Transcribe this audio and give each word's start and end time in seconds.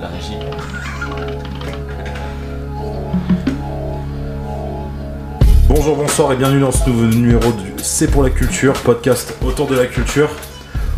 la 0.00 0.08
régie. 0.08 0.32
Bonjour, 5.68 5.96
bonsoir 5.96 6.32
et 6.32 6.36
bienvenue 6.36 6.60
dans 6.60 6.72
ce 6.72 6.88
nouveau 6.88 7.04
numéro 7.04 7.52
du 7.52 7.72
C'est 7.82 8.10
pour 8.10 8.22
la 8.22 8.30
culture, 8.30 8.72
podcast 8.72 9.34
autour 9.44 9.66
de 9.66 9.76
la 9.76 9.86
culture. 9.86 10.30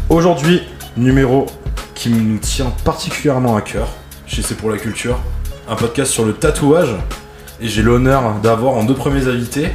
Aujourd'hui, 0.08 0.62
numéro 0.96 1.46
qui 1.94 2.10
nous 2.10 2.38
tient 2.38 2.72
particulièrement 2.84 3.56
à 3.56 3.60
cœur 3.60 3.88
chez 4.26 4.42
C'est 4.42 4.54
pour 4.54 4.70
la 4.70 4.78
culture, 4.78 5.18
un 5.68 5.76
podcast 5.76 6.12
sur 6.12 6.24
le 6.24 6.34
tatouage. 6.34 6.94
Et 7.60 7.68
j'ai 7.68 7.82
l'honneur 7.82 8.34
d'avoir 8.42 8.74
en 8.74 8.84
deux 8.84 8.94
premiers 8.94 9.26
invités. 9.26 9.68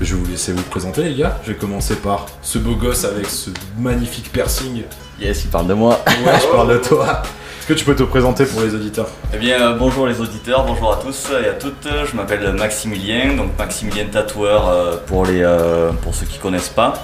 Je 0.00 0.14
vais 0.14 0.20
vous 0.20 0.30
laisser 0.30 0.52
vous 0.52 0.62
présenter 0.62 1.02
les 1.02 1.14
gars. 1.14 1.38
Je 1.44 1.52
vais 1.52 1.58
commencer 1.58 1.96
par 1.96 2.26
ce 2.42 2.58
beau 2.58 2.76
gosse 2.76 3.04
avec 3.04 3.26
ce 3.26 3.50
magnifique 3.78 4.30
piercing. 4.32 4.82
Yes, 5.20 5.44
il 5.44 5.50
parle 5.50 5.66
de 5.66 5.74
moi. 5.74 6.00
Ouais, 6.06 6.38
je 6.40 6.46
parle 6.52 6.72
de 6.72 6.78
toi. 6.78 7.22
Est-ce 7.68 7.74
que 7.74 7.80
tu 7.80 7.84
peux 7.84 7.94
te 7.96 8.02
présenter 8.02 8.46
pour 8.46 8.62
les 8.62 8.74
auditeurs? 8.74 9.08
Eh 9.34 9.36
bien, 9.36 9.60
euh, 9.60 9.74
bonjour 9.74 10.06
les 10.06 10.22
auditeurs, 10.22 10.64
bonjour 10.64 10.90
à 10.90 10.96
tous 10.96 11.26
et 11.44 11.48
à 11.48 11.52
toutes. 11.52 11.86
Je 12.10 12.16
m'appelle 12.16 12.50
Maximilien, 12.54 13.34
donc 13.34 13.58
Maximilien 13.58 14.06
tatoueur 14.10 14.70
euh, 14.70 14.96
pour, 15.06 15.26
les, 15.26 15.42
euh, 15.42 15.90
pour 16.00 16.14
ceux 16.14 16.24
qui 16.24 16.38
connaissent 16.38 16.70
pas. 16.70 16.94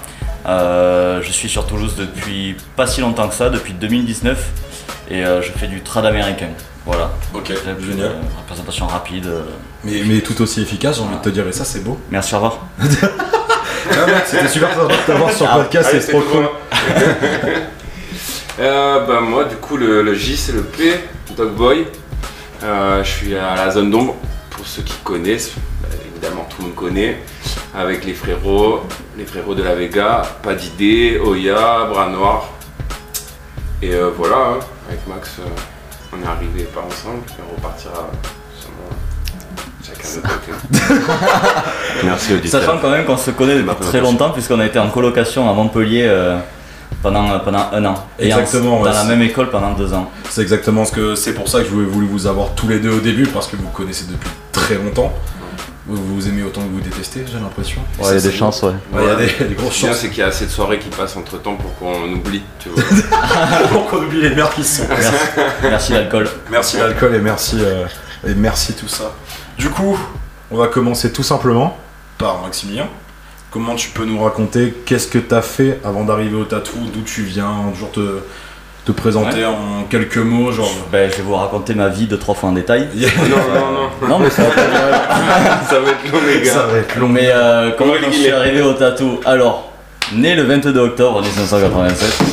Euh, 0.47 1.21
je 1.21 1.31
suis 1.31 1.49
sur 1.49 1.67
Toulouse 1.67 1.93
depuis 1.95 2.57
pas 2.75 2.87
si 2.87 3.01
longtemps 3.01 3.27
que 3.27 3.35
ça, 3.35 3.51
depuis 3.51 3.73
2019, 3.73 4.43
et 5.11 5.23
euh, 5.23 5.43
je 5.43 5.51
fais 5.51 5.67
du 5.67 5.81
trad 5.83 6.03
américain. 6.03 6.49
Voilà. 6.83 7.11
Ok, 7.35 7.53
génial. 7.87 8.07
euh, 8.07 8.11
représentation 8.39 8.87
rapide. 8.87 9.27
euh. 9.27 9.41
Mais, 9.83 10.01
mais 10.03 10.21
tout 10.21 10.41
aussi 10.41 10.63
efficace, 10.63 10.95
j'ai 10.95 11.03
envie 11.03 11.17
de 11.17 11.21
te 11.21 11.29
dire, 11.29 11.47
et 11.47 11.51
ça 11.51 11.63
c'est 11.63 11.83
beau. 11.83 11.99
Merci, 12.09 12.33
au 12.33 12.37
revoir. 12.39 12.65
C'était 14.25 14.47
super 14.47 14.73
sympa 14.73 14.93
de 14.95 15.05
t'avoir 15.05 15.31
sur 15.31 15.45
le 15.45 15.61
podcast, 15.61 15.89
c'est 15.91 16.11
trop 16.11 16.21
cool. 16.21 16.49
moi. 18.57 18.65
Euh, 18.65 19.05
bah, 19.05 19.21
moi, 19.21 19.43
du 19.45 19.55
coup, 19.55 19.77
le, 19.77 20.01
le 20.01 20.13
J, 20.13 20.37
c'est 20.37 20.51
le 20.53 20.63
P, 20.63 20.99
Dog 21.35 21.51
Boy. 21.53 21.85
Euh, 22.63 23.03
je 23.03 23.09
suis 23.09 23.35
à 23.35 23.55
la 23.55 23.69
zone 23.71 23.91
d'ombre, 23.91 24.15
pour 24.49 24.65
ceux 24.65 24.81
qui 24.81 24.95
connaissent. 25.03 25.51
bah, 25.81 25.89
évidemment, 26.11 26.47
tout 26.49 26.57
le 26.61 26.67
monde 26.67 26.75
connaît. 26.75 27.19
Avec 27.75 28.05
les 28.05 28.13
frérots, 28.13 28.83
les 29.17 29.25
frérots 29.25 29.53
de 29.55 29.63
la 29.63 29.75
Vega, 29.75 30.21
Pas 30.41 30.53
d'idée, 30.55 31.19
Oya, 31.23 31.85
Bras 31.89 32.07
Noir. 32.09 32.49
Et 33.81 33.93
euh, 33.93 34.09
voilà, 34.15 34.35
hein, 34.37 34.59
avec 34.87 35.05
Max, 35.07 35.35
euh, 35.39 35.43
on 36.13 36.23
est 36.23 36.27
arrivé 36.27 36.63
pas 36.63 36.79
ensemble, 36.79 37.23
et 37.27 37.41
on 37.51 37.55
repartira 37.57 38.09
sûrement 38.57 38.89
chacun 39.85 40.07
de 40.09 40.27
notre 40.27 40.39
côté. 40.45 41.11
Merci 42.05 42.33
auditeur. 42.33 42.61
Sachant 42.61 42.77
quand 42.81 42.89
même 42.89 43.05
qu'on 43.05 43.17
se 43.17 43.31
connaît 43.31 43.55
depuis 43.61 43.75
très 43.81 43.99
longtemps, 43.99 44.29
puisqu'on 44.31 44.59
a 44.61 44.65
été 44.65 44.79
en 44.79 44.89
colocation 44.89 45.49
à 45.49 45.53
Montpellier 45.53 46.05
euh, 46.07 46.37
pendant, 47.05 47.39
pendant 47.39 47.67
un 47.71 47.85
an. 47.85 47.95
Et 48.19 48.33
en- 48.33 48.39
Exactement, 48.39 48.79
ouais, 48.81 48.89
dans 48.89 48.95
la 48.95 49.01
c'est- 49.03 49.07
même 49.07 49.21
école 49.21 49.49
pendant 49.51 49.73
deux 49.73 49.93
ans. 49.93 50.09
C'est 50.29 50.41
exactement 50.41 50.85
ce 50.85 50.91
que 50.91 51.15
c'est 51.15 51.33
pour 51.33 51.47
ça 51.47 51.59
que 51.59 51.65
je 51.65 51.69
voulais 51.69 51.85
voulu 51.85 52.07
vous 52.07 52.25
avoir 52.27 52.49
tous 52.55 52.67
les 52.67 52.79
deux 52.79 52.89
au 52.91 52.99
début 52.99 53.27
parce 53.27 53.47
que 53.47 53.55
vous 53.55 53.67
connaissez 53.69 54.05
depuis 54.09 54.29
très 54.51 54.75
longtemps. 54.75 55.13
Vous 55.87 55.97
vous 56.15 56.27
aimez 56.27 56.41
autant 56.41 56.61
que 56.61 56.69
vous 56.73 56.81
détestez, 56.81 57.25
j'ai 57.31 57.37
l'impression. 57.39 57.79
Et 57.99 58.01
Ouais, 58.01 58.09
il 58.09 58.15
y 58.15 58.17
a 58.17 58.21
des 58.21 58.31
chances, 58.35 58.63
ouais. 58.63 58.71
il 58.95 59.03
y 59.05 59.07
a 59.07 59.15
des, 59.17 59.45
des 59.49 59.53
grosses 59.53 59.75
chances 59.75 59.97
c'est 59.97 60.09
qu'il 60.09 60.17
y 60.17 60.23
a 60.23 60.27
assez 60.27 60.45
de 60.47 60.49
soirées 60.49 60.79
qui 60.79 60.89
passent 60.89 61.15
entre 61.15 61.39
temps 61.39 61.55
pour 61.55 61.75
qu'on 61.77 62.11
oublie, 62.11 62.41
tu 62.57 62.69
vois. 62.69 62.83
pour 63.71 63.85
qu'on 63.85 63.97
oublie 63.97 64.21
les 64.23 64.33
merdes 64.33 64.53
qui 64.55 64.63
se 64.63 64.81
sont. 64.81 64.87
Merci, 64.89 65.13
merci 65.61 65.93
l'alcool. 65.93 66.27
Merci 66.49 66.77
l'alcool 66.77 67.13
et 67.13 67.19
merci 67.19 67.57
euh, 67.61 67.85
et 68.27 68.33
merci 68.33 68.73
tout 68.73 68.87
ça. 68.87 69.11
Du 69.59 69.69
coup, 69.69 69.95
on 70.49 70.57
va 70.57 70.67
commencer 70.69 71.11
tout 71.13 71.21
simplement 71.21 71.77
par 72.17 72.41
Maximilien. 72.41 72.87
Comment 73.55 73.75
tu 73.75 73.87
peux 73.91 74.03
nous 74.03 74.21
raconter 74.21 74.73
qu'est-ce 74.85 75.07
que 75.07 75.17
tu 75.17 75.33
as 75.33 75.41
fait 75.41 75.79
avant 75.85 76.03
d'arriver 76.03 76.35
au 76.35 76.43
tatou, 76.43 76.75
d'où 76.93 76.99
tu 77.03 77.21
viens, 77.21 77.53
toujours 77.71 77.89
te, 77.93 78.19
te 78.83 78.91
présenter 78.91 79.37
Ouais. 79.37 79.45
en 79.45 79.83
quelques 79.89 80.17
mots, 80.17 80.51
genre. 80.51 80.69
Ben, 80.91 81.09
je 81.09 81.15
vais 81.15 81.23
vous 81.23 81.35
raconter 81.35 81.73
ma 81.73 81.87
vie 81.87 82.05
de 82.05 82.17
trois 82.17 82.35
fois 82.35 82.49
en 82.49 82.51
détail. 82.51 82.89
non, 82.95 83.37
non, 83.53 83.71
non, 84.01 84.07
Non, 84.09 84.19
mais 84.19 84.29
ça 84.29 84.41
va 84.43 84.49
ça 85.69 85.75
être 85.77 86.11
long, 86.11 86.19
les 86.27 86.41
gars. 86.45 86.51
Ça 86.51 86.65
va 86.65 86.77
être 86.79 86.97
long. 86.97 87.07
Mais 87.07 87.29
euh, 87.33 87.71
comment 87.77 87.93
je 88.05 88.11
suis 88.11 88.29
arrivé 88.29 88.61
au 88.61 88.73
tatou 88.73 89.21
Alors, 89.23 89.71
né 90.13 90.35
le 90.35 90.43
22 90.43 90.77
octobre 90.77 91.21
1987. 91.21 92.23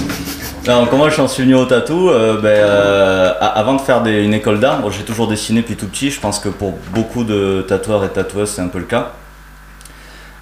Non, 0.66 0.88
comment 0.90 1.08
je 1.08 1.24
suis 1.28 1.44
venu 1.44 1.54
au 1.54 1.66
tatou 1.66 2.10
Euh, 2.10 2.40
ben, 2.40 2.48
euh, 2.48 3.32
Avant 3.40 3.74
de 3.74 3.80
faire 3.80 4.02
des- 4.02 4.24
une 4.24 4.34
école 4.34 4.58
d'art, 4.58 4.80
bon, 4.80 4.90
j'ai 4.90 5.04
toujours 5.04 5.28
dessiné 5.28 5.60
depuis 5.60 5.76
tout 5.76 5.86
petit. 5.86 6.10
Je 6.10 6.18
pense 6.18 6.40
que 6.40 6.48
pour 6.48 6.72
beaucoup 6.92 7.22
de 7.22 7.64
tatoueurs 7.68 8.04
et 8.04 8.08
tatoueuses, 8.08 8.50
c'est 8.50 8.62
un 8.62 8.66
peu 8.66 8.78
le 8.80 8.86
cas. 8.86 9.12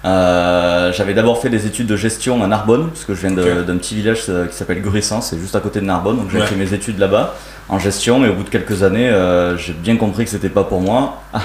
Euh, 0.03 0.91
J'avais 0.93 1.13
d'abord 1.13 1.41
fait 1.41 1.49
des 1.49 1.65
études 1.67 1.87
de 1.87 1.95
gestion 1.95 2.43
à 2.43 2.47
Narbonne, 2.47 2.89
parce 2.89 3.05
que 3.05 3.13
je 3.13 3.21
viens 3.27 3.31
d'un 3.31 3.77
petit 3.77 3.95
village 3.95 4.23
euh, 4.29 4.47
qui 4.47 4.55
s'appelle 4.55 4.81
Gruissant, 4.81 5.21
c'est 5.21 5.37
juste 5.39 5.55
à 5.55 5.59
côté 5.59 5.79
de 5.79 5.85
Narbonne. 5.85 6.17
Donc 6.17 6.27
j'ai 6.31 6.39
Ouais. 6.39 6.45
fait 6.47 6.55
mes 6.55 6.73
études 6.73 6.97
là-bas 6.99 7.35
en 7.69 7.77
gestion, 7.79 8.19
mais 8.19 8.27
au 8.29 8.33
bout 8.33 8.43
de 8.43 8.49
quelques 8.49 8.83
années, 8.83 9.09
euh, 9.09 9.57
j'ai 9.57 9.73
bien 9.73 9.97
compris 9.97 10.25
que 10.25 10.31
c'était 10.31 10.49
pas 10.49 10.63
pour 10.63 10.81
moi. 10.81 11.21
Ah, 11.33 11.39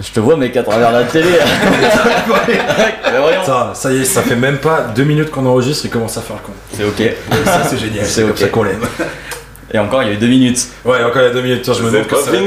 je 0.00 0.10
te 0.10 0.18
vois, 0.18 0.36
mec, 0.36 0.56
à 0.56 0.62
travers 0.64 0.90
la 0.92 1.04
télé. 1.04 1.28
Ça, 3.46 3.72
ça 3.74 3.92
y 3.92 3.98
est, 4.00 4.04
ça 4.04 4.22
fait 4.22 4.34
même 4.36 4.56
pas 4.58 4.86
deux 4.94 5.04
minutes 5.04 5.30
qu'on 5.30 5.44
enregistre, 5.46 5.84
il 5.84 5.90
commence 5.90 6.16
à 6.16 6.22
faire 6.22 6.36
le 6.36 6.42
con. 6.42 6.52
C'est 6.72 6.84
ok. 6.84 7.14
Ça, 7.44 7.62
c'est 7.68 7.78
génial, 7.78 8.04
C'est 8.06 8.10
c'est 8.12 8.22
comme 8.22 8.30
ok. 8.30 8.38
ça 8.38 8.48
qu'on 8.48 8.62
l'aime. 8.64 8.80
Et 9.72 9.78
encore, 9.78 10.02
il 10.02 10.08
y 10.08 10.12
a 10.12 10.14
eu 10.14 10.18
deux 10.18 10.28
minutes. 10.28 10.66
Ouais, 10.84 11.02
encore 11.04 11.22
il 11.22 11.26
y 11.26 11.30
a 11.30 11.32
deux 11.32 11.42
minutes, 11.42 11.62
tiens, 11.62 11.74
je 11.74 11.82
me 11.82 11.90
demande 11.90 12.06
que 12.06 12.16
ça. 12.16 12.30
Je 12.32 12.38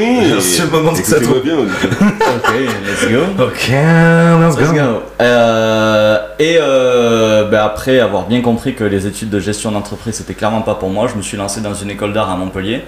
me 0.63 0.77
demande 0.77 0.97
que 0.97 1.05
ça 1.07 1.17
Écoutez-moi 1.17 1.39
bien. 1.43 1.55
Ok, 1.59 2.53
let's 2.85 3.11
go. 3.11 3.43
Ok, 3.43 3.69
let's 3.69 4.57
Let's 4.59 4.73
go. 4.73 5.03
Euh, 5.19 6.19
et 6.39 6.57
euh, 6.61 7.43
ben 7.45 7.59
après 7.59 7.99
avoir 7.99 8.27
bien 8.27 8.41
compris 8.41 8.75
que 8.75 8.83
les 8.83 9.07
études 9.07 9.29
de 9.29 9.39
gestion 9.39 9.71
d'entreprise 9.71 10.15
c'était 10.15 10.35
clairement 10.35 10.61
pas 10.61 10.75
pour 10.75 10.89
moi, 10.89 11.07
je 11.11 11.15
me 11.15 11.21
suis 11.23 11.37
lancé 11.37 11.59
dans 11.61 11.73
une 11.73 11.89
école 11.89 12.13
d'art 12.13 12.29
à 12.29 12.37
Montpellier. 12.37 12.83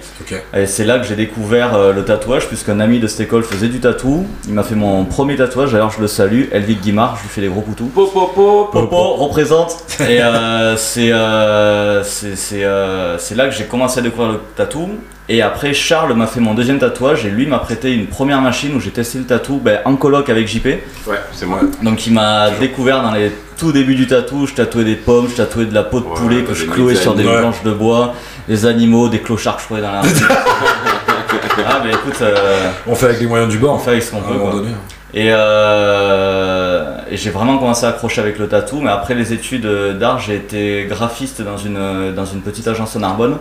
Et 0.54 0.66
c'est 0.66 0.84
là 0.84 0.98
que 0.98 1.06
j'ai 1.06 1.16
découvert 1.16 1.74
euh, 1.74 1.92
le 1.92 2.04
tatouage, 2.04 2.46
puisqu'un 2.46 2.78
ami 2.80 3.00
de 3.00 3.06
cette 3.06 3.20
école 3.20 3.42
faisait 3.42 3.68
du 3.68 3.80
tatou. 3.80 4.26
Il 4.46 4.54
m'a 4.54 4.62
fait 4.62 4.74
mon 4.76 5.04
premier 5.04 5.36
tatouage, 5.36 5.72
d'ailleurs 5.72 5.90
je 5.90 6.00
le 6.00 6.06
salue, 6.06 6.44
Elvig 6.52 6.80
Guimard, 6.80 7.16
je 7.16 7.22
lui 7.22 7.28
fais 7.28 7.40
des 7.40 7.48
gros 7.48 7.62
poutous. 7.62 7.86
Popo, 7.86 8.68
Popo 8.72 9.14
représente. 9.14 9.76
Et 10.00 10.22
euh, 10.22 10.76
c'est 10.76 11.12
euh, 11.12 12.02
c'est 12.04 12.36
c'est, 12.36 12.64
euh, 12.64 13.18
c'est 13.18 13.34
là 13.34 13.46
que 13.48 13.54
j'ai 13.54 13.64
commencé 13.64 13.98
à 13.98 14.02
découvrir 14.02 14.32
le 14.32 14.40
tatou. 14.56 14.88
Et 15.32 15.42
après, 15.42 15.72
Charles 15.74 16.12
m'a 16.14 16.26
fait 16.26 16.40
mon 16.40 16.54
deuxième 16.54 16.80
tatouage 16.80 17.24
et 17.24 17.30
lui 17.30 17.46
m'a 17.46 17.60
prêté 17.60 17.92
une 17.94 18.08
première 18.08 18.40
machine 18.40 18.74
où 18.74 18.80
j'ai 18.80 18.90
testé 18.90 19.18
le 19.18 19.24
tatou 19.26 19.60
ben, 19.62 19.78
en 19.84 19.94
coloc 19.94 20.28
avec 20.28 20.48
JP. 20.48 20.66
Ouais, 21.06 21.20
c'est 21.32 21.46
moi. 21.46 21.60
Donc 21.84 22.04
il 22.08 22.12
m'a 22.12 22.50
découvert 22.58 23.00
dans 23.00 23.12
les 23.12 23.30
tout 23.56 23.70
débuts 23.70 23.94
du 23.94 24.08
tatou. 24.08 24.48
Je 24.48 24.54
tatouais 24.54 24.82
des 24.82 24.96
pommes, 24.96 25.28
je 25.30 25.36
tatouais 25.36 25.66
de 25.66 25.72
la 25.74 25.84
peau 25.84 26.00
de 26.00 26.06
Ouais, 26.06 26.14
poulet 26.16 26.42
que 26.42 26.52
je 26.52 26.64
clouais 26.66 26.96
sur 26.96 27.14
des 27.14 27.24
ouais. 27.24 27.38
planches 27.38 27.62
de 27.62 27.70
bois, 27.70 28.14
des 28.48 28.66
animaux, 28.66 29.08
des 29.08 29.20
clochards 29.20 29.54
que 29.56 29.62
je 29.62 29.66
trouvais 29.66 29.82
dans 29.82 29.92
la 29.92 30.00
rue. 30.00 30.08
ah, 31.64 31.80
mais 31.84 31.90
écoute, 31.90 32.20
euh, 32.22 32.68
On 32.88 32.96
fait 32.96 33.06
avec 33.06 33.20
les 33.20 33.26
moyens 33.26 33.52
du 33.52 33.58
bord. 33.58 33.76
on 33.76 33.78
fait 33.78 33.90
avec 33.92 34.02
ce 34.02 34.10
qu'on 34.10 34.22
peut. 34.22 34.34
quoi. 34.36 34.50
donné. 34.50 34.70
Et, 35.14 35.28
euh, 35.30 36.96
et 37.08 37.16
j'ai 37.16 37.30
vraiment 37.30 37.56
commencé 37.58 37.86
à 37.86 37.90
accrocher 37.90 38.20
avec 38.20 38.36
le 38.38 38.48
tatou, 38.48 38.80
mais 38.80 38.90
après 38.90 39.14
les 39.14 39.32
études 39.32 39.66
d'art, 39.98 40.18
j'ai 40.18 40.34
été 40.34 40.86
graphiste 40.88 41.40
dans 41.42 41.56
une, 41.56 42.12
dans 42.16 42.26
une 42.26 42.40
petite 42.40 42.66
agence 42.66 42.96
à 42.96 42.98
Narbonne. 42.98 43.36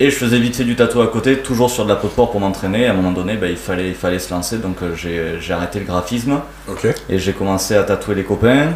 Et 0.00 0.10
je 0.10 0.16
faisais 0.16 0.40
vite 0.40 0.56
fait 0.56 0.64
du 0.64 0.74
tatou 0.74 1.00
à 1.02 1.06
côté, 1.06 1.38
toujours 1.38 1.70
sur 1.70 1.84
de 1.84 1.88
la 1.88 1.94
peau 1.94 2.08
de 2.08 2.12
porc 2.12 2.32
pour 2.32 2.40
m'entraîner. 2.40 2.86
À 2.86 2.90
un 2.90 2.94
moment 2.94 3.12
donné, 3.12 3.36
bah, 3.36 3.46
il, 3.46 3.56
fallait, 3.56 3.90
il 3.90 3.94
fallait 3.94 4.18
se 4.18 4.34
lancer, 4.34 4.58
donc 4.58 4.82
euh, 4.82 4.96
j'ai 4.96 5.36
j'ai 5.40 5.52
arrêté 5.52 5.78
le 5.78 5.84
graphisme 5.84 6.40
et 7.08 7.18
j'ai 7.18 7.32
commencé 7.32 7.76
à 7.76 7.84
tatouer 7.84 8.16
les 8.16 8.24
copains, 8.24 8.72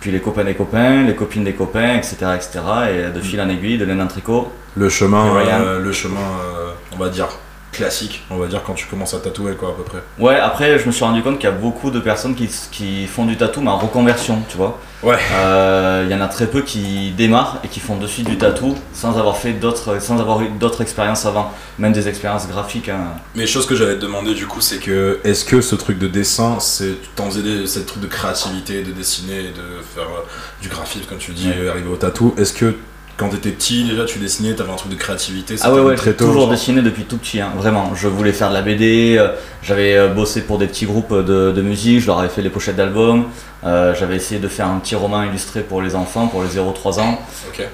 puis 0.00 0.10
les 0.10 0.20
copains 0.20 0.44
des 0.44 0.54
copains, 0.54 1.02
les 1.02 1.14
copines 1.14 1.44
des 1.44 1.52
copains, 1.52 1.96
etc. 1.96 2.16
etc. 2.34 2.60
et 2.90 3.14
de 3.14 3.20
fil 3.20 3.38
en 3.40 3.50
aiguille, 3.50 3.76
de 3.76 3.84
laine 3.84 4.00
en 4.00 4.06
tricot. 4.06 4.50
Le 4.74 4.88
chemin, 4.88 5.36
euh, 5.36 5.78
le 5.78 5.92
chemin, 5.92 6.16
euh, 6.16 6.72
on 6.92 6.96
va 6.96 7.10
dire 7.10 7.28
classique, 7.72 8.22
on 8.30 8.36
va 8.36 8.46
dire 8.46 8.62
quand 8.62 8.74
tu 8.74 8.86
commences 8.86 9.14
à 9.14 9.18
tatouer 9.18 9.54
quoi 9.54 9.70
à 9.70 9.72
peu 9.72 9.82
près. 9.82 9.98
Ouais, 10.18 10.36
après 10.38 10.78
je 10.78 10.86
me 10.86 10.92
suis 10.92 11.04
rendu 11.04 11.22
compte 11.22 11.38
qu'il 11.38 11.48
y 11.48 11.52
a 11.52 11.56
beaucoup 11.56 11.90
de 11.90 11.98
personnes 12.00 12.34
qui, 12.34 12.48
qui 12.70 13.06
font 13.06 13.24
du 13.24 13.36
tatou, 13.36 13.60
mais 13.62 13.70
en 13.70 13.78
reconversion, 13.78 14.40
tu 14.48 14.56
vois. 14.58 14.78
Ouais. 15.02 15.16
Euh, 15.32 16.04
Il 16.06 16.12
y 16.12 16.14
en 16.14 16.20
a 16.20 16.28
très 16.28 16.46
peu 16.46 16.62
qui 16.62 17.10
démarrent 17.16 17.58
et 17.64 17.68
qui 17.68 17.80
font 17.80 17.96
de 17.96 18.06
suite 18.06 18.28
du 18.28 18.38
tatou 18.38 18.76
sans 18.92 19.18
avoir 19.18 19.36
fait 19.38 19.52
d'autres, 19.54 20.00
sans 20.00 20.20
avoir 20.20 20.42
eu 20.42 20.48
d'autres 20.60 20.80
expériences 20.82 21.26
avant, 21.26 21.50
même 21.78 21.92
des 21.92 22.08
expériences 22.08 22.46
graphiques. 22.46 22.88
hein. 22.88 23.14
Mais 23.34 23.46
chose 23.46 23.66
que 23.66 23.74
j'allais 23.74 23.96
te 23.96 24.02
demander 24.02 24.34
du 24.34 24.46
coup, 24.46 24.60
c'est 24.60 24.78
que 24.78 25.18
est-ce 25.24 25.44
que 25.44 25.60
ce 25.60 25.74
truc 25.74 25.98
de 25.98 26.06
dessin, 26.08 26.58
c'est 26.60 26.94
t'en 27.16 27.30
faisais 27.30 27.40
le 27.42 27.84
truc 27.86 28.00
de 28.02 28.06
créativité, 28.06 28.82
de 28.82 28.92
dessiner, 28.92 29.44
de 29.44 29.82
faire 29.94 30.04
euh, 30.04 30.22
du 30.60 30.68
graphisme 30.68 31.06
comme 31.08 31.18
tu 31.18 31.32
dis, 31.32 31.48
Ouais. 31.48 31.54
euh, 31.58 31.70
arriver 31.70 31.88
au 31.88 31.96
tatou. 31.96 32.34
Est-ce 32.38 32.52
que 32.52 32.76
quand 33.22 33.28
t'étais 33.28 33.50
petit 33.50 33.84
déjà 33.84 34.04
tu 34.04 34.18
dessinais, 34.18 34.54
t'avais 34.54 34.72
un 34.72 34.76
truc 34.76 34.90
de 34.90 34.96
créativité 34.96 35.54
Ah 35.62 35.72
ouais, 35.72 35.80
ouais, 35.80 35.94
j'ai 36.02 36.14
toujours 36.14 36.42
genre 36.42 36.50
dessiné 36.50 36.82
depuis 36.82 37.04
tout 37.04 37.18
petit, 37.18 37.40
hein, 37.40 37.52
vraiment. 37.56 37.92
Je 37.94 38.08
voulais 38.08 38.32
faire 38.32 38.48
de 38.48 38.54
la 38.54 38.62
BD, 38.62 39.16
euh, 39.18 39.28
j'avais 39.62 39.96
euh, 39.96 40.08
bossé 40.08 40.42
pour 40.42 40.58
des 40.58 40.66
petits 40.66 40.86
groupes 40.86 41.14
de, 41.14 41.52
de 41.52 41.62
musique, 41.62 42.00
je 42.00 42.06
leur 42.06 42.18
avais 42.18 42.28
fait 42.28 42.42
les 42.42 42.50
pochettes 42.50 42.76
d'albums, 42.76 43.26
euh, 43.64 43.94
j'avais 43.94 44.16
essayé 44.16 44.40
de 44.40 44.48
faire 44.48 44.66
un 44.66 44.78
petit 44.78 44.96
roman 44.96 45.22
illustré 45.22 45.60
pour 45.60 45.82
les 45.82 45.94
enfants, 45.94 46.26
pour 46.26 46.42
les 46.42 46.48
0-3 46.48 47.00
ans. 47.00 47.20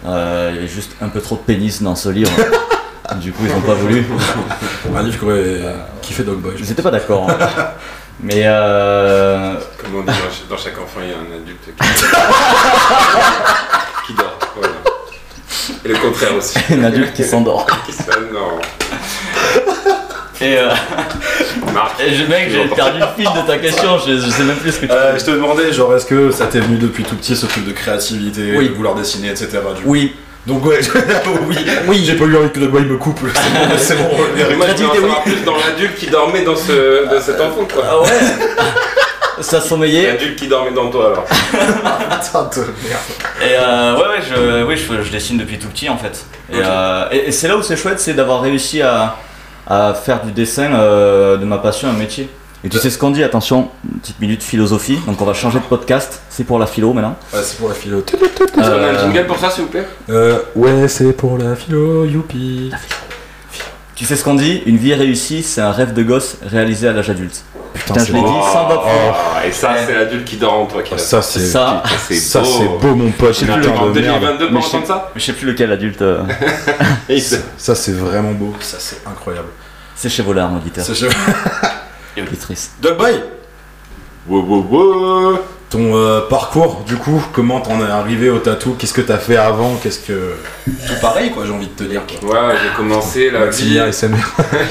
Euh, 0.07 0.49
il 0.51 0.57
y 0.57 0.59
avait 0.59 0.69
juste 0.69 0.93
un 1.01 1.09
peu 1.09 1.21
trop 1.21 1.37
de 1.37 1.41
pénis 1.41 1.83
dans 1.83 1.97
ce 1.97 2.11
livre. 2.11 2.31
du 3.21 3.33
coup, 3.33 3.45
ils 3.47 3.51
n'ont 3.55 3.63
pas 3.63 3.75
voulu. 3.75 4.05
Un 4.95 5.03
livre 5.03 5.35
qui, 6.03 6.13
fait 6.13 6.25
Dog 6.25 6.41
Boy. 6.41 6.53
je 6.57 6.65
Ils 6.65 6.69
n'étaient 6.69 6.83
pas 6.83 6.91
d'accord. 6.91 7.29
hein. 7.31 7.37
Mais 8.21 8.43
euh, 8.45 9.55
Comme 9.81 9.97
on 9.97 10.03
dit, 10.03 10.19
dans 10.51 10.57
chaque- 10.57 10.77
enfant, 10.79 11.01
il 11.03 11.11
y 11.11 11.13
a 11.13 11.17
un 11.17 11.37
adulte 11.37 11.65
qui. 11.65 11.87
Et 15.89 15.93
le 15.93 15.99
contraire 15.99 16.35
aussi. 16.37 16.59
un 16.73 16.85
adulte 16.85 17.13
qui 17.15 17.25
s'endort. 17.25 17.67
Et, 20.41 20.57
euh, 20.57 20.69
Marc, 21.75 22.01
et 22.01 22.15
je, 22.15 22.25
mec, 22.27 22.51
j'ai 22.51 22.65
perdu 22.69 23.01
le 23.01 23.07
fil 23.17 23.25
de 23.25 23.47
ta 23.47 23.59
question, 23.59 23.99
je, 23.99 24.13
je 24.19 24.31
sais 24.31 24.45
même 24.45 24.57
plus 24.57 24.71
ce 24.71 24.81
que 24.81 24.87
tu 24.87 24.93
Euh, 24.93 25.19
je 25.19 25.25
te 25.25 25.31
demandais, 25.33 25.73
genre, 25.73 25.95
est-ce 25.97 26.07
que 26.07 26.31
ça 26.31 26.47
t'est 26.47 26.61
venu 26.61 26.77
depuis 26.77 27.03
tout 27.03 27.17
petit 27.17 27.35
ce 27.35 27.47
truc 27.47 27.65
de 27.67 27.73
créativité, 27.73 28.55
Oui. 28.57 28.69
de 28.69 28.75
vouloir 28.75 28.95
dessiner, 28.95 29.31
etc. 29.31 29.49
Du 29.75 29.83
coup. 29.83 29.89
Oui, 29.91 30.13
Donc 30.47 30.65
ouais, 30.65 30.79
oui, 31.49 31.57
oui, 31.89 32.03
j'ai 32.05 32.15
pas 32.15 32.25
eu 32.25 32.37
envie 32.37 32.51
que 32.51 32.61
le 32.61 32.69
boy 32.69 32.83
me 32.85 32.97
coupe. 32.97 33.19
C'est 33.35 33.51
bon, 33.53 33.75
c'est 33.79 33.97
bon. 33.97 34.57
moi 34.57 34.67
je 34.71 34.77
savoir 34.77 35.23
plus 35.25 35.43
dans 35.45 35.57
l'adulte 35.57 35.97
qui 35.97 36.07
dormait 36.07 36.43
dans, 36.43 36.57
ce, 36.57 37.07
dans 37.13 37.21
cet 37.21 37.41
enfant 37.41 37.67
quoi. 37.73 37.83
ah 37.91 38.01
ouais 38.03 38.09
Ça 39.41 39.61
sommeillait. 39.61 40.07
L'adulte 40.13 40.37
qui 40.37 40.49
dormait 40.49 40.73
dans 40.73 40.91
toi 40.91 41.07
alors. 41.13 41.25
Putain 42.21 42.43
de 42.45 42.61
merde. 42.61 43.01
Et 43.43 43.55
euh, 43.59 43.95
ouais, 43.95 44.01
ouais, 44.01 44.23
je, 44.29 44.65
oui, 44.65 44.77
je, 44.77 45.03
je 45.03 45.11
dessine 45.13 45.39
depuis 45.39 45.59
tout 45.59 45.69
petit 45.69 45.89
en 45.89 45.97
fait. 45.97 46.25
Et, 46.53 46.57
euh, 46.57 47.05
et- 47.13 47.29
et 47.29 47.33
c'est 47.33 47.49
là 47.49 47.57
où 47.57 47.63
c'est 47.63 47.77
chouette, 47.77 48.01
c'est 48.01 48.15
d'avoir 48.15 48.41
réussi 48.41 48.83
à, 48.83 49.17
à 49.67 49.95
faire 49.95 50.23
du 50.25 50.33
dessin 50.33 50.73
euh, 50.75 51.37
de 51.37 51.45
ma 51.45 51.59
passion 51.59 51.89
un 51.89 51.93
métier. 51.93 52.29
Et 52.65 52.69
tu 52.69 52.79
sais 52.79 52.91
ce 52.91 52.99
qu'on 52.99 53.11
dit, 53.13 53.23
attention, 53.23 53.69
petite 54.03 54.19
minute 54.21 54.43
philosophie, 54.43 54.99
donc 55.07 55.21
on 55.23 55.25
va 55.25 55.33
changer 55.33 55.61
de 55.61 55.65
podcast, 55.65 56.23
c'est 56.29 56.43
pour 56.43 56.59
la 56.59 56.67
philo 56.67 56.93
maintenant. 56.93 57.15
Ouais, 57.33 57.39
c'est 57.45 57.57
pour 57.57 57.69
la 57.69 57.75
philo. 57.77 58.03
Qu'on 58.53 58.61
a 58.61 58.67
un 58.67 58.71
Euh, 58.71 58.99
jingle 59.01 59.27
pour 59.29 59.39
ça 59.39 59.49
s'il 59.49 59.63
vous 59.63 59.71
plaît 59.71 59.87
Euh, 60.11 60.39
ouais, 60.57 60.89
c'est 60.89 61.13
pour 61.13 61.39
la 61.39 61.55
philo, 61.55 62.05
youpi. 62.05 62.73
Tu 63.95 64.05
sais 64.05 64.17
ce 64.17 64.25
qu'on 64.25 64.35
dit 64.35 64.63
Une 64.67 64.77
vie 64.77 64.95
réussie, 64.95 65.45
c'est 65.45 65.61
un 65.61 65.71
rêve 65.71 65.93
de 65.95 66.03
gosse 66.03 66.39
réalisé 66.45 66.89
à 66.89 66.93
l'âge 66.93 67.11
adulte. 67.11 67.45
Putain, 67.75 68.05
je 68.05 68.13
l'ai 68.13 68.21
dit 68.21 68.27
sans 68.27 68.67
voix 68.67 68.85
Oh, 68.87 69.47
Et 69.47 69.53
ça 69.53 69.73
Ouais. 69.73 69.79
c'est 69.87 69.95
l'adulte 69.95 70.25
qui 70.25 70.37
dort 70.37 70.55
en 70.61 70.67
toi 70.67 70.83
qui 70.83 70.93
ça, 70.99 71.23
C'est 71.23 71.41
c'est 71.41 71.47
ça. 71.47 71.83
fait. 71.87 72.15
ça, 72.15 72.43
c'est 72.45 72.65
beau, 72.67 72.95
mon 72.95 73.11
pote. 73.11 73.35
Putain 73.35 73.53
en 73.83 73.87
de 73.93 74.01
merde. 74.01 74.21
2022 74.21 74.47
Mais 74.47 74.53
pour 74.53 74.61
je 74.63 74.67
entendre 74.69 74.87
ça 74.87 75.11
Je 75.15 75.21
sais 75.21 75.33
plus 75.33 75.47
lequel 75.47 75.73
adulte. 75.73 76.03
euh, 76.03 76.23
Ça, 77.57 77.75
c'est 77.75 77.93
vraiment 77.93 78.33
beau. 78.33 78.55
Ça, 78.61 78.77
c'est 78.81 79.07
incroyable. 79.07 79.49
c'est 79.95 80.09
chez 80.09 80.23
Volard, 80.23 80.51
mon 80.51 80.59
je- 80.95 81.07
Et 82.17 82.23
auditrice. 82.23 82.73
Dog 82.81 82.97
Boy, 82.99 83.23
Wow, 84.29 84.43
wow, 84.43 84.67
wow. 84.71 85.39
Ton 85.71 85.97
euh, 85.97 86.21
parcours, 86.23 86.83
du 86.87 86.97
coup, 86.97 87.23
comment 87.33 87.61
t'en 87.61 87.81
es 87.81 87.91
arrivé 87.91 88.31
au 88.31 88.39
tatou? 88.39 88.75
Qu'est-ce 88.79 88.95
que 88.95 89.01
t'as 89.01 89.19
fait 89.19 89.37
avant? 89.37 89.77
Qu'est-ce 89.83 90.01
que. 90.01 90.35
Tout 90.65 91.01
pareil, 91.01 91.31
quoi, 91.31 91.45
j'ai 91.47 91.53
envie 91.53 91.69
de 91.69 91.73
te 91.73 91.85
dire. 91.85 92.03
Quoi. 92.21 92.31
Ouais, 92.49 92.55
j'ai 92.63 92.77
commencé 92.77 93.31
la 93.31 93.47
vie. 93.47 93.79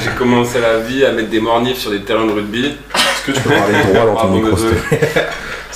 J'ai 0.03 0.11
commencé 0.17 0.59
la 0.59 0.79
vie 0.79 1.05
à 1.05 1.11
mettre 1.11 1.29
des 1.29 1.39
mornifs 1.39 1.77
sur 1.77 1.91
des 1.91 2.01
terrains 2.01 2.25
de 2.25 2.31
rugby. 2.31 2.65
Est-ce 2.65 3.25
que 3.25 3.31
tu 3.31 3.41
peux 3.41 3.49
parler 3.49 3.73
droit 3.93 4.05
dans 4.05 4.15
ton 4.15 4.27
micro 4.29 4.57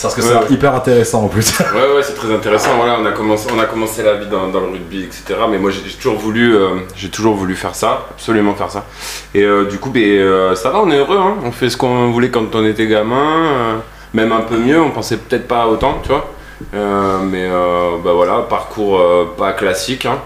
parce 0.02 0.16
que 0.16 0.22
Ouais, 0.22 0.28
c'est 0.28 0.34
ouais. 0.50 0.54
hyper 0.56 0.74
intéressant 0.74 1.26
en 1.26 1.28
plus. 1.28 1.52
Ouais, 1.60 1.96
ouais, 1.96 2.02
c'est 2.02 2.16
très 2.16 2.34
intéressant. 2.34 2.76
Voilà, 2.78 2.98
on 3.00 3.06
a 3.06 3.12
commencé, 3.12 3.48
on 3.56 3.60
a 3.60 3.66
commencé 3.66 4.02
la 4.04 4.16
vie 4.16 4.28
dans, 4.28 4.48
dans 4.48 4.62
le 4.62 4.68
rugby, 4.68 5.04
etc. 5.04 5.40
Mais 5.50 5.58
moi, 5.60 5.70
j'ai 5.70 5.82
toujours 5.92 6.18
voulu, 6.18 6.56
euh, 6.56 6.70
j'ai 6.96 7.10
toujours 7.10 7.36
voulu 7.36 7.56
faire 7.56 7.76
ça, 7.76 8.08
absolument 8.12 8.56
faire 8.56 8.72
ça. 8.72 8.86
Et 9.36 9.44
euh, 9.44 9.66
du 9.66 9.78
coup, 9.78 9.90
ben, 9.92 10.02
euh, 10.02 10.56
ça 10.56 10.70
va, 10.72 10.80
on 10.82 10.90
est 10.90 10.98
heureux. 10.98 11.18
Hein. 11.20 11.36
On 11.44 11.52
fait 11.52 11.70
ce 11.70 11.78
qu'on 11.78 12.10
voulait 12.12 12.30
quand 12.30 12.56
on 12.56 12.66
était 12.66 12.88
gamin, 12.88 13.46
euh, 13.46 13.76
même 14.14 14.32
un 14.32 14.42
peu 14.42 14.58
mieux. 14.58 14.82
On 14.82 14.92
pensait 14.92 15.18
peut-être 15.18 15.48
pas 15.48 15.68
autant, 15.68 16.00
tu 16.02 16.10
vois. 16.10 16.32
Euh, 16.74 17.20
mais 17.24 17.48
euh, 17.50 17.98
bah 18.04 18.14
voilà, 18.14 18.40
parcours 18.50 19.00
euh, 19.00 19.26
pas 19.38 19.54
classique. 19.54 20.06
hein. 20.06 20.20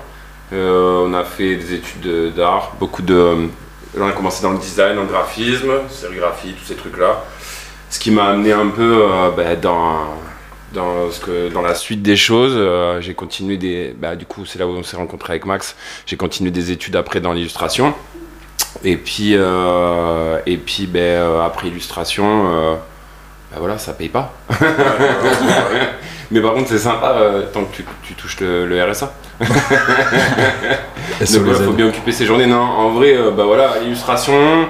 On 0.52 1.14
a 1.14 1.24
fait 1.24 1.56
des 1.56 1.74
études 1.74 2.02
de- 2.02 2.30
d'art, 2.30 2.74
beaucoup 2.80 3.02
de. 3.02 3.50
on 4.00 4.08
a 4.08 4.12
commencé 4.12 4.44
dans 4.44 4.52
le 4.52 4.58
design, 4.60 4.96
dans 4.96 5.02
le 5.02 5.08
graphisme, 5.08 5.72
sérigraphie, 5.90 6.54
tous 6.54 6.66
ces 6.66 6.76
trucs-là. 6.76 7.24
Ce 7.90 8.00
qui 8.00 8.12
m'a 8.12 8.26
amené 8.26 8.54
un 8.54 8.68
peu 8.68 9.06
bah, 9.36 9.56
dans, 9.56 10.16
dans, 10.74 11.62
la 11.62 11.76
suite 11.76 12.02
des 12.04 12.16
choses. 12.16 12.58
j'ai 13.02 13.14
continué 13.16 13.58
des. 13.58 13.94
Bah, 13.98 14.16
du 14.16 14.26
coup, 14.26 14.46
c'est 14.46 14.60
là 14.60 14.68
où 14.68 14.72
on 14.72 14.84
s'est 14.84 14.98
rencontré 14.98 15.34
avec 15.34 15.46
Max. 15.46 15.76
J'ai 16.06 16.16
continué 16.16 16.52
des 16.52 16.72
études 16.72 16.96
après 16.96 17.20
dans 17.20 17.34
l'illustration. 17.34 17.94
Et 18.84 18.98
puis, 18.98 19.34
et 19.34 20.58
puis 20.58 20.90
euh, 20.96 21.42
après 21.46 21.68
illustration, 21.70 22.78
bah 23.52 23.58
voilà, 23.60 23.78
ça 23.78 23.94
paye 23.94 24.10
pas. 24.10 24.34
Mais 26.32 26.42
par 26.42 26.54
contre, 26.56 26.70
c'est 26.70 26.80
sympa 26.80 27.14
euh, 27.18 27.44
tant 27.54 27.64
que 27.66 27.76
tu, 27.76 27.86
tu 28.04 28.14
touches 28.16 28.40
le, 28.40 28.66
le 28.66 28.84
RSA. 28.84 29.14
Donc 31.22 31.44
voilà, 31.44 31.60
faut 31.60 31.72
bien 31.72 31.88
occuper 31.88 32.12
ses 32.12 32.26
journées. 32.26 32.48
Non, 32.48 32.60
en 32.62 32.90
vrai, 32.90 33.16
euh, 33.16 33.32
bah 33.32 33.44
voilà, 33.46 33.76
illustration, 33.86 34.66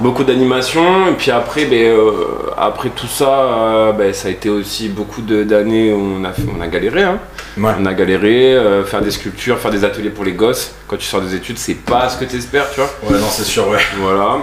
beaucoup 0.00 0.22
d'animation, 0.24 1.08
et 1.08 1.12
puis 1.12 1.30
après, 1.30 1.66
euh, 1.70 2.12
après 2.56 2.90
tout 2.90 3.08
ça, 3.08 3.92
ben, 3.98 4.12
ça 4.14 4.28
a 4.28 4.30
été 4.30 4.48
aussi 4.48 4.88
beaucoup 4.88 5.20
de- 5.20 5.42
d'années 5.42 5.92
où 5.92 6.00
on 6.20 6.24
a, 6.24 6.32
fait- 6.32 6.42
on 6.56 6.60
a 6.60 6.68
galéré. 6.68 7.02
Hein. 7.02 7.18
Ouais. 7.58 7.72
On 7.78 7.84
a 7.86 7.92
galéré, 7.92 8.56
faire 8.86 9.02
des 9.02 9.10
sculptures, 9.10 9.58
faire 9.58 9.72
des 9.72 9.84
ateliers 9.84 10.10
pour 10.10 10.24
les 10.24 10.32
gosses. 10.32 10.72
Quand 10.86 10.96
tu 10.96 11.06
sors 11.06 11.20
des 11.20 11.34
études, 11.34 11.58
c'est 11.58 11.74
pas 11.74 12.08
ce 12.08 12.16
que 12.18 12.24
tu 12.24 12.36
espères, 12.36 12.70
tu 12.72 12.80
vois. 12.80 12.90
Ouais, 13.10 13.18
non, 13.18 13.26
c'est 13.28 13.44
sûr, 13.44 13.68
ouais. 13.68 13.78
Voilà. 13.98 14.38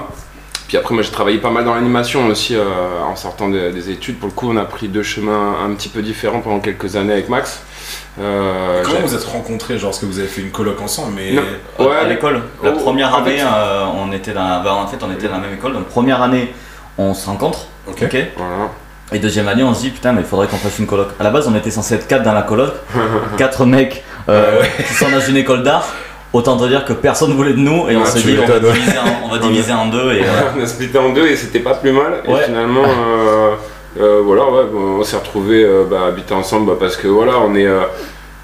Puis 0.68 0.76
après, 0.78 0.94
moi 0.94 1.02
j'ai 1.04 1.12
travaillé 1.12 1.38
pas 1.38 1.50
mal 1.50 1.64
dans 1.64 1.74
l'animation 1.76 2.28
aussi 2.28 2.56
euh, 2.56 2.64
en 3.10 3.16
sortant 3.16 3.48
de- 3.48 3.72
des 3.72 3.90
études. 3.90 4.20
Pour 4.20 4.28
le 4.28 4.34
coup, 4.34 4.50
on 4.52 4.58
a 4.58 4.66
pris 4.66 4.90
deux 4.90 5.04
chemins 5.04 5.56
un 5.66 5.74
petit 5.74 5.88
peu 5.90 6.02
différents 6.02 6.42
pendant 6.42 6.60
quelques 6.60 6.96
années 6.98 7.14
avec 7.14 7.30
Max. 7.30 7.62
Euh, 8.20 8.82
Comment 8.84 9.00
vous 9.00 9.16
êtes 9.16 9.24
rencontrés 9.24 9.78
Genre, 9.78 9.92
est-ce 9.92 10.02
que 10.02 10.06
vous 10.06 10.20
avez 10.20 10.28
fait 10.28 10.42
une 10.42 10.52
coloc 10.52 10.82
ensemble 10.82 11.14
mais... 11.16 11.36
Ouais, 11.80 11.96
à 11.96 12.04
l'école, 12.04 12.42
la 12.64 12.72
oh, 12.72 12.80
première 12.80 13.16
en 13.16 13.24
fait, 13.24 13.40
année, 13.40 13.44
euh, 13.44 13.86
on 13.96 14.12
était 14.12 14.34
dans, 14.34 14.62
bah, 14.62 14.74
en 14.74 14.88
fait, 14.88 14.98
on 15.04 15.12
était 15.12 15.28
dans 15.28 15.36
la 15.36 15.40
même 15.42 15.54
école. 15.54 15.74
Donc 15.74 15.86
première 15.86 16.22
année, 16.22 16.54
on 16.98 17.14
se 17.14 17.28
rencontre. 17.28 17.68
Ok. 17.88 18.16
Voilà. 18.36 18.70
Et 19.14 19.20
deuxième 19.20 19.48
année, 19.48 19.64
on 19.64 19.74
se 19.74 19.82
dit 19.82 19.90
putain, 19.92 20.12
mais 20.12 20.22
il 20.22 20.28
faudrait 20.28 20.48
qu'on 20.48 20.58
fasse 20.58 20.80
une 20.80 20.88
coloc. 20.88 21.10
À 21.18 21.24
la 21.24 21.30
base, 21.30 21.48
on 21.48 21.56
était 21.56 21.72
censé 21.72 21.96
être 21.96 22.08
quatre 22.08 22.24
dans 22.24 22.34
la 22.34 22.42
coloc, 22.42 22.74
quatre 23.38 23.66
mecs 23.66 24.04
euh, 24.28 24.62
qui 24.86 24.94
sont 24.94 25.10
dans 25.10 25.22
une 25.22 25.38
école 25.38 25.64
d'art. 25.64 25.88
Autant 26.34 26.58
te 26.58 26.66
dire 26.68 26.84
que 26.86 26.94
personne 26.94 27.34
voulait 27.34 27.54
de 27.54 27.60
nous 27.60 27.88
et 27.90 27.96
on 27.96 28.02
Ouais, 28.02 28.06
s'est 28.06 28.20
dit 28.20 28.38
on 28.44 28.46
va 28.48 28.60
diviser 28.60 28.98
en, 28.98 29.26
on 29.26 29.30
va 29.30 29.38
diviser 29.48 29.72
en 29.74 29.88
deux 29.88 30.12
et 30.14 30.24
euh, 30.24 30.52
on 30.58 30.62
a 30.62 30.66
splitté 30.68 30.98
en 30.98 31.10
deux 31.14 31.26
et 31.28 31.36
c'était 31.36 31.60
pas 31.62 31.76
plus 31.76 31.92
mal. 31.92 32.22
Et 32.28 32.36
finalement, 32.46 32.84
euh, 32.84 33.56
euh, 34.00 34.22
voilà, 34.24 34.44
ouais, 34.46 34.66
bon, 34.72 35.00
on 35.00 35.04
s'est 35.04 35.16
retrouvés 35.18 35.64
euh, 35.64 35.86
bah, 35.90 36.06
habiter 36.08 36.34
ensemble 36.34 36.68
bah, 36.68 36.78
parce 36.80 36.98
que 36.98 37.08
voilà, 37.08 37.40
on 37.40 37.56
est. 37.56 37.66
euh, 37.66 37.82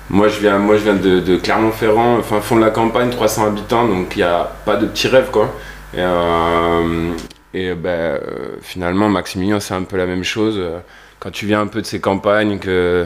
moi, 0.10 0.28
je 0.28 0.40
viens, 0.40 0.58
moi, 0.60 0.76
je 0.78 0.84
viens 0.84 0.94
de, 0.96 1.20
de 1.20 1.38
Clermont-Ferrand, 1.38 2.18
enfin 2.20 2.40
fond 2.42 2.56
de 2.56 2.62
la 2.62 2.70
campagne, 2.72 3.10
300 3.10 3.48
habitants, 3.48 3.88
donc 3.88 4.16
il 4.16 4.20
n'y 4.20 4.24
a 4.24 4.52
pas 4.66 4.76
de 4.78 4.86
petits 4.86 5.08
rêves 5.08 5.30
quoi. 5.32 5.50
Et, 5.96 6.02
et 7.54 7.74
bah, 7.74 8.18
finalement, 8.62 9.10
Maximilien, 9.10 9.60
c'est 9.60 9.74
un 9.74 9.84
peu 9.84 9.98
la 9.98 10.06
même 10.06 10.24
chose. 10.24 10.60
Quand 11.20 11.32
tu 11.32 11.46
viens 11.46 11.62
un 11.62 11.68
peu 11.68 11.82
de 11.82 11.86
ces 11.86 12.00
campagnes, 12.00 12.60
que 12.60 13.06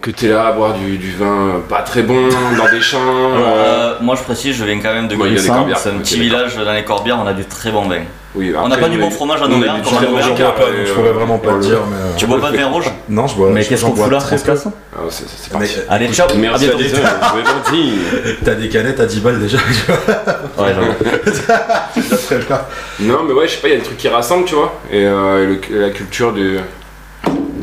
que 0.00 0.10
t'es 0.10 0.28
là 0.28 0.46
à 0.46 0.52
boire 0.52 0.74
du, 0.74 0.96
du 0.96 1.12
vin 1.12 1.60
pas 1.68 1.82
très 1.82 2.02
bon 2.02 2.28
dans 2.56 2.70
des 2.70 2.80
champs. 2.80 2.98
alors, 3.00 3.48
euh, 3.48 3.50
euh, 3.56 3.94
moi 4.00 4.14
je 4.16 4.22
précise, 4.22 4.56
je 4.56 4.64
viens 4.64 4.80
quand 4.80 4.94
même 4.94 5.08
de 5.08 5.14
des 5.14 5.20
Grissin, 5.20 5.54
Corbières, 5.54 5.78
c'est 5.78 5.90
un 5.90 5.98
petit 5.98 6.18
village 6.18 6.56
dans 6.56 6.72
les 6.72 6.84
Corbières, 6.84 7.18
on 7.22 7.26
a 7.26 7.34
du 7.34 7.44
très 7.44 7.70
bon 7.70 7.86
vin. 7.86 8.00
oui, 8.34 8.52
on 8.56 8.68
n'a 8.68 8.78
pas 8.78 8.88
du 8.88 8.96
bon 8.98 9.10
fromage 9.10 9.42
à 9.42 9.44
et, 9.44 9.48
donc 9.48 9.60
je 9.60 9.60
euh, 9.60 10.94
pourrais 10.94 11.12
vraiment 11.12 11.38
pas 11.38 11.50
le 11.50 11.56
euh, 11.56 11.60
dire, 11.60 11.78
mais... 11.90 11.96
euh, 11.96 12.16
Tu 12.16 12.26
bois 12.26 12.40
pas 12.40 12.50
de 12.50 12.56
vin 12.56 12.66
rouge? 12.68 12.90
Non, 13.10 13.26
je 13.26 13.34
bois. 13.34 13.50
Mais 13.50 13.62
qu'est-ce 13.64 13.84
qu'on 13.84 13.94
fout 13.94 14.10
là 14.10 14.18
très 14.18 14.38
peu. 14.38 14.52
Ah, 14.96 15.00
c'est- 15.10 15.52
parti. 15.52 15.74
euh, 15.78 15.82
Allez, 15.88 16.08
ciao 16.12 16.28
Merci 16.36 16.66
à 16.66 16.72
gentil. 16.72 17.98
T'as 18.44 18.54
des 18.54 18.68
canettes 18.68 19.00
à 19.00 19.06
10 19.06 19.20
balles 19.20 19.40
déjà, 19.40 19.58
tu 19.58 19.92
vois. 19.92 20.66
Ouais, 20.66 20.74
j'avoue. 20.74 22.54
Non, 23.00 23.22
mais 23.26 23.32
ouais, 23.32 23.46
je 23.48 23.52
sais 23.54 23.60
pas, 23.60 23.68
il 23.68 23.72
y 23.72 23.74
a 23.74 23.78
des 23.78 23.84
trucs 23.84 23.98
qui 23.98 24.08
rassemblent, 24.08 24.44
tu 24.44 24.54
vois. 24.54 24.78
Et 24.90 25.04
euh, 25.06 25.56
la 25.70 25.90
culture 25.90 26.32
du, 26.32 26.58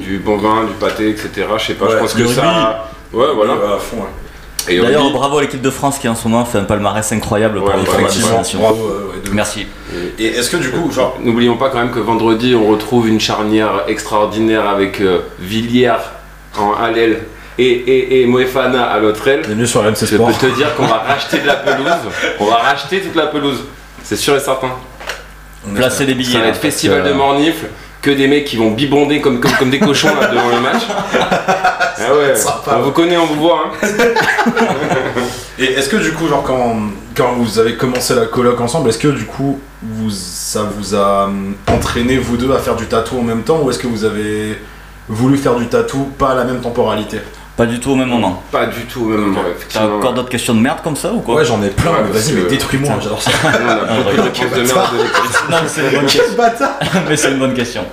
du 0.07 0.17
bon 0.19 0.37
vin, 0.37 0.63
du 0.65 0.73
pâté, 0.73 1.09
etc. 1.09 1.29
Je 1.57 1.65
sais 1.65 1.73
pas, 1.73 1.85
je 1.91 1.97
pense 1.97 2.13
que 2.13 2.25
ça. 2.27 2.89
Ouais, 3.13 3.25
voilà. 3.35 3.53
Ouais, 3.53 3.73
à 3.75 3.77
fond, 3.77 3.97
ouais. 3.97 4.03
Et 4.69 4.79
D'ailleurs, 4.79 5.03
rugby, 5.03 5.17
bravo 5.17 5.37
à 5.37 5.41
l'équipe 5.41 5.61
de 5.61 5.69
France 5.69 5.97
qui 5.97 6.09
en 6.09 6.15
ce 6.15 6.27
moment 6.27 6.43
fait 6.43 6.57
un 6.57 6.63
palmarès 6.65 7.09
incroyable 7.13 7.59
pour 7.59 7.69
Ouais, 7.69 7.75
les 7.77 7.85
formats 7.85 8.43
bravo. 8.55 9.13
Merci. 9.31 9.65
Et 10.19 10.25
est-ce 10.25 10.49
que 10.49 10.57
du 10.57 10.69
coup, 10.71 10.91
genre, 10.91 11.17
N'oublions 11.23 11.55
pas 11.55 11.69
quand 11.69 11.77
même 11.77 11.91
que 11.91 11.99
vendredi, 11.99 12.53
on 12.53 12.67
retrouve 12.69 13.07
une 13.07 13.19
charnière 13.19 13.83
extraordinaire 13.87 14.67
avec 14.67 14.99
euh, 14.99 15.19
Villiers 15.39 15.93
en 16.57 16.73
Hallel 16.73 17.19
et, 17.57 17.63
et, 17.65 18.21
et 18.21 18.25
Moefana 18.25 18.83
à 18.85 18.99
l'autre 18.99 19.25
aile. 19.27 19.41
bienvenue 19.41 19.67
sur 19.67 19.81
RMC 19.83 19.95
Je 20.05 20.17
peux 20.17 20.33
te 20.33 20.55
dire 20.55 20.75
qu'on 20.75 20.85
va 20.85 20.97
racheter 21.07 21.39
de 21.39 21.47
la 21.47 21.55
pelouse. 21.55 21.87
On 22.39 22.45
va 22.45 22.55
racheter 22.57 23.01
toute 23.01 23.15
la 23.15 23.27
pelouse. 23.27 23.63
C'est 24.03 24.17
sûr 24.17 24.35
et 24.35 24.39
certain. 24.41 24.71
Placez 25.75 26.05
les 26.05 26.13
billets. 26.13 26.33
Ça 26.33 26.39
va 26.39 26.47
être 26.47 26.57
festival 26.59 27.03
que- 27.03 27.07
de 27.09 27.13
mornifles, 27.13 27.67
que 28.07 28.11
des 28.13 28.27
mecs 28.27 28.45
qui 28.45 28.55
vont 28.55 28.71
bibonder 28.71 29.19
comme, 29.19 29.41
comme, 29.41 29.51
comme 29.59 29.69
des 29.69 29.79
cochons 29.79 30.15
là, 30.19 30.27
devant 30.27 30.49
le 30.49 30.61
match. 30.61 30.83
Ah 31.99 32.15
ouais, 32.15 32.35
Sympa. 32.35 32.77
on 32.77 32.83
vous 32.83 32.91
connaît, 32.91 33.17
on 33.17 33.25
vous 33.25 33.41
voit. 33.41 33.71
Hein. 33.81 33.87
Et 35.59 35.65
est-ce 35.65 35.89
que 35.89 35.97
du 35.97 36.13
coup, 36.13 36.27
genre, 36.27 36.43
quand, 36.43 36.75
quand 37.15 37.33
vous 37.33 37.57
avez 37.57 37.75
commencé 37.75 38.13
la 38.13 38.27
coloc 38.27 38.61
ensemble, 38.61 38.89
est-ce 38.89 38.99
que 38.99 39.07
du 39.07 39.25
coup, 39.25 39.59
vous, 39.81 40.11
ça 40.11 40.69
vous 40.77 40.93
a 40.93 41.25
hum, 41.25 41.55
entraîné 41.67 42.17
vous 42.17 42.37
deux 42.37 42.53
à 42.53 42.59
faire 42.59 42.75
du 42.75 42.85
tatou 42.85 43.17
en 43.17 43.23
même 43.23 43.41
temps 43.41 43.61
ou 43.63 43.71
est-ce 43.71 43.79
que 43.79 43.87
vous 43.87 44.05
avez 44.05 44.59
voulu 45.09 45.37
faire 45.37 45.55
du 45.55 45.65
tatou 45.65 46.11
pas 46.19 46.29
à 46.29 46.35
la 46.35 46.43
même 46.43 46.61
temporalité? 46.61 47.17
Pas 47.57 47.65
du 47.65 47.79
tout 47.79 47.91
au 47.91 47.95
même 47.95 48.09
moment. 48.09 48.43
Pas 48.51 48.67
du 48.67 48.81
tout, 48.85 49.05
même. 49.05 49.31
Ok. 49.31 49.37
ouais, 49.43 49.53
T'as 49.73 49.87
encore 49.87 50.13
d'autres 50.13 50.29
questions 50.29 50.53
de 50.53 50.59
merde 50.61 50.77
comme 50.83 50.95
ça 50.95 51.11
ou 51.11 51.21
quoi 51.21 51.35
Ouais, 51.35 51.43
j'en 51.45 51.61
ai 51.63 51.69
plein, 51.69 51.91
Ouais, 51.91 52.03
vas-y, 52.11 52.33
mais 52.33 52.43
détruis-moi, 52.43 52.93
j'adore 53.01 53.19
ça. 53.21 53.31
Nous, 53.31 53.67
on 53.67 53.69
a 53.69 53.75
beaucoup 53.75 54.15
de 54.15 54.21
réponses 54.21 54.51
de 54.51 54.61
merde. 54.61 54.77
à 54.77 54.91
donner. 54.91 55.09
Non, 55.49 55.57
mais 55.63 55.67
c'est 55.67 55.81
une 55.81 55.89
bonne 55.89 56.05
question. 56.05 56.67
mais 57.09 57.17
c'est 57.17 57.31
une 57.31 57.39
bonne 57.39 57.53
question. 57.55 57.85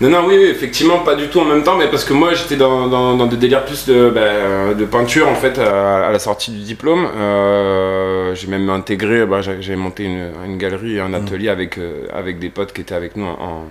Non, 0.00 0.08
non, 0.08 0.24
oui, 0.26 0.34
oui, 0.38 0.44
effectivement, 0.50 1.00
pas 1.00 1.14
du 1.14 1.28
tout 1.28 1.40
en 1.40 1.44
même 1.44 1.62
temps, 1.62 1.76
mais 1.76 1.86
parce 1.88 2.04
que 2.04 2.14
moi 2.14 2.32
j'étais 2.32 2.56
dans, 2.56 2.88
dans, 2.88 3.16
dans 3.16 3.26
des 3.26 3.36
délires 3.36 3.66
plus 3.66 3.84
de, 3.86 4.08
bah, 4.08 4.72
de 4.74 4.84
peinture 4.86 5.28
en 5.28 5.34
fait 5.34 5.58
à, 5.58 6.06
à 6.06 6.10
la 6.10 6.18
sortie 6.18 6.50
du 6.50 6.60
diplôme. 6.60 7.06
Euh, 7.18 8.34
j'ai 8.34 8.46
même 8.46 8.70
intégré, 8.70 9.26
bah, 9.26 9.40
j'ai 9.42 9.76
monté 9.76 10.04
une, 10.04 10.30
une 10.46 10.56
galerie 10.56 10.96
et 10.96 11.00
un 11.00 11.12
atelier 11.12 11.50
avec, 11.50 11.76
euh, 11.76 12.06
avec 12.14 12.38
des 12.38 12.48
potes 12.48 12.72
qui 12.72 12.80
étaient 12.80 12.94
avec 12.94 13.14
nous 13.14 13.26
en, 13.26 13.64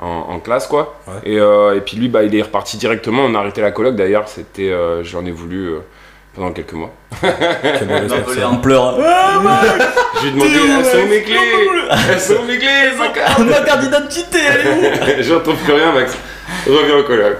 en, 0.00 0.26
en 0.34 0.38
classe 0.40 0.66
quoi. 0.66 0.98
Ouais. 1.06 1.14
Et, 1.32 1.38
euh, 1.38 1.76
et 1.76 1.80
puis 1.80 1.96
lui, 1.96 2.08
bah, 2.08 2.22
il 2.22 2.34
est 2.34 2.42
reparti 2.42 2.76
directement, 2.76 3.24
on 3.24 3.34
a 3.34 3.38
arrêté 3.38 3.60
la 3.60 3.70
coloc 3.70 3.94
d'ailleurs, 3.96 4.28
c'était, 4.28 4.70
euh, 4.70 5.02
j'en 5.04 5.24
ai 5.26 5.30
voulu 5.30 5.68
euh, 5.68 5.78
pendant 6.34 6.52
quelques 6.52 6.72
mois. 6.72 6.90
En 8.44 8.56
pleurant. 8.56 8.96
Je 8.96 10.22
lui 10.22 10.28
ai 10.28 10.32
demandé, 10.32 10.50
elles 10.78 10.84
sont 10.86 10.98
où 10.98 11.08
mes 11.08 11.22
clés 11.22 11.36
Elles 12.12 12.20
sont 12.20 12.34
où 12.34 12.46
mes 12.46 12.58
clés 12.58 12.68
ma 12.98 13.60
carte 13.60 13.80
d'identité, 13.80 14.38
elle 14.48 14.66
est 14.66 15.20
où 15.20 15.22
J'entends 15.22 15.54
plus 15.54 15.72
rien, 15.72 15.92
Max. 15.92 16.16
Reviens 16.66 16.98
au 16.98 17.02
coloc. 17.04 17.36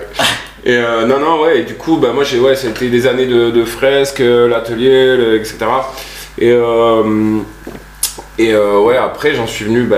Et 0.64 0.76
euh, 0.76 1.06
non, 1.06 1.18
non, 1.18 1.40
ouais, 1.40 1.60
et 1.60 1.62
du 1.64 1.74
coup, 1.74 1.96
bah, 1.96 2.10
moi, 2.14 2.22
j'ai, 2.24 2.38
ouais, 2.38 2.54
c'était 2.54 2.88
des 2.88 3.06
années 3.06 3.26
de, 3.26 3.50
de 3.50 3.64
fresques, 3.64 4.18
l'atelier, 4.22 5.16
le- 5.16 5.36
etc. 5.36 5.56
Et, 6.38 6.50
euh, 6.52 7.38
et 8.38 8.52
euh, 8.54 8.78
ouais, 8.80 8.96
après, 8.96 9.34
j'en 9.34 9.46
suis 9.46 9.64
venu, 9.66 9.82
bah, 9.84 9.96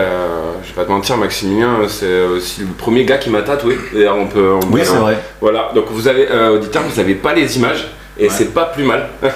je 0.65 0.69
vais 0.69 0.75
pas 0.75 0.85
te 0.85 0.91
mentir, 0.91 1.17
Maximilien, 1.17 1.79
c'est 1.89 2.23
aussi 2.25 2.63
le 2.63 2.67
premier 2.69 3.05
gars 3.05 3.19
qui 3.19 3.31
m'a 3.31 3.43
tatoué. 3.43 3.77
D'ailleurs, 3.95 4.17
on 4.17 4.27
peut. 4.27 4.53
on 4.55 4.61
Oui, 4.73 4.81
c'est 4.85 4.97
vrai. 4.97 5.17
Voilà, 5.41 5.71
donc 5.75 5.85
vous 5.91 6.09
avez, 6.09 6.29
euh, 6.31 6.55
auditeurs, 6.57 6.83
vous 6.89 6.99
avez 7.01 7.15
pas 7.15 7.35
les 7.35 7.57
images, 7.57 7.89
et 8.19 8.29
c'est 8.29 8.53
pas 8.53 8.65
plus 8.67 8.85
mal. 8.85 9.09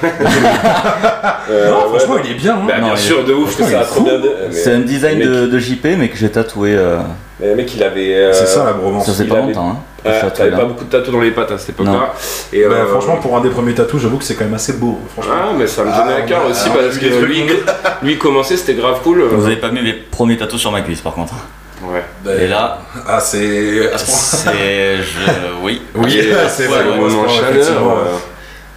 Euh, 1.49 1.71
Non, 1.71 1.77
ouais, 1.93 1.99
franchement, 2.01 2.17
il 2.25 2.33
est 2.33 2.35
bien. 2.35 2.55
hein. 2.57 2.65
bah, 2.67 2.75
Non, 2.81 2.87
bien 2.89 2.95
il- 2.97 3.01
sûr, 3.01 3.25
de 3.25 3.33
ouf 3.33 3.57
que 3.57 3.63
franchement, 3.63 3.69
ça 3.71 3.79
a 3.79 3.81
il 3.81 3.83
est 3.83 3.87
trop 3.87 3.95
fou. 4.01 4.05
bien. 4.05 4.19
de- 4.19 4.33
mais- 4.49 4.53
C'est 4.53 4.73
un 4.73 4.81
design 4.81 5.19
mec, 5.19 5.29
de, 5.29 5.47
de 5.47 5.59
JP, 5.61 5.85
mais 5.97 6.09
que 6.09 6.17
j'ai 6.17 6.29
tatoué. 6.29 6.75
euh, 6.75 6.97
mais 7.39 7.47
le 7.49 7.55
mec, 7.55 7.73
il 7.75 7.83
avait. 7.85 8.15
euh, 8.17 8.33
C'est 8.33 8.47
ça 8.47 8.65
la 8.65 8.73
bromance. 8.73 9.07
ça 9.07 9.13
faisait 9.13 9.27
pas 9.27 9.37
avait- 9.37 9.47
longtemps. 9.47 9.71
Hein, 9.71 9.77
Ouais, 10.11 10.21
tatouais 10.21 10.37
T'avais 10.51 10.57
pas 10.57 10.65
beaucoup 10.65 10.85
de 10.85 10.91
tatous 10.91 11.13
dans 11.13 11.21
les 11.21 11.31
pattes 11.31 11.51
à 11.53 11.59
cette 11.59 11.71
époque-là. 11.71 12.15
Et 12.53 12.63
Bah, 12.65 12.69
euh, 12.75 12.87
franchement, 12.87 13.17
pour 13.17 13.37
un 13.37 13.41
des 13.41 13.51
premiers 13.51 13.75
tatous, 13.75 14.01
j'avoue 14.01 14.19
que 14.19 14.25
c'est 14.25 14.35
quand 14.35 14.45
même 14.45 14.55
assez 14.55 14.75
beau. 14.75 14.99
Franchement. 15.13 15.33
Ah, 15.37 15.53
mais 15.57 15.67
ça 15.67 15.85
me 15.85 15.91
Ah, 15.93 16.01
donnait 16.03 16.15
à 16.17 16.23
cœur 16.23 16.43
aussi 16.51 16.69
parce 16.71 16.99
que 16.99 17.25
lui, 17.25 17.45
lui 18.03 18.19
commençait, 18.19 18.57
c'était 18.57 18.75
grave 18.75 19.01
cool. 19.03 19.23
Vous 19.23 19.47
avez 19.47 19.57
pas 19.57 19.71
mis 19.71 19.83
mes 19.83 19.93
premiers 19.95 20.37
tatous 20.37 20.61
sur 20.61 20.73
ma 20.73 20.81
cuisse 20.83 21.01
par 21.01 21.15
contre. 21.15 21.35
Ouais. 21.83 22.03
Bah, 22.25 22.31
Et 22.41 22.47
là, 22.49 22.79
Ah, 23.07 23.21
c'est. 23.21 23.93
à 23.93 23.99
ce 23.99 24.05
point. 24.07 24.15
c'est. 24.55 24.97
je- 24.99 25.31
Oui. 25.63 25.83
Oui, 25.95 26.19
c'est 26.49 26.67
vrai, 26.67 26.85
ouais. 26.85 26.91
euh, 26.99 28.09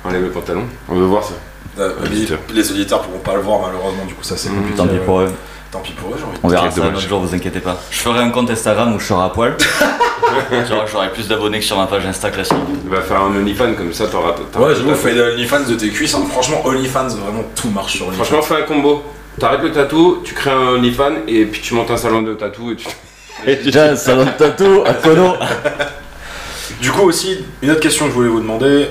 Enlève 0.06 0.24
le 0.24 0.30
pantalon. 0.30 0.64
On 0.88 0.96
veut 0.96 1.06
voir 1.06 1.24
ça. 1.24 1.34
Euh, 1.80 1.94
les, 2.04 2.18
Auditeurs. 2.18 2.40
les 2.54 2.72
auditeurs 2.72 3.02
pourront 3.02 3.20
pas 3.20 3.36
le 3.36 3.42
voir 3.42 3.60
malheureusement, 3.66 4.04
du 4.06 4.14
coup 4.14 4.24
ça 4.24 4.36
c'est 4.36 4.50
Mm, 4.50 4.56
compliqué. 4.56 4.78
Tant 4.78 4.88
pis 4.88 4.98
pour 5.06 5.22
eux. 5.22 5.32
Tant 5.72 5.80
pis 5.82 5.92
pour 5.92 6.10
eux, 6.10 6.16
j'ai 6.18 6.24
envie 6.24 6.34
de 6.34 6.40
On 6.44 6.48
verra 6.48 6.72
ça 6.72 6.82
un 6.84 6.88
autre 6.88 7.00
jour, 7.08 7.20
vous 7.22 7.36
inquiétez 7.36 7.60
pas. 7.60 7.78
Je 7.92 8.00
ferai 8.00 8.20
un 8.20 8.32
compte 8.32 8.50
Instagram 8.50 8.96
où 8.96 9.00
je 9.00 9.06
serai 9.06 9.24
à 9.24 9.30
poil. 9.30 9.56
J'aurai 10.92 11.12
plus 11.12 11.28
d'abonnés 11.28 11.60
que 11.60 11.66
sur 11.66 11.78
ma 11.78 11.86
page 11.86 12.06
Insta 12.06 12.32
classique. 12.32 12.56
Il 12.84 12.90
va 12.90 13.02
faire 13.02 13.22
un 13.22 13.28
OnlyFans 13.36 13.74
comme 13.76 13.94
ça, 13.94 14.08
t'auras. 14.08 14.30
Ouais, 14.32 14.36
j'avoue, 14.76 14.84
t'auras- 14.84 14.96
fais 14.96 15.14
de 15.14 15.22
OnlyFans 15.34 15.66
de 15.70 15.76
tes 15.76 15.90
cuisses. 15.90 16.16
hein. 16.16 16.24
Franchement, 16.32 16.62
OnlyFans, 16.66 17.08
vraiment 17.10 17.44
tout 17.56 17.70
marche 17.70 17.98
sur 17.98 18.08
OnlyFans. 18.08 18.24
Franchement, 18.24 18.42
fais 18.42 18.64
un 18.64 18.66
combo. 18.66 19.04
T'arrêtes 19.40 19.62
le 19.62 19.72
tatou, 19.72 20.22
tu 20.24 20.34
crées 20.34 20.50
un 20.52 20.76
OnlyFans 20.76 21.28
et 21.28 21.46
puis 21.46 21.62
tu 21.62 21.74
montes 21.76 21.92
un 21.92 21.98
salon 21.98 22.24
de 22.24 22.34
tatou 22.34 22.72
et 22.72 22.76
tu. 22.76 22.88
Déjà, 23.64 23.96
salon 23.96 24.26
de 24.26 24.32
tatou 24.32 24.84
à 24.86 24.94
Kono. 24.94 25.36
Du 26.82 26.92
coup, 26.92 27.02
aussi, 27.02 27.44
une 27.62 27.72
autre 27.72 27.82
question 27.82 28.06
que 28.06 28.12
je 28.12 28.16
voulais 28.16 28.30
vous 28.30 28.40
demander 28.40 28.88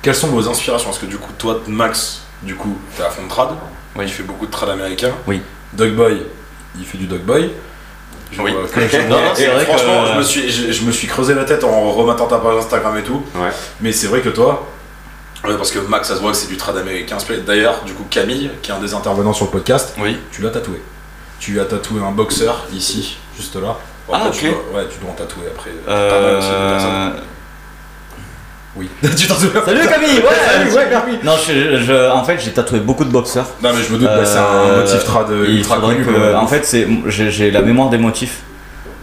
quelles 0.00 0.14
sont 0.14 0.28
vos 0.28 0.48
inspirations? 0.48 0.88
Parce 0.88 0.98
que 0.98 1.06
du 1.06 1.18
coup, 1.18 1.32
toi, 1.36 1.60
Max, 1.66 2.22
du 2.42 2.54
coup, 2.54 2.78
t'es 2.96 3.02
à 3.02 3.10
fond 3.10 3.24
de 3.24 3.28
trad. 3.28 3.48
Oui. 3.96 4.06
Tu 4.06 4.12
fais 4.12 4.22
beaucoup 4.22 4.46
de 4.46 4.50
trad 4.50 4.70
américain. 4.70 5.10
Oui. 5.26 5.42
Dogboy, 5.76 6.22
il 6.78 6.84
fait 6.84 6.98
du 6.98 7.06
Dogboy. 7.06 7.50
Je 8.32 8.40
Oui. 8.42 8.52
Non, 9.08 9.16
non, 9.16 9.34
Et 9.38 9.46
vrai 9.46 9.64
franchement, 9.64 10.04
que- 10.04 10.12
je, 10.12 10.18
me 10.18 10.22
suis, 10.22 10.50
je, 10.50 10.72
je 10.72 10.82
me 10.84 10.90
suis 10.92 11.06
creusé 11.06 11.34
la 11.34 11.44
tête 11.44 11.62
en 11.64 11.90
remettant 11.92 12.26
ta 12.26 12.38
page 12.38 12.56
Instagram 12.58 12.96
et 12.98 13.02
tout. 13.02 13.22
Ouais. 13.36 13.50
Mais 13.80 13.92
c'est 13.92 14.06
vrai 14.08 14.20
que 14.20 14.28
toi, 14.30 14.66
ouais, 15.44 15.56
parce 15.56 15.70
que 15.70 15.78
Max, 15.78 16.08
ça 16.08 16.16
se 16.16 16.20
voit 16.20 16.32
que 16.32 16.36
c'est 16.36 16.48
du 16.48 16.56
trad 16.56 16.76
américain. 16.76 17.16
D'ailleurs, 17.46 17.82
du 17.84 17.92
coup, 17.92 18.04
Camille, 18.10 18.50
qui 18.62 18.70
est 18.70 18.74
un 18.74 18.80
des 18.80 18.94
intervenants 18.94 19.32
sur 19.32 19.44
le 19.46 19.50
podcast, 19.52 19.94
Oui. 20.00 20.16
tu 20.32 20.42
l'as 20.42 20.50
tatoué. 20.50 20.80
Tu 21.38 21.60
as 21.60 21.64
tatoué 21.64 22.00
un 22.02 22.10
boxeur 22.12 22.64
ici, 22.72 23.18
juste 23.36 23.54
là. 23.56 23.76
Ah, 24.12 24.16
Après, 24.16 24.28
ok. 24.30 24.34
tu 24.36 24.44
dois, 24.48 24.80
ouais, 24.82 24.88
tu 24.90 24.98
dois 25.00 25.10
en 25.10 25.14
tatouer 25.14 25.44
après. 25.54 25.70
Personnes. 25.70 25.92
Euh... 25.94 27.10
Oui. 28.76 28.88
tu 29.16 29.26
t'en 29.28 29.34
souviens 29.36 29.62
Salut 29.64 29.86
Camille 29.86 30.18
Ouais, 30.18 30.72
ouais, 30.74 30.88
Camille 30.90 31.18
Non, 31.22 31.34
je, 31.46 31.80
je- 31.82 32.10
en 32.10 32.24
fait, 32.24 32.38
j'ai 32.40 32.50
tatoué 32.52 32.80
beaucoup 32.80 33.04
de 33.04 33.10
boxeurs. 33.10 33.46
Non, 33.62 33.70
mais 33.72 33.82
je 33.82 33.92
me 33.92 33.98
doute, 33.98 34.08
bah, 34.08 34.24
c'est 34.24 34.38
un 34.38 34.42
Euh, 34.42 34.80
motif 34.82 35.04
trad 35.04 35.26
Il 35.46 35.58
ultra 35.58 35.78
connu. 35.78 36.04
que. 36.04 36.10
quoi. 36.10 36.38
En 36.40 36.46
fait, 36.48 36.64
c'est, 36.64 36.86
j'ai, 37.06 37.30
j'ai 37.30 37.50
la 37.52 37.62
mémoire 37.62 37.88
des 37.90 37.98
motifs, 37.98 38.40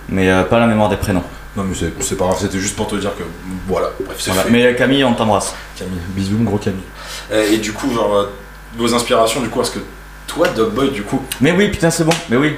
mais 0.10 0.30
euh, 0.30 0.44
pas 0.44 0.60
la 0.60 0.68
mémoire 0.68 0.90
des 0.90 0.98
prénoms. 0.98 1.24
Non, 1.56 1.63
mais 1.63 1.75
c'est- 1.75 1.92
c'est 2.01 2.18
pas 2.18 2.25
grave, 2.25 2.38
c'était 2.40 2.60
juste 2.60 2.75
pour 2.75 2.88
te 2.88 2.96
dire 2.96 3.12
que 3.18 3.24
voilà. 3.68 3.88
Bref, 4.06 4.18
c'est 4.20 4.32
Voilà. 4.32 4.50
Mais 4.50 4.66
euh, 4.66 4.74
Camille, 4.74 5.04
on 5.06 5.13
t'embrasse. 5.13 5.54
Camille, 5.78 6.00
bisous, 6.10 6.38
mon 6.38 6.44
gros 6.46 6.58
Camille. 6.58 6.80
Et, 7.34 7.54
et 7.56 7.58
du 7.58 7.72
coup, 7.72 7.94
genre, 7.94 8.16
euh, 8.18 8.25
vos 8.78 8.94
inspirations, 8.94 9.40
du 9.42 9.48
coup, 9.50 9.60
parce 9.60 9.70
que 9.72 9.80
toi, 10.28 10.48
Dogboy, 10.50 10.92
du 10.92 11.04
coup. 11.04 11.22
Mais 11.40 11.51
oui, 11.54 11.70
putain, 11.70 11.90
c'est 11.90 12.04
bon. 12.04 12.13
Mais 12.30 12.36
oui. 12.38 12.58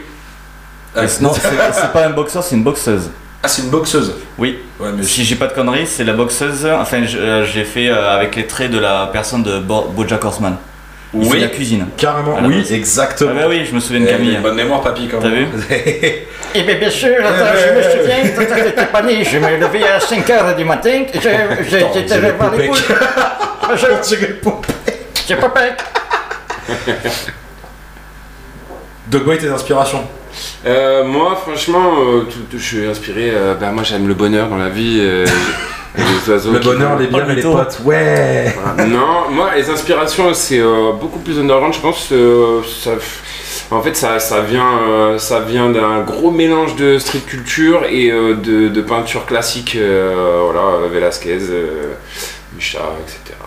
Ah, 0.96 1.02
Mais 1.02 1.08
non, 1.22 1.34
c'est, 1.34 1.42
c'est 1.74 1.92
pas 1.92 2.06
un 2.06 2.12
boxeur, 2.12 2.44
c'est 2.44 2.56
une 2.56 2.64
boxeuse. 2.64 3.10
Ah, 3.46 3.50
c'est 3.50 3.64
une 3.64 3.70
boxeuse 3.70 4.16
Oui. 4.38 4.60
Ouais, 4.80 4.90
mais 4.96 5.04
Si 5.04 5.26
j'ai 5.26 5.36
pas 5.36 5.48
de 5.48 5.54
conneries, 5.54 5.86
c'est 5.86 6.06
la 6.06 6.14
boxeuse. 6.14 6.66
Enfin, 6.66 7.04
euh, 7.16 7.46
j'ai 7.46 7.66
fait 7.66 7.90
euh, 7.90 8.16
avec 8.16 8.36
les 8.38 8.48
traits 8.48 8.72
de 8.72 8.80
la 8.80 9.10
personne 9.12 9.44
de 9.44 9.60
Bo- 9.60 9.90
BoJack 9.94 10.24
Horseman. 10.24 10.56
Il 11.14 11.26
fait 11.26 11.32
Oui. 11.32 11.40
la 11.42 11.48
cuisine. 11.50 11.86
Carrément, 11.98 12.40
la 12.40 12.48
oui, 12.48 12.60
base. 12.60 12.72
exactement. 12.72 13.32
Ah 13.36 13.42
bah 13.42 13.46
oui, 13.50 13.66
je 13.70 13.76
me 13.76 13.80
souviens 13.80 14.00
de 14.02 14.06
Eh, 14.08 14.12
Camille. 14.14 14.38
Bonne 14.42 14.56
mémoire, 14.56 14.82
papy, 14.82 15.08
quand 15.12 15.20
T'as 15.20 15.30
même. 15.30 15.50
Eh 16.56 16.62
bien, 16.64 16.76
bien 16.76 16.90
sûr, 16.90 17.16
attends, 17.20 17.52
je 17.60 17.76
me 17.76 17.82
souviens, 18.04 18.30
quand 18.48 18.56
j'étais 18.56 18.86
pas 18.86 19.02
né, 19.02 19.24
je 19.24 19.38
me 19.40 19.58
levais 19.58 19.84
à 19.88 19.98
5h 20.00 20.56
du 20.56 20.64
matin, 20.66 21.04
j'étais 21.14 22.32
voir 22.38 22.52
les 22.56 22.68
poules. 22.68 22.78
Je- 23.76 24.10
J'ai 24.10 24.28
pas- 24.28 24.62
J'ai 25.28 25.36
pas. 25.36 25.54
Dogboy, 29.08 29.38
tes 29.38 29.50
inspirations? 29.50 30.04
Euh, 30.66 31.04
moi, 31.06 31.36
franchement, 31.36 31.94
euh, 32.00 32.24
je 32.54 32.58
suis 32.58 32.86
inspiré. 32.86 33.32
euh, 33.34 33.54
bah, 33.56 33.72
moi, 33.72 33.84
j'aime 33.84 34.08
le 34.08 34.14
bonheur 34.14 34.48
dans 34.50 34.58
la 34.58 34.70
vie. 34.70 35.00
euh, 35.02 35.26
les 35.98 36.32
oiseaux 36.32 36.52
Le 36.52 36.60
bonheur, 36.60 36.98
les 36.98 37.08
Oh, 37.12 37.18
et 37.30 37.36
les 37.36 37.42
potes, 37.42 37.80
ouais. 37.86 38.56
Non, 38.88 39.30
moi, 39.32 39.52
les 39.56 39.70
inspirations, 39.70 40.34
c'est 40.34 40.60
euh, 40.60 40.92
beaucoup 41.00 41.20
plus 41.20 41.38
underground, 41.40 41.74
je 41.74 41.80
pense. 41.80 42.10
euh, 42.12 42.62
ça, 42.84 42.92
en 43.72 43.82
fait, 43.82 43.96
ça, 43.96 44.20
ça 44.20 44.42
vient, 44.42 44.80
euh, 44.88 45.18
ça 45.18 45.40
vient 45.42 45.70
d'un 45.70 46.02
gros 46.02 46.32
mélange 46.32 46.76
de 46.76 46.98
street 47.00 47.22
culture 47.28 47.84
et 47.90 48.12
euh, 48.12 48.36
de, 48.36 48.68
de 48.70 48.82
peinture 48.82 49.26
classique. 49.26 49.76
euh, 49.76 50.42
voilà, 50.52 50.88
Velasquez, 50.92 51.40
euh, 51.50 51.94
Micha, 52.56 52.80
etc. 53.04 53.38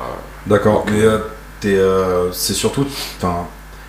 D'accord, 0.47 0.85
mais 0.91 1.03
euh, 1.03 1.19
euh, 1.65 2.29
c'est 2.33 2.55
surtout. 2.55 2.87
Enfin, 3.19 3.47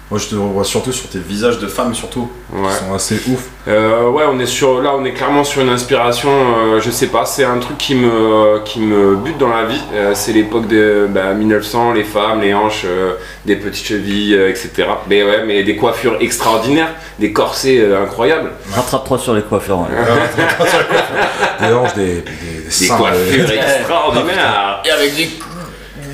moi 0.09 0.19
je 0.19 0.27
te 0.27 0.35
revois 0.35 0.63
surtout 0.63 0.91
sur 0.93 1.09
tes 1.09 1.19
visages 1.19 1.59
de 1.59 1.67
femmes, 1.67 1.93
surtout, 1.93 2.29
Ouais. 2.53 2.69
qui 2.69 2.85
sont 2.85 2.93
assez 2.93 3.15
ouf. 3.29 3.41
Euh, 3.67 4.09
ouais, 4.09 4.23
on 4.31 4.39
est 4.39 4.45
sur, 4.45 4.81
là, 4.81 4.93
on 4.97 5.03
est 5.03 5.11
clairement 5.11 5.43
sur 5.43 5.61
une 5.61 5.67
inspiration. 5.69 6.29
euh, 6.31 6.79
je 6.79 6.89
sais 6.89 7.07
pas, 7.07 7.25
c'est 7.25 7.43
un 7.43 7.57
truc 7.57 7.77
qui 7.77 7.93
me, 7.95 8.61
qui 8.63 8.79
me 8.79 9.17
bute 9.17 9.37
dans 9.37 9.49
la 9.49 9.65
vie. 9.65 9.81
Euh, 9.93 10.13
c'est 10.15 10.31
l'époque 10.31 10.67
de 10.67 11.07
bah, 11.09 11.33
1900, 11.33 11.91
les 11.91 12.05
femmes, 12.05 12.39
les 12.41 12.53
hanches, 12.53 12.83
euh, 12.85 13.15
des 13.45 13.57
petites 13.57 13.85
chevilles, 13.85 14.33
euh, 14.35 14.49
etc. 14.49 14.71
Mais 15.09 15.23
ouais, 15.23 15.43
mais 15.45 15.63
des 15.63 15.75
coiffures 15.75 16.15
extraordinaires, 16.21 16.93
des 17.19 17.33
corsets 17.33 17.79
euh, 17.79 18.01
incroyables, 18.03 18.51
Rattrape-toi 18.73 19.17
sur 19.17 19.33
les 19.33 19.41
coiffeurs. 19.41 19.79
ouais. 19.79 19.87
Des 21.67 21.73
hanches, 21.73 21.93
des, 21.95 22.05
des, 22.05 22.11
des 22.21 22.21
des 22.65 22.71
seins, 22.71 22.95
coiffures 22.97 23.45
des- 23.47 23.53
extraordinaires. 23.77 24.81
Et 24.85 24.91
avec 24.91 25.15
des, 25.15 25.29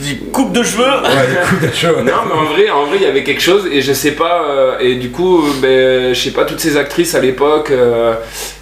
des 0.03 0.17
coupes 0.31 0.51
de 0.53 0.63
cheveux. 0.63 0.83
Ouais, 0.83 1.27
des 1.27 1.49
coups 1.49 1.71
de 1.71 1.75
cheveux. 1.75 2.01
Non, 2.03 2.11
mais 2.27 2.33
en 2.33 2.43
vrai, 2.45 2.69
en 2.69 2.85
vrai, 2.85 2.97
il 2.97 3.03
y 3.03 3.05
avait 3.05 3.23
quelque 3.23 3.41
chose 3.41 3.67
et 3.71 3.81
je 3.81 3.93
sais 3.93 4.11
pas. 4.11 4.43
euh, 4.49 4.77
et 4.79 4.95
du 4.95 5.09
coup, 5.11 5.39
euh, 5.45 5.49
ben, 5.61 6.13
je 6.13 6.19
sais 6.21 6.31
pas 6.31 6.45
toutes 6.45 6.59
ces 6.59 6.77
actrices 6.77 7.15
à 7.15 7.19
l'époque. 7.19 7.69
euh, 7.71 8.13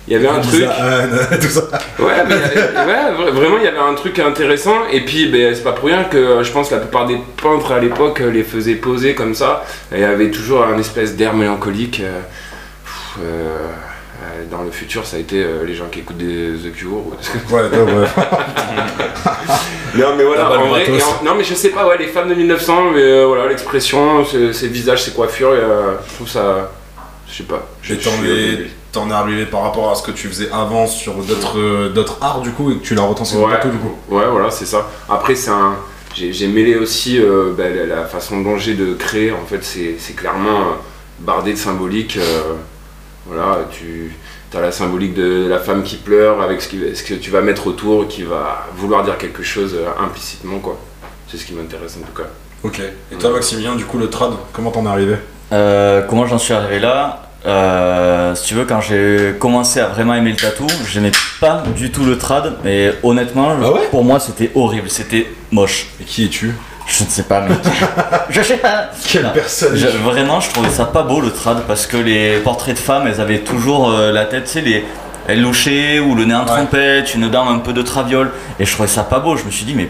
il 0.08 0.14
y 0.14 0.16
avait 0.18 0.28
un 0.28 0.40
truc. 0.42 0.62
Lisa 0.62 0.72
Anne, 0.74 1.20
tout 1.42 1.48
ça. 1.48 1.62
Ouais, 2.00 2.14
mais 2.28 2.36
il 2.36 2.60
y 2.60 2.62
avait- 2.62 2.92
ouais, 2.92 3.12
vra- 3.30 3.32
vraiment, 3.32 3.58
il 3.58 3.64
y 3.64 3.68
avait 3.68 3.78
un 3.78 3.94
truc 3.94 4.18
intéressant. 4.20 4.76
Et 4.92 5.02
puis, 5.02 5.28
ben, 5.28 5.54
c'est 5.56 5.64
pas 5.64 5.72
pour 5.74 5.88
rien 5.88 6.04
que 6.06 6.18
euh, 6.18 6.44
je 6.44 6.52
pense 6.52 6.70
que 6.70 6.76
la 6.76 6.82
plupart 6.82 7.06
des 7.06 7.18
peintres 7.42 7.72
à 7.72 7.80
l'époque 7.80 8.20
euh, 8.22 8.32
les 8.32 8.44
faisaient 8.44 8.76
poser 8.76 9.14
comme 9.14 9.36
ça. 9.36 9.64
Et 9.94 9.98
il 9.98 10.02
y 10.02 10.04
avait 10.04 10.32
toujours 10.32 10.64
un 10.64 10.78
espèce 10.80 11.16
d'air 11.16 11.34
mélancolique. 11.34 12.02
euh, 12.04 12.20
pff, 12.84 13.24
euh, 13.24 13.24
euh, 13.24 13.68
dans 14.50 14.64
le 14.64 14.72
futur, 14.72 15.06
ça 15.06 15.18
a 15.18 15.20
été 15.20 15.44
euh, 15.44 15.64
les 15.66 15.74
gens 15.76 15.86
qui 15.92 16.00
écoutent 16.00 16.18
des 16.18 16.52
The 16.64 16.72
Cure. 16.74 16.92
Ouais, 17.52 17.62
ouais. 17.62 18.08
Non 19.98 20.16
mais 20.18 20.24
voilà, 20.24 20.50
en 20.58 20.68
vrai, 20.70 20.86
en- 21.02 21.24
non 21.26 21.36
mais 21.36 21.44
je 21.44 21.54
sais 21.54 21.70
pas, 21.70 21.86
ouais, 21.88 21.98
les 21.98 22.08
femmes 22.08 22.30
de 22.30 22.34
1900, 22.34 22.92
mais 22.94 23.02
euh, 23.02 23.26
voilà, 23.28 23.48
l'expression, 23.50 24.24
ces 24.26 24.68
visages, 24.70 25.04
ces 25.04 25.12
coiffures, 25.12 25.50
euh, 25.52 25.96
je 26.10 26.14
trouve 26.16 26.30
ça, 26.30 26.72
je 27.30 27.34
sais 27.38 27.44
pas. 27.44 27.68
Je, 27.82 27.96
t'en 28.94 29.10
es, 29.10 29.14
arrivé 29.14 29.46
par 29.46 29.64
rapport 29.64 29.92
à 29.92 29.96
ce 29.96 30.04
que 30.04 30.12
tu 30.12 30.28
faisais 30.30 30.50
avant 30.52 30.88
sur 30.88 31.16
d'autres, 31.16 31.60
euh, 31.60 31.90
d'autres 31.90 32.18
arts, 32.22 32.40
du 32.42 32.52
coup, 32.52 32.72
et 32.72 32.76
que 32.78 32.84
tu 32.84 32.96
l'as 32.96 33.02
retranscrit 33.04 33.38
Ouais. 33.40 33.52
partout, 33.52 33.70
du 33.70 33.78
coup. 33.80 33.96
Ouais, 34.10 34.26
voilà, 34.32 34.50
c'est 34.50 34.66
ça. 34.66 34.88
Après, 35.10 35.36
c'est 35.36 35.52
un, 35.52 35.76
j'ai 36.16 36.48
mêlé 36.48 36.76
aussi 36.78 37.20
euh, 37.20 37.52
bah, 37.58 37.66
la, 37.70 37.86
la 37.86 38.06
façon 38.06 38.40
dont 38.42 38.58
j'ai 38.58 38.76
de 38.76 38.94
créer. 38.94 39.32
En 39.34 39.46
fait, 39.46 39.62
c'est 39.64 40.16
clairement 40.16 40.60
euh, 40.62 40.74
bardé 41.20 41.52
de 41.52 41.58
symbolique. 41.58 42.18
Voilà, 43.26 43.60
tu, 43.72 44.12
T'as 44.52 44.60
la 44.60 44.74
symbolique 44.74 45.14
de 45.14 45.48
la 45.48 45.60
femme 45.60 45.82
qui 45.82 45.96
pleure 45.96 46.42
avec 46.42 46.62
ce, 46.62 46.68
qui- 46.68 46.94
ce 46.94 47.04
que 47.04 47.14
tu 47.14 47.32
vas 47.32 47.40
mettre 47.40 47.68
autour 47.68 48.10
qui 48.10 48.24
va 48.24 48.68
vouloir 48.76 49.02
dire 49.06 49.18
quelque 49.18 49.44
chose 49.44 49.74
euh, 49.80 49.88
implicitement 50.04 50.60
quoi. 50.60 50.78
C'est 51.30 51.38
ce 51.38 51.46
qui 51.46 51.54
m'intéresse 51.54 51.98
en 51.98 52.06
tout 52.06 52.22
cas. 52.22 52.28
Ok. 52.64 52.82
Et 53.12 53.16
toi, 53.16 53.30
Maximilien, 53.32 53.76
du 53.78 53.86
coup, 53.86 53.98
le 53.98 54.10
trad, 54.10 54.34
comment 54.52 54.70
t'en 54.72 54.86
es 54.86 54.90
arrivé? 54.90 55.16
Euh, 55.54 56.02
comment 56.02 56.26
j'en 56.26 56.38
suis 56.38 56.54
arrivé 56.54 56.80
là? 56.80 57.30
Euh, 57.46 58.36
Si 58.36 58.44
tu 58.48 58.54
veux, 58.56 58.66
quand 58.66 58.82
j'ai 58.82 59.36
commencé 59.40 59.80
à 59.80 59.88
vraiment 59.88 60.14
aimer 60.16 60.32
le 60.32 60.36
tatou, 60.36 60.68
j'aimais 60.86 61.12
pas 61.40 61.64
du 61.76 61.90
tout 61.92 62.04
le 62.04 62.18
trad, 62.18 62.58
mais 62.66 62.92
honnêtement, 63.04 63.52
Ah 63.64 63.72
ouais? 63.72 63.88
pour 63.90 64.04
moi 64.04 64.20
c'était 64.20 64.52
horrible, 64.54 64.90
c'était 64.90 65.28
moche. 65.52 65.88
Et 66.02 66.04
qui 66.04 66.26
es-tu? 66.26 66.54
Je 66.98 67.04
ne 67.06 67.10
sais 67.10 67.24
pas, 67.24 67.42
mec. 67.42 67.58
je 68.30 68.42
sais 68.42 68.58
pas. 68.58 68.90
Quelle 69.08 69.24
Non. 69.24 69.30
personne 69.34 69.76
Je- 69.76 69.88
vraiment, 69.88 70.40
je 70.42 70.50
trouvais 70.50 70.70
ça 70.70 70.86
pas 70.86 71.04
beau 71.04 71.22
le 71.22 71.32
trad 71.32 71.62
parce 71.68 71.88
que 71.88 71.96
les 71.98 72.40
portraits 72.40 72.76
de 72.76 72.80
femmes, 72.80 73.08
elles 73.08 73.22
avaient 73.22 73.40
toujours 73.40 73.90
euh, 73.92 74.12
la 74.12 74.26
tête, 74.26 74.44
tu 74.46 74.52
sais, 74.52 74.62
les, 74.62 74.86
elles 75.28 75.42
louchaient 75.42 76.00
ou 76.00 76.16
le 76.16 76.26
nez 76.26 76.36
en 76.36 76.42
Ouais. 76.42 76.46
trompette, 76.48 77.16
une 77.16 77.30
dent 77.30 77.50
un 77.50 77.60
peu 77.60 77.72
de 77.74 77.82
traviole. 77.82 78.32
Et 78.60 78.66
je 78.66 78.72
trouvais 78.74 78.90
ça 78.90 79.04
pas 79.04 79.20
beau. 79.20 79.38
Je 79.38 79.46
me 79.46 79.52
suis 79.52 79.64
dit, 79.66 79.74
mais 79.74 79.90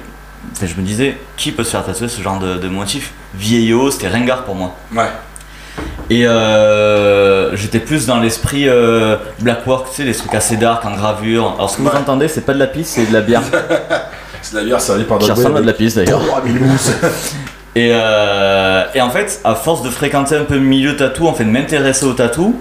enfin, 0.55 0.67
je 0.67 0.79
me 0.79 0.86
disais, 0.86 1.17
qui 1.38 1.51
peut 1.51 1.63
se 1.63 1.72
faire 1.72 1.84
tatouer 1.84 2.08
ce 2.08 2.22
genre 2.22 2.38
de, 2.39 2.58
de 2.58 2.67
motif? 2.67 3.12
Vieillot, 3.34 3.89
c'était 3.89 4.08
ringard 4.10 4.43
pour 4.43 4.53
moi. 4.55 4.75
Ouais. 4.96 5.10
Et 6.12 6.27
euh, 6.27 7.55
j'étais 7.55 7.79
plus 7.79 8.05
dans 8.05 8.20
l'esprit 8.20 8.67
euh, 8.67 9.15
black 9.39 9.65
work, 9.65 9.88
tu 9.89 9.96
sais, 9.98 10.03
les 10.03 10.13
trucs 10.13 10.36
assez 10.36 10.58
dark 10.58 10.86
en 10.86 10.91
gravure. 10.91 11.53
Alors 11.55 11.70
ce 11.70 11.77
que 11.77 11.81
Ouais. 11.81 11.89
vous 11.91 11.98
entendez, 11.98 12.27
c'est 12.27 12.46
pas 12.46 12.53
de 12.53 12.60
la 12.60 12.67
pisse, 12.67 12.89
c'est 12.89 13.05
de 13.08 13.13
la 13.13 13.22
bière. 13.22 13.41
C'est 14.41 14.53
de 14.53 14.60
la 14.60 14.65
bière 14.65 14.81
servie 14.81 15.03
par 15.03 15.19
qui 15.19 15.31
ressemble 15.31 15.57
à 15.57 15.62
de 15.62 15.67
la 15.67 15.74
pisse 15.74 15.95
d'ailleurs. 15.95 16.21
Et, 17.74 17.91
euh, 17.93 18.83
et 18.93 19.00
en 19.00 19.10
fait, 19.10 19.39
à 19.45 19.55
force 19.55 19.81
de 19.81 19.89
fréquenter 19.89 20.36
un 20.36 20.43
peu 20.43 20.55
le 20.55 20.60
milieu 20.60 20.98
tatou, 20.98 21.25
en 21.25 21.33
fait, 21.33 21.45
de 21.45 21.50
m'intéresser 21.50 22.05
au 22.05 22.12
tatou, 22.12 22.60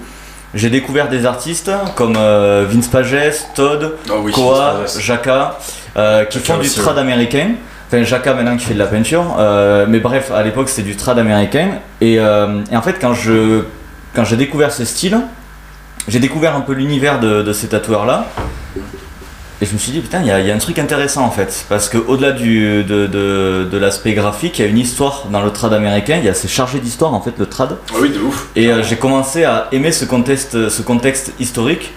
j'ai 0.54 0.70
découvert 0.70 1.08
des 1.08 1.26
artistes 1.26 1.68
comme 1.96 2.14
euh, 2.16 2.64
Vince 2.70 2.86
Pages, 2.86 3.16
Todd, 3.56 3.94
Oh 4.08 4.20
oui, 4.22 4.30
Koa. 4.30 4.82
Jaka, 5.00 5.58
euh, 5.96 6.24
qui 6.26 6.38
font 6.38 6.58
du 6.58 6.68
aussi, 6.68 6.78
trad 6.78 6.96
américain. 6.96 7.54
Enfin, 7.88 8.04
Jaka 8.04 8.34
maintenant 8.34 8.56
qui 8.56 8.66
fait 8.66 8.74
de 8.74 8.78
la 8.78 8.86
peinture. 8.86 9.36
mais 9.88 9.98
bref, 9.98 10.30
à 10.32 10.44
l'époque, 10.44 10.68
c'était 10.68 10.82
du 10.88 10.94
trad 10.94 11.18
américain. 11.18 11.70
Et, 12.00 12.14
et 12.14 12.76
en 12.76 12.82
fait, 12.82 12.98
quand 13.00 13.14
je 13.14 13.62
quand 14.14 14.24
j'ai 14.24 14.36
découvert 14.36 14.70
ce 14.70 14.84
style, 14.84 15.18
j'ai 16.06 16.20
découvert 16.20 16.54
un 16.54 16.60
peu 16.60 16.72
l'univers 16.72 17.18
de, 17.18 17.42
de 17.42 17.52
ces 17.52 17.66
tatoueurs-là. 17.66 18.26
Et 19.62 19.66
je 19.66 19.74
me 19.74 19.78
suis 19.78 19.92
dit, 19.92 20.00
putain, 20.00 20.20
il 20.20 20.24
y, 20.24 20.28
y 20.46 20.50
a 20.50 20.54
un 20.54 20.58
truc 20.58 20.78
intéressant 20.78 21.22
en 21.24 21.30
fait. 21.30 21.66
Parce 21.68 21.88
qu'au-delà 21.90 22.32
de, 22.32 22.82
de, 22.82 23.68
de 23.70 23.78
l'aspect 23.78 24.14
graphique, 24.14 24.58
il 24.58 24.62
y 24.62 24.64
a 24.64 24.68
une 24.68 24.78
histoire 24.78 25.26
dans 25.30 25.42
le 25.42 25.50
trad 25.50 25.72
américain. 25.74 26.16
Il 26.18 26.24
y 26.24 26.28
a 26.28 26.30
assez 26.30 26.48
chargé 26.48 26.78
d'histoire 26.80 27.12
en 27.12 27.20
fait, 27.20 27.34
le 27.38 27.44
trad. 27.46 27.76
Ah 27.90 27.96
oui, 28.00 28.08
de 28.08 28.18
ouf. 28.20 28.48
Et 28.56 28.68
euh, 28.68 28.82
j'ai 28.82 28.96
commencé 28.96 29.44
à 29.44 29.68
aimer 29.72 29.92
ce 29.92 30.06
contexte, 30.06 30.70
ce 30.70 30.80
contexte 30.82 31.34
historique, 31.38 31.92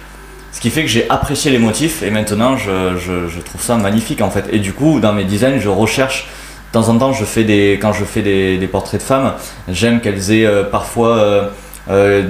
ce 0.52 0.60
qui 0.60 0.70
fait 0.72 0.82
que 0.82 0.90
j'ai 0.90 1.10
apprécié 1.10 1.52
les 1.52 1.58
motifs 1.58 2.04
et 2.04 2.12
maintenant 2.12 2.58
je, 2.58 2.98
je- 2.98 3.28
je 3.30 3.40
trouve 3.40 3.62
ça 3.62 3.76
magnifique 3.78 4.22
en 4.22 4.30
fait. 4.30 4.46
Et 4.52 4.60
du 4.60 4.74
coup, 4.74 5.00
dans 5.00 5.14
mes 5.14 5.24
designs, 5.24 5.60
je 5.60 5.70
recherche. 5.70 6.28
De 6.74 6.80
temps 6.80 6.90
en 6.90 6.98
temps, 6.98 7.14
je 7.14 7.24
fais 7.24 7.44
des, 7.44 7.78
quand 7.82 7.94
je 7.94 8.04
fais 8.04 8.24
des, 8.24 8.58
des 8.58 8.68
portraits 8.68 9.00
de 9.00 9.06
femmes, 9.06 9.34
j'aime 9.70 10.02
qu'elles 10.02 10.32
aient 10.32 10.46
euh, 10.46 10.64
parfois 10.64 11.18
euh, 11.18 11.48
euh, 11.90 12.24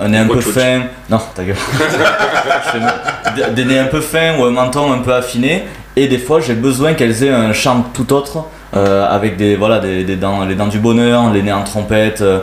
un 0.00 0.08
nez 0.08 0.18
un 0.18 0.26
peu 0.26 0.40
fin. 0.40 0.82
Non, 1.10 1.18
ta 1.34 1.44
gueule. 1.44 1.56
Des- 3.54 3.64
nez 3.64 3.78
un 3.78 3.86
peu 3.86 4.00
fins 4.00 4.36
ou 4.38 4.44
un 4.44 4.50
menton 4.50 4.92
un 4.92 4.98
peu 4.98 5.12
affiné. 5.14 5.64
Et 5.96 6.08
des 6.08 6.18
fois, 6.18 6.40
j'ai 6.40 6.54
besoin 6.54 6.94
qu'elles 6.94 7.22
aient 7.22 7.30
un 7.30 7.52
charme 7.52 7.84
tout 7.94 8.12
autre, 8.12 8.44
euh, 8.76 9.06
avec 9.08 9.36
des, 9.36 9.56
voilà, 9.56 9.78
des, 9.78 10.04
des 10.04 10.16
dents, 10.16 10.44
les 10.44 10.54
dents 10.56 10.66
du 10.66 10.78
bonheur, 10.78 11.30
les 11.32 11.42
nez 11.42 11.52
en 11.52 11.62
trompette. 11.64 12.20
euh, 12.20 12.40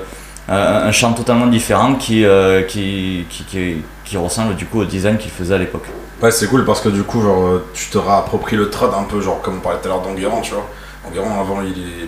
un 0.50 0.92
charme 0.92 1.16
totalement 1.16 1.48
différent 1.48 1.96
qui, 1.96 2.26
qui, 2.68 3.26
qui, 3.30 3.44
qui, 3.46 3.76
qui 4.04 4.18
ressemble 4.18 4.56
du 4.56 4.66
coup 4.66 4.82
au 4.82 4.86
design 4.86 5.18
qu'il 5.18 5.32
faisait 5.32 5.56
à 5.56 5.58
l'époque. 5.58 5.86
Ouais, 6.22 6.32
c'est 6.32 6.48
cool 6.48 6.66
parce 6.66 6.82
que 6.82 6.90
du 6.90 7.04
coup, 7.04 7.22
genre, 7.22 7.62
tu 7.74 7.86
te 7.90 7.98
réappropries 7.98 8.58
le 8.58 8.70
trad 8.70 8.92
un 8.94 9.04
peu, 9.04 9.22
genre, 9.22 9.42
comme 9.42 9.58
on 9.58 9.60
parlait 9.62 9.80
tout 9.82 9.88
à 9.88 9.92
l'heure 9.92 10.02
d'Enguerrand, 10.02 10.42
tu 10.42 10.54
vois. 10.54 10.68
Enguerrand, 11.08 11.40
avant, 11.40 11.62
il 11.62 11.72
est 11.72 12.08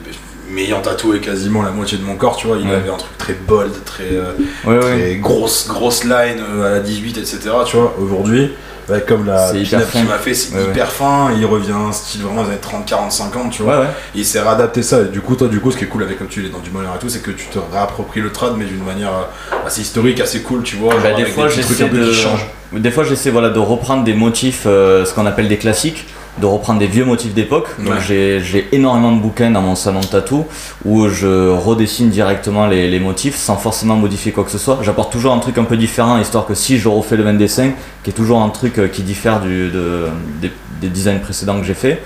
m'ayant 0.53 0.81
tatoué 0.81 1.19
quasiment 1.19 1.61
la 1.63 1.71
moitié 1.71 1.97
de 1.97 2.03
mon 2.03 2.15
corps, 2.15 2.35
tu 2.37 2.47
vois. 2.47 2.57
Il 2.57 2.67
Ouais. 2.67 2.75
avait 2.75 2.89
un 2.89 2.97
truc 2.97 3.17
très 3.17 3.33
bold, 3.33 3.71
très, 3.85 4.03
euh, 4.11 4.31
ouais. 4.65 4.79
très 4.79 5.15
grosse, 5.15 5.67
grosse 5.67 6.03
line 6.03 6.41
euh, 6.49 6.67
à 6.67 6.69
la 6.71 6.79
18, 6.79 7.17
etc. 7.17 7.39
Tu 7.65 7.77
vois, 7.77 7.95
aujourd'hui, 7.99 8.51
avec 8.89 9.05
comme 9.05 9.25
la 9.25 9.51
pin-up 9.51 9.63
qu'il 9.63 10.01
fin. 10.01 10.03
m'a 10.03 10.17
fait, 10.17 10.33
c'est 10.33 10.49
hyper 10.61 10.91
fin. 10.91 11.31
Il 11.37 11.45
revient 11.45 11.73
style 11.91 12.21
vraiment 12.23 12.43
des 12.43 12.49
années 12.49 12.59
30, 12.61 12.85
40, 12.85 13.11
50, 13.11 13.51
tu 13.51 13.63
vois. 13.63 13.85
Il 14.13 14.25
s'est 14.25 14.41
réadapté 14.41 14.83
ça. 14.83 15.01
Et 15.01 15.05
du 15.05 15.21
coup, 15.21 15.35
toi, 15.35 15.47
du 15.47 15.59
coup, 15.59 15.71
ce 15.71 15.77
qui 15.77 15.85
est 15.85 15.87
cool 15.87 16.03
avec 16.03 16.17
comme 16.17 16.27
tu 16.27 16.41
l'es 16.41 16.49
dans 16.49 16.59
du 16.59 16.69
bonheur 16.69 16.93
et 16.95 16.99
tout, 16.99 17.09
c'est 17.09 17.21
que 17.21 17.31
tu 17.31 17.45
te 17.47 17.59
réappropries 17.71 18.21
le 18.21 18.31
trad, 18.31 18.53
mais 18.57 18.65
d'une 18.65 18.83
manière 18.83 19.09
euh, 19.13 19.65
assez 19.67 19.81
historique, 19.81 20.19
assez 20.19 20.41
cool, 20.41 20.63
tu 20.63 20.75
vois. 20.75 20.95
Bah, 20.95 21.01
genre 21.09 21.15
des 21.17 21.21
avec 21.23 21.33
fois, 21.33 21.47
petits 21.47 21.61
trucs 21.61 21.71
j'essaie 21.77 21.83
un 21.85 21.89
peu 21.89 21.97
de, 21.99 22.09
qui 22.11 22.15
changent. 22.15 22.45
des 22.73 22.91
fois, 22.91 23.03
j'essaie 23.05 23.29
voilà 23.29 23.49
de 23.49 23.59
reprendre 23.59 24.03
des 24.03 24.13
motifs, 24.13 24.63
euh, 24.65 25.05
ce 25.05 25.13
qu'on 25.13 25.25
appelle 25.25 25.47
des 25.47 25.57
classiques, 25.57 26.05
de 26.39 26.45
reprendre 26.47 26.79
des 26.79 26.87
vieux 26.87 27.05
motifs 27.05 27.33
d'époque. 27.33 27.67
Donc 27.79 27.93
Ouais. 27.93 27.99
j'ai, 28.01 28.67
énormément 28.71 29.11
de 29.11 29.21
bouquins 29.21 29.51
dans 29.51 29.61
mon 29.61 29.75
salon 29.75 29.99
de 29.99 30.05
tatou 30.07 30.45
où 30.83 31.07
je 31.07 31.49
redessine 31.49 32.09
directement 32.09 32.65
les, 32.67 32.89
les 32.89 32.99
motifs 32.99 33.35
sans 33.35 33.55
forcément 33.55 33.95
modifier 33.95 34.31
quoi 34.31 34.43
que 34.43 34.49
ce 34.51 34.57
soit. 34.57 34.79
J'apporte 34.81 35.11
toujours 35.11 35.33
un 35.33 35.39
truc 35.39 35.57
un 35.59 35.63
peu 35.63 35.77
différent 35.77 36.17
histoire 36.17 36.45
que 36.47 36.55
si 36.55 36.79
je 36.79 36.89
refais 36.89 37.17
le 37.17 37.23
même 37.23 37.37
dessin, 37.37 37.71
qui 38.03 38.09
est 38.09 38.13
toujours 38.13 38.41
un 38.41 38.49
truc 38.49 38.79
euh, 38.79 38.87
qui 38.87 39.03
diffère 39.03 39.41
du, 39.41 39.69
de, 39.69 40.07
des, 40.41 40.51
des 40.81 40.87
designs 40.89 41.19
précédents 41.19 41.59
que 41.59 41.65
j'ai 41.65 41.75
fait. 41.75 42.01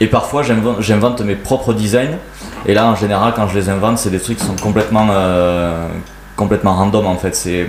Et 0.00 0.08
parfois 0.08 0.42
j'invente, 0.42 0.80
j'invente 0.80 1.20
mes 1.20 1.36
propres 1.36 1.72
designs. 1.72 2.18
Et 2.66 2.74
là 2.74 2.86
en 2.86 2.96
général 2.96 3.32
quand 3.36 3.46
je 3.46 3.56
les 3.58 3.68
invente 3.68 3.98
c'est 3.98 4.10
des 4.10 4.18
trucs 4.20 4.38
qui 4.38 4.44
sont 4.44 4.56
complètement 4.60 5.06
euh, 5.10 5.86
complètement 6.34 6.74
random 6.74 7.06
en 7.06 7.16
fait. 7.16 7.36
C'est 7.36 7.66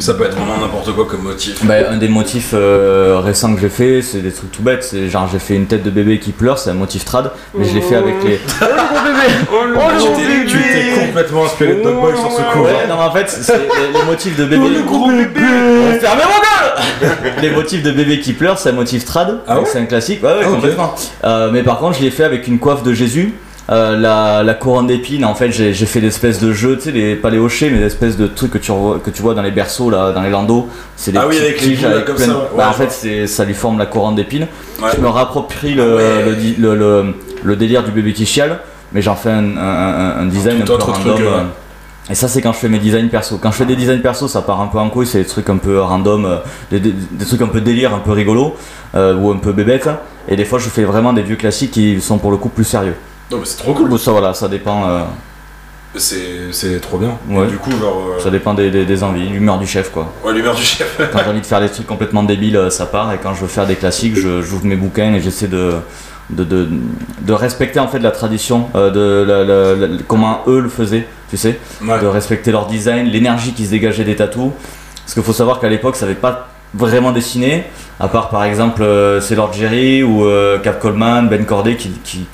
Ça 0.00 0.14
peut 0.14 0.24
être 0.24 0.36
vraiment 0.36 0.58
n'importe 0.58 0.92
quoi 0.94 1.06
comme 1.06 1.22
motif. 1.22 1.64
bah, 1.64 1.74
un 1.90 1.96
des 1.96 2.08
motifs 2.08 2.50
euh, 2.54 3.20
récents 3.22 3.54
que 3.54 3.60
j'ai 3.60 3.68
fait, 3.68 4.02
c'est 4.02 4.20
des 4.20 4.32
trucs 4.32 4.52
tout 4.52 4.62
bêtes. 4.62 4.84
C'est 4.84 5.08
genre 5.08 5.28
j'ai 5.30 5.38
fait 5.38 5.54
une 5.54 5.66
tête 5.66 5.82
de 5.82 5.90
bébé 5.90 6.18
qui 6.18 6.32
pleure, 6.32 6.58
c'est 6.58 6.70
un 6.70 6.74
motif 6.74 7.04
trad, 7.04 7.30
mais 7.54 7.64
je 7.64 7.74
l'ai 7.74 7.80
fait 7.80 7.96
avec 7.96 8.14
les. 8.24 8.38
Oh 8.60 8.64
le 8.64 8.74
gros 8.86 9.04
bébé 9.04 9.34
Oh 9.52 9.90
le 9.92 9.98
Tu 9.98 10.06
gros 10.06 10.16
bébé 10.16 10.44
tu 10.46 10.58
t'es 10.58 11.06
complètement 11.06 11.44
inspiré 11.44 11.74
de 11.76 11.82
Dog 11.82 12.00
Boy 12.00 12.12
sur 12.16 12.30
ce 12.32 12.42
coup. 12.52 12.60
Ouais, 12.64 12.70
hein. 12.84 12.88
non 12.88 12.96
mais 12.96 13.02
en 13.04 13.12
fait 13.12 13.28
c'est 13.28 13.58
les, 13.58 13.98
les 13.98 14.04
motifs 14.06 14.36
de 14.36 14.44
bébé. 14.44 14.68
le 14.68 14.82
gros 14.82 15.08
bébé 15.08 15.40
Oh, 15.40 15.98
Fermez 16.00 16.22
mon 16.24 17.06
gueule 17.08 17.32
Les 17.42 17.50
motifs 17.50 17.82
de 17.82 17.90
bébé 17.90 18.20
qui 18.20 18.32
pleure, 18.32 18.58
c'est 18.58 18.70
un 18.70 18.72
motif 18.72 19.04
trad, 19.04 19.40
Ah 19.46 19.54
donc 19.54 19.64
ouais 19.64 19.70
c'est 19.72 19.78
un 19.80 19.86
classique, 19.86 20.22
ouais, 20.22 20.30
ouais 20.30 20.40
Ah, 20.44 20.48
complètement. 20.48 20.94
Euh, 21.24 21.50
mais 21.52 21.62
par 21.62 21.78
contre 21.78 21.98
je 21.98 22.02
l'ai 22.02 22.10
fait 22.10 22.24
avec 22.24 22.46
une 22.46 22.58
coiffe 22.58 22.82
de 22.82 22.92
Jésus. 22.92 23.34
Euh, 23.70 23.98
la, 23.98 24.42
la 24.42 24.54
couronne 24.54 24.86
d'épines, 24.86 25.26
en 25.26 25.34
fait, 25.34 25.50
j'ai 25.50 25.74
fait 25.74 26.00
des 26.00 26.06
espèces 26.06 26.38
de 26.40 26.52
jeux, 26.52 26.76
tu 26.78 26.84
sais, 26.84 26.90
les, 26.90 27.16
pas 27.16 27.28
les 27.28 27.36
hochets, 27.38 27.68
mais 27.70 27.78
des 27.80 27.84
espèces 27.84 28.16
de 28.16 28.26
trucs 28.26 28.50
que 28.52 28.56
tu, 28.58 28.72
que 29.04 29.10
tu 29.10 29.20
vois 29.20 29.34
dans 29.34 29.42
les 29.42 29.50
berceaux, 29.50 29.90
là, 29.90 30.12
dans 30.12 30.22
les 30.22 30.30
landaux. 30.30 30.68
C'est 30.96 31.12
des 31.12 31.18
Ah 31.18 31.26
oui, 31.28 31.36
avec 31.38 31.60
les 31.60 31.76
boules, 31.76 32.04
comme 32.06 32.16
plein 32.16 32.24
ça, 32.26 32.32
ouais. 32.38 32.44
Bah, 32.56 32.70
en 32.70 32.72
fait, 32.72 33.26
ça 33.26 33.44
lui 33.44 33.52
forme 33.52 33.78
la 33.78 33.84
couronne 33.84 34.14
d'épines. 34.14 34.46
Ouais. 34.82 34.88
Je 34.96 35.00
me 35.02 35.08
rapproprie 35.08 35.74
le, 35.74 35.98
Ah 36.00 36.28
ouais. 36.28 37.14
le, 37.44 37.56
délire 37.56 37.82
du 37.84 37.90
bébé 37.90 38.14
qui 38.14 38.24
chiale, 38.24 38.58
mais 38.94 39.02
j'en 39.02 39.16
fais 39.16 39.30
un, 39.30 39.56
un- 39.58 39.60
un- 39.60 40.20
un 40.20 40.26
design 40.26 40.62
un 40.62 40.64
peu 40.64 40.72
random. 40.74 40.94
truc, 41.14 41.26
euh, 41.26 41.42
Et 42.08 42.14
ça, 42.14 42.26
c'est 42.26 42.40
quand 42.40 42.54
je 42.54 42.58
fais 42.58 42.70
mes 42.70 42.78
designs 42.78 43.08
perso. 43.10 43.36
Quand 43.36 43.50
je 43.50 43.56
fais 43.58 43.66
des 43.66 43.76
designs 43.76 44.00
perso, 44.00 44.28
ça 44.28 44.40
part 44.40 44.62
un 44.62 44.68
peu 44.68 44.78
en 44.78 44.88
couille, 44.88 45.06
c'est 45.06 45.18
des 45.18 45.26
trucs 45.26 45.50
un 45.50 45.58
peu 45.58 45.78
random, 45.78 46.24
euh, 46.24 46.36
des, 46.70 46.80
des- 46.80 46.94
des 47.10 47.24
trucs 47.26 47.42
un 47.42 47.48
peu 47.48 47.60
délire, 47.60 47.92
un 47.94 47.98
peu 47.98 48.12
rigolo, 48.12 48.56
euh, 48.94 49.14
ou 49.14 49.30
un 49.30 49.36
peu 49.36 49.52
bébête. 49.52 49.90
Et 50.26 50.36
des 50.36 50.46
fois, 50.46 50.58
je 50.58 50.70
fais 50.70 50.84
vraiment 50.84 51.12
des 51.12 51.20
vieux 51.22 51.36
classiques 51.36 51.72
qui 51.72 52.00
sont 52.00 52.16
pour 52.16 52.30
le 52.30 52.38
coup 52.38 52.48
plus 52.48 52.64
sérieux. 52.64 52.94
Non, 53.30 53.38
mais 53.38 53.44
c'est 53.44 53.58
trop 53.58 53.74
cool. 53.74 53.88
Bon, 53.88 53.98
ça, 53.98 54.10
voilà, 54.12 54.32
ça 54.34 54.48
dépend, 54.48 54.88
euh, 54.88 55.00
C'est 55.96 56.80
trop 56.80 56.98
bien. 56.98 57.18
Ouais. 57.28 57.46
Du 57.46 57.56
coup, 57.58 57.70
genre. 57.72 58.14
euh, 58.18 58.22
ça 58.22 58.30
dépend 58.30 58.54
des, 58.54 58.70
des- 58.70 58.84
des 58.86 59.02
envies, 59.02 59.28
l'humeur 59.28 59.58
du 59.58 59.66
chef, 59.66 59.90
quoi. 59.90 60.12
Ouais, 60.24 60.32
l'humeur 60.32 60.54
du 60.54 60.62
chef. 60.62 60.96
Quand 61.12 61.18
j'ai 61.24 61.30
envie 61.30 61.40
de 61.40 61.46
faire 61.46 61.60
des 61.60 61.68
trucs 61.68 61.86
complètement 61.86 62.22
débiles, 62.22 62.56
euh, 62.56 62.70
ça 62.70 62.86
part. 62.86 63.12
Et 63.12 63.18
quand 63.18 63.34
je 63.34 63.40
veux 63.40 63.48
faire 63.48 63.66
des 63.66 63.74
classiques, 63.76 64.14
je- 64.16 64.42
j'ouvre 64.42 64.64
mes 64.66 64.76
bouquins 64.76 65.14
et 65.14 65.20
j'essaie 65.20 65.48
de, 65.48 65.74
de, 66.30 66.44
de, 66.44 66.68
de 67.22 67.32
respecter 67.32 67.80
en 67.80 67.88
fait 67.88 67.98
la 68.00 68.10
tradition, 68.12 68.68
euh, 68.74 68.90
de 68.90 69.24
la- 69.26 69.44
la- 69.44 69.74
la- 69.88 70.02
comment 70.06 70.42
eux 70.46 70.60
le 70.60 70.68
faisaient, 70.68 71.06
tu 71.30 71.36
sais, 71.36 71.58
Ouais. 71.82 72.00
de 72.00 72.06
respecter 72.06 72.52
leur 72.52 72.66
design, 72.66 73.06
l'énergie 73.06 73.52
qui 73.54 73.64
se 73.66 73.70
dégageait 73.70 74.04
des 74.04 74.16
tatous. 74.16 74.52
Parce 75.04 75.14
qu'il 75.14 75.22
faut 75.22 75.32
savoir 75.32 75.58
qu'à 75.58 75.68
l'époque, 75.70 75.96
ça 75.96 76.04
n'avait 76.06 76.18
pas 76.18 76.48
vraiment 76.74 77.12
dessiné, 77.12 77.64
à 78.00 78.08
part 78.08 78.28
par 78.30 78.44
exemple 78.44 78.82
euh, 78.82 79.20
Jerry 79.52 80.02
ou 80.02 80.24
euh, 80.26 80.58
Cap 80.58 80.78
Coleman, 80.80 81.28
Ben 81.28 81.44
Corday 81.44 81.76
qui, 81.76 81.90
qui, 82.04 82.26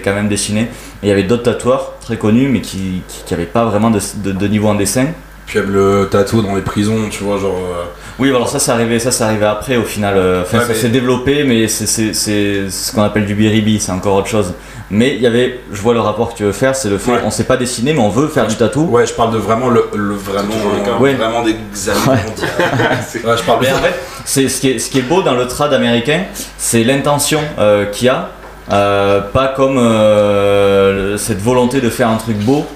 quand 0.00 0.14
même 0.14 0.28
dessiner. 0.28 0.62
Et 0.62 0.68
il 1.04 1.08
y 1.08 1.12
avait 1.12 1.22
d'autres 1.22 1.44
tatoueurs 1.44 1.94
très 2.00 2.16
connus 2.16 2.48
mais 2.48 2.60
qui 2.60 3.02
n'avaient 3.30 3.44
pas 3.46 3.64
vraiment 3.64 3.90
de, 3.90 4.00
de- 4.22 4.32
niveau 4.48 4.68
en 4.68 4.74
dessin. 4.74 5.06
Puis 5.46 5.58
même 5.60 5.70
le 5.70 6.08
tatou 6.10 6.42
dans 6.42 6.54
les 6.54 6.62
prisons, 6.62 7.08
tu 7.10 7.24
vois, 7.24 7.38
genre. 7.38 7.54
euh, 7.56 7.84
Oui, 8.18 8.28
alors 8.30 8.48
ça, 8.48 8.58
c'est 8.58 8.72
arrivé, 8.72 8.98
ça, 8.98 9.12
c'est 9.12 9.22
arrivé 9.22 9.46
après 9.46 9.76
au 9.76 9.84
final. 9.84 10.14
euh, 10.16 10.42
Enfin, 10.42 10.58
Ouais, 10.58 10.64
ça 10.64 10.68
mais- 10.70 10.74
s'est 10.74 10.88
développé, 10.88 11.44
mais 11.44 11.68
c'est- 11.68 11.86
c'est 11.86 12.12
c'est 12.12 12.68
ce 12.68 12.92
qu'on 12.92 13.02
appelle 13.02 13.26
du 13.26 13.34
biribi, 13.36 13.78
c'est 13.78 13.92
encore 13.92 14.16
autre 14.16 14.26
chose. 14.26 14.54
Mais 14.90 15.14
il 15.14 15.20
y 15.20 15.26
avait, 15.26 15.60
je 15.70 15.80
vois 15.82 15.92
le 15.94 16.00
rapport 16.00 16.32
que 16.32 16.38
tu 16.38 16.42
veux 16.44 16.52
faire, 16.52 16.74
c'est 16.74 16.88
le 16.88 16.98
fait, 16.98 17.12
Ouais. 17.12 17.20
on 17.24 17.30
sait 17.30 17.44
pas 17.44 17.56
dessiner, 17.56 17.92
mais 17.92 18.00
on 18.00 18.08
veut 18.08 18.26
faire 18.26 18.46
du 18.48 18.56
tatou. 18.56 18.84
Ouais, 18.90 19.06
je 19.06 19.12
parle 19.12 19.32
de 19.34 19.38
vraiment 19.38 19.68
le, 19.68 19.84
le 19.94 20.14
vraiment. 20.14 20.54
le 20.76 20.84
cas. 20.84 20.92
euh, 20.96 20.98
Ouais. 20.98 21.14
Vraiment 21.14 21.42
des 21.44 21.54
examens. 21.70 22.12
ouais, 22.16 23.36
je 23.36 23.42
parle 23.44 23.60
Mais 23.60 23.66
bien. 23.68 23.76
en 23.76 23.82
fait, 23.82 23.94
c'est 24.24 24.48
ce 24.48 24.60
qui 24.60 24.70
est, 24.70 24.78
ce 24.78 24.90
qui 24.90 24.98
est 24.98 25.02
beau 25.02 25.22
dans 25.22 25.34
le 25.34 25.46
trad 25.46 25.72
américain, 25.72 26.22
c'est 26.56 26.82
l'intention 26.84 27.40
euh, 27.58 27.84
qu'il 27.86 28.06
y 28.06 28.08
a, 28.08 28.30
euh, 28.72 29.20
pas 29.20 29.48
comme 29.48 29.78
euh, 29.78 31.16
cette 31.18 31.40
volonté 31.40 31.80
de 31.80 31.90
faire 31.90 32.08
un 32.08 32.16
truc 32.16 32.36
beau. 32.38 32.66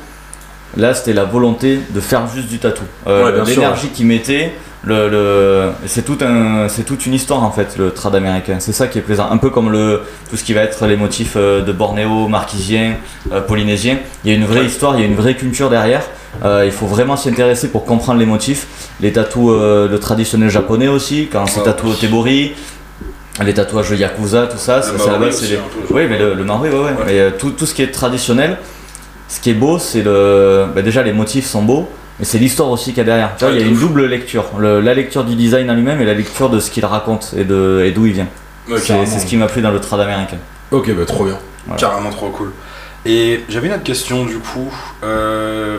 Là, 0.77 0.95
c'était 0.95 1.13
la 1.13 1.25
volonté 1.25 1.81
de 1.91 2.01
faire 2.01 2.23
juste 2.35 2.49
du 2.49 2.59
tatou. 2.59 2.85
Euh, 3.07 3.45
L'énergie 3.45 3.89
qu'ils 3.89 4.07
mettaient, 4.07 4.53
le, 4.85 5.09
le- 5.09 5.71
c'est 5.87 6.05
tout 6.05 6.19
un, 6.23 6.69
c'est 6.69 6.83
toute 6.83 7.07
une 7.07 7.15
histoire 7.15 7.43
en 7.45 7.53
fait 7.53 7.77
le 7.79 7.93
trad 7.93 8.15
américain. 8.17 8.57
C'est 8.59 8.73
ça 8.73 8.89
qui 8.89 8.99
est 8.99 9.03
plaisant. 9.03 9.29
Un 9.31 9.37
peu 9.39 9.51
comme 9.51 9.71
le 9.71 10.03
tout 10.29 10.37
ce 10.37 10.43
qui 10.45 10.53
va 10.55 10.63
être 10.63 10.87
les 10.87 10.97
motifs 10.97 11.35
euh, 11.37 11.63
de 11.63 11.71
Bornéo, 11.73 12.27
marquisien, 12.29 12.95
euh, 13.33 13.41
polynésien. 13.41 13.99
Il 14.25 14.31
y 14.31 14.35
a 14.35 14.37
une 14.37 14.45
vraie 14.45 14.65
histoire, 14.65 14.97
il 14.97 15.01
y 15.01 15.05
a 15.05 15.07
une 15.07 15.15
vraie 15.15 15.37
culture 15.37 15.71
derrière. 15.71 16.03
Euh, 16.45 16.63
il 16.65 16.73
faut 16.73 16.87
vraiment 16.87 17.17
s'y 17.17 17.29
intéresser 17.29 17.69
pour 17.69 17.85
comprendre 17.85 18.19
les 18.19 18.27
motifs. 18.27 18.67
Les 19.01 19.13
tatous, 19.13 19.51
euh, 19.53 19.89
le 19.89 19.99
traditionnel 20.01 20.51
japonais 20.51 20.89
aussi, 20.89 21.29
quand 21.31 21.47
c'est 21.47 21.61
Ouais. 21.61 21.67
tatoué 21.67 21.91
au 21.91 21.95
tebori, 21.95 22.53
les 23.45 23.55
tatouages 23.55 23.91
yakuza, 23.93 24.47
tout 24.49 24.59
ça, 24.59 24.83
c'est 24.83 24.97
la 25.11 25.19
base, 25.19 25.49
les- 25.49 25.59
oui, 25.91 26.03
mais 26.09 26.19
le, 26.19 26.35
le 26.35 26.45
maori, 26.45 26.71
ouais, 26.71 26.77
ouais. 26.77 26.95
Mais 27.07 27.19
euh, 27.21 27.31
tout, 27.39 27.51
tout 27.51 27.67
ce 27.67 27.75
qui 27.75 27.83
est 27.83 27.91
traditionnel, 27.93 28.59
ce 29.29 29.41
qui 29.41 29.51
est 29.51 29.55
beau, 29.55 29.79
c'est 29.79 30.03
le. 30.03 30.67
bah, 30.75 30.83
déjà, 30.83 31.03
les 31.03 31.13
motifs 31.13 31.47
sont 31.47 31.63
beaux, 31.63 31.89
mais 32.19 32.25
c'est 32.25 32.39
l'histoire 32.39 32.69
aussi 32.71 32.91
qu'il 32.91 32.99
y 32.99 33.01
a 33.01 33.05
derrière. 33.05 33.35
Tu 33.37 33.45
vois, 33.45 33.53
Ouais, 33.53 33.61
il 33.61 33.63
y 33.63 33.69
a 33.69 33.71
une 33.73 33.79
double 33.79 34.07
lecture. 34.07 34.45
Le- 34.59 34.81
la 34.81 34.95
lecture 34.95 35.25
du 35.25 35.35
design 35.35 35.71
en 35.71 35.75
lui-même 35.75 36.01
et 36.01 36.05
la 36.05 36.15
lecture 36.15 36.51
de 36.51 36.61
ce 36.61 36.71
qu'il 36.71 36.85
raconte 36.85 37.35
et 37.37 37.45
d'où 37.45 38.07
il 38.07 38.13
vient. 38.13 38.29
Ouais, 38.69 38.79
C'est 38.79 39.07
ce 39.07 39.27
qui 39.27 39.37
m'a 39.37 39.47
plu 39.47 39.61
dans 39.63 39.71
le 39.73 39.81
trad 39.81 40.01
américain. 40.01 40.39
Ok, 40.71 40.91
bah 40.95 41.05
trop 41.05 41.25
bien. 41.25 41.39
Voilà. 41.67 41.81
Carrément 41.81 42.11
trop 42.11 42.31
cool. 42.31 42.53
Et 43.05 43.43
j'avais 43.49 43.67
une 43.69 43.75
autre 43.75 43.83
question 43.83 44.25
du 44.25 44.39
coup. 44.39 44.73
Euh, 45.05 45.79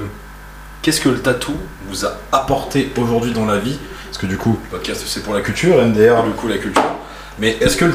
Qu'est-ce 0.82 1.00
que 1.00 1.08
le 1.10 1.20
tatou 1.22 1.54
vous 1.88 2.06
a 2.06 2.18
apporté 2.34 2.92
aujourd'hui 2.98 3.32
dans 3.32 3.46
la 3.46 3.58
vie? 3.58 3.78
Parce 4.08 4.18
que 4.18 4.26
du 4.26 4.36
coup, 4.38 4.60
le 4.72 4.78
podcast 4.78 5.04
c'est 5.08 5.24
pour 5.24 5.34
la 5.34 5.40
culture, 5.42 5.78
MDR 5.78 6.24
du 6.24 6.32
coup 6.32 6.48
la 6.50 6.58
culture. 6.58 6.84
Mais 7.40 7.56
est-ce 7.62 7.78
que 7.78 7.86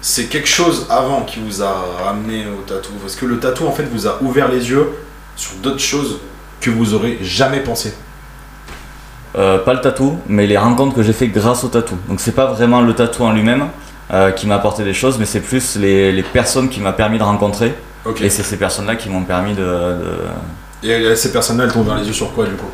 c'est 0.00 0.26
quelque 0.26 0.48
chose 0.48 0.86
avant 0.88 1.22
qui 1.22 1.40
vous 1.40 1.62
a 1.62 1.84
ramené 2.04 2.44
au 2.46 2.62
tatou? 2.62 2.92
Est-ce 3.04 3.16
que 3.16 3.26
le 3.26 3.38
tatou 3.40 3.66
en 3.66 3.72
fait 3.72 3.82
vous 3.92 4.06
a 4.06 4.18
ouvert 4.22 4.48
les 4.50 4.70
yeux 4.70 4.88
sur 5.34 5.54
d'autres 5.56 5.80
choses 5.80 6.20
que 6.62 6.70
vous 6.70 6.94
aurez 6.94 7.18
jamais 7.22 7.60
pensé 7.60 7.92
Euh, 9.34 9.58
pas 9.58 9.72
le 9.72 9.80
tatou, 9.80 10.18
mais 10.28 10.46
les 10.46 10.58
rencontres 10.58 10.94
que 10.94 11.02
j'ai 11.02 11.14
fait 11.14 11.28
grâce 11.28 11.64
au 11.64 11.68
tatou. 11.68 11.96
Donc 12.08 12.20
c'est 12.20 12.32
pas 12.34 12.46
vraiment 12.46 12.82
le 12.82 12.92
tatou 12.94 13.24
en 13.24 13.32
lui-même 13.32 13.64
euh, 14.12 14.30
qui 14.30 14.46
m'a 14.46 14.56
apporté 14.56 14.84
des 14.84 14.92
choses, 14.92 15.18
mais 15.18 15.24
c'est 15.24 15.40
plus 15.40 15.76
les, 15.76 16.12
les 16.12 16.22
personnes 16.22 16.68
qui 16.68 16.80
m'a 16.80 16.92
permis 16.92 17.18
de 17.18 17.22
rencontrer. 17.24 17.74
Ok. 18.04 18.20
Et 18.20 18.28
c'est 18.28 18.42
ces 18.42 18.58
personnes-là 18.58 18.96
qui 18.96 19.08
m'ont 19.08 19.22
permis 19.22 19.54
de- 19.54 19.62
de, 19.62 20.86
Et 20.88 20.92
euh, 20.92 21.14
ces 21.16 21.32
personnes-là, 21.32 21.64
elles 21.64 21.72
t'ont 21.72 21.80
ouvert 21.80 21.96
les 21.96 22.06
yeux 22.06 22.12
sur 22.12 22.30
quoi 22.34 22.44
du 22.44 22.52
coup? 22.56 22.66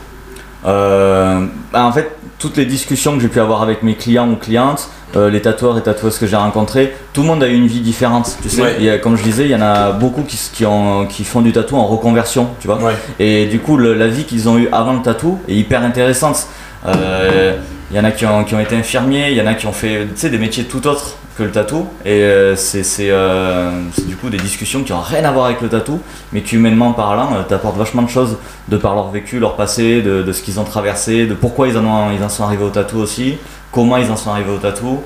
Bah, 0.65 1.85
en 1.85 1.93
fait, 1.93 2.17
toutes 2.39 2.57
les 2.57 2.67
discussions 2.67 3.15
que 3.17 3.21
j'ai 3.23 3.29
pu 3.29 3.41
avoir 3.41 3.63
avec 3.63 3.83
mes 3.83 3.95
clients 3.95 4.29
ou 4.31 4.37
clientes, 4.37 4.89
euh, 5.17 5.29
les 5.31 5.41
tatoueurs 5.43 5.77
et 5.79 5.83
tatoueuses 5.83 6.19
que 6.19 6.27
j'ai 6.27 6.37
rencontrés, 6.37 6.95
tout 7.13 7.23
le 7.23 7.27
monde 7.27 7.43
a 7.43 7.49
eu 7.49 7.55
une 7.55 7.67
vie 7.67 7.81
différente. 7.81 8.37
Tu 8.43 8.49
sais, 8.49 8.63
Ouais. 8.63 8.77
Il 8.79 8.85
y 8.85 8.91
a- 8.91 8.99
comme 8.99 9.17
je 9.17 9.23
disais, 9.23 9.45
il 9.47 9.51
y 9.51 9.55
en 9.57 9.63
a 9.63 9.91
beaucoup 9.93 10.23
qui, 10.23 10.37
s- 10.37 10.51
qui, 10.53 10.65
ont- 10.67 11.07
qui 11.07 11.25
font 11.25 11.41
du 11.41 11.51
tatou 11.53 11.77
en 11.77 11.87
reconversion, 11.87 12.49
tu 12.61 12.67
vois. 12.69 12.77
Ouais. 12.83 12.95
Et 13.19 13.47
du 13.47 13.59
coup, 13.59 13.77
le- 13.77 13.95
la 13.95 14.07
vie 14.09 14.25
qu'ils 14.25 14.49
ont 14.49 14.57
eue 14.59 14.69
avant 14.71 14.93
le 14.93 15.03
tatou 15.03 15.39
est 15.49 15.55
hyper 15.55 15.83
intéressante. 15.83 16.47
Euh, 16.87 17.57
Il 17.91 17.97
y 17.97 18.01
en 18.01 18.05
a 18.05 18.11
qui 18.11 18.27
ont, 18.27 18.45
qui 18.45 18.55
ont 18.55 18.61
été 18.61 18.77
infirmiers, 18.77 19.31
il 19.31 19.37
y 19.39 19.41
en 19.41 19.47
a 19.47 19.55
qui 19.55 19.67
ont 19.67 19.73
fait 19.73 20.07
des 20.25 20.37
métiers 20.39 20.65
tout 20.65 20.87
autres 20.87 21.17
que 21.39 21.45
le 21.45 21.51
tatou. 21.53 21.87
Et 22.05 22.23
euh, 22.23 22.57
c'est 22.57 22.83
euh, 23.11 23.71
c'est 23.95 24.07
du 24.07 24.17
coup 24.17 24.29
des 24.29 24.37
discussions 24.39 24.83
qui 24.83 24.93
n'ont 24.93 25.01
rien 25.01 25.25
à 25.25 25.31
voir 25.31 25.47
avec 25.47 25.61
le 25.61 25.69
tatou, 25.69 26.01
mais 26.33 26.43
qui 26.43 26.57
humainement 26.57 26.93
parlant 26.93 27.31
euh, 27.37 27.43
t'apportent 27.49 27.79
vachement 27.79 28.03
de 28.03 28.09
choses 28.11 28.37
de 28.69 28.77
par 28.77 28.95
leur 28.97 29.11
vécu, 29.11 29.39
leur 29.39 29.55
passé, 29.57 30.03
de, 30.03 30.23
de 30.23 30.33
ce 30.33 30.43
qu'ils 30.43 30.59
ont 30.59 30.65
traversé, 30.65 31.27
de 31.27 31.35
pourquoi 31.35 31.69
ils 31.69 31.79
en, 31.79 31.85
ont, 31.87 32.11
ils 32.11 32.23
en 32.25 32.29
sont 32.29 32.43
arrivés 32.43 32.65
au 32.65 32.71
tatou 32.71 32.99
aussi, 32.99 33.39
comment 33.73 33.97
ils 33.97 34.11
en 34.11 34.17
sont 34.17 34.31
arrivés 34.31 34.51
au 34.53 34.59
tatou. 34.59 35.01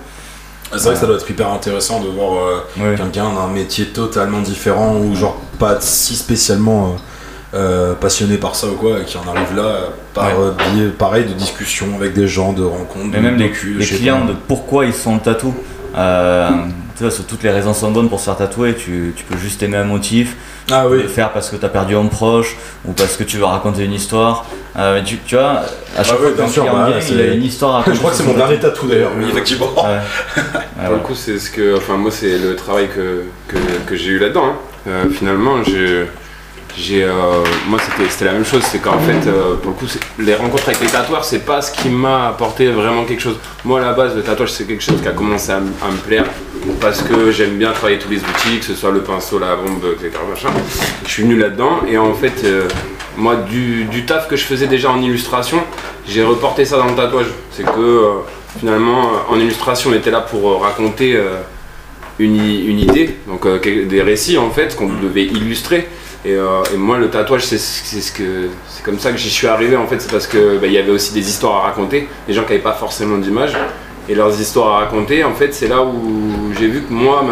C'est 0.73 0.85
vrai 0.85 0.95
que 0.95 1.01
ça 1.01 1.07
doit 1.07 1.17
être 1.17 1.31
hyper 1.31 1.53
intéressant 1.53 2.01
de 2.01 2.09
voir 2.09 2.33
euh, 2.33 2.61
Oui. 2.79 2.97
quelqu'un 2.97 3.31
d'un 3.35 3.49
métier 3.49 3.87
totalement 3.89 4.41
différent 4.41 4.97
ou 4.97 5.15
genre 5.15 5.37
pas 5.59 5.77
si 5.81 6.17
spécialement 6.17 6.97
passionné 8.01 8.39
par 8.39 8.55
ça 8.55 8.67
ou 8.69 8.77
quoi 8.77 9.01
et 9.01 9.05
qui 9.05 9.19
en 9.19 9.29
arrive 9.31 9.55
là 9.55 9.75
par 10.15 10.25
Ouais. 10.29 10.53
biais 10.73 10.87
pareil 10.89 11.27
de 11.27 11.35
discussions 11.35 11.89
avec 11.97 12.15
des 12.15 12.27
gens, 12.27 12.55
de 12.55 12.65
rencontres, 12.65 13.09
Mais 13.11 13.19
de 13.19 13.23
même 13.23 13.39
sais 13.39 13.97
clients 13.97 14.25
de 14.25 14.33
pourquoi 14.49 14.87
ils 14.87 14.95
sont 14.95 15.17
le 15.17 15.21
tatou. 15.21 15.53
Euh, 15.97 16.49
tu 16.97 17.05
vois, 17.05 17.13
toutes 17.29 17.43
les 17.43 17.51
raisons 17.51 17.75
sont 17.75 17.91
bonnes 17.91 18.09
pour 18.09 18.21
se 18.21 18.27
faire 18.27 18.37
tatouer. 18.37 18.75
Tu, 18.75 19.13
tu 19.17 19.25
peux 19.25 19.37
juste 19.39 19.63
aimer 19.63 19.77
un 19.79 19.85
motif, 19.85 20.37
Ah 20.71 20.87
oui, 20.89 21.03
le 21.03 21.09
faire 21.09 21.33
parce 21.33 21.51
que 21.51 21.57
tu 21.57 21.65
as 21.65 21.69
perdu 21.69 21.97
un 21.97 22.07
proche 22.07 22.57
ou 22.85 22.93
parce 22.93 23.17
que 23.17 23.25
tu 23.25 23.39
veux 23.39 23.45
raconter 23.45 23.85
une 23.85 23.93
histoire. 23.93 24.45
Euh, 24.79 25.01
tu, 25.05 25.19
tu 25.27 25.35
vois, 25.37 25.63
à 25.97 26.03
chaque 26.03 26.15
Ah 26.15 26.17
fois 26.17 26.27
oui, 26.29 26.33
bien 26.37 26.49
sûr, 26.49 26.65
bah, 26.65 26.89
il 27.11 27.21
a 27.21 27.27
une 27.35 27.43
histoire 27.43 27.75
à 27.75 27.79
raconter. 27.79 27.95
je 27.97 28.01
crois 28.01 28.11
que 28.13 28.17
c'est 28.17 28.25
mon 28.27 28.35
dernier 28.35 28.59
tatou 28.59 28.87
d'ailleurs, 28.87 29.11
oui, 29.19 29.25
effectivement. 29.31 29.67
Ouais. 29.75 29.83
Ouais, 29.83 30.03
Pour 30.35 30.63
voilà. 30.77 30.91
le 30.97 30.99
coup, 31.03 31.15
c'est 31.15 31.39
ce 31.39 31.51
que. 31.51 31.77
Enfin, 31.77 31.97
moi, 31.97 32.11
c'est 32.11 32.39
le 32.39 32.57
travail 32.57 32.89
que, 32.89 33.25
que, 33.49 33.59
que 33.87 33.97
j'ai 33.97 34.11
eu 34.13 34.19
là-dedans. 34.19 34.47
hein. 34.47 34.55
Euh, 34.89 35.05
finalement, 35.11 35.63
j'ai. 35.65 36.07
Euh, 36.79 37.45
moi, 37.69 37.79
c'était, 38.09 38.25
la 38.25 38.33
même 38.33 38.45
chose. 38.45 38.63
C'est 38.65 38.79
qu'en 38.79 38.99
fait, 38.99 39.27
euh, 39.27 39.57
pour 39.57 39.73
le 39.73 39.77
coup, 39.77 39.87
les 40.19 40.35
rencontres 40.35 40.69
avec 40.69 40.81
les 40.81 40.89
tatoueurs, 40.89 41.25
c'est 41.25 41.45
pas 41.45 41.61
ce 41.63 41.73
qui 41.73 41.89
m'a 41.89 42.29
apporté 42.29 42.69
vraiment 42.69 43.05
quelque 43.05 43.23
chose. 43.23 43.37
Moi, 43.65 43.81
à 43.81 43.85
la 43.85 43.93
base, 43.93 44.17
le 44.17 44.23
tatouage, 44.23 44.53
c'est 44.53 44.67
quelque 44.67 44.83
chose 44.83 45.01
qui 45.01 45.09
a 45.09 45.13
commencé 45.13 45.53
à, 45.53 45.61
me 45.61 45.99
plaire 46.07 46.25
parce 46.81 47.03
que 47.03 47.31
j'aime 47.31 47.59
bien 47.59 47.73
travailler 47.73 47.99
tous 47.99 48.09
les 48.09 48.19
outils, 48.19 48.59
que 48.59 48.65
ce 48.65 48.75
soit 48.75 48.91
le 48.91 49.01
pinceau, 49.01 49.39
la 49.39 49.57
bombe, 49.57 49.85
etc. 49.95 50.11
Je 51.05 51.11
suis 51.11 51.23
venu 51.25 51.37
là-dedans 51.37 51.81
et 51.89 51.99
en 51.99 52.15
fait, 52.15 52.45
euh, 52.45 52.69
moi, 53.17 53.37
du, 53.37 54.05
taf 54.07 54.29
que 54.29 54.37
je 54.37 54.45
faisais 54.45 54.67
déjà 54.67 54.91
en 54.91 55.03
illustration, 55.03 55.63
j'ai 56.07 56.23
reporté 56.23 56.65
ça 56.65 56.79
dans 56.79 56.87
le 56.87 56.95
tatouage. 56.95 57.27
C'est 57.51 57.65
que 57.65 58.09
finalement, 58.59 59.11
en 59.29 59.39
illustration, 59.39 59.91
on 59.91 59.95
était 59.95 60.11
là 60.11 60.21
pour 60.21 60.63
raconter 60.63 61.19
une, 62.19 62.37
une 62.37 62.79
idée, 62.79 63.17
donc 63.27 63.47
des 63.63 64.03
récits 64.03 64.39
en 64.39 64.51
fait 64.51 64.77
qu'on 64.77 64.89
devait 64.89 65.25
illustrer. 65.25 65.89
Et, 66.25 66.35
euh, 66.35 66.63
et 66.73 66.77
moi, 66.77 66.99
le 66.99 67.11
tatouage, 67.11 67.43
c'est 67.43 67.59
ce 67.59 68.13
que 68.13 68.49
c'est 68.69 68.85
comme 68.85 68.99
ça 68.99 69.11
que 69.11 69.19
j'y 69.19 69.31
suis 69.31 69.49
arrivé 69.49 69.77
en 69.77 69.87
fait. 69.87 70.01
C'est 70.01 70.11
parce 70.11 70.27
que 70.27 70.59
bah, 70.59 70.67
il 70.67 70.73
y 70.73 70.79
avait 70.79 70.93
aussi 70.93 71.13
des 71.13 71.29
histoires 71.29 71.65
à 71.65 71.69
raconter, 71.69 72.09
des 72.29 72.33
gens 72.33 72.43
qui 72.43 72.51
n'avaient 72.51 72.63
pas 72.63 72.75
forcément 72.75 73.19
d'image 73.19 73.57
et 74.09 74.15
leurs 74.15 74.41
histoires 74.41 74.77
à 74.77 74.79
raconter. 74.85 75.25
En 75.25 75.35
fait, 75.35 75.53
c'est 75.53 75.69
là 75.69 75.83
où 75.83 76.53
j'ai 76.59 76.69
vu 76.69 76.83
que 76.83 76.93
moi, 76.93 77.25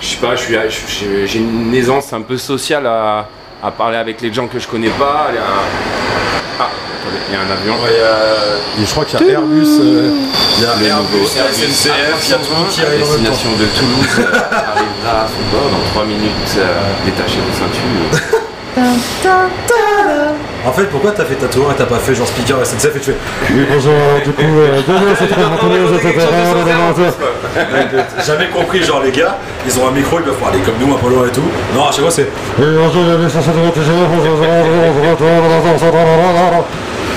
je 0.00 0.06
sais 0.06 0.16
pas, 0.18 0.34
j'ai 0.36 1.38
une 1.38 1.74
aisance 1.74 2.12
un 2.12 2.22
peu 2.22 2.36
sociale 2.36 2.86
à, 2.86 3.28
parler 3.76 3.96
avec 3.96 4.20
les 4.20 4.32
gens 4.32 4.46
que 4.46 4.58
je 4.58 4.68
connais 4.68 4.90
pas. 4.90 5.30
Ah, 6.60 6.70
attendez, 6.70 7.20
il 7.28 7.34
y 7.34 7.36
a 7.36 7.40
un 7.40 7.50
avion. 7.50 7.74
Ouais, 7.82 7.90
il 7.94 8.00
y 8.00 8.02
a- 8.02 8.82
et 8.82 8.84
je 8.86 8.90
crois 8.90 9.04
qu'il 9.04 9.20
y 9.20 9.30
a 9.30 9.32
Airbus, 9.34 9.78
euh, 9.80 10.10
il 10.58 10.62
y 10.62 10.66
a 10.66 10.74
Le 10.76 10.86
Airbus, 10.86 11.16
nouveau 11.18 11.28
il 11.34 11.38
y 11.38 11.40
a 11.40 11.48
SNCF, 11.52 12.18
il 12.24 12.30
y 12.30 12.34
a 12.34 12.36
tout 12.38 12.66
qui 12.70 12.82
à 12.82 12.86
arrive 12.86 12.98
destination 13.00 13.50
de 13.58 13.66
Toulouse 13.78 14.14
euh, 14.18 14.22
arrivera 14.72 15.22
à 15.22 15.26
son 15.28 15.42
bord 15.54 15.70
dans 15.70 15.84
3 15.92 16.04
minutes. 16.04 16.52
euh, 16.58 16.64
détachez 17.04 17.38
vos 17.38 17.54
ceintures. 17.54 18.38
En 20.66 20.72
fait, 20.72 20.84
pourquoi 20.84 21.10
t'as 21.12 21.24
fait 21.24 21.34
tatoueur 21.34 21.72
et 21.72 21.74
t'as 21.74 21.86
pas 21.86 21.98
fait 21.98 22.14
genre 22.14 22.26
speaker 22.28 22.64
SNCF 22.64 22.94
et 22.96 23.00
tu 23.00 23.10
fais 23.12 23.16
Oui, 23.50 23.66
bonjour, 23.72 23.92
du 24.24 24.30
coup, 24.32 24.42
euh, 24.42 24.80
bonjour, 24.86 25.08
c'est 25.18 25.26
très 25.26 25.42
très 25.42 25.56
Jamais 28.26 28.48
compris, 28.48 28.82
genre 28.82 29.02
les 29.02 29.10
gars, 29.10 29.36
ils 29.66 29.78
ont 29.78 29.88
un 29.88 29.90
micro, 29.90 30.18
ils 30.18 30.24
peuvent 30.24 30.34
parler 30.34 30.60
comme 30.60 30.74
nous, 30.80 30.94
Apollo 30.94 31.26
et 31.26 31.30
tout. 31.30 31.42
Non, 31.74 31.86
à 31.86 31.92
chaque 31.92 32.02
fois 32.02 32.10
c'est 32.10 32.28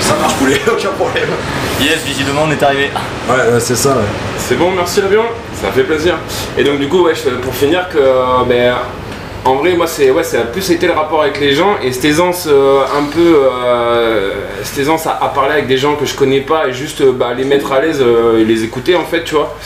ça 0.00 0.14
marche 0.20 0.34
poulet, 0.34 0.60
aucun 0.66 0.90
problème. 0.90 1.28
Yes, 1.80 2.02
visiblement, 2.04 2.42
on 2.46 2.50
est 2.50 2.62
arrivé. 2.62 2.90
Ouais, 3.28 3.52
ouais, 3.52 3.60
c'est 3.60 3.76
ça, 3.76 3.90
ouais. 3.90 4.04
C'est 4.38 4.56
bon, 4.56 4.72
merci 4.72 5.00
l'avion, 5.00 5.22
ça 5.60 5.70
fait 5.70 5.84
plaisir. 5.84 6.16
Et 6.58 6.64
donc 6.64 6.78
du 6.78 6.88
coup, 6.88 7.04
ouais, 7.04 7.14
pour 7.42 7.54
finir, 7.54 7.88
que 7.88 7.98
euh, 7.98 8.44
ben, 8.46 8.74
en 9.44 9.56
vrai, 9.56 9.74
moi, 9.76 9.88
c'est 9.88 10.10
ouais, 10.12 10.22
ça 10.22 10.42
a 10.42 10.44
plus 10.44 10.70
été 10.70 10.86
le 10.86 10.92
rapport 10.92 11.22
avec 11.22 11.40
les 11.40 11.52
gens 11.52 11.76
et 11.82 11.90
cette 11.90 12.04
aisance 12.04 12.46
euh, 12.48 12.82
un 12.96 13.02
peu, 13.04 13.38
euh, 13.42 14.30
à, 15.20 15.28
parler 15.28 15.52
avec 15.54 15.66
des 15.66 15.76
gens 15.76 15.96
que 15.96 16.06
je 16.06 16.14
connais 16.14 16.42
pas 16.42 16.68
et 16.68 16.72
juste 16.72 17.00
euh, 17.00 17.10
bah, 17.12 17.34
les 17.36 17.44
mettre 17.44 17.72
à 17.72 17.80
l'aise 17.80 18.00
et 18.38 18.44
les 18.44 18.62
écouter 18.62 18.94
en 18.94 19.04
fait, 19.04 19.24
tu 19.24 19.34
vois. 19.34 19.56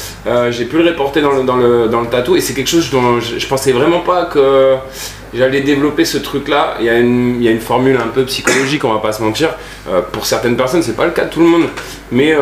J'ai 0.51 0.65
pu 0.65 0.79
le 0.79 0.89
reporter 0.89 1.21
dans 1.21 1.33
le, 1.33 1.43
dans 1.43 1.57
le, 1.57 1.89
dans 1.89 2.01
le 2.01 2.07
tatou 2.07 2.37
et 2.37 2.41
c'est 2.41 2.55
quelque 2.55 2.71
chose 2.71 2.91
dont 2.91 3.21
je, 3.21 3.39
je 3.39 3.47
pensais 3.47 3.73
vraiment 3.73 4.01
pas 4.01 4.25
que 4.25 4.77
j'allais 5.35 5.61
développer 5.61 6.07
ce 6.07 6.17
truc-là. 6.17 6.77
Il 6.81 6.87
y, 6.87 6.89
a 6.89 6.99
une- 6.99 7.37
il 7.37 7.43
y 7.43 7.49
a 7.49 7.51
une 7.51 7.61
formule 7.61 7.97
un 8.03 8.09
peu 8.09 8.25
psychologique, 8.25 8.83
on 8.85 8.93
va 8.95 9.01
pas 9.01 9.13
se 9.13 9.23
mentir. 9.23 9.51
Pour 10.13 10.25
certaines 10.25 10.57
personnes, 10.57 10.83
c'est 10.83 10.97
pas 10.97 11.05
le 11.05 11.11
cas 11.13 11.27
de 11.27 11.31
tout 11.31 11.41
le 11.41 11.47
monde. 11.47 11.67
Mais, 12.11 12.35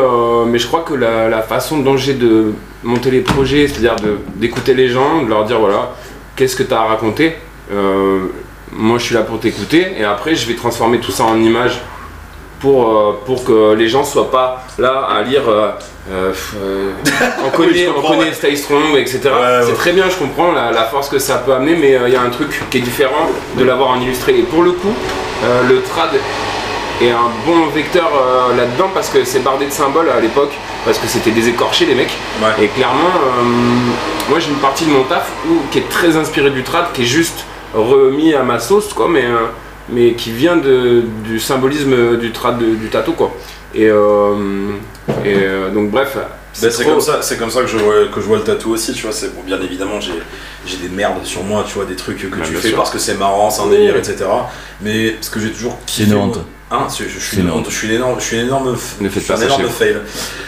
mais 0.47 0.57
je 0.57 0.67
crois 0.67 0.85
que 0.87 0.93
la, 0.93 1.27
la 1.27 1.41
façon 1.41 1.79
dont 1.79 1.97
j'ai 1.97 2.13
de 2.13 2.53
monter 2.83 3.11
les 3.11 3.21
projets, 3.21 3.67
c'est-à-dire 3.67 3.95
d'écouter 4.35 4.73
les 4.73 4.87
gens, 4.87 5.21
de 5.23 5.27
leur 5.29 5.43
dire 5.45 5.59
voilà, 5.59 5.91
qu'est-ce 6.35 6.55
que 6.55 6.63
tu 6.63 6.73
as 6.73 6.79
à 6.81 6.85
raconter 6.85 7.35
Euh, 7.71 8.27
Moi, 8.71 8.97
je 8.97 9.05
suis 9.05 9.15
là 9.15 9.21
pour 9.21 9.39
t'écouter. 9.39 9.93
Et 9.97 10.03
après, 10.03 10.35
je 10.35 10.47
vais 10.47 10.55
transformer 10.55 10.99
tout 10.99 11.11
ça 11.11 11.23
en 11.23 11.37
images 11.39 11.79
pour, 12.59 12.89
euh, 12.89 13.19
pour 13.25 13.43
que 13.43 13.73
les 13.73 13.87
gens 13.87 14.03
soient 14.03 14.31
pas 14.31 14.63
là 14.77 15.07
à 15.09 15.21
lire. 15.23 15.43
euh, 15.47 15.71
euh, 16.11 16.91
on 17.45 17.49
connaît, 17.49 17.69
Oui, 17.71 17.83
je 17.85 17.89
on 17.89 17.93
comprends, 17.93 18.09
connaît 18.17 18.29
ouais. 18.29 18.33
Stay 18.33 18.55
Strong, 18.55 18.95
etc. 18.97 19.19
Ouais, 19.25 19.31
ouais. 19.31 19.61
C'est 19.65 19.73
très 19.75 19.93
bien, 19.93 20.05
je 20.09 20.15
comprends 20.17 20.51
la, 20.51 20.71
la 20.71 20.83
force 20.83 21.09
que 21.09 21.19
ça 21.19 21.37
peut 21.39 21.53
amener, 21.53 21.75
mais 21.75 21.97
il 22.07 22.13
y 22.13 22.15
a 22.15 22.21
un 22.21 22.29
truc 22.29 22.49
qui 22.69 22.77
est 22.77 22.81
différent 22.81 23.27
de 23.57 23.63
l'avoir 23.63 23.89
en 23.89 23.99
illustré. 24.01 24.37
Et 24.37 24.43
pour 24.43 24.61
le 24.63 24.71
coup, 24.73 24.93
le 25.69 25.81
trad 25.81 26.09
est 27.01 27.11
un 27.11 27.29
bon 27.45 27.67
vecteur 27.73 28.09
euh, 28.15 28.55
là-dedans 28.55 28.89
parce 28.93 29.09
que 29.09 29.23
c'est 29.23 29.39
bardé 29.39 29.65
de 29.65 29.71
symboles 29.71 30.09
à 30.09 30.19
l'époque, 30.19 30.51
parce 30.85 30.97
que 30.97 31.07
c'était 31.07 31.31
des 31.31 31.49
écorchés 31.49 31.85
les 31.85 31.95
mecs. 31.95 32.13
Ouais. 32.41 32.63
Et 32.65 32.67
clairement, 32.67 33.09
euh, 33.39 33.43
moi 34.29 34.39
j'ai 34.39 34.49
une 34.49 34.57
partie 34.57 34.85
de 34.85 34.91
mon 34.91 35.03
taf 35.03 35.29
où, 35.49 35.55
qui 35.71 35.79
est 35.79 35.89
très 35.89 36.15
inspirée 36.15 36.51
du 36.51 36.63
trad, 36.63 36.85
qui 36.93 37.01
est 37.03 37.05
juste 37.05 37.45
remis 37.73 38.33
à 38.33 38.43
ma 38.43 38.59
sauce, 38.59 38.93
quoi, 38.93 39.07
mais, 39.09 39.25
euh, 39.25 39.47
mais 39.89 40.13
qui 40.13 40.31
vient 40.31 40.55
de, 40.55 41.03
du 41.23 41.39
symbolisme 41.39 42.17
du 42.17 42.31
trad 42.31 42.57
de- 42.57 42.75
du 42.75 42.87
tatou, 42.89 43.11
quoi. 43.13 43.33
Et, 43.73 43.89
euh, 43.89 44.33
et 45.25 45.35
euh, 45.35 45.69
donc, 45.71 45.91
bref. 45.91 46.15
Bah, 46.15 46.29
c'est 46.71 46.83
trop- 46.83 46.91
comme 46.93 47.01
ça, 47.01 47.21
c'est 47.21 47.37
comme 47.37 47.49
ça 47.51 47.59
que 47.61 47.67
je 47.67 47.75
vois 47.77 48.05
que 48.13 48.21
je 48.21 48.25
vois 48.25 48.37
le 48.37 48.43
tatou 48.45 48.71
aussi, 48.71 48.93
tu 48.93 49.01
vois. 49.03 49.11
C'est 49.11 49.35
bon, 49.35 49.41
bien 49.45 49.59
évidemment, 49.61 49.99
j'ai 49.99 50.13
j'ai 50.65 50.77
des 50.77 50.87
merdes 50.87 51.25
sur 51.25 51.43
moi, 51.43 51.65
tu 51.67 51.73
vois, 51.75 51.83
des 51.83 51.97
trucs 51.97 52.17
que 52.31 52.37
tu 52.45 52.53
fais 52.55 52.69
sûr. 52.69 52.77
parce 52.77 52.89
que 52.91 52.97
c'est 52.97 53.15
marrant, 53.15 53.49
c'est 53.49 53.61
un 53.63 53.67
délire, 53.67 53.97
etc. 53.97 54.23
Mais 54.81 55.17
ce 55.19 55.29
que 55.29 55.41
j'ai 55.41 55.51
toujours 55.51 55.77
kiffé, 55.85 56.09
moi-. 56.15 56.45
Hein, 56.71 56.87
je, 56.89 57.03
je 57.07 57.19
suis 57.19 57.37
une 57.41 57.51
je 57.69 57.75
suis 57.75 57.87
une 57.87 57.93
énorme, 57.95 58.15
je 58.19 58.25
suis 58.25 58.37
une 58.37 58.45
énorme, 58.45 58.73
f- 58.73 59.01
Ne 59.01 59.09
faites 59.09 59.21
je 59.21 59.25
suis 59.25 59.33
pas 59.33 59.39
un 59.39 59.45
énorme 59.45 59.67
fail. 59.69 59.97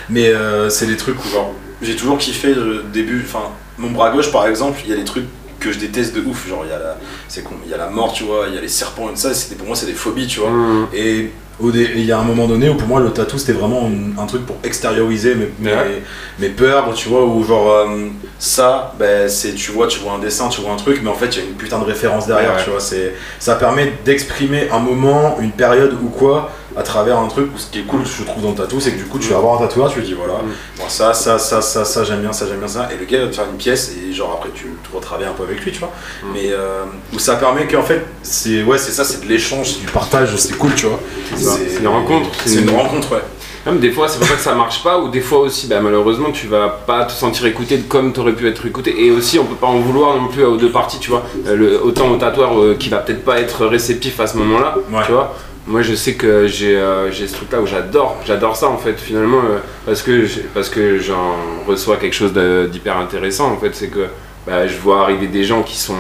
Mais 0.10 0.28
euh, 0.30 0.70
c'est 0.70 0.88
des 0.88 0.98
trucs 0.98 1.24
où 1.24 1.30
genre, 1.30 1.54
j'ai 1.82 1.96
toujours 1.96 2.18
kiffé 2.18 2.54
le 2.56 2.84
début, 2.92 3.24
enfin, 3.26 3.52
mon 3.78 3.92
bras 3.92 4.10
gauche 4.10 4.32
par 4.32 4.48
exemple, 4.48 4.80
il 4.84 4.90
y 4.90 4.94
a 4.94 4.98
des 4.98 5.04
trucs 5.06 5.26
que 5.60 5.72
je 5.72 5.78
déteste 5.80 6.16
de 6.16 6.22
ouf, 6.22 6.48
genre 6.48 6.64
il 6.66 6.70
y 6.70 6.74
a 6.74 6.80
la, 6.80 6.98
c'est 7.28 7.44
con, 7.44 7.56
il 7.66 7.72
y 7.72 7.74
a 7.74 7.78
la 7.78 7.90
mort, 7.90 8.14
tu 8.14 8.24
vois, 8.24 8.46
il 8.48 8.56
y 8.56 8.58
a 8.58 8.62
les 8.62 8.68
serpents 8.68 9.10
et 9.10 9.14
tout 9.14 9.20
ça, 9.20 9.32
pour 9.58 9.68
moi 9.68 9.76
c'est 9.76 9.86
des 9.86 9.94
phobies, 9.94 10.28
tu 10.28 10.40
vois. 10.40 10.50
Mmh. 10.52 10.88
Et 10.94 11.32
il 11.64 12.02
y 12.06 12.12
a 12.12 12.20
un 12.20 12.24
moment 12.24 12.48
donné 12.48 12.70
où 12.70 12.76
pour 12.76 12.88
moi 12.88 13.00
le 13.00 13.12
tatou 13.12 13.38
c'était 13.38 13.54
vraiment 13.54 13.90
un, 13.90 14.22
un 14.22 14.26
truc 14.28 14.46
pour 14.46 14.58
extérioriser 14.64 15.34
mes, 15.36 15.50
mes, 15.60 15.72
Ouais. 15.72 16.04
mes 16.40 16.50
peurs, 16.50 16.94
tu 16.94 17.10
vois, 17.10 17.26
où 17.26 17.44
genre 17.44 17.72
euh, 17.72 18.08
ça, 18.38 18.94
ben, 19.00 19.28
c'est 19.28 19.54
tu 19.56 19.72
vois, 19.72 19.88
tu 19.88 20.00
vois 20.00 20.14
un 20.14 20.20
dessin, 20.20 20.50
tu 20.50 20.62
vois 20.62 20.72
un 20.72 20.76
truc, 20.78 21.00
mais 21.04 21.10
en 21.10 21.16
fait 21.16 21.36
il 21.36 21.40
y 21.40 21.42
a 21.42 21.46
une 21.46 21.56
putain 21.56 21.80
de 21.80 21.86
référence 21.86 22.28
derrière, 22.28 22.56
ouais. 22.56 22.64
tu 22.64 22.70
vois, 22.70 22.80
c'est 22.80 23.14
ça 23.40 23.56
permet 23.56 23.94
d'exprimer 24.06 24.70
un 24.72 24.80
moment, 24.80 25.38
une 25.42 25.52
période 25.52 25.94
ou 26.04 26.10
quoi 26.10 26.52
à 26.78 26.84
travers 26.84 27.18
un 27.18 27.28
truc 27.28 27.50
où 27.56 27.58
ce 27.58 27.68
qui 27.68 27.80
est 27.80 27.84
cool 27.84 28.02
je 28.06 28.24
trouve 28.24 28.44
dans 28.44 28.50
le 28.52 28.56
tatou 28.56 28.80
c'est 28.80 28.92
que 28.92 28.98
du 28.98 29.06
coup 29.06 29.18
tu 29.20 29.30
vas 29.30 29.38
avoir 29.38 29.56
un 29.62 29.66
tatoueur 29.68 29.90
tu 29.92 30.00
lui 30.00 30.06
dis 30.06 30.14
voilà 30.14 30.36
Mm. 30.36 30.48
bon, 30.80 30.84
ça 30.90 31.14
ça 31.14 31.40
ça 31.40 31.62
ça 31.62 31.84
ça 31.86 32.04
j'aime 32.04 32.22
bien 32.22 32.32
ça 32.34 32.46
j'aime 32.48 32.60
bien 32.60 32.68
ça 32.68 32.88
et 32.94 32.98
le 32.98 33.06
gars 33.06 33.22
va 33.26 33.28
te 33.32 33.36
faire 33.36 33.46
une 33.52 33.58
pièce 33.58 33.94
et 33.98 34.14
genre 34.14 34.36
après 34.40 34.52
tu, 34.54 34.64
tu 34.84 34.96
retravailles 34.96 35.26
un 35.28 35.32
peu 35.34 35.44
avec 35.44 35.64
lui 35.66 35.72
tu 35.72 35.80
vois 35.80 35.92
Mm. 36.24 36.28
mais 36.34 36.50
euh, 36.52 36.84
où 37.14 37.20
ça 37.20 37.36
permet 37.36 37.66
qu'en 37.68 37.82
fait 37.84 38.06
c'est 38.22 38.64
ouais 38.64 38.78
c'est 38.78 38.92
ça 38.92 39.04
c'est 39.04 39.22
de 39.24 39.28
l'échange 39.30 39.68
c'est 39.74 39.80
du 39.86 39.88
partage 39.92 40.36
c'est 40.38 40.58
cool 40.58 40.74
tu 40.76 40.86
vois 40.86 41.00
C'est 41.36 41.80
une 41.80 41.88
rencontre, 41.88 42.30
c'est 42.46 42.62
une 42.62 42.70
rencontre 42.70 43.14
ouais 43.14 43.24
Même 43.66 43.80
des 43.80 43.92
fois, 43.92 44.08
c'est 44.08 44.18
pour 44.20 44.28
ça 44.28 44.36
que 44.36 44.42
ça 44.42 44.56
marche 44.56 44.82
pas, 44.82 44.98
ou 45.00 45.10
des 45.10 45.20
fois 45.20 45.40
aussi, 45.40 45.68
bah, 45.68 45.82
malheureusement, 45.82 46.32
tu 46.32 46.48
vas 46.48 46.70
pas 46.70 47.04
te 47.04 47.12
sentir 47.12 47.46
écouté 47.48 47.80
comme 47.90 48.14
tu 48.14 48.22
aurais 48.22 48.32
pu 48.32 48.48
être 48.48 48.66
écouté. 48.66 48.96
Et 49.06 49.12
aussi, 49.12 49.38
on 49.40 49.44
peut 49.44 49.56
pas 49.60 49.68
en 49.68 49.80
vouloir 49.80 50.16
non 50.16 50.30
plus 50.30 50.46
aux 50.46 50.56
deux 50.56 50.72
parties, 50.72 51.00
tu 51.00 51.10
vois. 51.10 51.24
Euh, 51.46 51.56
le- 51.58 51.84
autant 51.84 52.08
au 52.10 52.16
tatoueur 52.16 52.58
euh, 52.58 52.76
qui 52.80 52.88
va 52.88 53.00
peut-être 53.00 53.26
pas 53.26 53.42
être 53.42 53.66
réceptif 53.66 54.22
à 54.22 54.28
ce 54.28 54.38
moment-là, 54.38 54.76
Ouais. 54.90 55.02
tu 55.06 55.12
vois. 55.12 55.36
Moi, 55.68 55.82
je 55.82 55.94
sais 55.96 56.14
que 56.14 56.48
j'ai 56.48 56.78
euh, 56.78 57.12
ce 57.12 57.26
truc-là 57.34 57.60
où 57.62 57.68
j'adore, 57.68 58.16
j'adore 58.26 58.56
ça 58.56 58.70
en 58.70 58.78
fait, 58.78 58.98
finalement, 59.00 59.42
euh, 59.44 59.58
parce 59.86 60.02
que 60.02 60.26
parce 60.54 60.70
que 60.70 60.98
j'en 61.00 61.36
reçois 61.68 61.98
quelque 61.98 62.14
chose 62.16 62.34
d'hyper 62.72 62.98
intéressant 62.98 63.52
en 63.52 63.58
fait, 63.58 63.76
c'est 63.76 63.90
que 63.90 64.08
bah, 64.46 64.66
je 64.66 64.78
vois 64.78 65.02
arriver 65.02 65.28
des 65.28 65.44
gens 65.44 65.64
qui 65.64 65.78
sont 65.78 65.96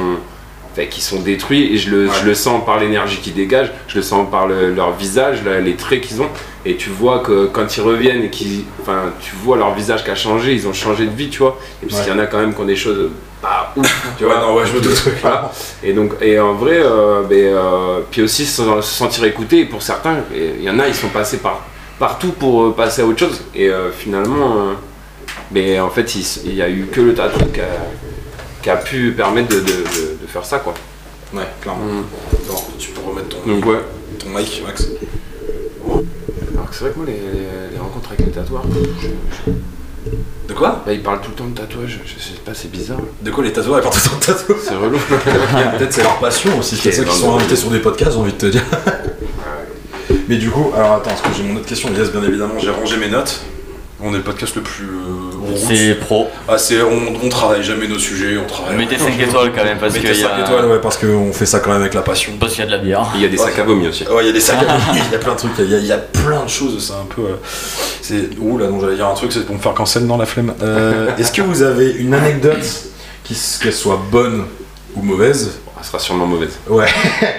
qui 0.91 1.01
sont 1.01 1.19
détruits 1.21 1.73
et 1.73 1.77
je 1.80 1.89
le, 1.89 2.06
Ouais. 2.06 2.13
je 2.21 2.25
le 2.27 2.36
sens 2.36 2.63
par 2.63 2.80
l'énergie 2.80 3.17
qu'ils 3.17 3.34
dégagent, 3.34 3.71
je 3.88 3.95
le 3.95 4.03
sens 4.03 4.30
par 4.30 4.45
le- 4.47 4.71
leur 4.75 4.91
visage, 4.93 5.39
les 5.63 5.73
traits 5.75 6.01
qu'ils 6.01 6.21
ont 6.21 6.30
et 6.67 6.75
tu 6.75 6.91
vois 6.91 7.17
que 7.19 7.47
quand 7.47 7.75
ils 7.77 7.82
reviennent 7.82 8.21
et 8.23 8.30
qu'ils 8.30 8.63
enfin 8.82 9.06
tu 9.19 9.32
vois 9.43 9.58
leur 9.58 9.73
visage 9.73 10.03
qui 10.03 10.12
a 10.12 10.15
changé, 10.15 10.53
ils 10.53 10.67
ont 10.67 10.73
changé 10.73 11.06
de 11.06 11.15
vie, 11.15 11.30
tu 11.30 11.39
vois. 11.39 11.58
Et 11.82 11.88
parce 11.88 12.01
Ouais. 12.01 12.06
qu'il 12.06 12.13
y 12.13 12.15
en 12.15 12.19
a 12.19 12.27
quand 12.27 12.38
même 12.38 12.53
qui 12.53 12.62
ont 12.62 12.65
des 12.65 12.75
choses 12.75 13.10
pas 13.41 13.71
ouf, 13.76 14.08
tu 14.17 14.23
vois. 14.26 14.39
non 14.39 14.56
ouais 14.56 14.65
je 14.65 14.73
me 14.73 14.82
doute 14.82 15.04
Voilà. 15.21 15.52
Et 15.84 15.93
donc, 15.93 16.13
et 16.21 16.39
en 16.39 16.54
vrai, 16.54 16.80
euh, 16.82 17.21
ben, 17.23 17.36
euh, 17.36 18.00
puis 18.10 18.21
aussi 18.23 18.45
se, 18.45 18.62
se 18.63 18.82
sentir 18.82 19.23
écouté. 19.26 19.60
Et 19.60 19.65
pour 19.65 19.82
certains, 19.82 20.17
il 20.34 20.63
y 20.63 20.69
en 20.69 20.80
a, 20.80 20.88
ils 20.88 20.95
sont 20.95 21.10
passés 21.10 21.38
par 21.38 21.62
partout 22.00 22.32
pour 22.32 22.63
euh, 22.65 22.73
passer 22.76 23.02
à 23.02 23.06
autre 23.06 23.19
chose. 23.19 23.41
Et 23.56 23.69
euh, 23.69 23.91
finalement, 23.91 24.58
euh, 24.58 24.73
ben, 25.52 25.82
en 25.82 25.89
fait, 25.89 26.15
il, 26.15 26.21
s- 26.21 26.41
il 26.45 26.56
y 26.56 26.62
a 26.62 26.69
eu 26.69 26.88
que 26.91 27.02
le 27.02 27.13
tatou 27.13 27.45
qui 27.54 27.62
a, 27.62 27.65
qui 28.62 28.69
a 28.69 28.78
pu 28.78 29.12
permettre 29.12 29.50
de, 29.50 29.60
de- 29.62 29.65
de- 29.65 30.17
de 30.21 30.28
faire 30.28 30.45
ça, 30.45 30.60
quoi. 30.60 30.73
ouais 31.34 31.47
clairement 31.62 31.86
Mm. 31.86 32.04
Bon, 32.47 32.56
tu 32.80 32.89
peux 32.91 33.02
remettre 33.02 33.30
ton 33.30 33.47
Donc 33.52 33.65
ouais. 33.65 33.80
ton 34.19 34.30
mic 34.30 34.62
Max 34.65 34.88
Alors 36.56 36.69
que 36.69 36.76
c'est 36.76 36.84
vrai 36.86 36.91
que 36.93 36.97
moi, 36.97 37.06
les, 37.08 37.13
les- 37.13 37.73
les 37.73 37.80
rencontres 37.80 38.10
avec 38.12 38.26
les 38.26 38.32
tatoueurs, 38.32 38.63
de 40.47 40.53
quoi 40.53 40.83
bah, 40.85 40.93
ils 40.93 41.03
parlent 41.03 41.21
tout 41.21 41.31
le 41.31 41.35
temps 41.35 41.47
de 41.47 41.55
tatouage. 41.57 41.99
Je 42.05 42.13
sais 42.13 42.39
pas, 42.45 42.53
c'est 42.53 42.71
bizarre. 42.71 42.99
de 43.21 43.31
quoi 43.31 43.43
les 43.43 43.51
tatoueurs 43.53 43.77
apportent 43.77 43.97
autant 43.97 44.17
de 44.17 44.23
tatoues 44.25 44.55
C'est 44.63 44.75
relou. 44.75 44.97
peut-être 45.77 45.93
c'est 45.93 46.03
leur 46.03 46.19
passion 46.19 46.57
aussi 46.57 46.75
c'est 46.77 46.91
ça 46.91 47.03
qui 47.03 47.09
non, 47.09 47.15
sont 47.15 47.35
invités 47.35 47.55
sur 47.55 47.69
des 47.69 47.79
podcasts 47.79 48.13
j'ai 48.13 48.17
envie 48.17 48.33
de 48.33 48.37
te 48.37 48.45
dire 48.45 48.63
Mais 50.27 50.37
du 50.37 50.49
coup, 50.49 50.71
alors 50.75 50.93
attends, 50.93 51.09
parce 51.09 51.21
que 51.21 51.29
j'ai 51.35 51.43
mon 51.43 51.55
autre 51.55 51.65
question. 51.65 51.89
Yes, 51.93 52.11
bien 52.11 52.23
évidemment, 52.23 52.59
j'ai 52.59 52.69
rangé 52.69 52.97
mes 52.97 53.09
notes. 53.09 53.41
On 54.01 54.13
est 54.13 54.17
le 54.17 54.23
podcast 54.23 54.55
le 54.55 54.61
plus. 54.61 54.85
C'est 55.55 55.95
pro. 55.95 56.27
Ah, 56.47 56.57
c'est, 56.57 56.81
on, 56.81 57.13
on 57.23 57.29
travaille 57.29 57.63
jamais 57.63 57.88
nos 57.88 57.99
sujets, 57.99 58.38
on 58.38 58.45
travaille. 58.45 58.75
Mettez 58.77 58.97
5 58.97 59.19
étoiles 59.19 59.51
quand 59.55 59.63
même 59.63 59.77
parce 59.77 59.95
y, 59.95 60.01
5 60.01 60.10
étoiles, 60.12 60.65
a... 60.65 60.67
ouais, 60.67 60.79
parce 60.81 60.97
qu'on 60.97 61.31
fait 61.33 61.45
ça 61.45 61.60
quand 61.60 61.71
même 61.71 61.81
avec 61.81 61.93
la 61.93 62.01
passion. 62.01 62.33
parce 62.39 62.53
qu'il 62.53 62.63
y 62.63 62.67
a 62.67 62.67
de 62.67 62.75
la 62.75 62.77
bière. 62.83 63.07
Il 63.15 63.21
y 63.21 63.25
a 63.25 63.29
des 63.29 63.38
sacs 63.38 63.57
à 63.60 63.63
vomi 63.63 63.88
aussi. 63.88 64.05
Ouais, 64.07 64.23
il 64.23 64.27
y 64.27 64.29
a 64.29 64.33
des 64.33 64.39
sacs 64.39 64.62
à 64.62 64.65
dos, 64.65 64.83
il 64.93 65.12
y 65.12 65.15
a 65.15 65.19
plein 65.19 65.33
de 65.33 65.38
trucs, 65.38 65.51
il 65.60 65.69
y 65.69 65.75
a, 65.75 65.77
il 65.77 65.86
y 65.86 65.91
a 65.91 65.97
plein 65.97 66.43
de 66.43 66.49
choses, 66.49 66.86
c'est 66.86 66.93
un 66.93 67.05
peu. 67.13 67.21
euh, 67.23 67.36
c'est. 68.01 68.29
Ouh 68.39 68.57
là, 68.57 68.67
non, 68.67 68.79
j'allais 68.79 68.95
dire 68.95 69.07
un 69.07 69.13
truc, 69.13 69.31
c'est 69.31 69.45
pour 69.45 69.55
me 69.55 69.62
faire 69.62 69.73
cancel 69.73 70.07
dans 70.07 70.17
la 70.17 70.25
flemme. 70.25 70.53
Euh, 70.62 71.10
est-ce 71.17 71.31
que 71.31 71.41
vous 71.41 71.62
avez 71.62 71.91
une 71.91 72.13
anecdote, 72.13 72.57
qu'elle 73.62 73.73
soit 73.73 74.01
bonne 74.12 74.45
ou 74.95 75.01
mauvaise 75.01 75.60
Elle 75.79 75.85
sera 75.85 75.99
sûrement 75.99 76.25
mauvaise. 76.25 76.59
Ouais, 76.67 76.85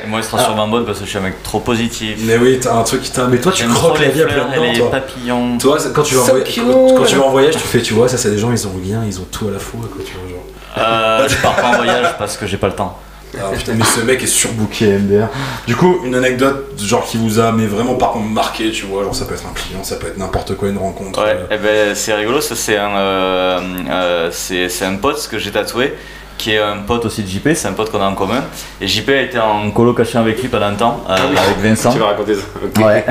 Et 0.05 0.07
moi, 0.09 0.19
elle 0.21 0.25
sera 0.25 0.43
sûrement 0.45 0.69
bonne 0.69 0.85
parce 0.85 0.99
que 0.99 1.05
je 1.05 1.11
suis 1.11 1.19
un 1.19 1.23
mec 1.23 1.43
trop 1.43 1.61
positif. 1.61 2.19
mais 2.23 2.37
oui, 2.37 2.59
t'as 2.61 2.75
un 2.77 2.83
truc 2.83 3.03
qui 3.03 3.11
t'a. 3.11 3.27
Mais 3.27 3.39
toi, 3.39 3.53
tu 3.53 3.67
croques 3.69 3.99
la 3.99 4.07
les 4.07 4.13
vie 4.13 4.23
à 4.23 4.27
plein 4.27 4.49
et 4.53 4.57
dedans, 4.57 4.73
les 4.73 4.79
toi. 4.79 4.91
papillons. 4.91 5.59
Toi, 5.59 5.79
quand 5.95 6.03
tu 6.03 6.15
vas 6.15 6.23
en 6.23 6.27
quand, 6.27 6.95
quand 6.97 7.05
tu 7.05 7.17
vas 7.17 7.25
en 7.25 7.31
voyage, 7.31 7.55
tu 7.55 7.61
fais, 7.61 7.81
tu 7.83 7.95
vois, 7.95 8.09
ça 8.09 8.17
c'est 8.17 8.31
des 8.31 8.39
gens, 8.39 8.51
ils 8.53 8.67
ont 8.67 8.73
rien, 8.83 9.03
ils 9.07 9.21
ont 9.21 9.27
tout 9.31 9.49
à 9.49 9.53
la 9.53 9.59
fois, 9.59 9.81
quoi, 9.93 10.03
tu 10.05 10.13
vois, 10.15 10.29
genre. 10.31 10.45
Euh, 10.79 11.29
je 11.29 11.37
pars 11.37 11.57
pas 11.57 11.69
en 11.69 11.77
voyage 11.77 12.17
parce 12.19 12.37
que 12.37 12.47
j'ai 12.47 12.57
pas 12.57 12.69
le 12.69 12.75
temps. 12.75 12.99
Ah 13.39 13.51
putain, 13.55 13.75
mais 13.75 13.85
ce 13.85 14.01
mec 14.01 14.23
est 14.23 14.27
surbooké 14.27 14.87
MDR. 14.87 15.27
Du 15.67 15.77
coup, 15.77 15.99
une 16.05 16.15
anecdote, 16.15 16.73
genre 16.83 17.05
qui 17.05 17.19
vous 17.19 17.39
a 17.39 17.53
mais 17.53 17.67
vraiment 17.67 17.95
par 17.95 18.13
contre 18.13 18.25
marqué, 18.27 18.71
tu 18.71 18.87
vois, 18.87 19.05
genre 19.05 19.15
ça 19.15 19.27
peut 19.27 19.35
être 19.35 19.45
un 19.47 19.53
client, 19.53 19.85
ça 19.85 19.97
peut 19.97 20.07
être 20.07 20.17
n'importe 20.17 20.55
quoi, 20.57 20.69
une 20.69 20.79
rencontre. 20.79 21.23
Ouais, 21.23 21.33
euh, 21.33 21.47
eh 21.51 21.59
ben, 21.59 21.95
c'est 21.95 22.15
rigolo, 22.15 22.41
ça 22.41 22.57
c'est 22.57 22.79
un, 22.79 22.97
euh, 22.97 23.61
euh, 23.91 24.29
c'est, 24.33 24.71
c'est 24.71 24.87
un 24.87 24.95
pote 24.97 25.29
que 25.31 25.39
j'ai 25.39 25.51
tatoué, 25.51 25.93
qui 26.39 26.53
est 26.53 26.61
un 26.61 26.79
pote 26.79 27.05
aussi 27.05 27.23
de 27.23 27.29
JP, 27.29 27.49
c'est 27.55 27.69
un 27.69 27.73
pote 27.73 27.91
qu'on 27.91 28.01
a 28.01 28.07
en 28.07 28.15
commun. 28.15 28.45
Et 28.81 28.87
JP 28.87 29.09
a 29.11 29.21
été 29.23 29.39
en 29.39 29.71
colocation 29.71 30.21
avec 30.21 30.41
lui 30.41 30.49
pendant 30.49 30.67
un 30.67 30.75
temps, 30.75 31.05
euh, 31.11 31.15
avec 31.15 31.59
Vincent. 31.63 31.93
Tu 31.93 31.99
vas 31.99 32.07
raconter 32.07 32.35
ça. 32.35 32.83
Ouais. 32.83 33.05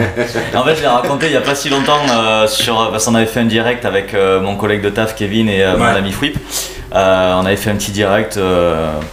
en 0.55 0.63
fait, 0.63 0.75
je 0.75 0.81
l'ai 0.81 0.87
raconté 0.87 1.27
il 1.27 1.33
y 1.33 1.37
a 1.37 1.41
pas 1.41 1.55
si 1.55 1.69
longtemps 1.69 1.99
euh, 2.09 2.47
sur 2.47 2.89
parce 2.91 3.05
qu'on 3.05 3.15
avait 3.15 3.25
fait 3.25 3.41
un 3.41 3.45
direct 3.45 3.85
avec 3.85 4.13
euh, 4.13 4.39
mon 4.39 4.55
collègue 4.55 4.81
de 4.81 4.89
taf 4.89 5.15
Kevin 5.15 5.49
et 5.49 5.65
mon 5.77 5.85
ami. 5.85 6.13
Euh, 6.95 7.33
on 7.35 7.45
avait 7.45 7.57
fait 7.57 7.69
un 7.69 7.75
petit 7.75 7.91
direct 7.91 8.39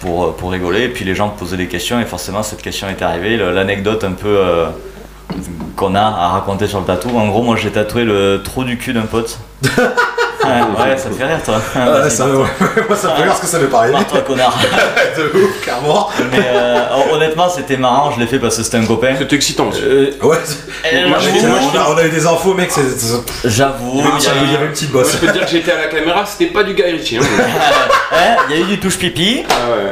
pour, 0.01 0.37
pour 0.37 0.53
rigoler 0.53 0.85
et 0.85 0.89
puis 0.89 1.05
les 1.05 1.15
gens 1.17 1.29
posaient 1.29 1.57
des 1.57 1.67
questions 1.67 2.01
et 2.01 2.05
forcément 2.05 2.43
cette 2.43 2.63
question 2.63 2.89
est 2.89 3.03
arrivée. 3.03 3.37
L'anecdote 3.37 4.05
un 4.05 4.13
peu 4.13 4.39
qu'on 5.77 5.95
a 5.95 6.01
à 6.01 6.29
raconter 6.29 6.67
sur 6.67 6.81
le 6.81 6.87
tatou. 6.87 7.11
En 7.19 7.27
gros, 7.29 7.43
moi 7.43 7.57
j'ai 7.61 7.71
tatoué 7.71 8.05
le 8.05 8.41
trou 8.45 8.65
du 8.65 8.79
cul 8.79 8.93
d'un 8.93 9.03
pote. 9.03 9.39
ouais, 9.65 9.71
ouais, 10.51 10.97
ça 10.97 11.09
te 11.09 11.15
fait 11.15 11.25
rire 11.25 11.43
toi. 11.45 11.55
Ah, 11.75 12.03
ouais, 12.03 12.11
ça, 12.11 12.27
ouais, 12.29 12.33
moi 12.89 12.97
ça 12.97 13.09
me 13.09 13.15
fait 13.17 13.23
rire 13.23 13.27
parce 13.29 13.41
que 13.41 13.47
ça 13.47 13.59
m'est 13.59 13.67
pas 13.67 13.79
arrivé. 13.79 13.95
Barre-toi, 13.95 14.21
connard. 14.21 14.57
de 15.17 15.39
ouf, 15.39 15.61
clairement. 15.63 16.09
Mais 16.31 16.39
euh, 16.55 16.85
honnêtement, 17.13 17.49
c'était 17.49 17.77
marrant, 17.77 18.13
je 18.13 18.21
l'ai 18.21 18.27
fait 18.27 18.39
parce 18.39 18.57
que 18.57 18.63
c'était 18.63 18.77
un 18.77 18.87
copain. 18.87 19.15
C'est 19.19 19.33
excitant 19.33 19.69
aussi. 19.69 19.81
Euh, 19.83 20.11
Ouais, 20.23 20.39
Moi, 21.09 21.19
moi, 21.19 21.59
on, 21.75 21.79
a, 21.79 21.95
on 21.95 21.97
a 21.97 22.05
eu 22.05 22.11
des 22.11 22.27
infos, 22.27 22.55
mec, 22.55 22.71
J'avoue, 23.45 23.93
Il 23.95 23.99
y 23.99 24.03
avait 24.03 24.11
une 24.11 24.17
petite- 24.19 24.31
il 24.35 24.37
y 24.37 24.45
a- 24.45 24.45
il 24.47 24.53
y 24.53 24.57
avait 24.57 24.67
une 24.67 24.73
petite 24.73 24.93
Moi, 24.93 25.03
bosse. 25.03 25.13
je 25.13 25.19
peux 25.19 25.27
te 25.27 25.33
dire 25.33 25.45
que 25.45 25.51
j'étais 25.51 25.73
à 25.73 25.79
la 25.79 25.87
caméra, 25.87 26.25
c'était 26.27 26.53
pas 26.53 26.63
du 26.63 26.75
Guy 26.75 26.83
Ritchie. 26.83 27.19
Hein. 27.19 27.23
Hein, 28.13 28.37
il 28.51 28.57
y 28.57 28.59
a 28.59 28.63
eu 28.63 28.67
du 28.67 28.79
touche 28.81 28.99
pipi, 28.99 29.45
ah 29.49 29.53
ouais. 29.71 29.91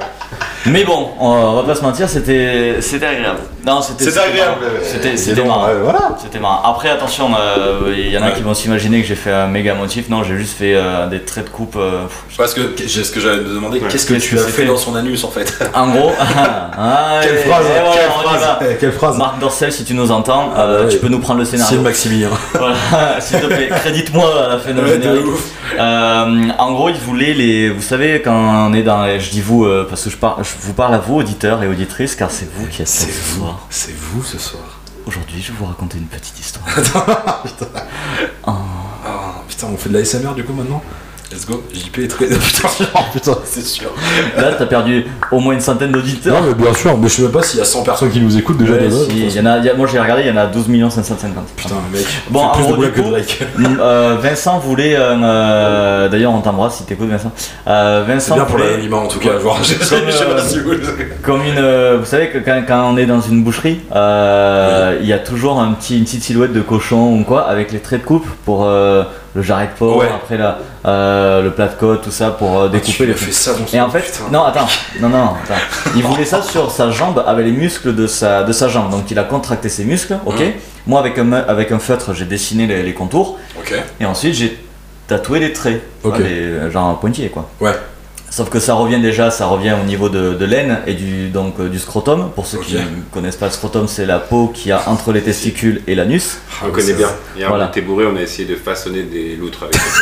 Mais 0.66 0.84
bon, 0.84 1.08
on 1.18 1.54
va 1.56 1.62
pas 1.64 1.74
se 1.74 1.82
mentir, 1.82 2.08
c'était 2.08 2.76
c'était 2.80 3.06
agréable. 3.06 3.38
Non, 3.66 3.80
c'était 3.80 4.04
C'était 4.04 4.18
agréable. 4.18 4.56
marrant. 4.60 4.72
C'était 4.82 5.16
c'était 5.16 5.44
marrant. 5.44 5.66
ouais, 5.66 5.74
voilà. 5.82 6.16
C'était 6.20 6.40
marrant. 6.40 6.62
Après, 6.64 6.88
attention, 6.90 7.30
euh, 7.38 7.92
il 7.96 8.08
y 8.10 8.18
en 8.18 8.22
a 8.22 8.26
Ouais. 8.26 8.32
qui 8.34 8.42
vont 8.42 8.54
s'imaginer 8.54 9.00
que 9.02 9.06
j'ai 9.06 9.14
fait 9.14 9.30
un 9.32 9.46
méga 9.46 9.74
motif. 9.74 10.08
Non, 10.08 10.24
j'ai 10.24 10.36
juste 10.36 10.56
fait 10.58 10.74
euh, 10.74 11.06
des 11.06 11.20
traits 11.20 11.44
de 11.44 11.50
coupe. 11.50 11.76
euh, 11.76 12.02
pff, 12.06 12.36
Parce 12.36 12.54
que 12.54 12.60
j'ai 12.86 13.04
ce 13.04 13.12
que 13.12 13.20
j'allais 13.20 13.38
te 13.38 13.48
demander, 13.48 13.78
Ouais. 13.80 13.86
qu'est-ce 13.88 14.06
que 14.06 14.14
tu 14.14 14.36
as 14.38 14.42
fait 14.42 14.64
dans 14.64 14.76
son 14.76 14.96
anus 14.96 15.22
en 15.24 15.30
fait 15.30 15.56
En 15.74 15.88
gros, 15.90 16.10
ah, 16.20 17.20
Quelle 17.22 17.38
phrase, 17.38 17.66
et 17.66 17.80
voilà, 17.80 17.90
quelle 17.92 18.08
on 18.16 18.20
y 18.20 18.24
phrase, 18.24 18.40
va. 18.42 18.58
eh, 18.68 18.76
quelle 18.80 18.92
phrase 18.92 19.16
Marc 19.18 19.38
Dorcel, 19.38 19.72
si 19.72 19.84
tu 19.84 19.94
nous 19.94 20.10
entends, 20.10 20.50
Ah, 20.56 20.60
euh, 20.62 20.84
ouais. 20.86 20.92
tu 20.92 20.98
peux 20.98 21.08
nous 21.08 21.20
prendre 21.20 21.38
le 21.38 21.44
C'est 21.44 21.52
scénario. 21.56 21.80
Maximilien. 21.82 22.30
Voilà, 22.54 23.20
s'il 23.20 23.40
te 23.40 23.46
plaît, 23.46 23.68
crédite-moi 23.68 24.44
à 24.44 24.48
la 24.48 24.58
fin 24.58 24.72
de. 24.72 24.80
Euh, 25.78 26.48
en 26.58 26.72
gros, 26.72 26.88
ils 26.88 26.96
voulaient 26.96 27.32
les. 27.34 27.70
Vous 27.70 27.82
savez, 27.82 28.20
quand 28.22 28.68
on 28.68 28.74
est 28.74 28.82
dans. 28.82 29.06
Je 29.18 29.30
dis 29.30 29.40
vous, 29.40 29.64
euh, 29.64 29.86
parce 29.88 30.02
que 30.04 30.10
je, 30.10 30.16
par- 30.16 30.42
je 30.42 30.51
vous 30.60 30.74
parle 30.74 30.94
à 30.94 30.98
vous, 30.98 31.14
auditeurs 31.16 31.62
et 31.62 31.68
auditrices, 31.68 32.14
car 32.16 32.30
c'est 32.30 32.48
vous 32.52 32.66
qui 32.66 32.82
êtes 32.82 32.88
là 32.88 32.94
C'est 32.94 33.10
ce 33.10 33.20
vous, 33.34 33.40
soir. 33.40 33.66
c'est 33.70 33.94
vous 33.96 34.22
ce 34.22 34.38
soir. 34.38 34.80
Aujourd'hui, 35.06 35.42
je 35.42 35.52
vais 35.52 35.58
vous 35.58 35.64
raconter 35.66 35.98
une 35.98 36.06
petite 36.06 36.38
histoire. 36.38 36.64
Ah 38.44 39.42
putain, 39.48 39.66
on 39.72 39.76
fait 39.76 39.88
de 39.88 39.98
la 39.98 40.04
SMR 40.04 40.34
du 40.34 40.44
coup 40.44 40.52
maintenant? 40.52 40.82
Let's 41.32 41.46
go. 41.46 41.62
JP 41.72 41.98
est 42.00 42.08
très. 42.08 42.26
Putain, 42.26 42.68
putain, 43.12 43.38
c'est 43.44 43.64
sûr. 43.64 43.88
Là, 44.36 44.52
t'as 44.58 44.66
perdu 44.66 45.06
au 45.30 45.40
moins 45.40 45.54
une 45.54 45.60
centaine 45.60 45.90
d'auditeurs. 45.90 46.40
Non, 46.42 46.48
mais 46.48 46.54
bien 46.54 46.74
sûr, 46.74 46.96
mais 46.98 47.08
je 47.08 47.14
sais 47.14 47.22
même 47.22 47.30
pas 47.32 47.42
s'il 47.42 47.58
y 47.58 47.62
a 47.62 47.64
100 47.64 47.82
personnes 47.84 48.10
qui 48.10 48.20
nous 48.20 48.36
écoutent 48.36 48.58
déjà. 48.58 48.74
Ouais, 48.74 48.90
si, 49.08 49.28
y 49.38 49.40
en 49.40 49.46
a, 49.46 49.58
y 49.60 49.70
a- 49.70 49.74
moi 49.74 49.86
j'ai 49.90 49.98
regardé, 49.98 50.22
il 50.24 50.28
y 50.28 50.30
en 50.30 50.36
a 50.36 50.44
12 50.46 50.66
550. 50.90 51.46
Putain, 51.56 51.74
mec. 51.90 52.04
Bon, 52.28 52.48
plus 52.50 52.66
de 52.66 52.84
du 52.86 52.92
que 52.92 53.00
coup, 53.00 53.14
likes. 53.16 53.42
Euh, 53.80 54.16
Vincent 54.20 54.58
voulait. 54.58 54.94
euh, 54.96 56.08
D'ailleurs, 56.10 56.32
on 56.32 56.40
t'embrasse 56.40 56.76
si 56.76 56.84
t'écoutes, 56.84 57.08
Vincent. 57.08 57.32
Euh, 57.66 58.04
C'est 58.06 58.12
Vincent 58.12 58.34
bien 58.34 58.44
pour 58.44 58.56
voulait- 58.58 58.70
l'anonymat 58.72 58.96
en 58.98 59.08
tout 59.08 59.18
cas. 59.18 59.38
Genre, 59.42 59.58
je 59.62 59.72
sais 59.72 59.76
Comme, 59.96 60.06
je 60.06 60.12
sais 60.16 60.24
euh, 60.24 60.34
pas 60.34 60.42
si 60.42 60.58
vous. 60.60 60.70
Comme 61.22 61.40
une. 61.44 61.96
vous 61.98 62.04
savez 62.04 62.28
que 62.28 62.38
quand, 62.38 62.62
quand 62.68 62.92
on 62.92 62.96
est 62.98 63.06
dans 63.06 63.20
une 63.22 63.42
boucherie, 63.42 63.80
il 63.90 65.06
y 65.06 65.12
a 65.14 65.18
toujours 65.18 65.58
un 65.60 65.72
petit, 65.72 65.96
une 65.98 66.04
petite 66.04 66.22
silhouette 66.24 66.52
de 66.52 66.60
cochon 66.60 67.14
ou 67.18 67.24
quoi 67.24 67.42
avec 67.48 67.72
les 67.72 67.78
traits 67.78 68.02
de 68.02 68.06
coupe 68.06 68.26
pour 68.44 68.68
le 69.34 69.42
jarret 69.42 69.66
de 69.68 69.78
porc, 69.78 69.96
Ouais. 69.98 70.08
après 70.14 70.36
la, 70.36 70.58
euh, 70.86 71.42
le 71.42 71.50
plat 71.52 71.68
de 71.68 71.74
côte, 71.74 72.02
tout 72.02 72.10
ça 72.10 72.30
pour 72.30 72.60
euh, 72.60 72.68
découper 72.68 73.06
les 73.06 73.14
fait 73.14 73.32
ça 73.32 73.52
Et 73.72 73.80
en 73.80 73.88
fait, 73.88 74.00
Putain. 74.02 74.24
non, 74.30 74.44
attends, 74.44 74.66
non, 75.00 75.08
non, 75.08 75.30
attends. 75.44 75.60
Il 75.96 76.02
voulait 76.02 76.24
ça 76.26 76.42
sur 76.42 76.70
sa 76.70 76.90
jambe 76.90 77.22
avec 77.26 77.46
les 77.46 77.52
muscles 77.52 77.94
de 77.94 78.06
sa, 78.06 78.42
de 78.42 78.52
sa 78.52 78.68
jambe. 78.68 78.90
Donc 78.90 79.10
il 79.10 79.18
a 79.18 79.24
contracté 79.24 79.68
ses 79.68 79.84
muscles, 79.84 80.16
ok. 80.26 80.38
Mhm. 80.40 80.52
Moi, 80.86 81.00
avec 81.00 81.16
un, 81.18 81.24
me- 81.24 81.48
avec 81.48 81.72
un 81.72 81.78
feutre, 81.78 82.12
j'ai 82.14 82.24
dessiné 82.24 82.66
les, 82.66 82.82
les 82.82 82.92
contours. 82.94 83.38
Ok. 83.58 83.72
Et 84.00 84.04
ensuite, 84.04 84.34
j'ai 84.34 84.58
tatoué 85.06 85.38
les 85.40 85.52
traits. 85.52 85.80
Ok. 86.04 86.14
Enfin, 86.14 86.22
les- 86.24 86.70
genre 86.70 86.98
pointillés, 86.98 87.28
quoi. 87.30 87.48
Ouais. 87.60 87.72
Sauf 88.34 88.48
que 88.48 88.60
ça 88.60 88.72
revient 88.72 88.98
déjà, 88.98 89.30
ça 89.30 89.44
revient 89.44 89.74
au 89.78 89.84
niveau 89.84 90.08
de, 90.08 90.32
de 90.32 90.44
l'aine 90.46 90.78
et 90.86 90.94
du, 90.94 91.28
donc, 91.28 91.60
euh, 91.60 91.68
du 91.68 91.78
scrotum. 91.78 92.30
Pour 92.34 92.46
ceux 92.46 92.56
qui 92.60 92.76
ne 92.76 92.80
connaissent 93.12 93.36
pas 93.36 93.44
le 93.44 93.52
scrotum, 93.52 93.86
c'est 93.86 94.06
la 94.06 94.18
peau 94.20 94.48
qu'il 94.54 94.68
y 94.68 94.72
a 94.72 94.82
entre 94.88 95.12
les 95.12 95.20
testicules 95.20 95.82
et 95.86 95.94
l'anus. 95.94 96.38
On 96.66 96.70
connaît 96.70 96.94
bien. 96.94 97.08
Hier, 97.36 97.50
Voilà. 97.50 97.66
on 97.66 97.68
était 97.68 97.82
bourré, 97.82 98.06
on 98.06 98.16
a 98.16 98.22
essayé 98.22 98.48
de 98.48 98.56
façonner 98.56 99.02
des 99.02 99.36
loutres 99.36 99.64
avec 99.64 99.74
ça. 99.74 99.82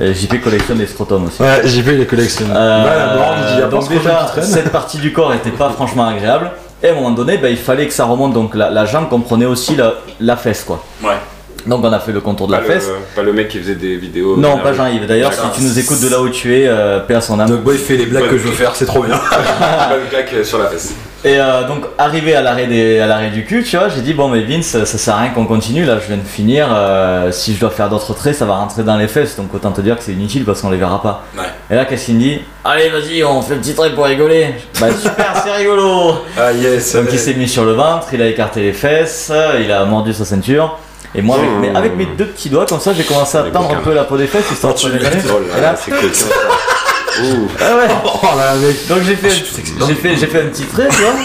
Et 0.00 0.12
JP 0.12 0.42
collectionne 0.42 0.78
les 0.78 0.86
scrotums 0.88 1.26
aussi. 1.26 1.40
Ouais, 1.40 1.66
JP 1.66 1.86
les 1.86 2.06
collectionne. 2.06 2.50
Euh, 2.50 2.84
Bah, 2.84 2.96
la 2.96 3.16
borne, 3.16 3.38
il 3.40 3.54
dit, 3.54 3.60
y 3.60 3.62
a 3.62 3.66
pas 3.66 3.70
donc 3.70 3.84
ce 3.84 3.88
déjà, 3.90 4.24
qui 4.26 4.32
traîne. 4.32 4.44
cette 4.44 4.72
partie 4.72 4.98
du 4.98 5.12
corps 5.12 5.32
était 5.32 5.52
pas 5.52 5.70
franchement 5.70 6.06
agréable. 6.08 6.50
Et 6.82 6.88
à 6.88 6.92
un 6.92 6.94
moment 6.96 7.12
donné, 7.12 7.38
ben, 7.38 7.48
il 7.48 7.56
fallait 7.56 7.86
que 7.86 7.92
ça 7.94 8.04
remonte. 8.04 8.32
Donc 8.34 8.56
la, 8.56 8.70
la 8.70 8.84
jambe 8.86 9.08
comprenait 9.08 9.46
aussi 9.46 9.76
la, 9.76 9.94
la 10.20 10.36
fesse, 10.36 10.64
quoi. 10.64 10.84
Ouais. 11.02 11.14
Donc 11.66 11.82
on 11.84 11.92
a 11.92 11.98
fait 11.98 12.12
le 12.12 12.20
contour 12.20 12.46
de 12.46 12.52
la 12.52 12.58
Pas 12.58 12.64
fesse. 12.66 12.88
le, 12.88 12.94
pas 13.16 13.22
le 13.22 13.32
mec 13.32 13.48
qui 13.48 13.58
faisait 13.58 13.74
des 13.74 13.96
vidéos. 13.96 14.36
Non, 14.36 14.58
pas 14.58 14.72
Jean-Yves. 14.74 15.06
D'ailleurs, 15.06 15.32
si 15.32 15.40
tu 15.56 15.62
nous 15.62 15.78
écoutes 15.78 16.00
de 16.00 16.08
là 16.08 16.20
où 16.20 16.28
tu 16.28 16.54
es, 16.54 16.66
euh, 16.66 17.00
paix 17.00 17.14
à 17.14 17.20
son 17.20 17.40
âme. 17.40 17.48
Dog 17.48 17.62
Boy 17.62 17.78
fait 17.78 17.96
les 17.96 18.06
blagues 18.06 18.28
que 18.28 18.36
je 18.38 18.44
veux 18.44 18.52
faire, 18.52 18.74
c'est 18.76 18.86
trop 18.86 19.02
bien. 19.02 19.18
Claque 20.10 20.44
sur 20.44 20.58
la 20.58 20.66
fesse. 20.66 20.94
Et 21.26 21.38
euh, 21.40 21.66
donc, 21.66 21.84
arrivé 21.96 22.34
à 22.34 22.42
l'arrêt 22.42 22.66
des- 22.66 22.98
à 23.00 23.06
l'arrêt 23.06 23.30
du 23.30 23.46
cul, 23.46 23.64
tu 23.64 23.78
vois, 23.78 23.88
j'ai 23.88 24.02
dit, 24.02 24.12
bon, 24.12 24.28
mais 24.28 24.42
Vince, 24.42 24.66
ça, 24.66 24.84
ça 24.84 24.98
sert 24.98 25.14
à 25.14 25.20
rien 25.20 25.30
qu'on 25.30 25.46
continue. 25.46 25.86
Là, 25.86 25.98
je 25.98 26.06
viens 26.08 26.18
de 26.22 26.28
finir. 26.28 26.66
euh, 26.70 27.32
si 27.32 27.54
je 27.54 27.60
dois 27.60 27.70
faire 27.70 27.88
d'autres 27.88 28.12
traits, 28.12 28.34
ça 28.34 28.44
va 28.44 28.56
rentrer 28.56 28.82
dans 28.82 28.98
les 28.98 29.08
fesses. 29.08 29.34
Donc, 29.36 29.54
autant 29.54 29.70
te 29.72 29.80
dire 29.80 29.96
que 29.96 30.02
c'est 30.04 30.12
inutile 30.12 30.44
parce 30.44 30.60
qu'on 30.60 30.68
les 30.68 30.76
verra 30.76 31.00
pas. 31.00 31.24
Ouais. 31.34 31.44
Et 31.70 31.76
là, 31.76 31.86
qu'est-ce 31.86 32.04
qu'il 32.06 32.16
me 32.16 32.20
dit 32.20 32.40
Allez, 32.62 32.90
vas-y, 32.90 33.24
on 33.24 33.40
fait 33.40 33.54
un 33.54 33.58
petit 33.58 33.74
trait 33.74 33.94
pour 33.94 34.04
rigoler. 34.04 34.48
Bah, 34.78 34.88
super, 35.02 35.32
c'est 35.42 35.52
rigolo. 35.52 36.16
Ah 36.38 36.52
yes. 36.52 36.94
Donc 36.94 37.06
il 37.10 37.18
s'est 37.18 37.32
mis 37.34 37.48
sur 37.48 37.64
le 37.64 37.72
ventre, 37.72 38.08
il 38.12 38.20
a 38.20 38.26
écarté 38.26 38.60
les 38.60 38.74
fesses, 38.74 39.32
il 39.64 39.72
a 39.72 39.82
mordu 39.86 40.12
sa 40.12 40.26
ceinture. 40.26 40.78
Et 41.14 41.22
moi, 41.22 41.36
avec, 41.36 41.48
Mmh. 41.50 41.60
mes, 41.60 41.76
avec 41.76 41.96
mes 41.96 42.06
deux 42.06 42.26
petits 42.26 42.48
doigts, 42.50 42.66
comme 42.66 42.80
ça, 42.80 42.92
j'ai 42.92 43.04
commencé 43.04 43.38
à 43.38 43.44
Les 43.44 43.50
tendre 43.52 43.70
un 43.72 43.80
peu 43.80 43.94
la 43.94 44.04
peau 44.04 44.16
des 44.16 44.26
fesses, 44.26 44.50
histoire 44.50 44.74
de 44.74 44.90
déconner. 44.90 45.22
Oh 45.30 45.40
Et 45.56 45.60
là 45.60 45.74
c'est 45.76 45.90
coquin 45.92 46.08
ça. 46.12 46.26
Ouh. 47.22 47.48
ah 47.60 47.76
ouais. 47.76 47.88
Oh 48.04 48.26
là, 48.36 48.54
mec. 48.56 48.88
Donc 48.88 48.98
j'ai 49.06 49.14
fait, 49.14 49.30
j'ai 49.86 49.94
fait, 49.94 50.16
j'ai 50.16 50.26
fait 50.26 50.40
un 50.42 50.46
petit 50.46 50.64
trait, 50.64 50.88
tu 50.90 51.02
vois. 51.02 51.14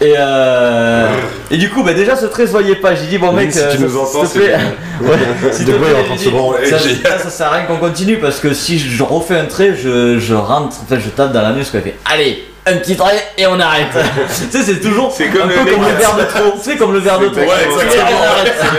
Et, 0.00 0.14
euh, 0.18 1.06
et 1.48 1.56
du 1.58 1.70
coup, 1.70 1.84
bah, 1.84 1.94
déjà 1.94 2.16
ce 2.16 2.26
trait 2.26 2.46
se 2.46 2.50
voyait 2.50 2.74
pas. 2.74 2.92
J'ai 2.96 3.06
dit, 3.06 3.18
bon 3.18 3.30
mec, 3.32 3.52
Si 3.52 3.58
tu 3.60 3.64
euh, 3.64 3.74
nous 3.78 3.88
s'il 3.88 3.98
entends, 3.98 4.22
te 4.22 4.26
c'est 4.26 4.40
ouais, 5.00 5.52
s'il 5.52 5.64
te 5.64 5.70
De 5.70 5.76
quoi 5.76 5.86
il 5.90 5.94
est 5.94 6.00
en 6.00 6.02
plaît, 6.02 6.04
train 6.06 6.14
de 6.14 6.18
j'ai 6.18 6.24
se 6.24 6.28
dit, 6.30 6.34
branler, 6.36 6.66
ça, 6.66 6.78
génial. 6.78 7.02
ça, 7.04 7.18
ça 7.20 7.30
sert 7.30 7.46
à 7.46 7.50
rien 7.50 7.64
qu'on 7.66 7.76
continue 7.76 8.16
parce 8.18 8.40
que 8.40 8.52
si 8.52 8.80
je 8.80 9.00
refais 9.04 9.38
un 9.38 9.44
trait, 9.44 9.76
je, 9.80 10.18
je 10.18 10.34
rentre, 10.34 10.74
en 10.82 10.86
fait, 10.88 10.98
je 10.98 11.08
tape 11.08 11.30
dans 11.32 11.42
l'anus. 11.42 11.70
quoi. 11.70 11.78
Il 11.78 11.84
fait, 11.84 11.96
allez, 12.04 12.42
un 12.64 12.76
petit 12.76 12.96
trait 12.96 13.22
et 13.36 13.46
on 13.46 13.58
arrête. 13.58 13.88
tu 14.28 14.56
sais, 14.56 14.62
c'est 14.62 14.80
toujours 14.80 15.12
C'est 15.12 15.28
comme 15.28 15.42
un 15.42 15.46
le 15.46 15.54
peu 15.54 15.72
comme 15.72 15.82
le 15.84 15.94
verre 15.94 16.16
de 16.16 16.24
trop. 16.24 16.54
C'est 16.62 16.76
comme 16.76 16.92
le 16.92 17.00
verre 17.00 17.18
de 17.18 17.28
trop. 17.28 17.40
Ouais, 17.40 17.64
exactement. 17.64 18.20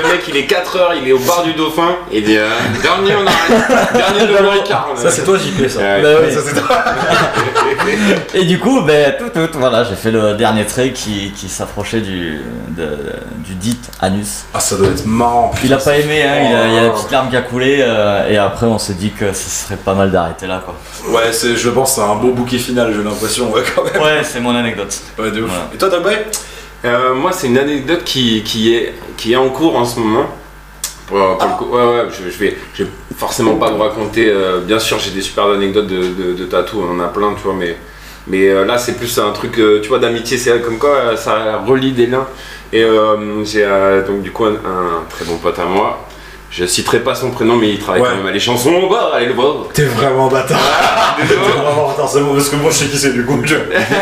le 0.04 0.12
mec, 0.12 0.22
il 0.28 0.38
est 0.38 0.46
4 0.46 0.78
heures, 0.78 0.94
il 1.02 1.08
est 1.08 1.12
au 1.12 1.20
bar 1.20 1.44
du 1.44 1.54
Dauphin, 1.54 1.98
et 2.12 2.20
il 2.20 2.24
dit 2.24 2.38
euh, 2.38 2.50
Dernier, 2.82 3.16
on 3.16 3.28
arrête. 3.28 3.94
Dernier 3.94 4.28
de 4.34 4.38
l'heure 4.42 4.56
et 4.56 4.64
quart. 4.64 4.90
Ça 4.96 5.10
c'est 5.10 5.24
toi 5.24 5.38
JP 5.38 5.68
ça. 5.68 5.80
Ouais. 5.80 6.02
Bah 6.02 6.10
oui. 6.24 6.34
Ça 6.34 6.40
c'est 6.46 6.60
toi. 6.60 6.84
Et 8.34 8.46
du 8.46 8.60
coup, 8.60 8.82
ben, 8.82 9.14
tout, 9.18 9.30
tout, 9.30 9.58
voilà, 9.60 9.84
j'ai 9.84 9.96
fait 9.96 10.12
le 10.12 10.34
dernier 10.36 10.66
trait 10.66 10.92
qui, 10.92 11.32
qui 11.32 11.50
s'approchait 11.50 12.02
du, 12.02 12.42
de- 12.70 13.14
du 13.46 13.56
dit 13.56 13.78
anus. 14.02 14.46
Ah 14.54 14.60
ça 14.60 14.76
doit 14.78 14.88
être 14.88 15.06
marrant. 15.06 15.52
Il 15.64 15.74
a 15.74 15.78
pas 15.78 15.98
aimé, 15.98 16.24
hein, 16.24 16.36
il, 16.50 16.56
a, 16.56 16.68
il 16.68 16.74
y 16.74 16.78
a 16.78 16.84
la 16.84 16.90
petite 16.90 17.12
larme 17.12 17.30
qui 17.30 17.36
a 17.36 17.42
coulé, 17.42 17.78
euh, 17.82 18.30
et 18.30 18.38
après 18.38 18.66
on 18.66 18.78
s'est 18.80 18.94
dit 18.96 19.12
que 19.12 19.34
ce 19.34 19.50
serait 19.50 19.78
pas 19.78 19.94
mal 19.94 20.12
d'arrêter 20.12 20.48
là 20.48 20.62
quoi. 20.64 20.76
Ouais, 21.10 21.32
c'est, 21.32 21.56
je 21.56 21.70
pense 21.70 21.96
que 21.96 22.02
c'est 22.02 22.08
un 22.08 22.16
beau 22.16 22.32
bouquet 22.32 22.58
final, 22.58 22.94
j'ai 22.96 23.04
l'impression, 23.04 23.52
ouais, 23.52 23.64
quand 23.76 23.84
même. 23.84 24.02
Ouais, 24.02 24.24
c'est 24.24 24.40
mon 24.40 24.56
anecdote. 24.56 24.94
Ouais, 25.20 25.32
de 25.32 25.42
ouf. 25.42 25.50
Voilà. 25.50 25.70
Et 25.74 25.78
toi, 25.78 26.00
Boy 26.00 26.18
Euh, 26.86 27.14
moi, 27.14 27.32
c'est 27.32 27.48
une 27.48 27.58
anecdote 27.58 28.04
qui, 28.04 28.44
qui, 28.44 28.74
est, 28.76 28.94
qui 29.16 29.34
est 29.34 29.38
en 29.38 29.50
cours 29.50 29.78
en 29.78 29.86
ce 29.86 30.00
moment. 30.00 30.26
Pour, 31.08 31.18
le 31.18 31.58
coup, 31.58 31.76
ouais, 31.76 31.84
ouais, 31.84 32.08
je, 32.12 32.24
vais, 32.40 32.56
je 32.74 32.84
vais 32.84 32.90
forcément 33.18 33.56
pas 33.56 33.72
vous 33.72 33.82
raconter. 33.82 34.30
euh, 34.30 34.62
bien 34.62 34.80
sûr, 34.80 35.00
j'ai 35.00 35.12
des 35.12 35.22
super 35.22 35.46
anecdotes 35.46 35.88
de, 35.88 36.34
de, 36.34 36.46
tatou, 36.46 36.82
on 36.82 36.94
en 36.96 37.00
a 37.00 37.08
plein, 37.08 37.34
tu 37.34 37.44
vois, 37.44 37.54
mais, 37.54 37.76
mais 38.28 38.48
euh, 38.48 38.66
là, 38.66 38.78
c'est 38.78 38.98
plus 38.98 39.18
un 39.20 39.32
truc, 39.32 39.60
euh, 39.60 39.82
tu 39.82 39.90
vois, 39.90 40.00
d'amitié, 40.00 40.38
c'est 40.38 40.62
comme 40.62 40.78
quoi 40.78 41.18
ça 41.18 41.58
relie 41.66 41.92
des 41.92 42.08
liens. 42.08 42.28
Et 42.72 42.84
j'ai 43.44 43.68
donc 44.08 44.24
du 44.24 44.32
coup 44.32 44.46
un 44.46 45.04
très 45.08 45.26
bon 45.26 45.38
pote 45.38 45.60
à 45.60 45.66
moi. 45.66 46.08
Je 46.56 46.66
citerai 46.66 47.00
pas 47.00 47.16
son 47.16 47.32
prénom, 47.32 47.56
mais 47.56 47.70
il 47.72 47.80
travaille 47.80 48.02
Ouais. 48.04 48.10
quand 48.10 48.18
même 48.18 48.28
à 48.28 48.32
les 48.32 48.40
chansons. 48.40 48.88
Bah, 48.88 49.10
allez 49.16 49.26
le 49.26 49.34
voir. 49.34 49.56
T'es 49.74 49.86
vraiment 49.86 50.28
bâtard. 50.28 50.60
T'es 51.18 51.24
Désolé. 51.36 51.48
vraiment 51.48 51.88
bâtard, 51.88 52.08
c'est 52.08 52.20
bon, 52.22 52.36
parce 52.36 52.50
que 52.50 52.56
moi 52.58 52.70
je 52.70 52.76
sais 52.76 52.86
qui 52.86 52.98
c'est 53.00 53.12
du 53.12 53.26
coup. 53.26 53.40
Je... 53.44 53.56
Ouais, 53.56 53.62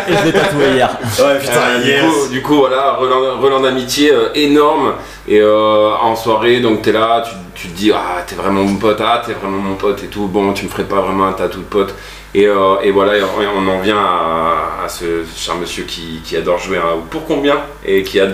Et 0.09 0.13
je 0.17 0.25
l'ai 0.25 0.33
tatoué 0.33 0.65
hier. 0.75 0.97
putain, 0.99 1.53
Euh, 1.53 1.81
yes. 1.85 2.01
du, 2.03 2.09
coup, 2.09 2.27
du 2.33 2.41
coup, 2.41 2.55
voilà, 2.57 2.95
relan, 2.95 3.39
relan 3.39 3.61
d'amitié 3.61 4.11
euh, 4.11 4.29
énorme. 4.35 4.95
Et 5.29 5.39
euh, 5.39 5.91
en 6.01 6.13
soirée, 6.17 6.59
donc 6.59 6.81
t'es 6.81 6.91
là, 6.91 7.23
tu, 7.25 7.31
tu 7.55 7.67
te 7.69 7.77
dis, 7.77 7.91
ah, 7.93 8.21
t'es 8.27 8.35
vraiment 8.35 8.63
mon 8.63 8.75
pote, 8.75 8.99
ah, 9.01 9.21
t'es 9.25 9.31
vraiment 9.31 9.57
mon 9.59 9.75
pote 9.75 10.03
et 10.03 10.07
tout. 10.07 10.27
Bon, 10.27 10.51
tu 10.51 10.65
me 10.65 10.69
ferais 10.69 10.83
pas 10.83 10.99
vraiment 10.99 11.27
un 11.27 11.33
tatou 11.33 11.59
de 11.59 11.63
pote. 11.63 11.95
Et, 12.35 12.47
euh, 12.47 12.75
et 12.83 12.91
voilà, 12.91 13.15
et 13.17 13.21
on 13.23 13.27
on 13.65 13.67
en 13.69 13.79
vient 13.79 13.97
à, 13.97 14.83
à 14.85 14.89
ce 14.89 15.23
cher 15.37 15.55
monsieur 15.55 15.83
qui, 15.85 16.19
qui 16.23 16.35
adore 16.35 16.59
jouer 16.59 16.77
à 16.79 16.95
pour 17.09 17.25
combien 17.25 17.59
et 17.85 18.03
qui 18.03 18.19
a. 18.19 18.27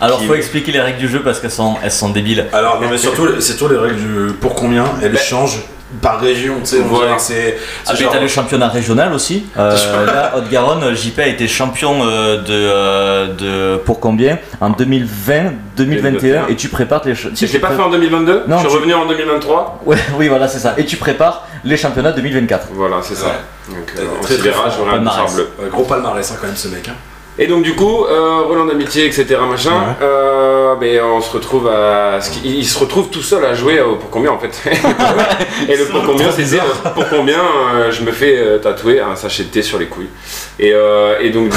Alors 0.00 0.22
faut 0.22 0.34
expliquer 0.34 0.72
les 0.72 0.80
règles 0.80 0.98
du 0.98 1.08
jeu 1.08 1.20
parce 1.22 1.40
qu'elles 1.40 1.50
sont, 1.50 1.76
elles 1.82 1.90
sont 1.92 2.08
débiles. 2.10 2.46
Alors, 2.52 2.80
non, 2.80 2.88
mais 2.90 2.98
surtout, 2.98 3.26
c'est 3.40 3.56
toi 3.56 3.68
les 3.70 3.76
règles 3.78 3.96
du 3.96 4.32
pour 4.34 4.54
combien, 4.54 4.84
elles 5.02 5.12
Ben- 5.12 5.18
changent 5.20 5.60
par 6.00 6.20
région, 6.20 6.54
tu 6.60 6.66
sais. 6.66 6.78
Voilà. 6.78 7.18
C'est. 7.18 7.58
Ah, 7.86 7.94
genre- 7.96 8.12
t'as 8.12 8.20
le 8.20 8.28
championnat 8.28 8.68
régional 8.68 9.12
aussi. 9.12 9.46
Euh, 9.58 9.74
là, 10.06 10.34
Haute-Garonne, 10.36 10.94
JP 10.94 11.18
a 11.18 11.26
été 11.26 11.48
champion 11.48 11.98
euh, 12.04 12.36
de, 12.38 12.44
euh, 12.50 13.74
de 13.74 13.76
pour 13.78 13.98
combien? 13.98 14.38
En 14.60 14.70
2020, 14.70 15.52
2021 15.76 16.46
et 16.48 16.54
tu 16.56 16.68
prépares 16.68 17.02
les. 17.04 17.14
ch- 17.16 17.34
Je 17.34 17.52
l'ai 17.52 17.58
pas 17.58 17.70
fait 17.72 17.82
en 17.82 17.90
2022, 17.90 18.44
Non, 18.46 18.56
je 18.58 18.60
suis 18.60 18.68
tu- 18.70 18.76
revenu 18.76 18.94
en 18.94 19.06
2023. 19.06 19.80
Ouais, 19.84 19.96
oui, 20.16 20.28
voilà, 20.28 20.46
c'est 20.48 20.60
ça. 20.60 20.74
Et 20.78 20.84
tu 20.86 20.96
prépares 20.96 21.44
les 21.64 21.76
championnats 21.76 22.12
2024. 22.12 22.68
Voilà, 22.72 22.98
c'est 23.02 23.16
ça. 23.16 23.26
Ouais. 23.26 23.74
Donc 23.76 23.86
Très, 23.94 24.04
euh, 24.04 24.06
on 24.18 24.22
très, 24.22 24.34
très 24.36 24.42
verra, 24.44 24.62
fort. 24.70 24.72
j'aurai 24.78 24.90
un 24.90 24.92
Palmarès. 24.94 25.22
dossard 25.22 25.34
bleu. 25.34 25.48
Ouais, 25.64 25.70
gros 25.70 25.82
palmarès, 25.84 26.30
hein, 26.30 26.36
quand 26.40 26.46
même, 26.46 26.56
ce 26.56 26.68
mec. 26.68 26.88
Hein. 26.88 26.92
Et 27.42 27.46
donc 27.46 27.62
du 27.62 27.74
coup, 27.74 28.04
euh, 28.04 28.42
Roland 28.46 28.66
d'amitié, 28.66 29.06
etc. 29.06 29.24
machin, 29.50 29.70
Ouais. 29.70 29.94
euh, 30.02 30.74
ben, 30.76 31.00
on 31.02 31.22
se 31.22 31.32
retrouve 31.32 31.68
à, 31.68 32.18
il 32.44 32.66
se 32.66 32.78
retrouve 32.78 33.08
tout 33.08 33.22
seul 33.22 33.42
à 33.46 33.54
jouer 33.54 33.80
au 33.80 33.96
pour 33.96 34.10
combien 34.10 34.30
en 34.30 34.38
fait. 34.38 34.60
et 35.68 35.76
le 35.76 35.86
pour 35.86 36.04
combien, 36.04 36.30
c'était 36.30 36.60
euh, 36.60 36.90
pour 36.94 37.08
combien 37.08 37.40
euh, 37.74 37.90
je 37.90 38.02
me 38.02 38.12
fais 38.12 38.36
euh, 38.36 38.58
tatouer 38.58 39.00
un 39.00 39.16
sachet 39.16 39.44
de 39.44 39.48
thé 39.48 39.62
sur 39.62 39.78
les 39.78 39.86
couilles. 39.86 40.10
Et, 40.58 40.72
euh, 40.74 41.18
et 41.20 41.30
donc 41.30 41.48
du 41.48 41.56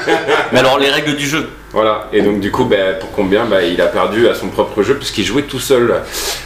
Mais 0.52 0.58
alors, 0.58 0.78
les 0.78 0.90
règles 0.90 1.16
du 1.16 1.26
jeu. 1.26 1.48
Voilà. 1.74 2.08
Et 2.12 2.22
donc 2.22 2.40
du 2.40 2.50
coup, 2.50 2.64
ben, 2.64 2.98
pour 2.98 3.12
combien, 3.12 3.44
ben, 3.44 3.60
il 3.60 3.80
a 3.82 3.86
perdu 3.86 4.28
à 4.28 4.34
son 4.34 4.46
propre 4.48 4.82
jeu 4.82 4.94
puisqu'il 4.94 5.24
jouait 5.24 5.42
tout 5.42 5.58
seul. 5.58 5.96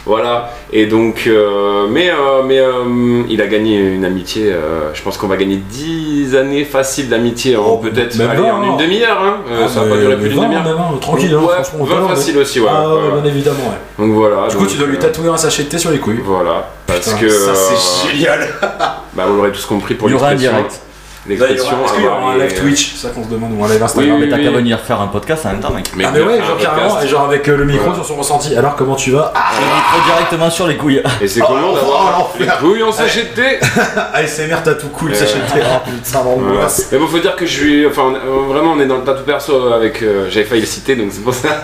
Voilà. 0.07 0.51
Et 0.73 0.87
donc, 0.87 1.25
euh, 1.27 1.87
mais 1.89 2.11
euh, 2.11 2.43
mais 2.45 2.59
euh, 2.59 3.23
il 3.29 3.41
a 3.43 3.47
gagné 3.47 3.79
une 3.79 4.05
amitié. 4.05 4.51
euh, 4.51 4.93
je 4.95 5.03
pense 5.03 5.17
qu'on 5.19 5.27
va 5.29 5.37
gagner 5.37 5.57
10 5.57 6.35
années 6.35 6.65
faciles 6.65 7.09
d'amitié. 7.09 7.57
en 7.57 7.65
Oh, 7.67 7.77
peut-être 7.79 8.19
aller 8.21 8.41
en 8.51 8.63
hein. 8.63 8.67
une 8.73 8.77
demi-heure. 8.79 9.21
Hein. 9.23 9.37
Euh, 9.51 9.63
Ah, 9.65 9.69
ça 9.69 9.81
va 9.81 9.87
mais- 9.87 9.91
pas 9.93 9.97
durer 9.99 10.15
mais 10.17 10.21
plus 10.23 10.29
d'une 10.31 10.39
20, 10.41 10.45
demi-heure. 10.49 10.81
hein, 10.81 10.99
tranquille, 11.01 11.35
hein, 11.35 11.41
Ouais, 11.43 11.63
franchement, 11.63 11.85
20 11.85 11.97
autant, 11.99 12.09
facile 12.09 12.39
aussi, 12.39 12.61
ouais. 12.61 12.69
Ah 12.73 12.89
ouais, 12.95 13.21
bien 13.21 13.31
évidemment, 13.31 13.57
ouais. 13.69 14.05
Donc 14.07 14.15
voilà. 14.15 14.49
Du 14.49 14.57
coup, 14.57 14.63
donc, 14.63 14.73
tu 14.73 14.79
dois 14.79 14.87
lui 14.87 14.97
euh, 14.97 15.01
tatouer 15.01 15.29
un 15.29 15.37
sachet 15.37 15.65
de 15.65 15.69
thé 15.69 15.79
sur 15.79 15.91
les 15.91 15.99
couilles. 15.99 16.21
Voilà. 16.25 16.71
Parce 16.87 17.01
Putain, 17.13 17.19
que. 17.21 17.29
ça 17.29 17.51
euh, 17.51 17.55
c'est 17.77 18.09
génial. 18.13 18.49
Bah, 19.15 19.25
vous 19.29 19.35
l'aurez 19.37 19.51
tous 19.51 19.67
compris 19.67 19.95
pour 19.95 20.09
Il 20.09 20.13
y 20.13 20.15
aura 20.15 20.29
un 20.29 20.31
l'expression. 20.31 20.59
direct. 20.59 20.81
L'expression. 21.29 21.85
Est-ce 21.85 21.93
qu'il 21.95 22.05
y 22.05 22.07
aura 22.07 22.33
un 22.33 22.37
les- 22.39 22.49
live 22.49 22.61
Twitch 22.61 22.95
C'est 22.97 23.07
ça 23.09 23.13
qu'on 23.15 23.25
se 23.25 23.29
demande, 23.29 23.53
ou 23.53 23.65
un 23.65 23.69
live 23.69 23.77
Oui, 23.79 23.83
Instagram 23.85 24.19
mais 24.21 24.29
t'as 24.29 24.39
qu'à 24.39 24.51
venir 24.51 24.81
faire 24.81 25.01
un 25.01 25.07
podcast 25.09 25.47
en 25.47 25.51
même 25.51 25.61
temps, 25.61 25.71
mec. 25.71 25.91
Mais 25.97 26.05
Ah 26.07 26.11
mais 26.13 26.21
ouais, 26.23 26.39
genre 26.39 26.57
carrément, 26.59 27.01
et 27.01 27.07
genre 27.09 27.25
avec 27.25 27.49
euh, 27.49 27.57
le 27.57 27.65
micro 27.65 27.95
sur 27.95 28.05
son 28.05 28.17
ressenti. 28.17 28.57
Alors 28.57 28.77
comment 28.77 28.97
tu 28.97 29.11
vas 29.13 29.33
Ah, 29.35 29.51
Le 29.59 29.65
micro 29.67 30.11
directement 30.17 30.51
sur 30.51 30.67
les 30.67 30.77
couilles. 30.77 31.03
Et 31.21 31.29
c'est 31.29 31.41
Oh, 31.43 31.47
comment 31.49 31.69
oh, 31.73 31.75
d'avoir 31.75 32.31
oh, 32.35 32.37
les 32.39 32.47
l'enfer. 32.47 32.59
couilles 32.61 32.83
en 32.83 32.93
sachet 32.93 33.23
de 33.25 33.29
thé 33.35 33.59
ASMR 34.15 34.57
t'as 34.65 34.75
tout 34.75 34.89
cool, 34.89 35.11
Ouais. 35.11 35.15
sachez 35.17 35.39
le 35.39 35.53
thé. 35.61 35.67
Oh 35.67 35.79
putain, 35.91 36.25
l'angoisse. 36.25 36.89
Mais 36.93 36.99
bon, 36.99 37.07
faut 37.07 37.19
dire 37.19 37.37
que 37.37 37.47
je 37.47 37.53
suis. 37.53 37.87
Enfin, 37.87 38.13
euh, 38.15 38.47
vraiment, 38.53 38.73
on 38.73 38.81
est 38.81 38.87
dans 38.87 38.97
le 38.99 39.05
tatou 39.05 39.23
perso 39.25 39.73
avec. 39.73 40.03
euh, 40.03 40.27
J'avais 40.31 40.47
failli 40.47 40.61
le 40.63 40.67
citer, 40.67 40.97
donc 40.97 41.09
c'est 41.13 41.23
pour 41.23 41.35
ça. 41.35 41.49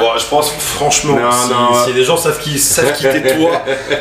Bon, 0.00 0.06
je 0.16 0.24
pense 0.26 0.50
franchement, 0.52 1.14
Non, 1.20 1.30
si, 1.30 1.50
non. 1.50 1.84
si 1.84 1.92
les 1.92 2.04
gens 2.04 2.16
savent 2.16 2.38
qui 2.40 2.58
savent 2.58 2.94
qui 2.96 3.02
t'es 3.02 3.36
toi, 3.36 3.50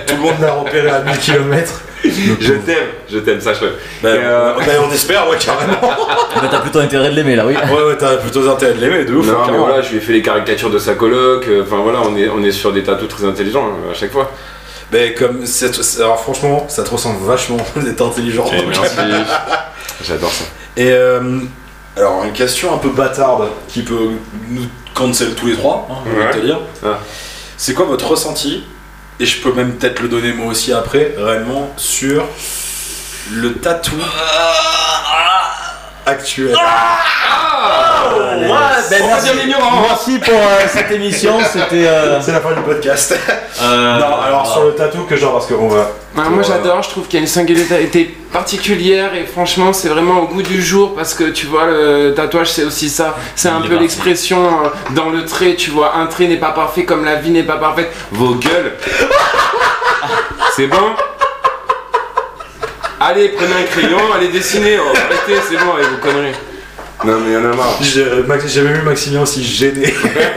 tout 0.08 0.16
le 0.16 0.22
monde 0.22 0.36
l'a 0.40 0.54
repéré 0.54 0.88
à 0.90 1.00
1000 1.02 1.18
km. 1.18 1.82
Je 2.04 2.54
t'aime, 2.54 2.88
je 3.12 3.20
t'aime, 3.20 3.42
sache-le. 3.42 3.74
Bah, 4.02 4.10
Et, 4.16 4.18
euh, 4.18 4.54
bah, 4.58 4.72
on 4.88 4.92
espère, 4.92 5.30
ouais, 5.30 5.38
carrément. 5.38 5.76
T'as 6.52 6.60
plutôt 6.60 6.80
intérêt 6.80 7.10
de 7.10 7.16
l'aimer 7.16 7.36
là, 7.36 7.46
oui. 7.46 7.54
Ouais, 7.56 7.84
ouais, 7.84 7.98
t'as 7.98 8.18
plutôt 8.18 8.48
intérêt 8.50 8.74
de 8.74 8.80
l'aimer, 8.80 9.04
de 9.06 9.14
ouf. 9.14 9.28
Non, 9.28 9.40
mais 9.52 9.58
voilà, 9.58 9.82
je 9.82 9.90
lui 9.92 9.98
ai 9.98 10.02
fait 10.02 10.14
les 10.14 10.22
caricatures 10.22 10.70
de 10.70 10.80
sa 10.80 10.94
coloc. 10.94 11.48
euh, 11.48 11.64
Enfin 11.64 11.78
voilà, 11.84 12.00
on 12.06 12.16
est, 12.16 12.30
on 12.30 12.42
est 12.44 12.52
sur 12.52 12.72
des 12.72 12.84
tatous 12.84 13.10
très 13.10 13.26
intelligents 13.26 13.66
euh, 13.88 13.92
à 13.92 13.94
chaque 13.94 14.12
fois. 14.12 14.32
Mais 14.92 15.14
comme, 15.14 15.46
c'est- 15.46 15.74
c'est- 15.84 16.02
alors 16.02 16.20
franchement, 16.22 16.66
ça 16.70 16.84
te 16.84 16.90
ressemble 16.90 17.24
vachement 17.26 17.58
d'être 17.76 18.02
intelligent. 18.06 18.46
Merci. 18.68 18.96
J'adore 20.04 20.32
ça. 20.32 20.46
Et 20.78 20.92
euh, 20.92 21.40
alors, 21.98 22.24
une 22.24 22.32
question 22.34 22.74
un 22.74 22.78
peu 22.78 22.90
bâtarde 22.90 23.50
qui 23.68 23.82
peut 23.82 24.10
nous 24.50 24.66
cancel 24.94 25.36
tous 25.36 25.48
les 25.48 25.56
trois, 25.56 25.88
hein, 25.92 25.96
je 26.06 26.20
vais 26.20 26.26
Ouais. 26.26 26.32
te 26.32 26.40
dire. 26.46 26.60
Ah. 26.86 27.00
C'est 27.58 27.74
quoi 27.74 27.86
votre 27.86 28.08
ressenti 28.08 28.64
Et 29.22 29.26
je 29.26 29.42
peux 29.42 29.52
même 29.52 29.76
peut-être 29.76 30.02
le 30.02 30.08
donner 30.08 30.32
moi 30.32 30.48
aussi 30.48 30.72
après, 30.72 31.14
réellement, 31.18 31.74
sur 31.76 32.26
le 33.32 33.56
tatou 33.56 33.98
actuel. 36.10 36.54
Ouais, 36.54 36.58
ben 38.90 39.02
On 39.04 39.08
va 39.08 39.88
merci, 39.90 40.20
pour 40.20 40.34
euh, 40.34 40.60
cette 40.68 40.92
émission, 40.92 41.38
c'était. 41.52 41.86
euh, 41.88 42.22
C'est 42.22 42.32
la 42.32 42.40
fin 42.42 42.54
du 42.54 42.62
podcast. 42.62 43.16
euh, 43.62 44.00
non, 44.00 44.22
alors 44.22 44.52
sur 44.52 44.64
le 44.66 44.72
tatou 44.76 45.04
que 45.04 45.16
genre 45.16 45.34
parce 45.34 45.48
qu'on 45.48 45.68
va. 45.68 45.92
Ah, 46.18 46.24
moi 46.30 46.42
j'adore, 46.44 46.82
je 46.82 46.90
trouve 46.90 47.06
qu'il 47.08 47.16
y 47.16 47.18
a 47.18 47.22
une 47.22 47.28
singularité 47.28 48.18
particulière 48.34 49.14
et 49.16 49.26
franchement 49.26 49.74
c'est 49.74 49.90
vraiment 49.90 50.22
au 50.22 50.28
goût 50.28 50.42
du 50.42 50.62
jour 50.62 50.96
parce 50.96 51.14
que 51.14 51.26
tu 51.26 51.46
vois 51.46 51.66
le 51.68 52.14
tatouage 52.16 52.50
c'est 52.52 52.64
aussi 52.64 52.90
ça, 52.90 53.16
c'est 53.36 53.50
un 53.50 53.62
peu 53.62 53.76
l'expression 53.78 54.40
euh, 54.66 54.70
dans 54.96 55.10
le 55.10 55.26
trait, 55.26 55.56
tu 55.56 55.70
vois, 55.70 55.96
un 55.96 56.08
trait 56.08 56.26
n'est 56.28 56.38
pas 56.38 56.52
parfait 56.52 56.84
comme 56.86 57.06
la 57.06 57.16
vie 57.16 57.30
n'est 57.32 57.44
pas 57.44 57.58
parfaite, 57.58 57.92
vos 58.12 58.34
gueules. 58.36 58.74
c'est 60.56 60.68
bon? 60.68 60.78
Allez 63.10 63.30
prenez 63.30 63.54
un 63.54 63.64
crayon, 63.64 63.98
allez 64.16 64.28
dessiner, 64.28 64.78
oh, 64.80 64.90
arrêtez 64.96 65.42
c'est 65.50 65.58
bon 65.58 65.74
avec 65.74 65.88
vos 65.90 65.98
conneries. 65.98 66.36
Non 67.06 67.18
mais 67.26 67.32
y'en 67.34 67.52
a 67.52 67.56
marre. 67.56 67.78
J'ai 67.82 68.06
Max- 68.28 68.46
J'avais 68.48 68.74
vu 68.74 68.82
Maximilien 68.84 69.22
aussi 69.24 69.44
gêné. 69.44 69.92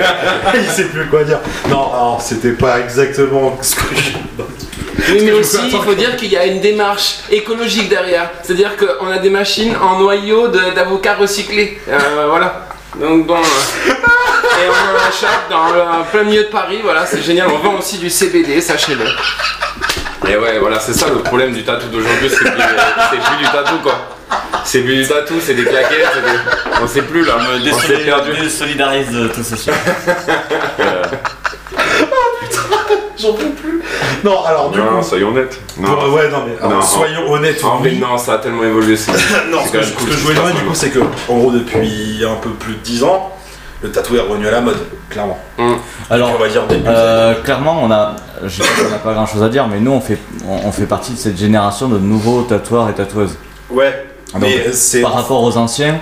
Il 0.54 0.66
sait 0.70 0.84
plus 0.84 1.06
quoi 1.08 1.24
dire. 1.24 1.40
Non, 1.68 1.92
alors 1.92 2.22
c'était 2.24 2.52
pas 2.52 2.80
exactement 2.80 3.58
ce 3.60 3.74
que 3.74 3.82
je. 3.96 5.12
Oui, 5.12 5.20
mais 5.24 5.32
aussi, 5.32 5.58
je- 5.70 5.76
il 5.76 5.82
faut 5.82 5.94
dire 5.94 6.14
qu'il 6.16 6.30
y 6.30 6.36
a 6.36 6.46
une 6.46 6.60
démarche 6.60 7.16
écologique 7.30 7.88
derrière. 7.88 8.30
C'est-à-dire 8.42 8.70
qu'on 8.76 9.08
a 9.08 9.18
des 9.18 9.30
machines 9.30 9.74
en 9.82 9.98
noyau 9.98 10.46
de- 10.48 10.70
d'avocats 10.74 11.16
recyclés. 11.16 11.80
Euh, 11.88 12.26
voilà. 12.28 12.68
Donc, 13.00 13.26
bon. 13.26 13.34
euh, 13.36 13.90
et 13.90 14.68
on 14.68 14.72
en 14.72 15.08
achète 15.08 15.50
dans 15.50 15.66
le 15.72 16.04
plein 16.12 16.22
milieu 16.22 16.44
de 16.44 16.48
Paris. 16.48 16.78
Voilà, 16.84 17.04
c'est 17.04 17.22
génial. 17.22 17.48
On 17.52 17.58
vend 17.58 17.78
aussi 17.80 17.98
du 17.98 18.08
CBD, 18.08 18.60
sachez-le. 18.60 19.04
Et 20.28 20.36
ouais, 20.36 20.58
voilà, 20.60 20.78
c'est 20.80 20.92
ça 20.94 21.08
le 21.08 21.16
problème 21.20 21.52
du 21.52 21.64
tatou 21.64 21.88
d'aujourd'hui. 21.88 22.28
C'est 22.30 22.36
plus, 22.38 22.62
c'est 23.10 23.18
plus 23.18 23.36
du 23.38 23.44
tatou, 23.50 23.76
quoi. 23.82 23.94
C'est 24.64 24.80
plus 24.80 24.96
du 25.02 25.06
tatou, 25.08 25.34
c'est 25.40 25.54
des 25.54 25.64
claquettes. 25.64 26.06
c'est 26.14 26.22
des- 26.22 26.76
On 26.82 26.86
sait 26.86 27.02
plus 27.02 27.24
là. 27.24 27.34
On 27.38 27.78
s'est 27.78 27.98
perdu. 27.98 28.32
désolidarise 28.40 29.10
de 29.10 29.28
tout 29.28 29.42
ceci. 29.42 29.70
Euh, 30.80 31.02
J'en 33.18 33.34
peux 33.34 33.50
plus. 33.50 33.80
Non, 34.24 34.42
alors 34.44 34.70
du 34.70 34.78
Non, 34.78 34.98
coup. 34.98 35.02
soyons 35.04 35.28
honnêtes. 35.28 35.60
Non. 35.78 36.12
ouais, 36.12 36.28
non, 36.28 36.44
mais 36.46 36.56
alors, 36.60 36.78
Non. 36.80 36.82
soyons 36.82 37.30
honnêtes. 37.30 37.62
En 37.64 37.80
oui. 37.80 37.98
non, 37.98 38.18
ça 38.18 38.34
a 38.34 38.38
tellement 38.38 38.64
évolué. 38.64 38.96
Non, 39.50 39.64
ce 39.66 39.70
que, 39.72 39.80
je- 39.82 39.92
je 40.10 40.16
voulais 40.18 40.34
dire 40.34 40.44
du 40.54 40.62
coup, 40.64 40.74
c'est 40.74 40.90
que 40.90 40.98
en 41.28 41.36
gros, 41.38 41.50
depuis 41.52 42.24
un 42.28 42.34
peu 42.36 42.50
plus 42.50 42.74
de 42.74 42.78
10 42.80 43.04
ans, 43.04 43.32
le 43.82 43.90
tatou 43.90 44.16
est 44.16 44.20
revenu 44.20 44.46
à 44.46 44.50
la 44.52 44.60
mode, 44.60 44.76
clairement. 45.08 45.38
Alors, 46.10 46.30
on 46.34 46.38
va 46.38 46.48
dire 46.48 46.66
début. 46.66 46.84
Euh, 46.86 47.34
clairement, 47.42 47.80
on 47.82 47.90
a, 47.90 48.14
je 48.44 48.62
sais 48.62 48.68
pas 48.68 48.82
qu'on 48.84 48.90
n'a 48.90 48.98
pas 48.98 49.12
grand 49.14 49.26
chose 49.26 49.42
à 49.42 49.48
dire, 49.48 49.66
mais 49.68 49.80
nous 49.80 49.92
on 49.92 50.00
fait, 50.00 50.18
on, 50.48 50.68
on 50.68 50.72
fait 50.72 50.86
partie 50.86 51.12
de 51.12 51.18
cette 51.18 51.36
génération 51.36 51.88
de 51.88 51.98
nouveaux 51.98 52.42
tatoueurs 52.42 52.88
et 52.88 52.92
tatoueuses. 52.94 53.36
ouais, 53.70 54.06
Donc, 54.32 54.42
mais 54.42 54.72
c'est. 54.72 55.00
Par 55.02 55.14
rapport 55.14 55.42
aux 55.42 55.56
anciens, 55.56 55.98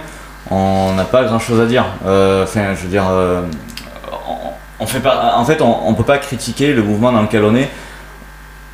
on 0.51 0.93
n'a 0.95 1.05
pas 1.05 1.25
grand 1.25 1.39
chose 1.39 1.61
à 1.61 1.67
dire. 1.67 1.85
Euh, 2.07 2.45
Enfin, 2.45 2.75
je 2.75 2.83
veux 2.83 2.89
dire, 2.89 3.05
euh, 3.09 3.41
on, 4.29 4.83
on 4.85 4.87
fait 4.87 5.01
pas, 5.01 5.35
en 5.37 5.45
fait, 5.45 5.61
on, 5.63 5.89
on 5.89 5.95
peut 5.95 6.05
pas 6.05 6.19
critiquer 6.19 6.73
le 6.73 6.83
mouvement 6.83 7.13
dans 7.13 7.23
lequel 7.23 7.45
on 7.45 7.55
est. 7.55 7.69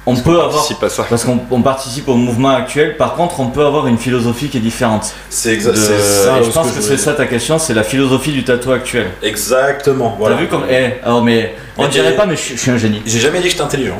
On 0.09 0.14
peut 0.14 0.30
avoir, 0.30 0.50
participe 0.50 0.82
à 0.84 0.88
ça. 0.88 1.04
parce 1.11 1.24
qu'on 1.24 1.40
on 1.50 1.62
participe 1.62 2.09
au 2.09 2.14
mouvement 2.14 2.50
actuel. 2.50 2.96
Par 2.96 3.14
contre, 3.14 3.40
on 3.40 3.48
peut 3.48 3.64
avoir 3.64 3.88
une 3.88 3.98
philosophie 3.98 4.48
qui 4.48 4.59
est 4.59 4.61
différente. 4.61 5.12
C'est 5.30 5.57
exa- 5.57 5.72
De- 5.72 5.76
c'est 5.76 5.98
ça. 5.98 6.38
et 6.40 6.44
je 6.44 6.50
pense 6.50 6.70
que, 6.70 6.80
c'est 6.80 6.96
ça 6.96 7.12
ta 7.14 7.26
question, 7.26 7.59
c'est 7.59 7.74
la 7.74 7.82
philosophie 7.82 8.30
du 8.32 8.44
tatou 8.44 8.70
actuel. 8.70 9.09
Exactement. 9.22 10.14
Voilà. 10.18 10.36
T'as 10.36 10.42
vu 10.42 10.46
comme, 10.48 10.62
eh, 10.70 11.02
alors 11.04 11.22
mais 11.24 11.57
on 11.76 11.82
Mais 11.82 11.88
dirait 11.88 12.14
pas, 12.14 12.24
mais 12.26 12.36
je, 12.36 12.40
suis- 12.40 12.57
je 12.57 12.61
suis 12.62 12.70
un 12.70 12.78
génie. 12.78 13.02
J'ai 13.04 13.18
jamais 13.18 13.38
dit 13.38 13.44
que 13.44 13.50
j'étais 13.50 13.62
intelligent. 13.62 13.98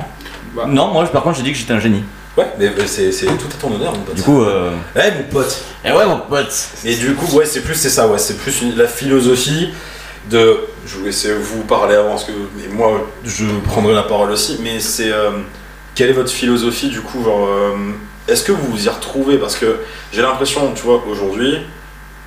Non, 0.69 0.89
moi, 0.93 1.05
par 1.07 1.23
contre, 1.23 1.37
j'ai 1.39 1.43
dit 1.43 1.53
que 1.53 1.59
j'étais 1.59 1.73
un 1.75 1.81
génie. 1.81 2.03
Ouais, 2.37 2.47
mais 2.59 2.71
c'est 2.87 3.11
tout 3.27 3.49
à 3.51 3.61
ton 3.61 3.75
honneur, 3.75 3.93
mon 3.93 4.01
pote. 4.01 4.15
Du 4.15 4.23
coup, 4.23 4.43
euh... 4.43 4.71
Eh, 4.95 5.11
mon 5.11 5.23
pote. 5.31 5.61
eh 5.85 5.91
ouais, 5.91 6.07
mon 6.07 6.19
pote. 6.19 6.55
Et 6.85 6.95
du 6.95 7.15
coup, 7.15 7.35
ouais, 7.37 7.47
c'est 7.47 7.61
plus 7.63 7.75
c'est 7.75 7.89
ça, 7.91 8.07
ouais, 8.09 8.19
c'est 8.19 8.37
plus 8.39 8.63
une- 8.63 8.77
la 8.77 8.87
philosophie 8.87 9.71
de. 10.31 10.59
Je 10.87 10.99
vous 10.99 11.05
laisser 11.07 11.33
vous 11.35 11.63
parler 11.63 11.95
avant, 11.97 12.11
parce 12.11 12.25
que 12.25 12.33
mais 12.57 12.73
moi, 12.73 12.93
je 13.25 13.45
prendrai 13.67 13.95
la 13.95 14.03
parole 14.03 14.31
aussi. 14.31 14.59
Mais 14.63 14.79
c'est 14.81 15.11
euh, 15.11 15.31
quelle 15.97 16.11
est 16.11 16.13
votre 16.13 16.31
philosophie 16.31 16.89
du 16.91 17.01
coup, 17.01 17.25
euh, 17.29 17.73
est-ce 18.29 18.45
que 18.45 18.53
vous 18.53 18.71
vous 18.71 18.85
y 18.87 18.89
retrouvez? 18.89 19.39
Parce 19.39 19.57
que 19.57 19.81
j'ai 20.13 20.23
l'impression, 20.23 20.73
tu 20.75 20.83
vois, 20.83 21.03
aujourd'hui, 21.09 21.59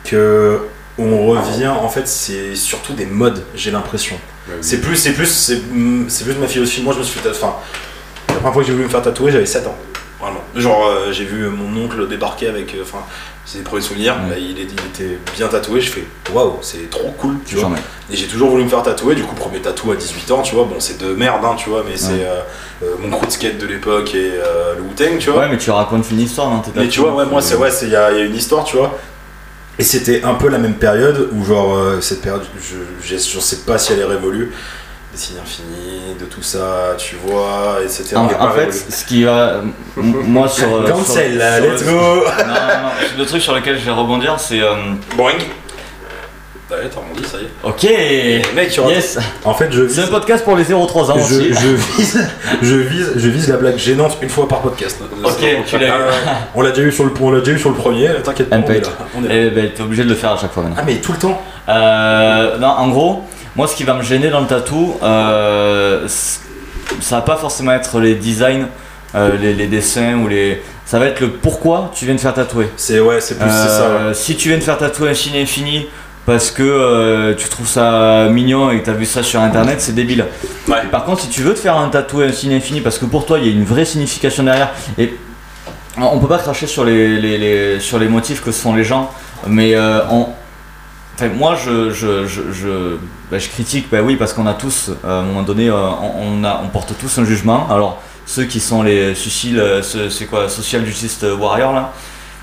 que 0.04 0.60
on 0.98 1.28
revient. 1.28 1.68
En 1.70 1.88
fait, 1.88 2.08
c'est 2.08 2.56
surtout 2.56 2.92
des 2.94 3.06
modes. 3.06 3.42
J'ai 3.56 3.72
l'impression. 3.72 4.18
C'est 4.62 4.82
plus, 4.82 4.96
c'est 4.98 5.14
plus, 5.14 5.28
c'est 5.28 5.62
c'est 6.10 6.24
plus 6.26 6.36
ma 6.36 6.48
philosophie. 6.48 6.82
Moi, 6.82 6.94
je 6.94 7.00
me 7.00 7.04
suis 7.04 7.20
fait. 7.20 7.30
Enfin, 7.30 7.54
la 8.28 8.34
première 8.36 8.54
fois 8.54 8.62
que 8.64 8.68
j'ai 8.68 8.74
voulu 8.74 8.86
me 8.86 8.90
faire 8.90 9.02
tatouer, 9.04 9.32
j'avais 9.32 9.46
7 9.46 9.68
ans. 9.68 9.78
Vraiment. 10.20 10.44
Genre, 10.56 10.86
euh, 10.88 11.12
j'ai 11.14 11.24
vu 11.26 11.48
mon 11.48 11.86
oncle 11.86 12.08
débarquer 12.08 12.48
avec. 12.48 12.74
euh, 12.76 12.82
Enfin, 12.82 13.06
c'est 13.52 13.58
des 13.60 13.64
premiers 13.64 13.82
souvenirs. 13.82 14.16
Bah, 14.30 14.36
il, 14.38 14.60
est- 14.60 14.64
il 14.64 15.04
était 15.06 15.18
bien 15.36 15.48
tatoué. 15.48 15.82
Je 15.82 15.90
fais 15.92 16.04
waouh, 16.32 16.58
c'est 16.62 16.88
trop 16.90 17.10
cool, 17.18 17.38
tu 17.46 17.56
vois. 17.56 17.72
Et 18.12 18.16
j'ai 18.16 18.28
toujours 18.28 18.50
voulu 18.52 18.64
me 18.64 18.70
faire 18.70 18.84
tatouer. 18.84 19.16
Du 19.16 19.24
coup, 19.24 19.34
premier 19.34 19.60
tatou 19.60 19.92
à 19.92 19.96
18 19.96 20.30
ans, 20.32 20.42
tu 20.44 20.54
vois. 20.54 20.66
Bon, 20.66 20.76
c'est 20.80 21.00
de 21.00 21.14
merde, 21.14 21.44
hein, 21.44 21.56
tu 21.58 21.70
vois, 21.70 21.84
mais 21.84 21.98
c'est 21.98 22.24
euh, 22.24 22.42
euh, 22.84 22.96
mon 23.00 23.10
crew 23.10 23.26
de 23.26 23.32
skate 23.32 23.58
de 23.58 23.66
l'époque 23.66 24.14
et 24.14 24.32
euh, 24.34 24.76
le 24.76 24.82
Wu-Tang, 24.84 25.18
tu 25.18 25.32
vois. 25.32 25.42
Ouais, 25.42 25.50
mais 25.50 25.58
tu 25.58 25.72
racontes 25.72 26.10
une 26.12 26.20
histoire 26.20 26.62
tes 26.62 26.72
Mais 26.76 26.88
tu 26.88 27.00
vois, 27.00 27.14
ouais, 27.16 27.26
moi, 27.26 27.42
c'est 27.42 27.56
ouais, 27.56 27.72
c'est- 27.72 27.88
il 27.88 27.92
y, 27.92 27.96
a 27.96 28.12
il 28.12 28.18
y 28.18 28.22
a 28.22 28.26
une 28.26 28.36
histoire, 28.36 28.64
tu 28.66 28.78
vois. 28.78 28.98
Et 29.80 29.84
c'était 29.84 30.24
un 30.24 30.34
peu 30.36 30.50
la 30.50 30.58
même 30.60 30.76
période 30.76 31.30
où, 31.32 31.44
genre, 31.46 31.76
euh, 31.76 32.02
cette 32.02 32.22
période, 32.22 32.44
je, 32.62 32.76
je, 33.02 33.18
je 33.18 33.40
sais 33.40 33.58
pas 33.66 33.78
si 33.78 33.94
elle 33.94 34.00
est 34.00 34.04
révolue, 34.06 34.52
des 35.20 35.26
signes 35.26 35.38
infinis, 35.44 36.16
de 36.20 36.26
tout 36.26 36.42
ça, 36.42 36.96
tu 36.98 37.16
vois, 37.26 37.80
etc. 37.84 38.16
En, 38.16 38.26
en 38.26 38.52
fait, 38.52 38.72
ce 38.72 39.04
qui 39.06 39.24
va. 39.24 39.62
Moi, 39.98 40.48
sur. 40.48 40.68
euh, 40.76 40.86
sur 41.04 41.16
let's 41.16 41.84
le- 41.86 41.92
go 41.92 41.98
Non, 42.38 42.46
non, 42.46 42.54
non. 42.54 42.90
Le 43.18 43.26
truc 43.26 43.42
sur 43.42 43.54
lequel 43.54 43.78
je 43.78 43.86
vais 43.86 43.92
rebondir, 43.92 44.40
c'est. 44.40 44.62
euh, 44.62 44.74
Boing 45.18 45.34
Ouais, 46.72 46.78
t'as 46.94 47.00
rebondi, 47.00 47.28
ça 47.28 47.38
y 47.40 47.46
est. 47.46 47.48
Ok 47.64 47.84
Et 47.86 48.42
mec, 48.56 48.70
tu 48.70 48.80
Yes 48.82 49.18
En 49.44 49.56
fait, 49.56 49.70
je 49.72 49.88
C'est 49.88 50.02
un 50.02 50.04
vise, 50.04 50.12
podcast 50.12 50.44
pour 50.46 50.56
les 50.56 50.64
0-3 50.66 50.72
ans 51.12 51.16
je, 51.18 51.20
aussi. 51.24 51.52
je, 51.52 51.68
vise, 51.98 52.28
je, 52.62 52.76
vise, 52.76 53.12
je 53.16 53.28
vise 53.30 53.50
la 53.50 53.58
blague 53.58 53.78
gênante 53.80 54.20
une 54.22 54.30
fois 54.30 54.48
par 54.48 54.60
podcast. 54.60 55.00
Ok, 55.24 55.44
tu 55.66 55.80
l'as 55.80 55.88
eu. 55.88 55.90
Ah, 56.28 56.32
on 56.54 56.62
l'a 56.62 56.70
déjà 56.70 56.84
eu 56.84 56.92
sur 56.92 57.06
le 57.06 57.12
on 57.22 57.32
l'a 57.32 57.40
déjà 57.40 57.54
eu 57.54 57.60
sur 57.60 57.70
le 57.70 57.76
premier, 57.76 58.10
t'inquiète 58.24 58.50
pas, 58.52 58.58
on 58.58 58.60
est 58.60 58.64
Impec. 58.66 58.86
là. 58.86 58.92
On 59.18 59.24
est 59.26 59.28
là. 59.30 59.34
Eh 59.36 59.50
ben, 59.50 59.72
t'es 59.76 59.82
obligé 59.82 60.04
de 60.04 60.10
le 60.10 60.16
faire 60.16 60.34
à 60.34 60.38
chaque 60.38 60.52
fois 60.54 60.62
maintenant. 60.62 60.78
Ah, 60.80 60.84
mais 60.86 60.98
tout 60.98 61.12
le 61.12 61.18
temps 61.18 61.42
Euh, 61.70 62.58
non, 62.60 62.68
en 62.68 62.88
gros, 62.90 63.24
moi, 63.56 63.68
ce 63.68 63.76
qui 63.76 63.84
va 63.84 63.94
me 63.96 64.04
gêner 64.04 64.30
dans 64.30 64.42
le 64.42 64.48
tatou, 64.48 64.96
euh, 65.04 66.08
ça 66.08 67.16
va 67.18 67.22
pas 67.22 67.38
forcément 67.38 67.72
être 67.72 68.00
les 68.00 68.16
designs, 68.16 68.66
euh, 69.16 69.38
les, 69.38 69.54
les 69.54 69.68
dessins 69.68 70.16
ou 70.16 70.28
les. 70.28 70.62
Ça 70.86 70.98
va 71.00 71.06
être 71.06 71.20
le 71.20 71.30
pourquoi 71.30 71.92
tu 71.94 72.06
viens 72.06 72.16
de 72.16 72.20
faire 72.20 72.34
tatouer. 72.34 72.70
C'est 72.78 73.00
ouais, 73.00 73.22
c'est 73.22 73.38
plus 73.38 73.50
c'est 73.50 73.68
ça. 73.70 73.82
ouais. 73.82 73.96
Euh, 74.10 74.14
Si 74.14 74.36
tu 74.36 74.50
viens 74.50 74.58
de 74.58 74.64
faire 74.64 74.78
tatouer 74.78 75.10
un 75.10 75.14
signe 75.14 75.38
infini 75.38 75.88
parce 76.26 76.50
que 76.52 76.64
euh, 76.64 77.36
tu 77.36 77.48
trouves 77.50 77.68
ça 77.68 78.28
mignon 78.30 78.72
et 78.72 78.80
que 78.80 78.86
tu 78.86 78.90
as 78.90 78.94
vu 78.94 79.06
ça 79.06 79.22
sur 79.24 79.40
internet, 79.42 79.82
c'est 79.82 79.94
débile. 79.94 80.26
Ouais. 80.68 80.78
Par 80.92 81.04
contre, 81.06 81.22
si 81.22 81.30
tu 81.30 81.42
veux 81.42 81.54
te 81.54 81.60
faire 81.60 81.78
un 81.78 81.90
tatoué 81.90 82.26
un 82.26 82.32
signe 82.32 82.54
infini 82.54 82.82
parce 82.82 82.98
que 82.98 83.06
pour 83.06 83.26
toi 83.26 83.38
il 83.40 83.46
y 83.46 83.50
a 83.50 83.52
une 83.52 83.64
vraie 83.66 83.86
signification 83.86 84.44
derrière, 84.44 84.70
et 84.98 85.14
on 85.98 86.18
peut 86.20 86.28
pas 86.28 86.38
cracher 86.40 86.66
sur 86.68 86.84
les, 86.86 87.18
les- 87.18 87.38
les- 87.38 87.80
sur 87.80 88.00
les 88.00 88.08
motifs 88.08 88.42
que 88.44 88.52
sont 88.52 88.74
les 88.74 88.84
gens, 88.84 89.12
mais 89.48 89.76
euh, 89.76 90.00
on- 90.10 90.28
enfin, 91.20 91.30
moi 91.36 91.56
je, 91.56 91.90
je, 91.92 92.26
je, 92.28 92.42
je, 92.52 92.96
bah, 93.32 93.38
je 93.40 93.50
critique, 93.50 93.88
bah 93.92 94.00
oui, 94.02 94.16
parce 94.16 94.34
qu'on 94.34 94.48
a 94.48 94.54
tous, 94.54 94.90
euh, 95.06 95.20
à 95.20 95.22
un 95.22 95.24
moment 95.24 95.44
donné, 95.44 95.70
euh, 95.70 95.74
on, 95.76 96.40
on 96.42 96.44
a, 96.44 96.62
on 96.64 96.68
porte 96.70 96.94
tous 97.00 97.18
un 97.20 97.26
jugement. 97.26 97.68
Alors, 97.70 98.02
ceux 98.26 98.46
qui 98.46 98.60
sont 98.60 98.84
les 98.84 99.16
suicides, 99.16 99.58
euh, 99.58 99.82
ce- 99.84 100.10
c'est 100.10 100.26
quoi, 100.26 100.48
social 100.50 100.86
justice 100.86 101.20
warrior 101.40 101.74
là? 101.74 101.92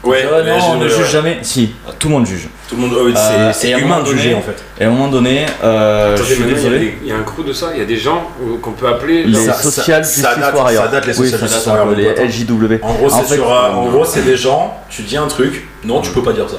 Ouais, 0.04 0.24
mais 0.44 0.56
non, 0.56 0.64
on 0.72 0.74
ne 0.76 0.84
ouais, 0.84 0.88
juge 0.90 0.98
ouais. 1.00 1.04
jamais. 1.10 1.38
Si, 1.42 1.72
tout 1.98 2.06
le 2.08 2.14
monde 2.14 2.26
juge. 2.26 2.48
Tout 2.68 2.76
le 2.76 2.82
monde, 2.82 2.92
ouais, 2.92 3.12
Euh, 3.16 3.50
c'est 3.52 3.66
et 3.68 3.70
c'est 3.70 3.72
à 3.72 3.76
un 3.76 3.80
humain 3.80 3.96
moment 3.96 4.08
de 4.08 4.14
juger 4.14 4.34
en 4.34 4.40
fait. 4.42 4.62
Et 4.78 4.84
à 4.84 4.88
un 4.88 4.90
moment 4.90 5.08
donné, 5.08 5.46
euh, 5.64 6.16
je 6.16 6.22
Attendez, 6.22 6.34
suis 6.34 6.44
maintenant, 6.44 6.56
il 6.58 6.62
y 6.62 6.66
a 6.66 6.70
désolé. 6.70 6.78
des- 6.78 6.98
Il 7.02 7.08
y, 7.08 7.12
a 7.12 7.16
un 7.16 7.22
crew 7.22 7.42
de 7.44 7.52
ça, 7.52 7.70
il 7.74 7.78
y 7.80 7.82
a 7.82 7.86
des 7.86 7.96
gens 7.96 8.30
euh, 8.40 8.56
qu'on 8.62 8.70
peut 8.72 8.86
appeler. 8.86 9.24
Les 9.24 9.32
genre- 9.44 9.54
Ça- 9.56 9.62
Social 9.62 10.04
ça- 10.04 10.08
Justice 10.08 10.22
ça 10.22 10.36
date- 10.36 10.54
Warriors. 10.54 10.84
ça 10.84 10.90
date, 10.90 11.06
les 11.06 11.12
Social 11.14 11.40
Justice 11.40 11.64
date, 11.64 11.66
Warriors, 11.66 11.96
les. 11.96 12.24
LJW. 12.28 12.78
En 12.82 12.94
gros, 12.94 13.06
En 13.06 13.18
c'est 13.18 13.28
fait, 13.30 13.34
sur, 13.36 13.50
euh, 13.50 13.70
en 13.72 13.86
euh, 13.86 13.90
gros, 13.90 14.04
c'est 14.04 14.22
des 14.24 14.36
gens, 14.36 14.76
tu 14.90 15.02
dis 15.02 15.16
un 15.16 15.26
truc, 15.26 15.66
non, 15.84 16.00
tu 16.00 16.10
peux 16.10 16.22
pas 16.22 16.32
dire 16.32 16.48
ça. 16.48 16.58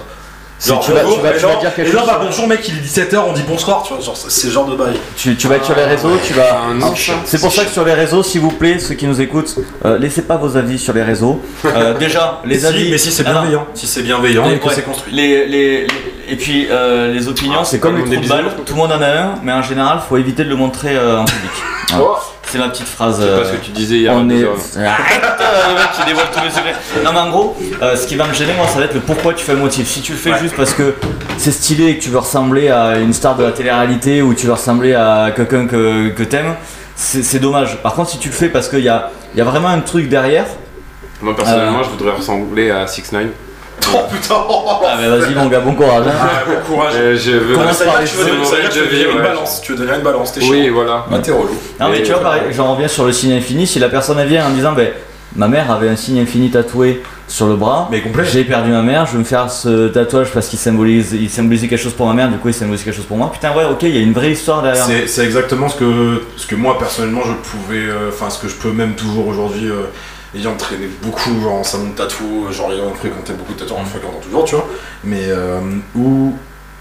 Si 0.59 0.69
tu 0.69 0.73
vas- 0.73 0.79
tu 0.79 0.91
vas- 0.91 1.01
et 1.01 1.03
tu 1.13 1.21
vas 1.21 1.37
genre, 1.37 1.59
dire 1.59 1.75
quelque 1.75 1.87
et 1.87 1.91
genre, 1.91 2.01
chose 2.01 2.09
bah, 2.09 2.17
sur- 2.19 2.25
bonjour 2.29 2.47
mec, 2.47 2.67
il 2.67 2.77
est 2.77 2.81
17h, 2.81 3.23
on 3.27 3.33
dit 3.33 3.43
bonsoir, 3.47 3.83
tu 3.83 3.93
vois, 3.93 4.01
genre, 4.03 4.17
c'est 4.17 4.49
genre 4.49 4.65
de 4.65 4.75
bail. 4.75 4.95
Tu, 5.15 5.35
tu 5.35 5.47
vas 5.47 5.57
être 5.57 5.65
sur 5.65 5.75
les 5.75 5.83
réseaux, 5.83 6.17
tu 6.25 6.33
vas. 6.33 6.61
un 6.71 6.79
Ah. 6.81 6.93
C'est 7.25 7.39
pour 7.39 7.51
ça 7.51 7.63
que 7.63 7.69
sur 7.71 7.85
les 7.85 7.93
réseaux, 7.93 8.23
s'il 8.23 8.41
vous 8.41 8.51
plaît, 8.51 8.79
ceux 8.79 8.95
qui 8.95 9.05
nous 9.05 9.21
écoutent, 9.21 9.55
euh, 9.85 9.99
laissez 9.99 10.23
pas 10.23 10.35
vos 10.37 10.57
avis 10.57 10.79
sur 10.79 10.93
les 10.93 11.03
réseaux. 11.03 11.41
Euh, 11.65 11.93
déjà, 11.97 12.41
les 12.45 12.59
Si, 12.59 12.65
avis. 12.65 12.89
mais 12.89 12.97
si 12.97 13.11
c'est 13.11 13.23
Ah, 13.27 13.31
bienveillant, 13.33 13.67
si 13.75 13.85
c'est 13.85 14.01
bienveillant 14.01 14.47
Les- 14.47 14.55
et 14.55 14.59
que 14.59 14.67
ouais. 14.67 14.73
c'est 14.73 14.81
construit. 14.83 15.13
Les, 15.13 15.45
les, 15.45 15.81
les- 15.81 15.87
et 16.29 16.35
puis 16.35 16.67
euh, 16.71 17.13
les 17.13 17.27
opinions, 17.27 17.59
Ah, 17.61 17.65
c'est 17.65 17.79
comme 17.79 17.93
comme 17.95 18.05
les 18.09 18.17
des 18.17 18.27
trous 18.27 18.37
de 18.37 18.43
balle, 18.43 18.51
tout 18.65 18.73
le 18.73 18.79
monde 18.79 18.91
en 18.91 19.01
a 19.01 19.07
un, 19.07 19.35
mais 19.43 19.51
en 19.53 19.61
général, 19.61 19.99
faut 20.09 20.17
éviter 20.17 20.43
de 20.43 20.49
le 20.49 20.55
montrer 20.55 20.95
euh, 20.95 21.19
en 21.19 21.25
public. 21.25 21.51
Voilà. 21.91 22.15
C'est 22.49 22.57
ma 22.59 22.69
petite 22.69 22.87
phrase. 22.87 23.17
c'est 23.19 23.25
pas 23.27 23.31
euh, 23.33 23.45
ce 23.45 23.57
que 23.57 23.65
tu 23.65 23.71
disais 23.71 23.95
hier. 23.97 24.13
on 24.15 24.29
est. 24.29 24.43
Arrête 24.77 25.23
euh, 25.41 25.69
le 25.69 25.73
mec 25.75 25.91
qui 25.99 26.05
dévoile 26.05 26.27
tous 26.33 26.43
les 26.43 26.49
secrets. 26.49 26.75
Non 27.03 27.11
mais 27.13 27.19
en 27.19 27.29
gros, 27.29 27.57
euh, 27.81 27.95
ce 27.95 28.07
qui 28.07 28.15
va 28.15 28.25
me 28.25 28.33
gêner 28.33 28.53
moi, 28.53 28.65
ça 28.67 28.79
va 28.79 28.85
être 28.85 28.93
le 28.93 29.01
pourquoi 29.01 29.33
tu 29.33 29.43
fais 29.43 29.53
le 29.53 29.59
motif. 29.59 29.87
Si 29.87 30.01
tu 30.01 30.13
le 30.13 30.17
fais 30.17 30.31
Ouais. 30.31 30.39
juste 30.39 30.55
parce 30.55 30.73
que 30.73 30.95
c'est 31.37 31.51
stylé 31.51 31.87
et 31.89 31.97
que 31.97 32.03
tu 32.03 32.09
veux 32.09 32.19
ressembler 32.19 32.69
à 32.69 32.97
une 32.99 33.13
star 33.13 33.35
de 33.35 33.43
la 33.43 33.51
télé-réalité 33.51 34.21
ou 34.21 34.33
tu 34.33 34.45
veux 34.47 34.53
ressembler 34.53 34.93
à 34.93 35.31
quelqu'un 35.35 35.67
que, 35.67 36.09
que 36.09 36.23
t'aimes, 36.23 36.55
c'est 36.95 37.39
dommage. 37.39 37.77
Par 37.83 37.93
contre, 37.93 38.09
si 38.11 38.17
tu 38.17 38.29
le 38.29 38.33
fais 38.33 38.49
parce 38.49 38.69
qu'il 38.69 38.79
y 38.79 38.89
a, 38.89 39.11
y 39.35 39.41
a 39.41 39.43
vraiment 39.43 39.67
un 39.69 39.81
truc 39.81 40.07
derrière, 40.09 40.45
Moi 41.21 41.35
personnellement, 41.35 41.79
Euh. 41.79 41.83
je 41.83 41.89
voudrais 41.89 42.15
ressembler 42.15 42.71
à 42.71 42.87
6 42.87 43.11
9 43.11 43.25
Oh 43.93 43.99
putain 44.11 44.35
ah 44.49 44.97
mais 44.99 45.07
vas-y 45.07 45.33
mon 45.35 45.47
gars, 45.47 45.59
bon 45.61 45.73
courage. 45.73 46.05
hein. 46.07 46.11
Ah, 46.19 46.43
bon 46.45 46.73
courage. 46.75 46.93
je 47.15 47.31
veux. 47.31 47.55
Veut 47.55 47.55
dire 47.55 48.69
que 48.69 48.73
tu 48.73 48.79
veux 48.79 48.85
devenir- 48.87 49.11
une 49.11 49.21
balance, 49.21 49.61
tu 49.61 49.71
veux 49.71 49.77
devenir 49.77 49.95
une 49.97 50.03
balance, 50.03 50.33
t'es 50.33 50.41
chiant. 50.41 50.51
Oui, 50.51 50.69
voilà. 50.69 51.05
Ah, 51.11 51.19
t'es 51.19 51.31
relou. 51.31 51.55
Non 51.79 51.89
mais 51.89 52.01
tu 52.01 52.11
vois, 52.11 52.19
euh, 52.19 52.23
pareil, 52.23 52.41
j'en 52.51 52.73
reviens 52.73 52.87
sur 52.87 53.05
le 53.05 53.11
signe 53.13 53.33
infini. 53.33 53.65
Si 53.67 53.79
la 53.79 53.89
personne 53.89 54.19
elle 54.19 54.27
vient 54.27 54.45
en 54.45 54.49
disant, 54.49 54.73
ben, 54.73 54.89
ma 55.35 55.47
mère 55.47 55.71
avait 55.71 55.89
un 55.89 55.95
signe 55.95 56.19
infini 56.19 56.49
tatoué 56.49 57.01
sur 57.29 57.47
le 57.47 57.55
bras, 57.55 57.87
Mais 57.91 58.01
complet. 58.01 58.23
j'ai 58.25 58.43
perdu 58.45 58.71
ma 58.71 58.81
mère, 58.81 59.05
je 59.05 59.13
vais 59.13 59.17
me 59.19 59.23
faire 59.25 59.51
ce 59.51 59.89
tatouage 59.89 60.31
parce 60.33 60.47
qu'il 60.47 60.57
symbolise, 60.59 61.11
il 61.13 61.29
symbolisait 61.29 61.67
quelque 61.67 61.81
chose 61.83 61.93
pour 61.93 62.07
ma 62.07 62.13
mère, 62.13 62.29
du 62.29 62.37
coup 62.37 62.47
il 62.47 62.53
symbolise 62.53 62.83
quelque 62.83 62.95
chose 62.95 63.05
pour 63.05 63.17
moi. 63.17 63.29
Putain 63.33 63.53
ouais, 63.53 63.65
ok, 63.69 63.83
il 63.83 63.95
y 63.95 63.97
a 63.97 64.01
une 64.01 64.13
vraie 64.13 64.31
histoire 64.31 64.61
derrière. 64.63 64.85
C'est 64.85 65.07
c'est 65.07 65.23
exactement 65.25 65.67
ce 65.69 65.75
que, 65.75 66.23
ce 66.37 66.47
que 66.47 66.55
moi 66.55 66.77
personnellement 66.79 67.21
je 67.25 67.33
pouvais, 67.33 67.79
euh, 67.85 68.09
enfin 68.09 68.29
ce 68.29 68.39
que 68.39 68.47
je 68.47 68.55
peux 68.55 68.71
même 68.71 68.93
toujours 68.95 69.27
aujourd'hui, 69.27 69.69
euh, 69.69 69.83
ayant 70.35 70.55
traîné 70.55 70.87
beaucoup 71.01 71.41
genre, 71.41 71.53
en 71.55 71.63
salon 71.63 71.89
de 71.89 71.95
tatou, 71.95 72.47
genre 72.51 72.71
ayant 72.73 72.93
fréquenté 72.93 73.33
beaucoup 73.33 73.53
de 73.53 73.59
tatoueurs, 73.59 73.79
en 73.81 73.85
fréquentant 73.85 74.19
toujours, 74.23 74.45
tu 74.45 74.55
vois, 74.55 74.67
mais 75.03 75.23
euh, 75.27 75.59
où 75.95 76.33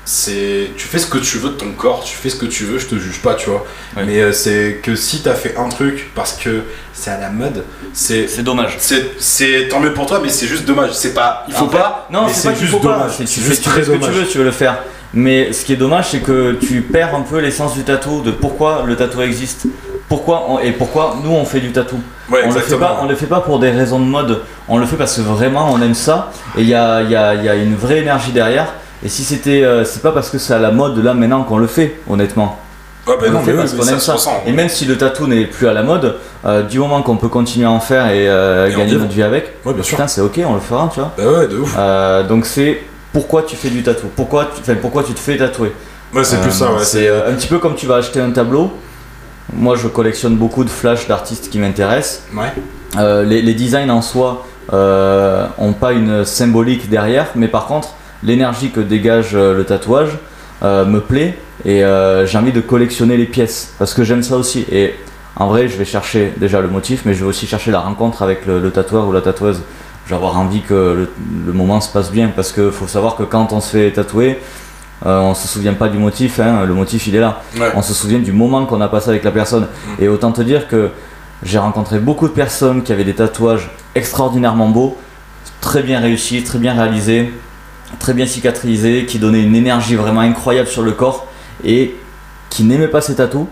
c'est, 0.09 0.71
tu 0.77 0.87
fais 0.87 0.99
ce 0.99 1.07
que 1.07 1.19
tu 1.19 1.39
veux 1.39 1.49
de 1.51 1.55
ton 1.55 1.73
corps, 1.73 2.05
tu 2.05 2.15
fais 2.17 2.29
ce 2.31 2.37
que 2.37 2.47
tu 2.47 2.65
veux, 2.65 2.79
je 2.79 2.87
te 2.87 2.95
juge 2.97 3.21
pas, 3.23 3.35
tu 3.35 3.51
vois, 3.51 3.65
mais 3.97 4.21
euh, 4.21 4.33
c'est 4.33 4.79
que 4.83 4.95
si 4.95 5.21
t'as 5.23 5.35
fait 5.35 5.57
un 5.57 5.69
truc 5.69 6.13
parce 6.15 6.35
que 6.35 6.63
c'est 6.93 7.11
à 7.11 7.19
la 7.19 7.31
mode, 7.31 7.65
c'est 7.93 8.29
C'est 8.29 8.43
dommage. 8.45 8.77
c'est 8.79 9.19
c'est 9.19 9.67
tant 9.69 9.81
mieux 9.81 9.93
pour 9.95 10.07
toi 10.07 10.21
mais 10.23 10.29
c'est 10.29 10.47
juste 10.47 10.65
dommage. 10.65 10.93
C'est 10.93 11.13
pas 11.15 11.45
il 11.49 11.55
faut 11.55 11.67
pas 11.67 12.07
Non, 12.13 12.29
c'est 12.33 12.49
pas 12.51 12.55
juste 12.55 12.71
faut 12.73 12.79
dommage. 12.79 13.13
C'est- 13.17 13.27
juste 13.43 13.65
très 13.65 13.83
ce 13.83 13.89
que 13.91 13.93
tu 13.95 13.99
dommage. 13.99 14.15
veux, 14.17 14.27
tu 14.27 14.39
veux 14.39 14.45
le 14.45 14.51
faire. 14.53 14.79
Mais 15.15 15.53
ce 15.53 15.65
qui 15.65 15.73
est 15.73 15.77
dommage, 15.77 16.11
c'est 16.11 16.21
que 16.21 16.53
tu 16.61 16.83
perds 16.83 17.15
un 17.15 17.23
peu 17.23 17.39
l'essence 17.41 17.75
du 17.75 17.83
tatou, 17.85 18.23
de 18.23 18.31
pourquoi 18.33 18.85
le 18.87 18.97
tatou 18.97 19.23
existe, 19.23 19.67
pourquoi 20.09 20.47
on- 20.49 20.59
et 20.59 20.73
pourquoi 20.73 21.17
nous 21.23 21.31
on 21.31 21.45
fait 21.45 21.61
du 21.61 21.73
tatou. 21.73 21.99
ouais 22.31 22.41
on 22.45 22.53
le 22.53 22.61
fait 22.61 22.77
pas, 22.77 22.99
on 23.03 23.07
le 23.07 23.15
fait 23.17 23.27
pas 23.27 23.41
pour 23.41 23.59
des 23.59 23.71
raisons 23.71 23.99
de 24.01 24.05
mode, 24.05 24.43
on 24.69 24.79
le 24.79 24.87
fait 24.87 24.97
parce 24.97 25.17
que 25.17 25.23
vraiment 25.23 25.69
on 25.73 25.81
aime 25.83 25.95
ça 25.95 26.31
et 26.57 26.63
il 26.63 26.69
y 26.69 26.75
a, 26.75 27.03
y 27.03 27.15
a- 27.17 27.35
y 27.35 27.49
a 27.49 27.55
une 27.55 27.75
vraie 27.77 27.99
énergie 27.99 28.33
derrière. 28.33 28.75
Et 29.05 29.09
si 29.09 29.25
c'était, 29.25 29.63
euh, 29.63 29.85
c'est 29.85 30.01
pas 30.03 30.11
parce 30.13 30.31
que 30.31 30.39
c'est 30.39 30.55
à 30.55 30.59
la 30.59 30.71
mode 30.71 30.97
là 31.05 31.13
maintenant 31.13 31.43
qu'on 31.43 31.59
le 31.59 31.67
fait, 31.67 31.97
honnêtement. 32.09 32.59
ouais, 33.07 33.15
bah 33.21 33.27
on 33.29 33.33
non 33.33 33.39
le 33.41 33.45
fait 33.45 33.53
parce 33.53 33.73
oui, 33.73 33.79
qu'on 33.79 33.87
aime 33.89 33.99
ça, 34.01 34.17
Et 34.47 34.53
même 34.53 34.69
si 34.69 34.85
le 34.87 34.97
tatou 34.97 35.27
n'est 35.27 35.45
plus 35.45 35.69
à 35.69 35.73
la 35.75 35.83
mode, 35.83 36.17
euh, 36.47 36.63
du 36.63 36.79
moment 36.79 37.03
qu'on 37.03 37.17
peut 37.17 37.29
continuer 37.29 37.67
à 37.67 37.71
en 37.71 37.79
faire 37.81 38.07
et, 38.09 38.29
euh, 38.29 38.69
Et 38.69 38.75
gagner 38.75 38.95
notre 38.97 39.13
vie 39.13 39.23
avec, 39.23 39.53
ouais 39.65 39.75
bien 39.75 39.83
sûr 39.83 39.97
putain 39.97 40.09
c'est 40.09 40.21
ok, 40.23 40.41
on 40.49 40.55
le 40.55 40.61
fera, 40.61 40.89
tu 40.93 41.01
vois. 41.01 41.13
bah 41.17 41.25
ouais 41.41 41.47
de 41.49 41.57
ouf 41.59 41.77
donc 42.29 42.47
c'est 42.47 42.81
pourquoi 43.13 43.43
tu 43.43 43.55
fais 43.57 43.69
du 43.69 43.83
tatou, 43.83 44.07
pourquoi 44.17 44.49
tu, 44.65 44.75
pourquoi 44.77 45.03
tu 45.05 45.13
te 45.13 45.21
fais 45.21 45.37
tatouer? 45.37 45.73
ouais 46.15 46.25
c'est 46.25 46.41
plus 46.41 46.51
ça 46.53 46.73
ouais 46.73 46.83
c'est 46.83 47.09
un 47.09 47.33
petit 47.35 47.49
peu 47.49 47.59
comme 47.59 47.75
tu 47.75 47.87
vas 47.87 47.97
acheter 47.97 48.21
un 48.21 48.31
tableau. 48.31 48.71
Moi 49.53 49.77
je 49.77 49.89
collectionne 49.89 50.37
beaucoup 50.37 50.65
de 50.65 50.71
flashs 50.71 51.07
d'artistes 51.09 51.51
qui 51.51 51.59
m'intéressent. 51.59 52.23
ouais 52.35 52.53
Euh, 52.99 53.25
les, 53.25 53.43
les 53.43 53.55
designs 53.55 53.91
en 53.91 54.01
soi 54.01 54.47
euh, 54.73 55.47
ont 55.59 55.73
pas 55.75 55.93
une 55.93 56.25
symbolique 56.25 56.89
derrière, 56.89 57.29
mais 57.35 57.49
par 57.49 57.67
contre, 57.67 57.91
l'énergie 58.23 58.71
que 58.71 58.81
dégage 58.81 59.33
euh, 59.35 59.55
le 59.55 59.65
tatouage 59.65 60.19
euh, 60.63 60.85
me 60.87 61.01
plaît 61.01 61.37
et 61.65 61.85
euh, 61.85 62.27
j'ai 62.27 62.39
envie 62.39 62.53
de 62.53 62.61
collectionner 62.61 63.17
les 63.17 63.27
pièces 63.27 63.75
parce 63.79 63.93
que 63.93 64.03
j'aime 64.03 64.23
ça 64.23 64.37
aussi. 64.37 64.65
Et 64.73 64.95
en 65.37 65.49
vrai, 65.49 65.69
je 65.69 65.77
vais 65.77 65.85
chercher 65.85 66.33
déjà 66.39 66.61
le 66.61 66.69
motif, 66.69 67.03
mais 67.05 67.13
je 67.13 67.21
vais 67.25 67.29
aussi 67.29 67.47
chercher 67.47 67.71
la 67.71 67.81
rencontre 67.81 68.23
avec 68.23 68.47
le, 68.47 68.61
le 68.61 68.71
tatoueur 68.71 69.07
ou 69.07 69.13
la 69.13 69.21
tatoueuse. 69.21 69.61
Je 70.07 70.11
vais 70.11 70.17
avoir 70.17 70.39
envie 70.39 70.63
que 70.63 70.75
le, 70.75 71.11
le 71.47 71.53
moment 71.53 71.81
se 71.81 71.93
passe 71.93 72.11
bien 72.11 72.31
parce 72.35 72.53
que 72.53 72.71
faut 72.71 72.87
savoir 72.87 73.17
que 73.17 73.25
quand 73.25 73.53
on 73.53 73.61
se 73.61 73.71
fait 73.77 73.91
tatouer, 73.91 74.39
euh, 75.05 75.19
on 75.21 75.35
se 75.35 75.47
souvient 75.47 75.75
pas 75.75 75.89
du 75.89 75.99
motif, 75.99 76.41
hein, 76.41 76.65
le 76.65 76.73
motif 76.73 77.07
il 77.07 77.15
est 77.17 77.21
là 77.21 77.43
ouais 77.59 77.71
on 77.75 77.83
se 77.83 77.93
souvient 77.93 78.19
du 78.19 78.33
moment 78.33 78.65
qu'on 78.65 78.81
a 78.81 78.89
passé 78.89 79.11
avec 79.11 79.25
la 79.25 79.31
personne. 79.31 79.67
Et 80.01 80.09
autant 80.09 80.33
te 80.33 80.41
dire 80.41 80.69
que 80.69 80.91
j'ai 81.43 81.59
rencontré 81.59 81.99
beaucoup 81.99 82.29
de 82.29 82.33
personnes 82.33 82.83
qui 82.83 82.93
avaient 82.93 83.05
des 83.05 83.15
tatouages 83.15 83.69
extraordinairement 83.95 84.69
beaux, 84.69 84.97
très 85.61 85.83
bien 85.83 86.01
réussis, 86.01 86.43
très 86.45 86.59
bien 86.59 86.73
réalisés, 86.73 87.31
très 87.99 88.15
bien 88.15 88.27
cicatrisés, 88.27 89.05
qui 89.07 89.19
donnaient 89.19 89.43
une 89.43 89.55
énergie 89.55 89.97
vraiment 89.97 90.23
incroyable 90.23 90.69
sur 90.69 90.83
le 90.83 90.93
corps 90.93 91.27
et 91.63 91.95
qui 92.49 92.65
n'aimaient 92.65 92.89
pas 92.89 93.03
ces 93.03 93.17
tatous 93.17 93.47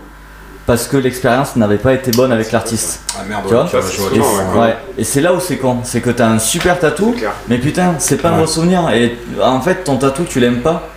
parce 0.65 0.87
que 0.87 0.97
l'expérience 0.97 1.55
n'avait 1.57 1.77
pas 1.77 1.93
été 1.93 2.09
bonne 2.09 2.31
avec 2.31 2.51
l'artiste. 2.51 3.03
ah 3.15 3.23
merde 3.29 3.43
Tu 3.45 3.53
vois 3.53 3.67
Et, 4.15 4.19
ouais. 4.19 4.59
ouais. 4.61 4.75
et 4.97 5.03
c'est 5.03 5.21
là 5.21 5.31
où 5.35 5.39
c'est 5.39 5.57
con, 5.57 5.77
c'est 5.83 6.01
que 6.01 6.09
t'as 6.09 6.27
un 6.27 6.39
super 6.39 6.79
tatou, 6.79 7.13
mais 7.47 7.59
putain, 7.59 7.93
c'est 7.99 8.17
pas 8.17 8.29
un 8.29 8.39
bon 8.39 8.47
souvenir. 8.47 8.89
Et 8.89 9.15
en 9.43 9.61
fait, 9.61 9.83
ton 9.83 9.97
tatou, 9.97 10.23
tu 10.23 10.39
l'aimes 10.39 10.61
pas. 10.61 10.89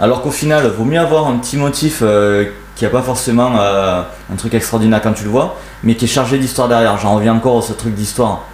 Alors 0.00 0.22
qu'au 0.22 0.30
final, 0.30 0.66
vaut 0.68 0.86
mieux 0.86 0.98
avoir 0.98 1.28
un 1.28 1.36
petit 1.36 1.58
motif 1.58 1.98
euh, 2.00 2.46
qui 2.74 2.86
a 2.86 2.88
pas 2.88 3.02
forcément 3.02 3.52
euh, 3.58 4.00
un 4.32 4.36
truc 4.36 4.54
extraordinaire 4.54 5.02
quand 5.02 5.12
tu 5.12 5.24
le 5.24 5.28
vois, 5.28 5.58
mais 5.84 5.94
qui 5.94 6.06
est 6.06 6.08
chargé 6.08 6.38
d'histoire 6.38 6.68
derrière. 6.68 6.96
J'en 6.96 7.16
reviens 7.16 7.34
encore 7.34 7.58
à 7.58 7.62
ce 7.62 7.74
truc 7.74 7.94
d'histoire. 7.94 8.44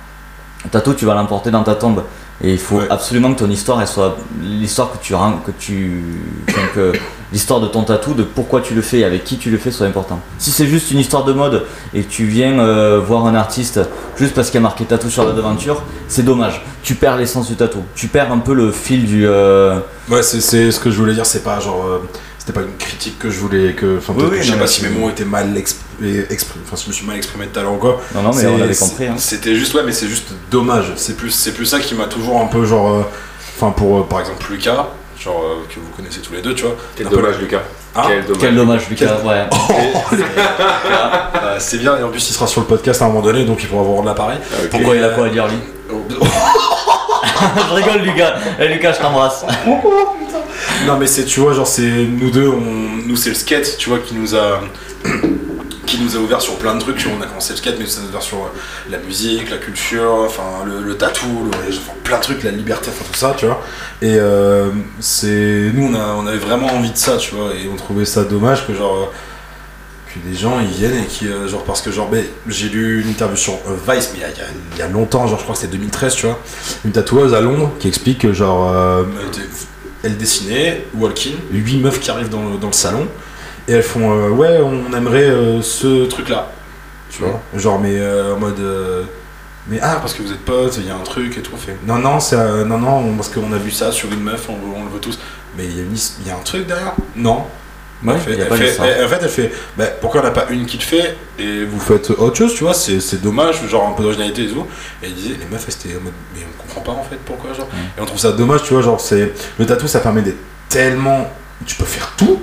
Un 0.64 0.68
tatou, 0.68 0.94
tu 0.94 1.04
vas 1.04 1.14
l'emporter 1.14 1.52
dans 1.52 1.62
ta 1.62 1.76
tombe. 1.76 2.02
Et 2.44 2.52
il 2.52 2.58
faut 2.58 2.76
Ouais. 2.78 2.86
absolument 2.90 3.32
que 3.32 3.38
ton 3.38 3.48
histoire, 3.50 3.80
elle 3.80 3.86
soit 3.88 4.16
l'histoire 4.42 4.92
que 4.92 4.98
tu 5.02 5.14
que 5.14 5.50
tu, 5.58 6.02
que 6.74 6.92
l'histoire 7.32 7.60
de 7.60 7.66
ton 7.66 7.82
tatou, 7.82 8.12
de 8.12 8.22
pourquoi 8.24 8.60
tu 8.60 8.74
le 8.74 8.82
fais 8.82 8.98
et 8.98 9.04
avec 9.04 9.24
qui 9.24 9.38
tu 9.38 9.50
le 9.50 9.56
fais, 9.56 9.70
soit 9.70 9.86
important. 9.86 10.20
Si 10.38 10.50
c'est 10.50 10.66
juste 10.66 10.90
une 10.90 10.98
histoire 10.98 11.24
de 11.24 11.32
mode 11.32 11.64
et 11.94 12.02
que 12.02 12.10
tu 12.10 12.24
viens 12.26 12.58
euh, 12.58 13.00
voir 13.00 13.26
un 13.26 13.34
artiste 13.34 13.80
juste 14.16 14.34
parce 14.34 14.48
qu'il 14.50 14.56
y 14.56 14.58
a 14.58 14.62
marqué 14.62 14.84
tatou 14.84 15.08
sur 15.08 15.24
la 15.24 15.32
devanture, 15.32 15.82
c'est 16.08 16.24
dommage. 16.24 16.62
Tu 16.82 16.94
perds 16.94 17.16
l'essence 17.16 17.48
du 17.48 17.56
tatou. 17.56 17.82
Tu 17.94 18.08
perds 18.08 18.30
un 18.32 18.38
peu 18.38 18.52
le 18.52 18.70
fil 18.70 19.06
du. 19.06 19.26
euh, 19.26 19.78
ouais 20.10 20.22
c'est 20.22 20.40
c'est 20.42 20.70
ce 20.70 20.78
que 20.78 20.90
je 20.90 20.98
voulais 20.98 21.14
dire 21.14 21.24
c'est 21.26 21.42
pas 21.42 21.58
genre 21.60 21.84
euh, 21.86 21.98
c'était 22.46 22.60
pas 22.60 22.64
une 22.64 22.76
critique 22.76 23.18
que 23.18 23.28
je 23.28 23.40
voulais 23.40 23.72
que 23.72 23.98
enfin 23.98 24.12
Oui, 24.16 24.38
je 24.38 24.44
sais 24.44 24.52
non, 24.52 24.58
pas 24.58 24.66
si 24.68 24.84
mes 24.84 24.90
mots 24.90 25.10
étaient 25.10 25.24
mal 25.24 25.52
exp- 25.56 25.74
exprimés 26.30 26.64
enfin 26.64 26.76
si 26.76 26.84
je 26.84 26.88
me 26.90 26.94
suis 26.94 27.04
mal 27.06 27.16
exprimé 27.16 27.46
tout 27.48 27.58
à 27.58 27.62
l'heure 27.62 27.72
ou 27.72 27.78
quoi 27.78 28.00
Non, 28.14 28.22
non, 28.22 28.30
mais 28.32 28.46
on 28.46 28.56
l'avait 28.58 28.72
c'est- 28.72 28.88
compris. 28.88 29.06
hein. 29.08 29.14
C'était 29.18 29.56
juste 29.56 29.74
ouais, 29.74 29.82
mais 29.84 29.90
c'est 29.90 30.06
juste 30.06 30.28
dommage. 30.48 30.92
C'est 30.94 31.16
plus, 31.16 31.30
c'est 31.32 31.52
plus 31.52 31.66
ça 31.66 31.80
qui 31.80 31.96
m'a 31.96 32.04
toujours 32.04 32.40
un 32.40 32.46
peu 32.46 32.64
genre, 32.64 32.88
euh, 32.92 33.02
enfin 33.56 33.72
pour 33.72 33.98
euh, 33.98 34.02
par 34.04 34.20
exemple 34.20 34.46
Lucas, 34.48 34.86
genre 35.18 35.42
euh, 35.42 35.64
que 35.68 35.80
vous 35.80 35.90
connaissez 35.96 36.20
tous 36.20 36.34
les 36.34 36.40
deux, 36.42 36.54
tu 36.54 36.62
vois. 36.62 36.76
Quel 36.94 37.08
Un 37.08 37.10
peu- 37.10 37.16
dommage, 37.16 37.38
Lucas. 37.40 37.62
Hein 37.96 38.02
Quel 38.06 38.24
dommage. 38.26 38.40
Quel 38.40 38.54
dommage, 38.54 38.88
Lucas. 38.90 39.16
Ouais. 39.24 39.46
Euh, 41.42 41.56
c'est 41.58 41.78
bien 41.78 41.96
et 41.98 42.02
en 42.02 42.08
plus 42.08 42.28
il 42.28 42.32
sera 42.32 42.46
sur 42.46 42.60
le 42.60 42.66
podcast 42.66 43.02
à 43.02 43.04
un 43.06 43.08
moment 43.08 43.22
donné, 43.22 43.44
donc 43.44 43.62
il 43.62 43.68
pourra 43.68 43.82
vous 43.82 43.94
rendre 43.94 44.06
l'appareil. 44.08 44.38
Ah, 44.52 44.56
ok. 44.64 44.70
Pourquoi 44.70 44.96
il 44.96 45.04
a 45.04 45.08
quoi 45.10 45.26
à 45.26 45.28
dire 45.30 45.46
lui 45.48 45.56
Je 47.68 47.74
rigole, 47.74 48.00
Lucas. 48.02 48.34
Eh, 48.60 48.68
Lucas, 48.68 48.92
je 48.92 48.98
t'embrasse. 49.00 49.44
Non 50.86 50.98
mais 50.98 51.06
c'est, 51.06 51.24
tu 51.24 51.40
vois, 51.40 51.52
genre 51.52 51.66
c'est 51.66 52.04
nous 52.04 52.30
deux, 52.30 52.48
on, 52.48 52.60
nous 53.06 53.16
c'est 53.16 53.30
le 53.30 53.34
skate, 53.34 53.76
tu 53.78 53.88
vois, 53.88 53.98
qui 53.98 54.14
nous 54.14 54.34
a, 54.34 54.60
qui 55.86 56.00
nous 56.00 56.16
a 56.16 56.18
ouvert 56.20 56.40
sur 56.40 56.56
plein 56.56 56.74
de 56.74 56.80
trucs. 56.80 57.06
On 57.16 57.20
a 57.22 57.26
commencé 57.26 57.52
le 57.52 57.56
skate, 57.58 57.76
mais 57.78 57.86
ça 57.86 58.00
nous 58.00 58.06
a 58.06 58.10
ouvert 58.10 58.22
sur 58.22 58.38
euh, 58.38 58.48
la 58.90 58.98
musique, 58.98 59.50
la 59.50 59.58
culture, 59.58 60.12
enfin 60.26 60.42
le, 60.64 60.96
tatou, 60.96 61.26
le 61.50 61.76
plein 62.04 62.18
de 62.18 62.22
trucs, 62.22 62.42
la 62.44 62.50
liberté, 62.52 62.90
enfin 62.90 63.04
tout 63.12 63.18
ça, 63.18 63.34
tu 63.36 63.46
vois. 63.46 63.60
Et 64.02 64.14
euh, 64.16 64.70
c'est, 65.00 65.70
nous 65.74 65.88
on, 65.90 65.94
a, 65.94 66.14
on 66.16 66.26
avait 66.26 66.38
vraiment 66.38 66.68
envie 66.68 66.90
de 66.90 66.96
ça, 66.96 67.16
tu 67.16 67.34
vois, 67.34 67.50
et 67.54 67.68
on 67.72 67.76
trouvait 67.76 68.04
ça 68.04 68.24
dommage 68.24 68.66
que 68.66 68.74
genre 68.74 68.96
euh, 68.96 69.06
que 70.14 70.28
des 70.28 70.36
gens 70.36 70.60
ils 70.60 70.66
viennent 70.68 71.02
et 71.02 71.06
qui 71.06 71.26
genre 71.48 71.64
parce 71.64 71.82
que 71.82 71.90
genre 71.90 72.08
ben, 72.08 72.24
j'ai 72.48 72.68
lu 72.68 73.02
une 73.02 73.08
interview 73.10 73.36
sur 73.36 73.54
Vice 73.88 74.10
mais 74.14 74.20
il 74.20 74.76
y 74.76 74.78
y, 74.78 74.82
a- 74.82 74.88
longtemps 74.88 75.26
genre 75.26 75.38
je 75.38 75.42
crois 75.42 75.54
que 75.54 75.60
c'était 75.60 75.76
2013 75.76 76.14
tu 76.14 76.26
vois 76.26 76.38
une 76.84 76.92
tatoueuse 76.92 77.34
à 77.34 77.40
Londres 77.40 77.72
qui 77.80 77.88
explique 77.88 78.20
que 78.20 78.32
genre 78.32 78.72
elle 80.06 80.16
dessinait 80.16 80.86
walking 80.94 81.34
huit 81.52 81.78
meufs 81.78 82.00
qui 82.00 82.10
arrivent 82.10 82.30
dans 82.30 82.48
le, 82.48 82.56
dans 82.56 82.68
le 82.68 82.72
salon 82.72 83.06
et 83.68 83.72
elles 83.72 83.82
font 83.82 84.12
euh, 84.12 84.30
ouais 84.30 84.58
on 84.60 84.96
aimerait 84.96 85.28
euh, 85.28 85.62
ce 85.62 86.06
truc 86.06 86.28
là 86.28 86.50
tu 87.10 87.22
vois? 87.22 87.40
Genre 87.56 87.78
mais 87.78 87.98
euh, 87.98 88.34
en 88.34 88.38
mode 88.38 88.60
Mais 89.68 89.80
ah, 89.82 89.98
parce 90.00 90.14
que 90.14 90.22
vous 90.22 90.32
êtes 90.32 90.44
potes, 90.44 90.76
il 90.78 90.86
y 90.86 90.90
a 90.90 90.96
un 90.96 91.02
truc 91.02 91.36
et 91.38 91.42
tout. 91.42 91.52
On 91.54 91.56
fait 91.56 91.76
non, 91.86 91.98
non, 91.98 92.18
euh, 92.32 92.64
non, 92.64 92.78
non, 92.78 93.16
parce 93.16 93.28
qu'on 93.28 93.52
a 93.52 93.58
vu 93.58 93.70
ça 93.70 93.90
sur 93.90 94.12
une 94.12 94.22
meuf, 94.22 94.48
on, 94.48 94.84
le 94.84 94.90
veut 94.90 95.00
tous. 95.00 95.18
Mais 95.56 95.64
il 95.64 95.72
y, 95.72 96.28
y 96.28 96.30
a 96.30 96.36
un 96.36 96.42
truc 96.44 96.66
derrière? 96.66 96.94
Non. 97.16 97.44
Ouais, 98.04 98.14
Elle 98.14 98.20
fait- 98.20 98.32
il 98.32 98.38
y 98.38 98.40
a 98.40 98.44
elle 98.44 98.48
pas 98.50 98.56
fait- 98.56 98.64
d'histoire. 98.66 98.88
elle- 98.88 99.04
en 99.04 99.08
fait, 99.08 99.18
elle 99.22 99.28
fait 99.28 99.52
bah, 99.76 99.86
pourquoi 100.00 100.20
on 100.20 100.24
n'a 100.24 100.30
pas 100.30 100.46
une 100.50 100.66
qui 100.66 100.76
le 100.76 100.82
fait 100.82 101.16
et 101.38 101.64
vous 101.64 101.80
faites 101.80 102.10
autre 102.10 102.36
chose, 102.36 102.54
tu 102.54 102.64
vois 102.64 102.74
C'est, 102.74 103.22
dommage, 103.22 103.66
genre 103.68 103.88
un 103.88 103.92
peu 103.92 104.02
d'originalité 104.02 104.44
et 104.44 104.48
tout. 104.48 104.66
Et 105.02 105.06
elle 105.06 105.14
disait, 105.14 105.36
les 105.40 105.46
meufs, 105.50 105.66
étaient 105.68 105.96
en 105.96 106.00
mode, 106.02 106.12
mais 106.34 106.42
on 106.46 106.62
comprend 106.62 106.80
pas 106.82 106.92
en 107.00 107.02
fait 107.04 107.16
pourquoi, 107.24 107.52
genre. 107.54 107.68
Et 107.96 108.00
on 108.00 108.04
trouve 108.04 108.18
ça 108.20 108.32
dommage, 108.32 108.62
tu 108.64 108.74
vois, 108.74 108.82
genre, 108.82 109.00
c'est. 109.00 109.32
Le 109.58 109.64
tatou, 109.66 109.86
ça 109.88 110.00
permet 110.00 110.22
d'être 110.22 110.36
tellement. 110.68 111.30
Tu 111.64 111.74
peux 111.76 111.84
faire 111.86 112.12
tout, 112.18 112.40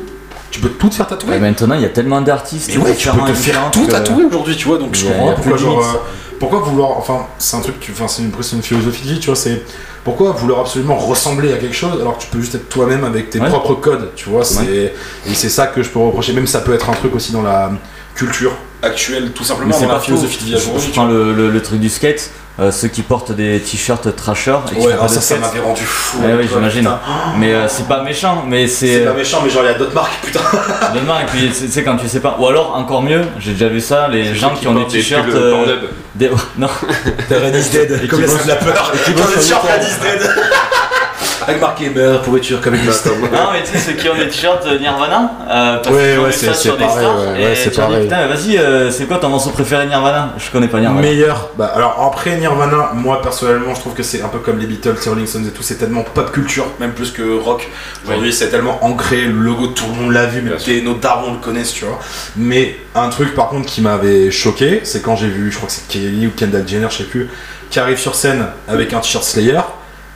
peux 0.63 0.69
tout 0.69 0.89
te 0.89 0.95
faire 0.95 1.07
tatouer. 1.07 1.31
Ouais, 1.31 1.39
maintenant, 1.39 1.75
il 1.75 1.81
y 1.81 1.85
a 1.85 1.89
tellement 1.89 2.21
d'artistes. 2.21 2.69
Mais 2.69 2.77
ouais, 2.77 2.95
tu 2.95 3.09
peux 3.09 3.19
te 3.27 3.33
faire 3.33 3.69
tout 3.71 3.85
tatouer 3.87 4.25
aujourd'hui, 4.25 4.55
tu 4.55 4.67
vois. 4.67 4.77
Donc 4.77 4.95
je 4.95 5.05
comprends 5.07 5.33
pourquoi, 5.33 5.57
genre, 5.57 5.79
euh, 5.79 5.97
pourquoi 6.39 6.59
vouloir. 6.59 6.97
Enfin, 6.97 7.27
c'est 7.37 7.57
un 7.57 7.61
truc, 7.61 7.79
tu- 7.79 7.91
enfin, 7.91 8.07
c'est 8.07 8.21
une, 8.23 8.31
une 8.53 8.61
philosophie 8.63 9.03
de 9.07 9.13
vie, 9.13 9.19
tu 9.19 9.27
vois. 9.27 9.35
C'est 9.35 9.61
pourquoi 10.03 10.31
vouloir 10.31 10.61
absolument 10.61 10.95
ressembler 10.97 11.53
à 11.53 11.57
quelque 11.57 11.75
chose 11.75 11.99
alors 12.01 12.17
que 12.17 12.23
tu 12.23 12.27
peux 12.29 12.39
juste 12.41 12.55
être 12.55 12.67
toi-même 12.69 13.03
avec 13.05 13.29
tes 13.29 13.39
Ouais. 13.39 13.47
propres 13.47 13.75
codes, 13.75 14.09
tu 14.15 14.29
vois. 14.29 14.43
C'est 14.43 14.93
et 15.27 15.33
c'est 15.33 15.49
ça 15.49 15.67
que 15.67 15.81
je 15.83 15.89
peux 15.89 15.99
reprocher. 15.99 16.33
Même 16.33 16.47
ça 16.47 16.59
peut 16.59 16.73
être 16.73 16.89
un 16.89 16.93
truc 16.93 17.15
aussi 17.15 17.31
dans 17.31 17.41
la 17.43 17.71
culture 18.15 18.51
actuelle, 18.83 19.31
tout 19.31 19.43
Mais 19.43 19.47
simplement 19.47 19.73
c'est 19.73 19.81
dans 19.83 19.87
la 19.87 19.93
partout. 19.95 20.05
philosophie 20.17 20.37
de 20.51 20.57
vie 20.57 20.63
Je, 20.85 20.89
prends 20.91 21.05
le, 21.05 21.33
le- 21.33 21.49
le 21.49 21.61
truc 21.61 21.79
du 21.79 21.89
skate, 21.89 22.29
euh, 22.59 22.71
ceux 22.71 22.87
qui 22.87 23.01
portent 23.01 23.31
des 23.31 23.59
t-shirts 23.59 24.15
trashers. 24.15 24.57
et. 24.75 24.79
Ouais, 24.79 24.91
ah, 24.93 24.97
pas 25.03 25.07
ça, 25.07 25.21
ça 25.21 25.37
m'avait 25.37 25.59
rendu 25.59 25.83
fou. 25.83 26.19
Ouais, 26.21 26.33
oui, 26.37 26.47
j'imagine. 26.51 26.87
Mais 27.37 27.53
euh, 27.53 27.67
c'est 27.67 27.87
pas 27.87 28.03
méchant, 28.03 28.43
mais 28.47 28.67
c'est. 28.67 28.99
C'est 28.99 29.05
pas 29.05 29.13
méchant, 29.13 29.41
mais 29.43 29.49
genre 29.49 29.63
il 29.63 29.71
y 29.71 29.73
a 29.73 29.77
d'autres 29.77 29.93
marques, 29.95 30.21
putain. 30.23 30.39
Demain, 30.93 31.21
et 31.21 31.25
puis 31.25 31.49
tu 31.49 31.67
sais, 31.67 31.83
quand 31.83 31.95
tu 31.97 32.07
sais 32.07 32.19
pas. 32.19 32.37
Ou 32.39 32.47
alors, 32.47 32.75
encore 32.75 33.01
mieux, 33.01 33.21
j'ai 33.39 33.53
déjà 33.53 33.69
vu 33.69 33.81
ça, 33.81 34.07
les 34.07 34.35
gens 34.35 34.51
qui 34.53 34.67
ont 34.67 34.75
des 34.75 34.85
t-shirts. 34.87 35.27
euh, 35.33 35.77
des... 36.15 36.29
Non, 36.57 36.67
Red 37.31 37.55
is 37.55 37.69
dead, 37.71 38.07
comme 38.07 38.21
la 38.21 38.55
peur. 38.55 38.91
qui 39.03 39.13
Dans 39.13 39.23
bosse 39.23 39.35
le 39.35 39.41
sur 39.41 39.59
t-shirt 39.61 39.63
Red 39.79 39.83
is 39.83 40.19
dead. 40.19 40.29
Avec 41.47 41.61
marqué 41.61 41.89
meurt, 41.89 42.23
pourriture, 42.23 42.61
comme 42.61 42.75
une 42.75 42.85
liste. 42.85 43.05
non, 43.07 43.27
mais 43.53 43.63
tu 43.63 43.71
sais, 43.71 43.77
ceux 43.77 43.93
qui 43.93 44.09
ont 44.09 44.15
des 44.15 44.27
t-shirts 44.27 44.65
euh, 44.65 44.79
Nirvana, 44.79 45.31
euh, 45.49 45.77
parce 45.77 45.95
Ouais, 45.95 46.09
qu'ils 46.11 46.19
ont 46.19 46.23
ouais, 46.23 46.29
vu 46.29 46.33
c'est- 46.33 46.45
ça 46.47 46.53
c'est 46.53 46.61
sur 46.61 46.77
des 46.77 46.85
pareil, 46.85 47.05
stars, 47.05 47.17
ouais, 47.33 47.51
et 47.51 47.55
c'est 47.55 47.71
tu 47.71 47.77
leur 47.79 47.87
dis, 47.89 47.93
pareil. 47.95 48.07
putain, 48.07 48.27
vas-y, 48.27 48.57
euh, 48.57 48.91
c'est 48.91 49.05
quoi 49.05 49.17
ton 49.17 49.29
morceau 49.29 49.49
préféré 49.51 49.85
Nirvana? 49.87 50.33
Je 50.37 50.49
connais 50.51 50.67
pas 50.67 50.79
Nirvana. 50.79 51.01
Meilleur. 51.01 51.49
Bah, 51.57 51.71
alors 51.75 52.11
après 52.13 52.37
Nirvana, 52.37 52.91
moi 52.93 53.21
personnellement, 53.21 53.73
je 53.75 53.79
trouve 53.79 53.93
que 53.93 54.03
c'est 54.03 54.21
un 54.21 54.27
peu 54.29 54.39
comme 54.39 54.59
les 54.59 54.65
Beatles, 54.67 54.95
les 55.03 55.09
Rolling 55.11 55.27
Stones 55.27 55.47
et 55.47 55.51
tout. 55.51 55.63
C'est 55.63 55.75
tellement 55.75 56.03
pop 56.03 56.31
culture, 56.31 56.65
même 56.79 56.91
plus 56.93 57.11
que 57.11 57.37
rock. 57.39 57.67
Aujourd'hui, 58.07 58.33
c'est 58.33 58.49
tellement 58.49 58.83
ancré. 58.83 59.21
Le 59.21 59.31
logo, 59.33 59.67
tout 59.67 59.85
le 59.87 60.01
monde 60.01 60.11
l'a 60.13 60.25
vu, 60.25 60.41
même 60.41 60.55
tes- 60.57 60.81
nos 60.81 60.93
darons 60.95 61.33
le 61.33 61.37
connaissent, 61.39 61.73
tu 61.73 61.85
vois. 61.85 61.99
Mais 62.35 62.77
un 62.95 63.09
truc 63.09 63.35
par 63.35 63.49
contre 63.49 63.65
qui 63.67 63.81
m'avait 63.81 64.31
choqué, 64.31 64.81
c'est 64.83 65.01
quand 65.01 65.15
j'ai 65.15 65.27
vu, 65.27 65.51
je 65.51 65.57
crois 65.57 65.67
que 65.67 65.73
c'est 65.73 65.87
Kelly 65.87 66.27
ou 66.27 66.31
Kendall 66.35 66.67
Jenner, 66.67 66.87
je 66.89 66.97
sais 66.97 67.03
plus, 67.03 67.29
qui 67.69 67.79
arrive 67.79 67.97
sur 67.97 68.15
scène 68.15 68.45
avec 68.67 68.93
un 68.93 68.99
t-shirt 68.99 69.23
Slayer, 69.23 69.59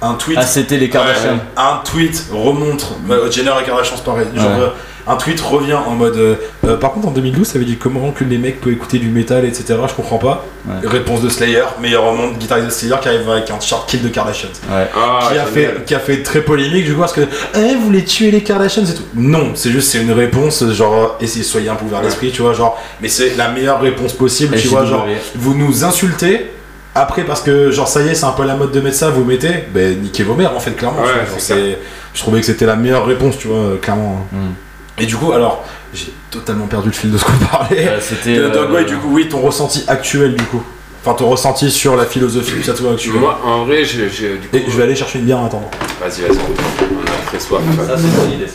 un 0.02 0.14
tweet. 0.14 0.38
Ah, 0.40 0.46
c'était 0.46 0.78
les 0.78 0.90
Kardashians. 0.90 1.34
Ouais, 1.34 1.40
un 1.58 1.82
tweet 1.84 2.26
remonte, 2.32 2.86
Jenner 3.32 3.52
et 3.62 3.66
Kardashian 3.66 3.96
c'est 3.98 4.04
pareil, 4.06 4.28
genre 4.36 4.46
Ouais. 4.46 4.64
euh, 4.64 4.68
un 5.10 5.16
tweet 5.16 5.40
revient 5.40 5.74
en 5.88 5.92
mode 5.92 6.18
euh, 6.18 6.36
euh, 6.68 6.76
par 6.76 6.92
contre 6.92 7.08
en 7.08 7.12
2012 7.12 7.48
ça 7.48 7.58
veut 7.58 7.64
dire 7.64 7.78
comment 7.80 8.12
que 8.12 8.26
les 8.26 8.38
mecs 8.38 8.60
peuvent 8.60 8.74
écouter 8.74 9.00
du 9.00 9.08
métal 9.08 9.46
etc 9.46 9.76
je 9.88 9.94
comprends 9.94 10.18
pas 10.18 10.44
Ouais. 10.68 10.86
réponse 10.86 11.22
de 11.22 11.30
Slayer 11.30 11.64
mais 11.82 11.92
il 11.92 11.96
remonte 11.96 12.38
guitariste 12.38 12.68
de 12.68 12.72
Slayer 12.74 12.96
qui 13.02 13.08
arrive 13.08 13.30
avec 13.30 13.50
un 13.50 13.56
t-shirt 13.56 13.90
kill 13.90 14.04
de 14.04 14.10
Kardashian 14.10 14.50
Ouais. 14.70 14.86
Ah, 14.94 15.20
qui, 15.32 15.38
a 15.38 15.46
fait, 15.46 15.86
qui 15.86 15.96
a 15.96 16.00
fait 16.00 16.24
très 16.24 16.42
polémique 16.42 16.84
du 16.84 16.94
coup 16.94 17.00
parce 17.00 17.14
que 17.14 17.22
eh, 17.56 17.76
vous 17.76 17.84
voulez 17.86 18.04
tuer 18.04 18.32
les 18.32 18.44
Kardashians 18.44 18.84
et 18.84 18.94
tout 18.94 19.04
non 19.16 19.52
c'est 19.56 19.72
juste 19.72 19.90
c'est 19.92 20.02
une 20.02 20.12
réponse 20.12 20.62
genre 20.74 21.16
essayez 21.22 21.46
soyez 21.46 21.70
un 21.70 21.76
peu 21.76 21.86
ouvert 21.86 22.02
l'esprit 22.04 22.32
tu 22.32 22.42
vois 22.42 22.52
genre 22.52 22.78
mais 23.02 23.08
c'est 23.08 23.38
la 23.38 23.48
meilleure 23.48 23.80
réponse 23.80 24.12
possible 24.12 24.58
tu 24.58 24.68
vois 24.68 24.84
genre 24.84 25.08
vous 25.36 25.54
nous 25.56 25.86
insultez 25.86 26.52
après 27.00 27.24
parce 27.24 27.42
que 27.42 27.72
genre 27.72 27.88
ça 27.88 28.02
y 28.02 28.10
est 28.10 28.16
c'est 28.16 28.26
un 28.26 28.32
peu 28.32 28.44
la 28.46 28.56
mode 28.56 28.72
de 28.72 28.80
mettre 28.82 28.96
ça 28.98 29.10
vous 29.10 29.24
mettez 29.24 29.66
ben 29.74 30.02
niquez 30.02 30.24
vos 30.24 30.34
mères 30.36 30.56
en 30.56 30.60
fait 30.60 30.72
clairement 30.72 31.02
Ouais, 31.02 31.08
genre, 31.08 31.36
c'est 31.38 31.54
c'est- 31.54 31.78
je 32.14 32.20
trouvais 32.22 32.40
que 32.40 32.46
c'était 32.46 32.66
la 32.66 32.76
meilleure 32.76 33.06
réponse 33.06 33.38
tu 33.38 33.48
vois 33.48 33.58
euh, 33.58 33.78
clairement 33.78 34.26
Mm. 34.32 35.02
et 35.02 35.06
du 35.06 35.16
coup 35.16 35.32
alors 35.32 35.64
j'ai 35.94 36.12
totalement 36.32 36.68
perdu 36.68 36.88
le 36.90 36.94
fil 36.94 37.12
de 37.12 37.18
ce 37.18 37.26
qu'on 37.26 37.32
parlait 37.52 37.88
Euh, 37.88 38.00
c'était. 38.02 38.36
de 38.36 38.42
euh, 38.44 38.84
du 38.84 38.98
coup 38.98 39.10
oui 39.12 39.28
ton 39.30 39.40
ressenti 39.42 39.84
actuel 39.88 40.36
du 40.36 40.44
coup 40.46 40.62
enfin 41.06 41.16
ton 41.16 41.30
ressenti 41.30 41.72
sur 41.72 41.96
la 41.96 42.06
philosophie 42.06 42.52
du 42.54 42.62
tatou 42.62 42.90
actuel 42.90 43.14
Moi, 43.16 43.40
en 43.46 43.64
vrai, 43.66 43.84
je, 43.86 44.10
je- 44.10 44.38
du 44.38 44.48
coup. 44.50 44.56
et 44.58 44.66
je 44.68 44.76
vais 44.78 44.84
aller 44.84 44.96
chercher 44.96 45.20
une 45.20 45.26
bière 45.26 45.40
en 45.40 45.46
attendant 45.46 45.72
Vas-y, 46.02 46.22
vas-y. 46.28 46.38
On 46.38 47.04
a 47.04 47.28
très 47.28 47.40
soif. 47.40 47.62
Ça, 47.88 47.96
c'est 47.98 48.04
une 48.04 48.10
bonne 48.12 48.32
idée. 48.34 48.48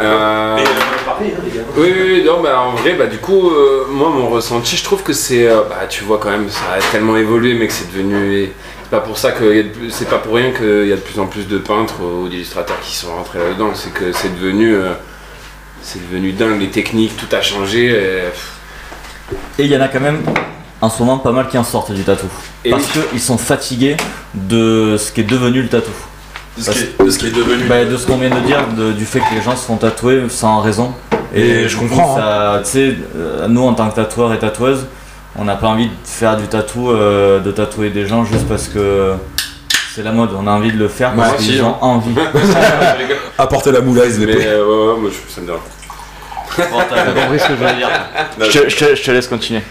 Euh, 0.00 0.56
les 1.20 1.30
gars 1.30 1.64
Oui, 1.76 1.92
oui, 1.94 2.02
oui, 2.06 2.24
non, 2.24 2.42
bah 2.42 2.60
en 2.60 2.72
vrai, 2.72 2.94
bah 2.94 3.06
du 3.06 3.18
coup, 3.18 3.50
euh, 3.50 3.86
moi, 3.90 4.10
mon 4.10 4.28
ressenti, 4.28 4.76
je 4.76 4.84
trouve 4.84 5.02
que 5.02 5.12
c'est, 5.12 5.48
euh, 5.48 5.62
bah 5.68 5.86
tu 5.88 6.04
vois 6.04 6.18
quand 6.18 6.30
même, 6.30 6.48
ça 6.48 6.60
a 6.76 6.92
tellement 6.92 7.16
évolué, 7.16 7.54
mais 7.54 7.66
que 7.66 7.72
c'est 7.72 7.90
devenu, 7.92 8.50
c'est 8.82 8.90
pas 8.90 9.00
pour 9.00 9.18
ça 9.18 9.32
que, 9.32 9.64
c'est 9.90 10.08
pas 10.08 10.18
pour 10.18 10.34
rien 10.34 10.50
qu'il 10.52 10.86
y 10.88 10.92
a 10.92 10.96
de 10.96 11.00
plus 11.00 11.20
en 11.20 11.26
plus 11.26 11.46
de 11.46 11.58
peintres 11.58 12.00
ou 12.02 12.28
d'illustrateurs 12.28 12.80
qui 12.80 12.94
sont 12.94 13.14
rentrés 13.14 13.38
là-dedans, 13.38 13.70
c'est 13.74 13.92
que 13.92 14.12
c'est 14.12 14.34
devenu, 14.34 14.74
euh, 14.74 14.92
c'est 15.82 16.00
devenu 16.08 16.32
dingue, 16.32 16.60
les 16.60 16.70
techniques, 16.70 17.16
tout 17.16 17.34
a 17.34 17.42
changé. 17.42 17.88
et, 19.58 19.64
il 19.64 19.66
y 19.66 19.76
en 19.76 19.80
a 19.80 19.88
quand 19.88 20.00
même 20.00 20.22
en 20.80 20.88
ce 20.88 21.00
moment 21.00 21.18
pas 21.18 21.32
mal 21.32 21.48
qui 21.48 21.58
en 21.58 21.64
sortent 21.64 21.92
du 21.92 22.04
tatou. 22.04 22.28
Et 22.64 22.70
parce 22.70 22.84
oui. 22.94 23.02
qu'ils 23.10 23.20
sont 23.20 23.38
fatigués 23.38 23.96
de 24.34 24.96
ce 24.98 25.12
qui 25.12 25.20
est 25.20 25.24
devenu 25.24 25.62
le 25.62 25.68
tatou. 25.68 25.90
De 26.58 26.62
ce, 26.62 26.70
qui 26.70 26.78
est, 26.80 27.04
de 27.04 27.10
ce 27.10 27.18
qui 27.18 27.26
est 27.28 27.30
devenu 27.30 27.64
Bah, 27.68 27.84
de 27.84 27.96
ce 27.96 28.06
qu'on 28.06 28.16
vient 28.18 28.30
de 28.30 28.40
dire, 28.40 28.66
de- 28.76 28.92
du 28.92 29.04
fait 29.06 29.20
que 29.20 29.34
les 29.34 29.42
gens 29.42 29.54
se 29.56 29.64
font 29.66 29.76
tatouer 29.76 30.22
sans 30.28 30.60
raison. 30.60 30.92
Et 31.34 31.68
je 31.68 31.76
coup, 31.76 31.86
comprends, 31.86 32.16
ça- 32.16 32.60
Tu 32.64 32.70
sais, 32.70 32.96
euh, 33.16 33.46
nous 33.48 33.62
en 33.66 33.74
tant 33.74 33.88
que 33.90 33.94
tatoueurs 33.96 34.32
et 34.32 34.38
tatoueuses, 34.38 34.86
on 35.36 35.44
n'a 35.44 35.56
pas 35.56 35.68
envie 35.68 35.86
de 35.86 35.92
faire 36.04 36.36
du 36.36 36.46
tatou, 36.48 36.90
euh, 36.90 37.38
de 37.40 37.50
tatouer 37.52 37.90
des 37.90 38.06
gens 38.06 38.24
juste 38.24 38.48
parce 38.48 38.66
que 38.68 39.12
c'est 39.94 40.02
la 40.02 40.10
mode. 40.12 40.30
On 40.38 40.46
a 40.46 40.50
envie 40.50 40.72
de 40.72 40.78
le 40.78 40.88
faire 40.88 41.12
parce 41.14 41.30
Ouais, 41.32 41.36
que 41.36 41.42
si, 41.42 41.52
les 41.52 41.58
gens 41.58 41.78
ont 41.82 41.86
envie. 41.86 42.14
apporter 43.38 43.72
la 43.72 43.80
moulaise 43.80 44.18
les 44.18 44.26
mais 44.26 44.46
euh, 44.46 44.64
ouais, 44.64 44.92
ouais, 44.94 45.00
moi, 45.00 45.10
je, 45.10 45.32
ça 45.34 45.40
me 45.40 45.46
dérange. 45.46 45.60
Bon, 46.56 46.78
t'as 46.90 47.04
compris 47.22 47.38
ce 47.38 47.44
que 47.46 47.52
je 47.52 47.58
voulais 47.58 47.74
dire. 47.74 47.90
Je 48.96 49.04
te 49.04 49.10
laisse 49.10 49.28
continuer. 49.28 49.62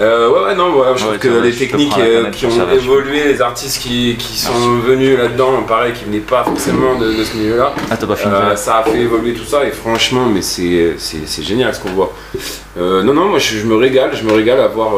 Euh, 0.00 0.30
ouais, 0.30 0.44
ouais, 0.46 0.54
non, 0.54 0.74
ouais, 0.78 0.86
je 0.94 1.00
trouve 1.00 1.12
Ouais, 1.12 1.18
que 1.18 1.28
les 1.28 1.52
techniques 1.52 1.92
euh, 1.98 2.30
qui 2.30 2.46
ont 2.46 2.70
évolué, 2.72 3.24
les 3.24 3.40
artistes 3.40 3.80
qui, 3.82 4.16
qui 4.18 4.38
sont 4.38 4.78
venus 4.86 5.18
là-dedans, 5.18 5.62
pareil, 5.66 5.92
qui 5.92 6.04
venaient 6.04 6.18
pas 6.18 6.44
forcément 6.44 6.96
de, 6.98 7.12
de 7.12 7.24
ce 7.24 7.36
milieu-là, 7.36 7.74
Ah, 7.90 7.96
t'as 7.96 8.06
pas 8.06 8.16
fini. 8.16 8.32
euh, 8.32 8.56
ça 8.56 8.78
a 8.78 8.84
fait 8.84 8.98
évoluer 9.00 9.34
tout 9.34 9.44
ça 9.44 9.64
et 9.64 9.70
franchement, 9.70 10.26
mais 10.32 10.42
c'est 10.42 10.96
génial 11.42 11.74
ce 11.74 11.80
qu'on 11.80 11.90
voit. 11.90 12.14
Non, 12.76 13.12
non, 13.12 13.26
moi 13.28 13.38
je, 13.38 13.56
je 13.58 13.66
me 13.66 13.74
régale, 13.76 14.10
je 14.14 14.22
me 14.24 14.32
régale 14.32 14.60
à 14.60 14.68
voir. 14.68 14.92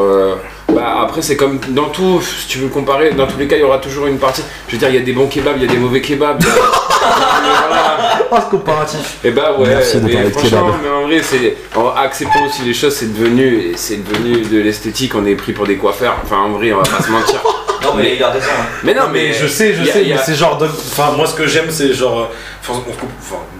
Bah, 0.74 0.98
après, 1.02 1.22
c'est 1.22 1.36
comme 1.36 1.58
dans 1.70 1.88
tout, 1.88 2.20
si 2.22 2.46
tu 2.46 2.58
veux 2.58 2.68
comparer, 2.68 3.10
dans 3.12 3.26
tous 3.26 3.38
les 3.38 3.46
cas, 3.46 3.56
il 3.56 3.60
y 3.60 3.64
aura 3.64 3.78
toujours 3.78 4.06
une 4.06 4.18
partie. 4.18 4.42
Je 4.68 4.72
veux 4.72 4.78
dire, 4.78 4.88
il 4.88 4.94
y 4.94 4.98
a 4.98 5.02
des 5.02 5.12
bons 5.12 5.26
kebabs, 5.28 5.56
il 5.56 5.62
y 5.62 5.68
a 5.68 5.72
des 5.72 5.78
mauvais 5.78 6.00
kebabs. 6.00 6.42
Voilà. 7.02 8.18
oh 8.30 8.36
ce 8.44 8.50
comparatif 8.50 9.16
Et 9.24 9.30
bah 9.30 9.54
ouais, 9.58 9.68
Merci 9.68 10.00
de 10.00 10.06
mais 10.06 10.24
de 10.24 10.30
franchement, 10.30 10.70
mais 10.82 10.88
en 10.90 11.02
vrai, 11.06 11.20
c'est 11.22 11.56
en 11.74 11.88
acceptant 11.96 12.44
aussi 12.46 12.62
les 12.62 12.74
choses, 12.74 12.94
c'est 12.94 13.12
devenu, 13.12 13.72
c'est 13.76 14.04
devenu 14.06 14.42
de 14.42 14.60
l'esthétique. 14.60 15.14
On 15.14 15.24
est 15.26 15.34
pris 15.34 15.52
pour 15.52 15.66
des 15.66 15.76
coiffeurs. 15.76 16.16
Enfin, 16.22 16.36
en 16.38 16.50
vrai, 16.50 16.72
on 16.72 16.76
va 16.78 16.82
pas 16.82 17.02
se 17.02 17.10
mentir. 17.10 17.40
Non, 17.82 17.94
mais 17.96 18.14
il 18.14 18.22
a 18.22 18.28
raison. 18.28 18.46
hein. 18.60 18.66
Mais 18.84 18.92
non, 18.92 19.04
mais 19.10 19.32
je 19.32 19.46
sais, 19.46 19.72
je 19.72 19.80
a- 19.82 19.86
sais, 19.92 20.04
y 20.04 20.12
a- 20.12 20.16
mais 20.16 20.20
c'est 20.22 20.34
genre. 20.34 20.58
Doug- 20.58 20.68
Enfin, 20.68 21.12
moi, 21.16 21.26
ce 21.26 21.32
que 21.34 21.46
j'aime, 21.46 21.70
c'est 21.70 21.94
genre. 21.94 22.20
euh, 22.20 22.24
Enfin, 22.60 22.74
on 22.86 22.92
se 22.92 22.98
coupe- 22.98 23.08
enfin, 23.18 23.36
de- 23.54 23.59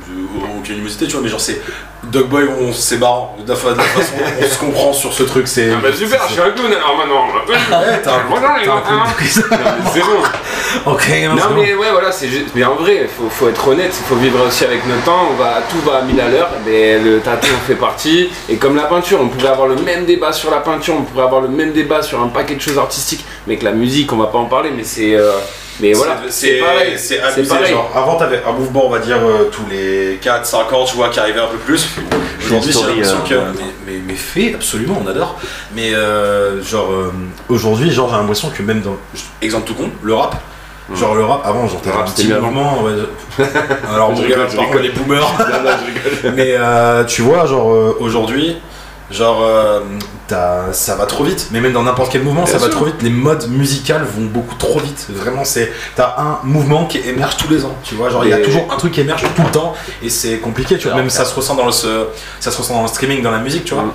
aucune 0.59 0.75
animosité, 0.75 1.07
tu 1.07 1.13
vois, 1.13 1.23
mais 1.23 1.29
genre, 1.29 1.41
c'est. 1.41 1.61
Dogboy, 2.03 2.45
on 2.59 2.73
c'est 2.73 2.97
marrant. 2.97 3.37
De 3.45 3.49
la, 3.51 3.55
fa- 3.57 3.73
de 3.73 3.77
la 3.77 3.83
façon, 3.85 4.15
on 4.41 4.45
se 4.47 4.59
comprend 4.59 4.93
sur 4.93 5.13
ce 5.13 5.23
truc. 5.23 5.47
C'est. 5.47 5.71
Ah 5.71 5.81
bah 5.83 5.93
super, 5.95 6.19
je 6.29 6.33
suis 6.33 6.41
un 6.41 6.51
clown 6.51 6.73
alors 6.73 6.97
maintenant. 6.97 7.27
Ouais, 7.47 8.01
t'as 8.03 8.15
un 8.15 8.23
non, 8.31 8.57
les 8.59 8.67
gars, 8.67 8.83
c'est 9.93 10.01
bon. 10.01 10.23
Ok, 10.93 11.09
Non 11.37 11.55
mais 11.55 11.75
ouais 11.75 11.91
voilà 11.91 12.13
c'est 12.13 12.29
juste 12.29 12.47
mais 12.55 12.65
en 12.65 12.75
vrai 12.77 13.09
faut, 13.09 13.29
faut 13.29 13.49
être 13.49 13.67
honnête 13.69 13.93
il 13.93 14.05
faut 14.07 14.15
vivre 14.15 14.47
aussi 14.47 14.65
avec 14.65 14.87
notre 14.87 15.03
temps 15.05 15.27
on 15.31 15.35
va 15.35 15.61
tout 15.69 15.81
va 15.81 15.99
à 15.99 16.03
1000 16.03 16.21
à 16.21 16.29
l'heure 16.29 16.49
mais 16.65 16.99
le 16.99 17.19
tatou 17.21 17.49
en 17.49 17.67
fait 17.67 17.75
partie 17.75 18.31
et 18.49 18.57
comme 18.57 18.77
la 18.77 18.85
peinture 18.85 19.19
on 19.21 19.29
pourrait 19.29 19.49
avoir 19.49 19.67
le 19.67 19.75
même 19.77 20.05
débat 20.05 20.33
sur 20.33 20.51
la 20.51 20.59
peinture 20.59 20.95
on 20.97 21.03
pourrait 21.03 21.25
avoir 21.25 21.41
le 21.41 21.49
même 21.49 21.73
débat 21.73 22.03
sur 22.03 22.23
un 22.23 22.29
paquet 22.29 22.55
de 22.55 22.61
choses 22.61 22.79
artistiques 22.79 23.25
mais 23.49 23.57
que 23.57 23.65
la 23.65 23.73
musique 23.73 24.13
on 24.13 24.17
va 24.17 24.27
pas 24.27 24.39
en 24.39 24.45
parler 24.47 24.71
mais 24.75 24.85
c'est 24.85 25.15
euh, 25.17 25.33
mais 25.81 25.93
voilà 25.93 26.17
c'est 26.29 26.59
pareil 26.59 26.95
C'est 26.97 27.21
abusé. 27.21 27.49
pareil. 27.49 27.71
Genre, 27.73 27.91
avant, 27.95 28.17
t'avais 28.17 28.43
un 28.47 28.53
mouvement, 28.53 28.87
on 28.87 28.91
va 28.91 28.99
dire, 28.99 29.19
euh, 29.19 29.51
tous 29.51 29.63
les 29.71 30.19
4-5 30.23 30.75
ans, 30.75 30.85
tu 30.85 30.97
vois, 30.97 31.09
qui 31.09 31.19
arrivait 31.21 31.41
un 31.41 31.47
peu 31.47 31.57
plus. 31.59 31.89
Aujourd'hui, 32.47 32.73
j'ai 32.73 32.81
l'impression 32.87 33.17
euh, 33.19 33.29
que. 33.29 33.35
ouais. 33.35 33.41
Mais, 33.87 33.93
mais, 33.93 34.01
mais 34.09 34.15
fait, 34.15 34.55
absolument, 34.55 35.01
on 35.05 35.09
adore. 35.09 35.39
Mais, 35.75 35.95
euh, 35.95 36.63
genre, 36.63 36.91
euh, 36.93 37.13
aujourd'hui, 37.49 37.91
genre, 37.91 38.09
j'ai 38.11 38.17
l'impression 38.17 38.51
que 38.51 38.63
même 38.63 38.81
dans. 38.81 38.97
Exemple 39.43 39.67
tout 39.67 39.75
con, 39.75 39.91
le 40.03 40.15
rap. 40.15 40.37
Genre, 40.93 41.15
le 41.15 41.23
rap, 41.25 41.43
avant, 41.47 41.69
genre, 41.69 41.81
t'avais 41.81 41.99
un 41.99 42.03
petit 42.03 42.27
mouvement. 42.33 42.83
ouais, 42.83 42.93
je- 43.39 43.95
Alors, 43.95 44.11
Je 44.11 44.17
bon, 44.17 44.23
rigole, 44.27 44.39
par 44.41 44.51
je 44.51 44.57
contre, 44.57 44.69
rigole. 44.71 44.83
les 44.83 44.89
boomers. 44.91 45.33
Non, 45.39 45.71
non, 45.71 45.71
je 45.81 45.87
rigole. 46.19 46.35
Mais 46.35 46.55
euh, 46.59 47.05
tu 47.05 47.23
vois, 47.23 47.47
genre 47.47 47.71
euh, 47.73 47.97
aujourd'hui, 48.01 48.57
genre 49.11 49.43
euh, 49.43 49.81
t'as- 50.29 50.73
ça 50.73 50.95
va 50.97 51.07
trop 51.07 51.25
vite. 51.25 51.49
Mais 51.51 51.61
même 51.61 51.73
dans 51.73 51.83
n'importe 51.83 52.13
quel 52.13 52.23
mouvement, 52.23 52.45
Bien 52.45 52.53
ça 52.53 52.59
va 52.59 52.69
trop 52.69 52.85
vite. 52.85 53.03
Les 53.03 53.11
modes 53.11 53.49
musicales 53.49 54.05
vont 54.05 54.27
beaucoup 54.27 54.55
trop 54.55 54.79
vite. 54.79 55.07
Vraiment, 55.11 55.45
c'est 55.45 55.73
t'as 55.97 56.15
un 56.19 56.39
mouvement 56.45 56.87
qui 56.87 56.99
émerge 56.99 57.37
tous 57.37 57.49
les 57.49 57.65
ans. 57.65 57.75
Tu 57.83 57.95
vois, 57.95 58.11
genre 58.11 58.25
il 58.25 58.31
y 58.31 58.33
a 58.35 58.39
toujours 58.39 58.67
un 58.73 58.77
truc 58.77 58.93
qui 58.93 59.01
émerge 59.01 59.23
tout 59.35 59.43
le 59.43 59.51
temps 59.51 59.75
et 60.03 60.11
c'est 60.11 60.39
compliqué. 60.39 60.79
Tu 60.79 60.89
vois, 60.89 60.97
même 60.97 61.11
ça 61.11 61.25
se 61.25 61.35
ressent 61.35 61.55
dans 61.57 61.67
le 61.67 61.73
ça 61.73 62.51
se 62.51 62.57
ressent 62.59 62.75
dans 62.75 62.83
le 62.83 62.89
streaming, 62.89 63.23
dans 63.23 63.31
la 63.33 63.41
musique. 63.41 63.65
Tu 63.65 63.75
vois. 63.75 63.85
Mm. 63.85 63.93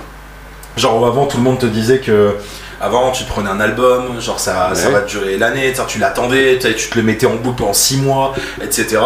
Genre 0.76 1.06
avant, 1.06 1.26
tout 1.26 1.38
le 1.38 1.42
monde 1.42 1.58
te 1.58 1.66
disait 1.66 2.00
que 2.00 2.36
Avant, 2.80 3.10
tu 3.10 3.24
prenais 3.24 3.48
un 3.48 3.58
album, 3.60 4.20
genre 4.20 4.38
ça, 4.38 4.70
ça 4.74 4.90
va 4.90 5.00
te 5.00 5.10
durer 5.10 5.38
l'année, 5.38 5.72
tu 5.88 5.98
l'attendais, 5.98 6.58
tu 6.58 6.74
te 6.90 6.96
le 6.98 7.02
mettais 7.02 7.26
en 7.26 7.36
boucle 7.36 7.56
pendant 7.56 7.72
6 7.72 7.98
mois, 7.98 8.34
etc. 8.62 8.98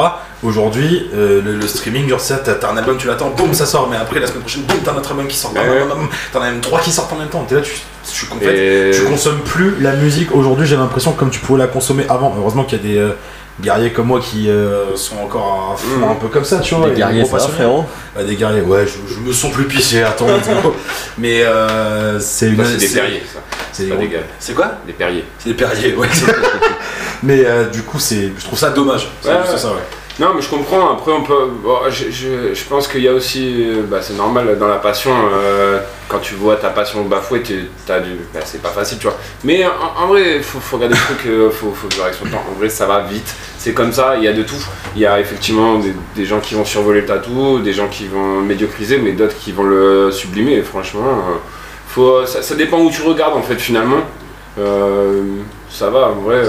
Aujourd'hui, 0.42 1.08
euh, 1.14 1.40
le, 1.44 1.54
le 1.56 1.66
streaming, 1.68 2.08
genre 2.08 2.18
ça, 2.20 2.38
t'as 2.38 2.68
un 2.70 2.76
album, 2.76 2.96
tu 2.96 3.06
l'attends, 3.06 3.30
boum, 3.30 3.52
ça 3.54 3.66
sort, 3.66 3.88
mais 3.90 3.96
après 3.96 4.18
la 4.20 4.26
semaine 4.26 4.40
prochaine, 4.40 4.62
boum, 4.62 4.78
t'as 4.84 4.92
un 4.92 4.96
autre 4.96 5.10
album 5.10 5.26
qui 5.28 5.36
sort, 5.36 5.52
Ouais. 5.52 5.60
t'en 6.32 6.40
as 6.40 6.50
même 6.50 6.60
3 6.60 6.80
qui 6.80 6.90
sortent 6.90 7.12
en 7.12 7.16
même 7.16 7.28
temps, 7.28 7.44
t'es 7.48 7.56
là, 7.56 7.60
tu, 7.60 7.70
tu, 8.12 8.26
en 8.32 8.36
fait, 8.40 8.88
Et- 8.88 8.90
tu 8.92 9.04
consommes 9.04 9.40
plus 9.40 9.76
la 9.80 9.92
musique. 9.94 10.34
Aujourd'hui, 10.34 10.66
j'ai 10.66 10.76
l'impression 10.76 11.12
comme 11.12 11.30
tu 11.30 11.38
pouvais 11.40 11.58
la 11.60 11.66
consommer 11.68 12.06
avant. 12.08 12.34
Heureusement 12.38 12.64
qu'il 12.64 12.78
y 12.78 12.80
a 12.80 12.92
des 12.94 12.98
euh, 12.98 13.12
guerriers 13.60 13.92
comme 13.92 14.06
moi 14.06 14.20
qui 14.20 14.48
euh, 14.50 14.96
sont 14.96 15.18
encore 15.18 15.78
fond, 15.78 16.10
un 16.10 16.14
peu 16.14 16.28
comme 16.28 16.44
ça, 16.44 16.58
tu 16.60 16.74
vois. 16.74 16.90
Des 16.90 16.96
guerriers, 16.96 17.24
ça 17.24 17.38
frérot 17.38 17.84
Ouais, 18.16 18.24
des 18.24 18.36
guerriers, 18.36 18.62
ouais, 18.62 18.84
je, 18.86 19.14
je 19.14 19.20
me 19.20 19.32
sens 19.32 19.52
plus 19.52 19.64
pissé, 19.66 20.02
attends. 20.02 20.26
mais 21.18 21.42
euh, 21.42 22.18
c'est 22.20 22.48
une. 22.48 22.64
C'est 22.64 22.76
des 22.76 22.88
perriers, 22.88 23.22
ça. 23.32 23.40
C'est 23.72 23.84
Pas 23.86 23.96
des 23.96 24.08
gars. 24.08 24.18
C'est 24.38 24.54
quoi 24.54 24.72
Des 24.86 24.92
perriers. 24.92 25.24
C'est 25.38 25.50
des 25.50 25.54
perriers, 25.54 25.94
ouais. 25.94 26.08
mais 27.22 27.44
euh, 27.46 27.66
du 27.68 27.82
coup, 27.82 27.98
c'est, 27.98 28.32
je 28.36 28.44
trouve 28.44 28.58
ça 28.58 28.70
dommage. 28.70 29.08
C'est 29.22 29.28
Ouais, 29.28 29.36
juste 29.42 29.52
ouais. 29.52 29.58
ça, 29.58 29.68
ouais. 29.68 29.82
Non, 30.20 30.34
mais 30.34 30.42
je 30.42 30.50
comprends. 30.50 30.92
Après, 30.92 31.12
on 31.12 31.22
peut. 31.22 31.48
je, 31.88 32.10
je, 32.54 32.64
pense 32.68 32.86
qu'il 32.86 33.00
y 33.00 33.08
a 33.08 33.12
aussi. 33.14 33.64
euh, 33.70 33.82
Bah, 33.90 34.00
c'est 34.02 34.12
normal 34.18 34.58
dans 34.58 34.68
la 34.68 34.76
passion. 34.76 35.12
euh, 35.32 35.80
quand 36.08 36.18
tu 36.18 36.34
vois 36.34 36.56
ta 36.56 36.68
passion 36.68 37.02
bafouée, 37.04 37.42
t'as 37.86 38.00
du. 38.00 38.10
Bah, 38.34 38.40
c'est 38.44 38.60
pas 38.60 38.68
facile, 38.68 38.98
tu 38.98 39.04
vois. 39.06 39.16
Mais 39.44 39.64
en, 39.64 40.06
vrai, 40.08 40.40
faut, 40.42 40.60
faut 40.60 40.76
regarder 40.76 40.94
le 40.96 41.00
truc. 41.16 41.26
euh, 41.26 41.50
faut, 41.50 41.72
faut 41.72 41.88
vivre 41.88 42.04
avec 42.04 42.16
son 42.16 42.26
temps. 42.26 42.44
En 42.50 42.58
vrai, 42.58 42.68
ça 42.68 42.84
va 42.86 43.00
vite. 43.00 43.34
C'est 43.56 43.72
comme 43.72 43.94
ça. 43.94 44.16
Il 44.18 44.24
y 44.24 44.28
a 44.28 44.34
de 44.34 44.42
tout. 44.42 44.62
Il 44.94 45.00
y 45.00 45.06
a 45.06 45.18
effectivement 45.18 45.78
des, 45.78 45.94
des 46.14 46.26
gens 46.26 46.40
qui 46.40 46.54
vont 46.54 46.66
survoler 46.66 47.00
le 47.00 47.06
tatou, 47.06 47.60
des 47.60 47.72
gens 47.72 47.88
qui 47.88 48.06
vont 48.06 48.42
médiocriser, 48.42 48.98
mais 48.98 49.12
d'autres 49.12 49.38
qui 49.38 49.52
vont 49.52 49.62
le 49.64 50.10
sublimer. 50.12 50.60
Franchement, 50.60 51.24
faut, 51.88 52.26
ça, 52.26 52.54
dépend 52.56 52.78
où 52.80 52.90
tu 52.90 53.00
regardes 53.02 53.36
en 53.38 53.42
fait 53.42 53.56
finalement. 53.58 54.02
Ça 55.70 55.88
va, 55.88 56.08
en 56.08 56.20
vrai. 56.20 56.42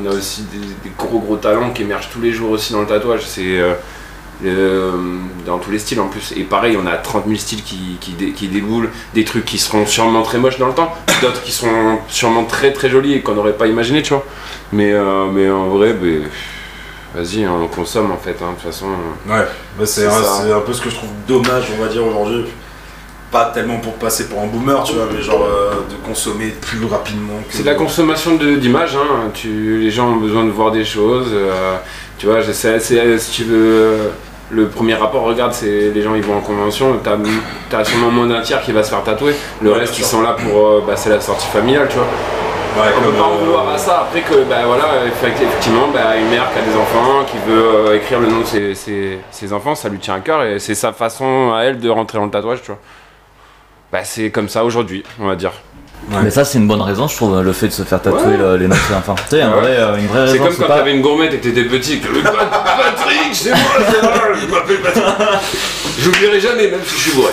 On 0.00 0.06
a 0.06 0.10
aussi 0.10 0.42
des, 0.52 0.58
des 0.58 0.92
gros 0.98 1.18
gros 1.20 1.36
talents 1.36 1.70
qui 1.70 1.82
émergent 1.82 2.08
tous 2.12 2.20
les 2.20 2.32
jours 2.32 2.50
aussi 2.50 2.72
dans 2.72 2.80
le 2.80 2.86
tatouage. 2.86 3.22
C'est 3.26 3.58
euh, 3.60 3.74
euh, 4.44 4.90
dans 5.46 5.58
tous 5.58 5.70
les 5.70 5.78
styles 5.78 6.00
en 6.00 6.08
plus. 6.08 6.32
Et 6.36 6.42
pareil, 6.42 6.76
on 6.82 6.86
a 6.86 6.96
30 6.96 7.24
000 7.26 7.38
styles 7.38 7.62
qui, 7.62 7.96
qui, 8.00 8.12
dé- 8.12 8.32
qui 8.32 8.48
déboulent, 8.48 8.90
des 9.14 9.24
trucs 9.24 9.44
qui 9.44 9.58
seront 9.58 9.86
sûrement 9.86 10.22
très 10.22 10.38
moches 10.38 10.58
dans 10.58 10.66
le 10.68 10.74
temps, 10.74 10.92
d'autres 11.22 11.42
qui 11.42 11.52
seront 11.52 11.98
sûrement 12.08 12.44
très 12.44 12.72
très 12.72 12.90
jolis 12.90 13.14
et 13.14 13.20
qu'on 13.22 13.34
n'aurait 13.34 13.52
pas 13.56 13.66
imaginé, 13.68 14.02
tu 14.02 14.12
vois. 14.12 14.24
Mais, 14.72 14.92
euh, 14.92 15.26
mais 15.32 15.48
en 15.48 15.68
vrai, 15.68 15.92
ben, 15.92 16.22
vas-y, 17.14 17.46
on 17.46 17.68
consomme 17.68 18.10
en 18.10 18.16
fait, 18.16 18.36
hein, 18.42 18.50
de 18.50 18.54
toute 18.60 18.72
façon. 18.72 18.86
Ouais, 19.28 19.46
bah, 19.78 19.86
c'est, 19.86 20.06
un, 20.06 20.56
un 20.56 20.60
peu 20.60 20.72
ce 20.72 20.80
que 20.82 20.90
je 20.90 20.96
trouve 20.96 21.10
dommage, 21.28 21.66
on 21.78 21.82
va 21.82 21.88
dire, 21.88 22.04
aujourd'hui. 22.04 22.44
Pas 23.34 23.46
tellement 23.52 23.78
pour 23.78 23.94
passer 23.94 24.28
pour 24.28 24.40
un 24.40 24.46
boomer, 24.46 24.80
tu 24.84 24.92
vois, 24.94 25.06
mais 25.12 25.20
genre 25.20 25.42
euh, 25.44 25.72
de 25.90 25.96
consommer 26.06 26.54
plus 26.60 26.86
rapidement. 26.86 27.34
que- 27.48 27.56
C'est 27.56 27.64
de 27.64 27.68
la 27.68 27.74
consommation 27.74 28.36
d'images, 28.36 28.94
hein. 28.94 29.30
tu, 29.34 29.78
les 29.80 29.90
gens 29.90 30.06
ont 30.10 30.16
besoin 30.18 30.44
de 30.44 30.50
voir 30.50 30.70
des 30.70 30.84
choses. 30.84 31.30
euh, 31.32 31.74
tu 32.16 32.26
vois, 32.26 32.38
c'est- 32.44 32.78
si 33.18 33.30
tu 33.32 33.42
veux, 33.42 33.56
euh, 33.58 34.08
le 34.52 34.68
premier 34.68 34.94
rapport, 34.94 35.22
regarde, 35.24 35.52
c'est 35.52 35.90
les 35.92 36.00
gens 36.00 36.14
ils 36.14 36.22
vont 36.22 36.36
en 36.36 36.42
convention, 36.42 36.96
t'as 37.02 37.16
as 37.76 37.84
sûrement 37.84 38.12
moins 38.12 38.28
d'un 38.28 38.40
tiers 38.40 38.62
qui 38.62 38.70
va 38.70 38.84
se 38.84 38.90
faire 38.90 39.02
tatouer. 39.02 39.34
Le 39.60 39.72
Ouais, 39.72 39.80
reste, 39.80 39.98
ils 39.98 40.04
sont 40.04 40.22
là 40.22 40.34
pour. 40.38 40.56
euh, 40.68 40.84
bah, 40.86 40.92
c'est 40.94 41.10
la 41.10 41.20
sortie 41.20 41.48
familiale, 41.48 41.88
tu 41.90 41.96
vois. 41.96 42.06
Ouais, 42.06 42.90
On 42.98 43.02
peut 43.02 43.16
pas 43.16 43.22
en 43.24 43.32
euh, 43.32 43.44
vouloir 43.44 43.68
à 43.68 43.78
ça. 43.78 44.02
Après 44.08 44.20
que, 44.20 44.44
bah 44.48 44.58
voilà, 44.64 44.84
effect- 45.08 45.42
effectivement, 45.42 45.88
bah, 45.92 46.16
une 46.16 46.28
mère 46.28 46.48
qui 46.52 46.58
a 46.60 46.62
des 46.62 46.76
enfants, 46.78 47.24
qui 47.26 47.36
veut 47.50 47.88
euh, 47.88 47.96
écrire 47.96 48.20
le 48.20 48.28
nom 48.28 48.40
de 48.40 48.44
ses, 48.46 48.74
ses- 48.76 49.18
ses 49.32 49.52
enfants, 49.52 49.74
ça 49.74 49.88
lui 49.88 49.98
tient 49.98 50.14
à 50.14 50.20
cœur 50.20 50.44
et 50.44 50.60
c'est 50.60 50.74
sa 50.76 50.92
façon 50.92 51.52
à 51.52 51.62
elle 51.64 51.78
de 51.80 51.88
rentrer 51.90 52.18
dans 52.18 52.24
le 52.26 52.30
tatouage, 52.30 52.60
tu 52.62 52.68
vois. 52.68 52.78
Bah, 53.94 54.00
c'est 54.02 54.30
comme 54.30 54.48
ça 54.48 54.64
aujourd'hui, 54.64 55.04
on 55.20 55.28
va 55.28 55.36
dire. 55.36 55.52
Ouais. 56.10 56.16
Mais 56.24 56.30
ça, 56.30 56.44
c'est 56.44 56.58
une 56.58 56.66
bonne 56.66 56.82
raison, 56.82 57.06
je 57.06 57.14
trouve, 57.14 57.40
le 57.40 57.52
fait 57.52 57.68
de 57.68 57.72
se 57.72 57.84
faire 57.84 58.02
tatouer 58.02 58.34
Ouais. 58.36 58.58
les 58.58 58.66
noms 58.66 58.74
enfants. 58.92 59.14
Tu 59.14 59.36
sais, 59.36 59.44
en 59.44 59.52
Ouais. 59.54 59.60
vrai, 59.60 59.76
euh, 59.78 59.96
une 59.98 60.08
vraie 60.08 60.26
C'est 60.26 60.32
raison. 60.32 60.44
comme 60.46 60.56
quand 60.56 60.66
pas- 60.66 60.78
t'avais 60.78 60.96
une 60.96 61.00
gourmette 61.00 61.32
et 61.34 61.38
que 61.38 61.44
t'étais 61.44 61.62
petit. 61.62 62.00
que, 62.00 62.08
Pat- 62.08 62.34
Patrick, 62.34 63.32
c'est 63.32 63.50
moi, 63.50 63.58
c'est 63.88 64.02
moi, 64.02 64.12
je 64.34 64.46
m'appelle 64.52 64.80
Patrick. 64.80 65.04
J'oublierai 66.00 66.40
jamais, 66.40 66.72
même 66.72 66.80
si 66.84 66.96
je 66.96 67.00
suis 67.02 67.12
bourré. 67.12 67.30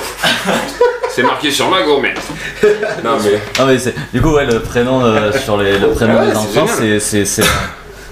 C'est 1.09 1.23
marqué 1.23 1.49
sur 1.49 1.67
ma 1.67 1.81
gourmette. 1.81 2.21
Non 3.03 3.17
mais. 3.23 3.39
Ah 3.57 3.65
mais 3.65 3.79
c'est 3.79 3.95
du 4.13 4.21
coup 4.21 4.29
ouais 4.35 4.45
le 4.45 4.59
prénom 4.59 5.03
euh, 5.03 5.31
sur 5.33 5.57
les 5.57 5.79
le 5.79 5.87
prénom 5.89 6.13
Ah 6.15 6.21
ouais, 6.21 6.27
des 6.27 6.33
c'est 6.35 6.59
enfants 6.59 6.99
c'est 7.25 7.43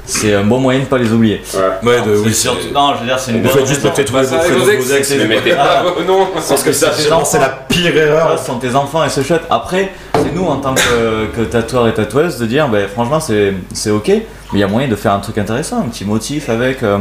c'est 0.09 0.33
un 0.33 0.43
bon 0.43 0.59
moyen 0.59 0.79
de 0.81 0.85
pas 0.85 0.97
les 0.97 1.11
oublier. 1.11 1.41
Ouais, 1.83 2.01
de, 2.01 2.17
oui, 2.17 2.33
surtout- 2.33 2.73
non 2.73 2.93
je 2.95 2.99
veux 3.01 3.05
dire 3.05 3.19
c'est 3.19 3.31
une 3.31 3.37
Vous 3.37 3.43
bonne 3.49 3.57
faites 3.59 3.67
juste 3.67 3.81
peut-être 3.81 4.11
Bah, 4.11 4.21
vos 4.23 4.69
ex, 4.71 5.13
mais 5.17 5.25
mettez 5.25 5.53
Ah. 5.57 5.83
pas 5.83 5.91
vos 5.91 6.03
noms. 6.03 6.27
Parce 6.33 6.63
que 6.63 6.71
ça, 6.71 6.91
c'est 6.93 7.39
la 7.39 7.49
pire 7.49 7.91
Ah, 7.95 7.97
erreur. 7.99 8.39
ce 8.39 8.45
sont 8.45 8.57
tes 8.59 8.75
enfants 8.75 9.03
et 9.05 9.09
c'est 9.09 9.23
chouette. 9.23 9.43
Après, 9.49 9.91
c'est 10.15 10.33
nous 10.33 10.45
en 10.45 10.57
tant 10.57 10.73
que, 10.73 11.27
que 11.35 11.41
tatoueur 11.43 11.87
et 11.87 11.93
tatoueuse 11.93 12.37
de 12.39 12.45
dire, 12.45 12.67
ben, 12.67 12.87
franchement, 12.87 13.19
c'est 13.19 13.53
c'est 13.73 13.91
ok, 13.91 14.07
mais 14.07 14.23
il 14.53 14.59
y 14.59 14.63
a 14.63 14.67
moyen 14.67 14.87
de 14.87 14.95
faire 14.95 15.13
un 15.13 15.19
truc 15.19 15.37
intéressant, 15.37 15.79
un 15.79 15.89
petit 15.89 16.05
motif 16.05 16.49
avec. 16.49 16.83
euh, 16.83 16.97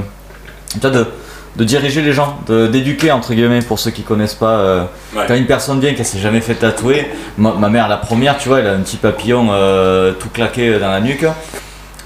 de, 0.83 1.07
de 1.57 1.65
diriger 1.65 2.03
les 2.03 2.13
gens, 2.13 2.37
de- 2.47 2.67
d'éduquer 2.69 3.11
entre 3.11 3.33
guillemets 3.33 3.63
pour 3.63 3.79
ceux 3.79 3.91
qui 3.91 4.03
connaissent 4.03 4.35
pas. 4.35 4.51
euh, 4.59 4.83
Ouais. 5.17 5.25
Quand 5.27 5.35
une 5.35 5.47
personne 5.47 5.81
vient 5.81 5.95
qui 5.95 6.05
s'est 6.05 6.19
jamais 6.19 6.41
fait 6.43 6.55
tatouer, 6.55 7.09
ma, 7.39 7.53
ma 7.53 7.69
mère, 7.71 7.89
la 7.89 7.97
première, 7.97 8.37
tu 8.39 8.49
vois, 8.51 8.61
elle 8.61 8.67
a 8.67 8.73
un 8.75 8.81
petit 8.81 8.99
papillon 8.99 9.49
euh, 9.51 10.13
tout 10.13 10.29
claqué 10.29 10.79
dans 10.79 10.91
la 10.91 11.01
nuque. 11.01 11.25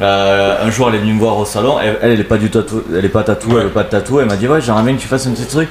Euh, 0.00 0.56
un 0.66 0.70
jour, 0.70 0.88
elle 0.88 0.96
est 0.96 0.98
venue 0.98 1.12
me 1.12 1.18
voir 1.20 1.36
au 1.38 1.44
salon. 1.44 1.76
Elle, 1.80 1.98
elle, 2.02 2.20
est 2.20 2.24
pas 2.24 2.38
du 2.38 2.50
tatou, 2.50 2.82
elle 2.96 3.04
est 3.04 3.10
pas 3.10 3.22
tatouée, 3.22 3.56
elle 3.58 3.64
veut 3.64 3.70
pas 3.72 3.82
de 3.82 3.90
tatou. 3.90 4.20
Elle 4.20 4.26
m'a 4.26 4.36
dit 4.36 4.48
ouais, 4.48 4.60
j'aimerais 4.60 4.82
bien 4.82 4.94
que 4.94 5.00
tu 5.00 5.06
fasses 5.08 5.26
un 5.26 5.32
petit 5.32 5.46
truc. 5.46 5.68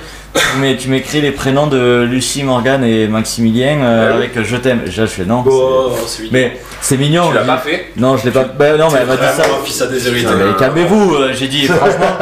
Mais 0.60 0.78
tu 0.78 0.90
m'écris 0.90 1.22
les 1.22 1.32
prénoms 1.32 1.68
de 1.68 2.04
Lucie, 2.10 2.44
Morgane 2.44 2.84
et 2.84 3.08
Maximilien 3.08 3.80
euh, 3.82 4.10
Ah 4.12 4.18
oui. 4.18 4.26
avec 4.32 4.44
je 4.44 4.56
t'aime. 4.58 4.82
Je 4.86 5.06
fais 5.06 5.26
non. 5.26 5.44
Oh, 5.46 5.92
c'est. 6.06 6.32
Mais 6.32 6.60
c'est 6.82 6.98
mignon. 6.98 7.30
Tu 7.30 7.36
l'as 7.36 7.44
pas 7.44 7.58
fait 7.58 7.92
Non, 7.98 8.16
je 8.18 8.26
l'ai 8.26 8.32
pas. 8.32 8.44
Ben 8.44 8.78
non, 8.78 8.90
mais 8.92 9.00
elle 9.02 9.08
m'a 9.08 9.16
dit 9.18 9.24
ça. 9.24 9.44
Vraiment 9.44 9.62
un 9.62 9.66
fils 9.66 9.82
à 9.82 9.88
déshérité. 9.88 10.28
Ah, 10.30 10.36
mais 10.38 10.58
calmez-vous, 10.58 11.16
euh, 11.16 11.34
j'ai 11.34 11.48
dit 11.48 11.66
franchement, 11.68 12.16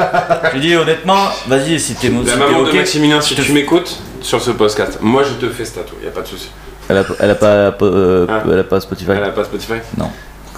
j'ai 0.53 0.59
dit 0.59 0.75
honnêtement, 0.75 1.27
vas-y 1.47 1.79
si 1.79 1.95
t'es 1.95 2.07
si 2.07 2.13
La 2.25 2.35
maman 2.37 2.63
de. 2.63 2.71
Maximilien, 2.71 3.21
si 3.21 3.35
tu 3.35 3.51
m'écoutes 3.51 3.99
sur 4.21 4.41
ce 4.41 4.51
podcast, 4.51 4.99
moi 5.01 5.23
je 5.23 5.33
te 5.45 5.51
fais 5.51 5.65
ce 5.65 5.75
tatou, 5.75 5.95
y 6.03 6.07
a 6.07 6.11
pas 6.11 6.21
de 6.21 6.27
souci. 6.27 6.49
Elle 6.87 6.97
a, 6.97 7.03
elle 7.19 7.29
a 7.29 7.35
pas, 7.35 7.75
euh, 7.83 8.25
Ah. 8.29 8.43
elle 8.51 8.59
a 8.59 8.63
pas 8.63 8.79
Spotify. 8.79 9.11
Elle 9.11 9.23
a 9.23 9.29
pas 9.29 9.43
Spotify 9.43 9.73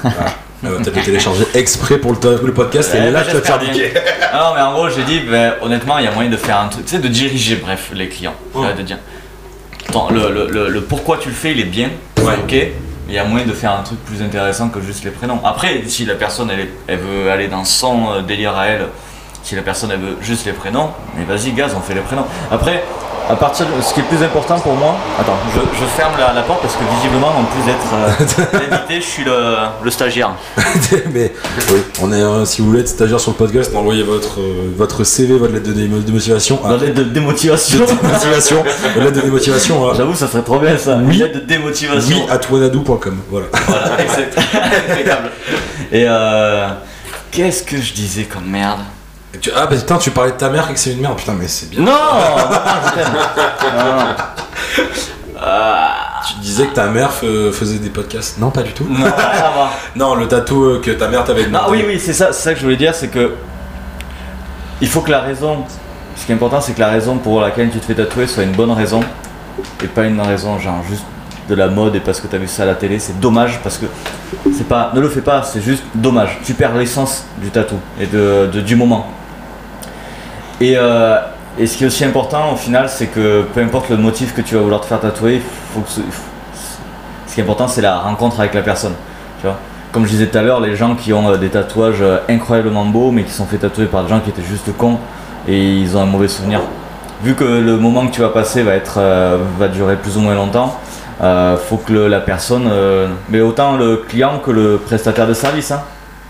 Elle 0.04 0.12
va 0.70 0.78
peut-être 0.78 0.96
le 0.96 1.02
télécharger 1.04 1.46
exprès 1.54 1.98
pour 1.98 2.12
le, 2.12 2.52
podcast 2.54 2.94
et 2.94 2.98
est 3.00 3.12
là, 3.12 3.24
tu 3.24 3.32
vas 3.34 3.42
te 3.42 3.46
faire 3.48 3.62
niquer. 3.62 3.94
non, 4.34 4.54
mais 4.56 4.62
en 4.62 4.74
gros, 4.74 4.90
j'ai 4.90 5.04
dit, 5.04 5.20
ben, 5.22 5.54
honnêtement, 5.62 5.98
il 5.98 6.06
y 6.06 6.08
a 6.08 6.12
moyen 6.12 6.30
de 6.30 6.38
faire 6.38 6.60
un 6.60 6.68
truc, 6.68 6.86
tu 6.86 6.92
sais, 6.92 7.00
de 7.02 7.08
diriger, 7.08 7.56
bref, 7.56 7.92
les 7.94 8.08
clients. 8.10 8.36
De 8.56 8.82
dire, 8.84 8.98
attends, 9.90 10.10
le, 10.12 10.32
le, 10.32 10.48
le, 10.50 10.70
le 10.70 10.82
pourquoi 10.82 11.18
tu 11.18 11.30
le 11.30 11.36
fais, 11.36 11.52
il 11.52 11.60
est 11.60 11.66
bien, 11.66 11.90
Ouais. 12.20 12.36
ok, 12.44 12.52
mais 12.52 12.74
il 13.10 13.16
y 13.16 13.18
a 13.18 13.24
moyen 13.24 13.48
de 13.48 13.54
faire 13.54 13.72
un 13.72 13.82
truc 13.82 13.98
plus 14.06 14.22
intéressant 14.22 14.70
que 14.70 14.80
juste 14.80 15.04
les 15.04 15.10
prénoms. 15.10 15.40
Après, 15.44 15.82
si 15.88 16.06
la 16.06 16.14
personne, 16.14 16.52
elle, 16.52 16.68
elle 16.88 17.00
veut 17.00 17.32
aller 17.32 17.48
dans 17.48 17.66
son 17.66 18.12
euh, 18.12 18.22
délire 18.22 18.56
à 18.56 18.68
elle, 18.68 18.86
si 19.44 19.56
la 19.56 19.64
personne, 19.64 19.90
elle 19.92 20.00
veut 20.00 20.18
juste 20.22 20.46
les 20.46 20.54
prénoms, 20.54 20.92
mais 21.18 21.24
vas-y, 21.26 21.52
gaz, 21.52 21.74
on 21.76 21.82
fait 21.82 21.96
les 21.96 22.02
prénoms. 22.02 22.26
Après, 22.52 22.84
à 23.30 23.36
partir 23.36 23.66
de 23.66 23.82
ce 23.82 23.94
qui 23.94 24.00
est 24.02 24.04
plus 24.04 24.22
important 24.24 24.60
pour 24.60 24.74
moi, 24.74 24.96
attends, 25.20 25.38
je, 25.56 25.60
je 25.80 25.86
ferme 25.86 26.14
la, 26.18 26.34
la 26.34 26.42
porte 26.42 26.62
parce 26.62 26.76
que 26.76 26.84
visiblement, 26.96 27.28
en 27.30 27.44
plus 27.46 27.64
d'être 27.66 28.54
euh, 28.54 28.60
l'invité, 28.70 28.96
je 28.96 29.06
suis 29.08 29.24
le, 29.24 29.56
le 29.84 29.92
stagiaire. 29.92 30.32
mais 31.14 31.32
oui, 31.72 31.80
on 32.02 32.12
est, 32.12 32.22
euh, 32.22 32.46
si 32.46 32.62
vous 32.62 32.68
voulez 32.68 32.82
être 32.82 32.90
stagiaire 32.90 33.20
sur 33.20 33.32
le 33.32 33.38
podcast, 33.38 33.74
envoyez 33.76 34.04
votre, 34.04 34.40
euh, 34.40 34.72
votre 34.76 35.04
CV, 35.04 35.38
votre 35.38 35.54
lettre 35.54 35.68
de, 35.70 35.74
de 35.74 36.12
motivation 36.12 36.66
à 36.66 36.78
l'aide 36.78 36.94
de 36.94 37.04
démotivation. 37.04 37.80
motivation, 37.80 38.64
votre 38.96 39.00
lettre 39.00 39.16
de 39.18 39.22
démotivation 39.22 39.90
à 39.90 39.94
J'avoue, 39.96 40.16
ça 40.16 40.28
serait 40.28 40.44
trop 40.44 40.60
bien 40.60 40.78
ça. 40.78 40.98
Oui. 41.02 41.16
Une 41.16 41.22
lettre 41.24 41.36
de 41.36 41.46
démotivation. 41.46 42.18
oui 42.18 42.26
at 42.30 42.42
wanadoo.com. 42.52 43.18
Voilà. 43.30 43.48
Voilà, 43.68 44.02
exact. 44.02 44.38
Impeccable. 44.90 45.30
Et 45.92 46.06
euh. 46.08 46.68
Qu'est-ce 47.32 47.64
que 47.64 47.78
je 47.82 47.94
disais 47.94 48.24
comme 48.26 48.46
merde? 48.46 48.80
Tu- 49.40 49.52
ah 49.56 49.66
bah 49.68 49.76
putain, 49.76 49.98
tu 49.98 50.12
parlais 50.12 50.32
de 50.32 50.38
ta 50.38 50.50
mère 50.50 50.70
et 50.70 50.74
que 50.74 50.80
c'est 50.80 50.92
une 50.94 51.02
merde. 51.02 51.18
Putain, 51.18 51.34
mais 51.40 51.48
c'est 51.48 51.70
bien. 51.70 51.82
Non, 51.82 51.92
non. 51.92 54.16
Ah, 55.44 56.22
Tu 56.28 56.40
disais 56.40 56.68
que 56.68 56.74
ta 56.76 56.88
mère 56.88 57.10
fe- 57.12 57.52
faisait 57.52 57.80
des 57.80 57.90
podcasts. 57.90 58.38
Non, 58.38 58.52
pas 58.52 58.62
du 58.64 58.74
tout. 58.74 58.86
non, 58.88 59.06
rien 59.06 59.46
à 59.46 59.50
voir. 59.52 59.72
Non, 59.96 60.16
le 60.16 60.28
tatou 60.28 60.64
euh, 60.66 60.82
que 60.84 60.92
ta 60.92 61.08
mère 61.08 61.24
t'avait 61.24 61.46
demandé. 61.46 61.66
oui, 61.70 61.84
oui, 61.88 62.00
c'est 62.00 62.14
ça, 62.14 62.32
c'est 62.32 62.44
ça 62.44 62.54
que 62.54 62.60
je 62.60 62.64
voulais 62.66 62.78
dire, 62.78 62.94
c'est 62.94 63.08
que. 63.08 63.34
Il 64.82 64.88
faut 64.88 65.02
que 65.02 65.12
la 65.12 65.22
raison. 65.22 65.64
Ce 66.16 66.26
qui 66.26 66.32
est 66.32 66.36
important, 66.36 66.62
c'est 66.62 66.74
que 66.74 66.80
la 66.80 66.90
raison 66.90 67.18
pour 67.18 67.42
laquelle 67.42 67.72
tu 67.72 67.80
te 67.80 67.86
fais 67.86 67.96
tatouer 67.96 68.28
soit 68.28 68.44
une 68.44 68.52
bonne 68.52 68.72
raison. 68.72 69.02
Et 69.84 69.88
pas 69.88 70.04
une 70.04 70.22
raison, 70.22 70.60
genre 70.60 70.84
juste 70.88 71.04
de 71.50 71.56
la 71.56 71.68
mode 71.68 71.96
et 71.96 72.00
parce 72.00 72.22
que 72.22 72.28
t'as 72.28 72.38
vu 72.38 72.48
ça 72.48 72.64
à 72.64 72.66
la 72.68 72.76
télé. 72.76 73.00
C'est 73.00 73.20
dommage 73.20 73.60
parce 73.64 73.78
que. 73.78 73.86
C'est 74.56 74.68
pas. 74.68 74.92
Ne 74.94 75.00
le 75.00 75.10
fais 75.10 75.22
pas, 75.22 75.42
c'est 75.44 75.62
juste 75.62 75.84
dommage. 75.96 76.38
Tu 76.46 76.54
perds 76.54 76.76
l'essence 76.76 77.26
du 77.38 77.50
tatou 77.50 77.80
et 78.00 78.06
de, 78.06 78.48
de- 78.54 78.62
du 78.62 78.76
moment. 78.76 79.08
Et, 80.62 80.78
euh, 80.78 81.18
et 81.60 81.66
ce 81.68 81.76
qui 81.78 81.84
est 81.84 81.88
aussi 81.88 82.06
important 82.06 82.54
au 82.54 82.56
final, 82.56 82.88
c'est 82.88 83.08
que 83.08 83.44
peu 83.54 83.62
importe 83.62 83.90
le 83.90 83.98
motif 83.98 84.34
que 84.34 84.42
tu 84.42 84.56
vas 84.56 84.62
vouloir 84.62 84.80
te 84.82 84.86
faire 84.86 85.00
tatouer, 85.00 85.36
il 85.36 85.42
faut 85.74 85.82
que 85.82 85.90
ce, 85.90 86.02
qui 87.34 87.40
est 87.40 87.44
important, 87.44 87.68
c'est 87.68 87.82
la 87.82 87.98
rencontre 88.00 88.40
avec 88.40 88.54
la 88.54 88.62
personne. 88.62 88.94
Tu 89.42 89.48
vois 89.48 89.58
Comme 89.92 90.06
je 90.06 90.12
disais 90.12 90.28
tout 90.28 90.38
à 90.38 90.42
l'heure, 90.44 90.60
les 90.62 90.76
gens 90.76 90.96
qui 90.96 91.14
ont 91.14 91.30
euh, 91.32 91.38
des 91.38 91.50
tatouages 91.50 92.02
euh, 92.02 92.18
incroyablement 92.30 92.86
beaux, 92.86 93.12
mais 93.12 93.24
qui 93.24 93.32
sont 93.32 93.46
fait 93.46 93.58
tatouer 93.58 93.86
par 93.86 94.04
des 94.04 94.10
gens 94.10 94.20
qui 94.20 94.30
étaient 94.30 94.44
juste 94.44 94.76
cons 94.78 94.98
et 95.48 95.58
ils 95.58 95.98
ont 95.98 96.02
un 96.02 96.06
mauvais 96.06 96.28
souvenir. 96.28 96.62
Vu 97.24 97.34
que 97.36 97.44
le 97.44 97.78
moment 97.78 98.06
que 98.08 98.12
tu 98.14 98.22
vas 98.22 98.30
passer 98.30 98.64
va, 98.64 98.76
être, 98.76 98.96
euh, 98.98 99.38
va 99.60 99.68
durer 99.68 99.96
plus 99.96 100.18
ou 100.18 100.22
moins 100.22 100.36
longtemps, 100.36 100.80
euh, 101.22 101.56
faut 101.58 101.78
que 101.78 101.94
le- 101.94 102.08
la 102.08 102.20
personne, 102.20 102.68
euh, 102.72 103.08
mais 103.30 103.42
autant 103.42 103.78
le 103.78 103.98
client 103.98 104.40
que 104.44 104.52
le 104.52 104.78
prestataire 104.78 105.28
de 105.28 105.34
service, 105.34 105.72
hein. 105.72 105.82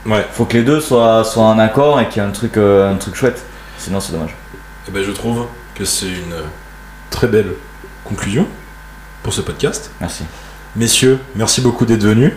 Ouais. 0.05 0.25
faut 0.31 0.45
que 0.45 0.57
les 0.57 0.63
deux 0.63 0.79
soient, 0.81 1.23
soient 1.23 1.43
en 1.45 1.59
accord 1.59 1.99
et 2.01 2.07
qu'il 2.07 2.21
y 2.21 2.25
ait 2.25 2.27
un 2.27 2.31
truc, 2.31 2.57
euh, 2.57 2.91
un 2.91 2.95
truc 2.95 3.15
chouette. 3.15 3.45
Sinon, 3.83 3.99
c'est 3.99 4.11
dommage. 4.13 4.35
Eh 4.87 4.91
ben, 4.91 5.03
je 5.03 5.11
trouve 5.11 5.45
que 5.75 5.85
c'est 5.85 6.07
une 6.07 6.35
très 7.09 7.27
belle 7.27 7.53
conclusion 8.03 8.45
pour 9.23 9.33
ce 9.33 9.41
podcast. 9.41 9.89
Merci. 9.99 10.23
Messieurs, 10.75 11.19
merci 11.35 11.61
beaucoup 11.61 11.85
d'être 11.85 12.03
venus. 12.03 12.31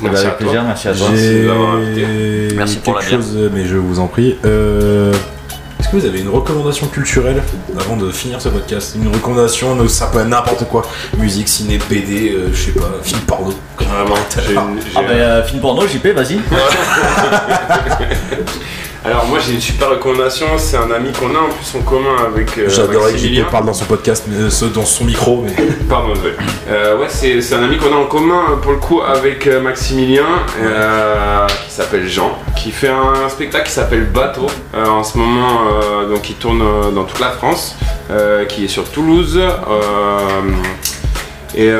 Eh 0.00 0.02
ben, 0.08 0.14
à 0.14 0.18
avec 0.18 0.28
toi. 0.30 0.36
plaisir, 0.38 0.62
merci 0.64 0.88
à 0.88 0.94
toi. 0.94 1.08
Merci 1.10 2.76
pour 2.78 2.98
quelque 2.98 3.10
la 3.12 3.18
bière. 3.18 3.26
chose, 3.28 3.50
mais 3.52 3.64
je 3.66 3.76
vous 3.76 3.98
en 4.00 4.06
prie. 4.06 4.36
Euh, 4.44 5.12
Est-ce 5.78 5.88
que 5.88 5.96
vous 5.96 6.04
avez 6.06 6.20
une 6.20 6.28
recommandation 6.30 6.86
culturelle 6.88 7.42
avant 7.78 7.96
de 7.96 8.10
finir 8.10 8.40
ce 8.40 8.48
podcast? 8.48 8.94
Une 8.96 9.08
recommandation, 9.12 9.86
ça 9.88 10.06
peut 10.06 10.20
être 10.20 10.28
n'importe 10.28 10.64
quoi. 10.68 10.82
Musique, 11.18 11.48
ciné, 11.48 11.78
BD, 11.90 12.30
euh, 12.32 12.48
je 12.52 12.66
sais 12.66 12.72
pas, 12.72 12.90
film 13.02 13.20
porno. 13.22 13.52
Vraiment, 13.78 14.14
j'ai 14.46 14.54
une- 14.54 14.80
j'ai 14.80 14.92
Ah 14.96 15.02
ben, 15.02 15.10
euh, 15.10 15.44
film 15.44 15.60
porno, 15.60 15.86
JP, 15.86 16.06
vas-y. 16.14 16.40
Alors 19.06 19.26
moi 19.26 19.38
j'ai 19.38 19.52
une 19.52 19.60
super 19.60 19.90
recommandation, 19.90 20.46
c'est 20.56 20.78
un 20.78 20.90
ami 20.90 21.12
qu'on 21.12 21.34
a 21.34 21.38
en 21.38 21.50
plus 21.50 21.78
en 21.78 21.82
commun 21.82 22.16
avec 22.26 22.56
euh, 22.56 22.70
J'adorais 22.70 23.12
parle 23.50 23.66
dans 23.66 23.74
son 23.74 23.84
podcast, 23.84 24.24
mais, 24.26 24.36
euh, 24.38 24.68
dans 24.68 24.86
son 24.86 25.04
micro, 25.04 25.44
mais 25.44 25.52
Pardon, 25.90 26.14
désolé. 26.14 26.32
Euh, 26.70 26.96
ouais, 26.96 27.08
c'est 27.10 27.54
un 27.54 27.62
ami 27.62 27.76
qu'on 27.76 27.92
a 27.92 27.96
en 27.96 28.06
commun 28.06 28.40
euh, 28.52 28.56
pour 28.56 28.72
le 28.72 28.78
coup 28.78 29.02
avec 29.02 29.46
euh, 29.46 29.60
Maximilien, 29.60 30.24
euh, 30.58 31.46
qui 31.46 31.70
s'appelle 31.70 32.08
Jean, 32.08 32.38
qui 32.56 32.70
fait 32.70 32.88
un 32.88 33.28
spectacle 33.28 33.66
qui 33.66 33.72
s'appelle 33.72 34.06
Bateau 34.06 34.46
en 34.74 35.04
ce 35.04 35.18
moment, 35.18 35.60
donc 36.08 36.30
il 36.30 36.36
tourne 36.36 36.62
dans 36.94 37.04
toute 37.04 37.20
la 37.20 37.30
France, 37.30 37.76
qui 38.48 38.64
est 38.64 38.68
sur 38.68 38.84
Toulouse. 38.84 39.38
et 41.54 41.70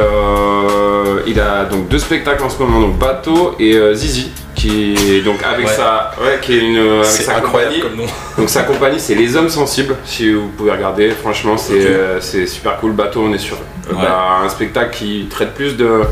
il 1.27 1.41
a 1.41 1.65
donc 1.65 1.89
deux 1.89 1.99
spectacles 1.99 2.43
en 2.45 2.51
ce 2.51 2.59
moment, 2.59 2.81
donc 2.81 2.99
Bateau 2.99 3.55
et 3.59 3.79
Zizi, 3.95 4.31
qui 4.69 4.95
est 5.17 5.21
donc 5.21 5.41
avec 5.43 5.67
Ouais. 5.67 5.73
sa, 5.73 6.13
ouais, 6.23 6.39
qui 6.41 6.55
est 6.57 6.61
une, 6.61 6.79
avec 6.79 7.05
c'est 7.05 7.23
sa 7.25 7.35
compagnie. 7.41 7.81
comme 7.81 7.97
nom. 7.97 8.05
Donc 8.39 8.49
sa 8.49 8.63
compagnie 8.63 8.99
c'est 8.99 9.15
Les 9.15 9.37
Hommes 9.37 9.49
Sensibles, 9.51 9.97
si 10.05 10.33
vous 10.33 10.49
pouvez 10.57 10.71
regarder, 10.73 11.11
franchement 11.11 11.57
c'est 11.57 11.75
euh, 11.87 12.21
super 12.47 12.79
cool, 12.79 12.93
bateau 12.93 13.23
on 13.29 13.33
est 13.35 13.39
sur 13.39 13.57
euh, 13.57 13.93
Ouais. 13.95 14.01
bah, 14.03 14.39
un 14.45 14.49
spectacle 14.49 14.97
qui 14.97 15.27
traite 15.31 15.53
plus 15.55 15.77
de 15.77 16.03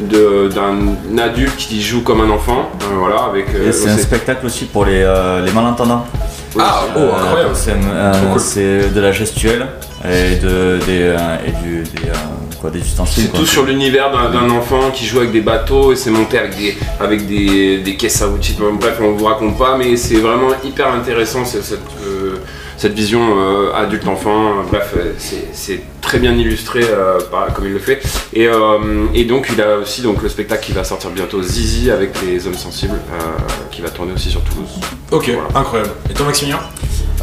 d'un 0.00 1.18
adulte 1.18 1.56
qui 1.56 1.82
joue 1.82 2.02
comme 2.02 2.20
un 2.22 2.30
enfant, 2.30 2.70
euh, 2.82 2.94
voilà, 2.98 3.24
avec... 3.30 3.46
euh, 3.54 3.68
Et 3.68 3.72
c'est 3.72 3.90
un 3.90 3.98
spectacle 3.98 4.46
aussi 4.46 4.64
pour 4.64 4.84
les, 4.86 5.02
euh, 5.02 5.44
les 5.44 5.52
malentendants. 5.52 6.06
Ah, 6.58 6.84
oh, 6.96 6.98
Euh, 6.98 7.10
incroyable. 7.22 7.50
C'est 7.54 7.72
euh, 7.72 8.12
Trop 8.12 8.32
cool. 8.32 8.40
c'est 8.40 8.94
de 8.94 9.00
la 9.00 9.12
gestuelle 9.12 9.66
et, 10.04 10.36
de, 10.36 10.78
des, 10.86 11.02
euh, 11.02 11.36
et 11.46 11.50
du, 11.62 11.82
des, 11.82 12.08
euh, 12.08 12.14
quoi, 12.60 12.70
des 12.70 12.78
ustensiles. 12.80 13.24
C'est 13.24 13.30
quoi. 13.30 13.40
tout 13.40 13.46
sur 13.46 13.64
l'univers 13.64 14.10
d'un 14.10 14.30
d'un 14.30 14.50
enfant 14.50 14.90
qui 14.92 15.06
joue 15.06 15.18
avec 15.18 15.32
des 15.32 15.40
bateaux 15.40 15.92
et 15.92 15.96
c'est 15.96 16.10
monté 16.10 16.38
avec 16.38 16.56
des, 16.56 16.76
avec 17.00 17.26
des, 17.26 17.78
des 17.78 17.96
caisses 17.96 18.22
à 18.22 18.28
outils. 18.28 18.54
Bon, 18.58 18.74
Bref, 18.74 18.98
on 19.00 19.12
vous 19.12 19.24
raconte 19.24 19.58
pas, 19.58 19.76
mais 19.76 19.96
c'est 19.96 20.16
vraiment 20.20 20.50
hyper 20.64 20.88
intéressant 20.92 21.44
c'est- 21.44 21.62
cette, 21.62 21.80
euh, 22.06 22.36
cette 22.76 22.94
vision 22.94 23.20
euh, 23.38 23.72
adulte-enfant. 23.74 24.62
Bref, 24.70 24.94
c'est- 25.18 25.48
c'est 25.52 25.80
très 26.00 26.18
bien 26.20 26.32
illustré 26.32 26.80
euh, 26.84 27.18
par- 27.30 27.52
comme 27.52 27.66
il 27.66 27.72
le 27.72 27.78
fait. 27.80 28.00
Et, 28.32 28.46
euh, 28.46 28.78
et 29.14 29.24
donc, 29.24 29.48
il 29.52 29.60
a 29.60 29.78
aussi 29.78 30.00
donc, 30.02 30.22
le 30.22 30.28
spectacle 30.28 30.64
qui 30.64 30.72
va 30.72 30.84
sortir 30.84 31.10
bientôt, 31.10 31.42
Zizi, 31.42 31.90
avec 31.90 32.12
les 32.24 32.46
hommes 32.46 32.54
sensibles, 32.54 32.94
euh, 33.12 33.16
qui 33.72 33.80
va 33.82 33.88
tourner 33.90 34.12
aussi 34.12 34.30
sur 34.30 34.42
Toulouse. 34.42 34.68
Ok, 35.10 35.30
Voilà. 35.34 35.48
incroyable. 35.60 35.90
Et 36.08 36.14
toi, 36.14 36.24
Maximilien? 36.26 36.60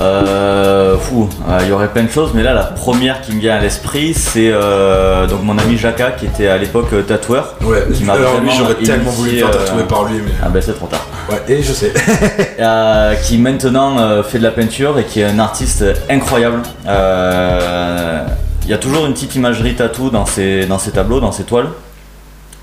Euh, 0.02 0.98
fou, 0.98 1.30
euh, 1.48 1.60
il 1.62 1.70
y 1.70 1.72
aurait 1.72 1.88
plein 1.88 2.04
de 2.04 2.10
choses, 2.10 2.32
mais 2.34 2.44
là 2.44 2.54
la 2.54 2.64
première 2.64 3.22
qui 3.22 3.32
me 3.34 3.40
vient 3.40 3.56
à 3.56 3.62
l'esprit, 3.62 4.14
c'est 4.14 4.52
euh, 4.52 5.26
donc 5.26 5.44
mon 5.44 5.58
ami 5.58 5.78
Jaka 5.78 6.12
qui 6.12 6.26
était 6.26 6.48
à 6.48 6.58
l'époque 6.58 6.88
euh, 6.94 7.02
tatoueur. 7.02 7.56
Ouais, 7.62 7.86
Qui 7.94 8.04
m'a 8.04 8.14
alors 8.14 8.42
lui, 8.42 8.50
j'aurais 8.58 8.76
tellement 8.76 9.12
voulu 9.12 9.32
me 9.32 9.38
faire 9.38 9.52
tatouer 9.52 9.84
par 9.84 10.06
lui, 10.06 10.20
mais. 10.24 10.32
Ah 10.44 10.50
ben 10.50 10.62
c'est 10.62 10.74
trop 10.74 10.88
tard. 10.88 11.06
Ouais, 11.30 11.42
et 11.48 11.64
je 11.64 11.72
sais. 11.72 11.94
Qui 13.24 13.38
maintenant 13.38 14.24
fait 14.24 14.38
de 14.40 14.44
la 14.44 14.52
peinture 14.52 15.00
et 15.00 15.06
qui 15.06 15.22
est 15.22 15.26
un 15.26 15.40
artiste 15.40 15.84
incroyable. 16.10 16.62
Il 16.86 18.72
y 18.72 18.74
a 18.74 18.78
toujours 18.78 19.06
une 19.06 19.14
petite 19.14 19.36
imagerie 19.36 19.76
tatou 19.76 20.10
dans 20.10 20.26
ses, 20.26 20.66
dans 20.66 20.80
ses 20.80 20.92
tableaux, 20.92 21.20
dans 21.20 21.32
ses 21.32 21.44
toiles. 21.44 21.68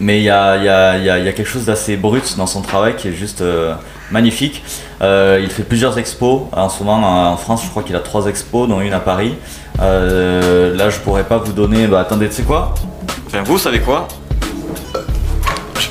Mais 0.05 0.18
il 0.18 0.24
y 0.24 0.30
a, 0.30 0.57
il 0.57 0.64
y 0.64 0.68
a- 0.68 0.98
il 0.98 1.05
y 1.05 1.11
a- 1.11 1.18
il 1.20 1.24
y 1.24 1.28
a 1.28 1.32
quelque 1.32 1.46
chose 1.48 1.66
d'assez 1.66 1.96
brut 1.96 2.36
dans 2.36 2.48
son 2.48 2.61
travail 2.61 2.96
qui 2.96 3.07
est 3.07 3.12
juste 3.12 3.40
euh, 3.40 3.72
magnifique. 4.11 4.64
Euh, 5.00 5.38
il 5.40 5.48
fait 5.48 5.62
plusieurs 5.62 5.96
expos. 5.96 6.40
En 6.53 6.68
ce 6.68 6.82
moment 6.82 7.30
en 7.32 7.36
France, 7.36 7.62
je 7.64 7.70
crois 7.70 7.84
qu'il 7.84 7.94
a 7.94 8.00
trois 8.00 8.26
expos, 8.26 8.68
dont 8.68 8.80
une 8.80 8.94
à 8.94 8.98
Paris. 8.98 9.36
Euh, 9.80 10.74
là, 10.76 10.90
je 10.90 10.98
pourrais 10.98 11.22
pas 11.22 11.38
vous 11.38 11.53
donner. 11.53 11.86
Bah 11.86 12.00
attendez, 12.00 12.28
tu 12.28 12.34
sais 12.34 12.42
quoi? 12.42 12.74
Enfin, 13.28 13.42
vous 13.44 13.59
savez 13.59 13.78
quoi? 13.78 14.09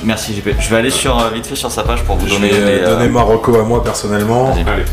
Merci 0.04 0.34
JP. 0.34 0.48
Je 0.60 0.68
vais 0.68 0.76
aller 0.76 0.90
sur, 0.90 1.16
vite 1.32 1.46
fait 1.46 1.54
sur 1.56 1.70
sa 1.70 1.82
page 1.82 2.02
pour 2.02 2.16
vous 2.16 2.26
Je 2.26 2.34
donner 2.34 2.48
vais 2.50 2.80
les, 2.80 2.84
donner 2.84 3.08
Marocco 3.08 3.56
à 3.58 3.62
moi 3.62 3.82
personnellement. 3.82 4.52
Allez, 4.52 4.84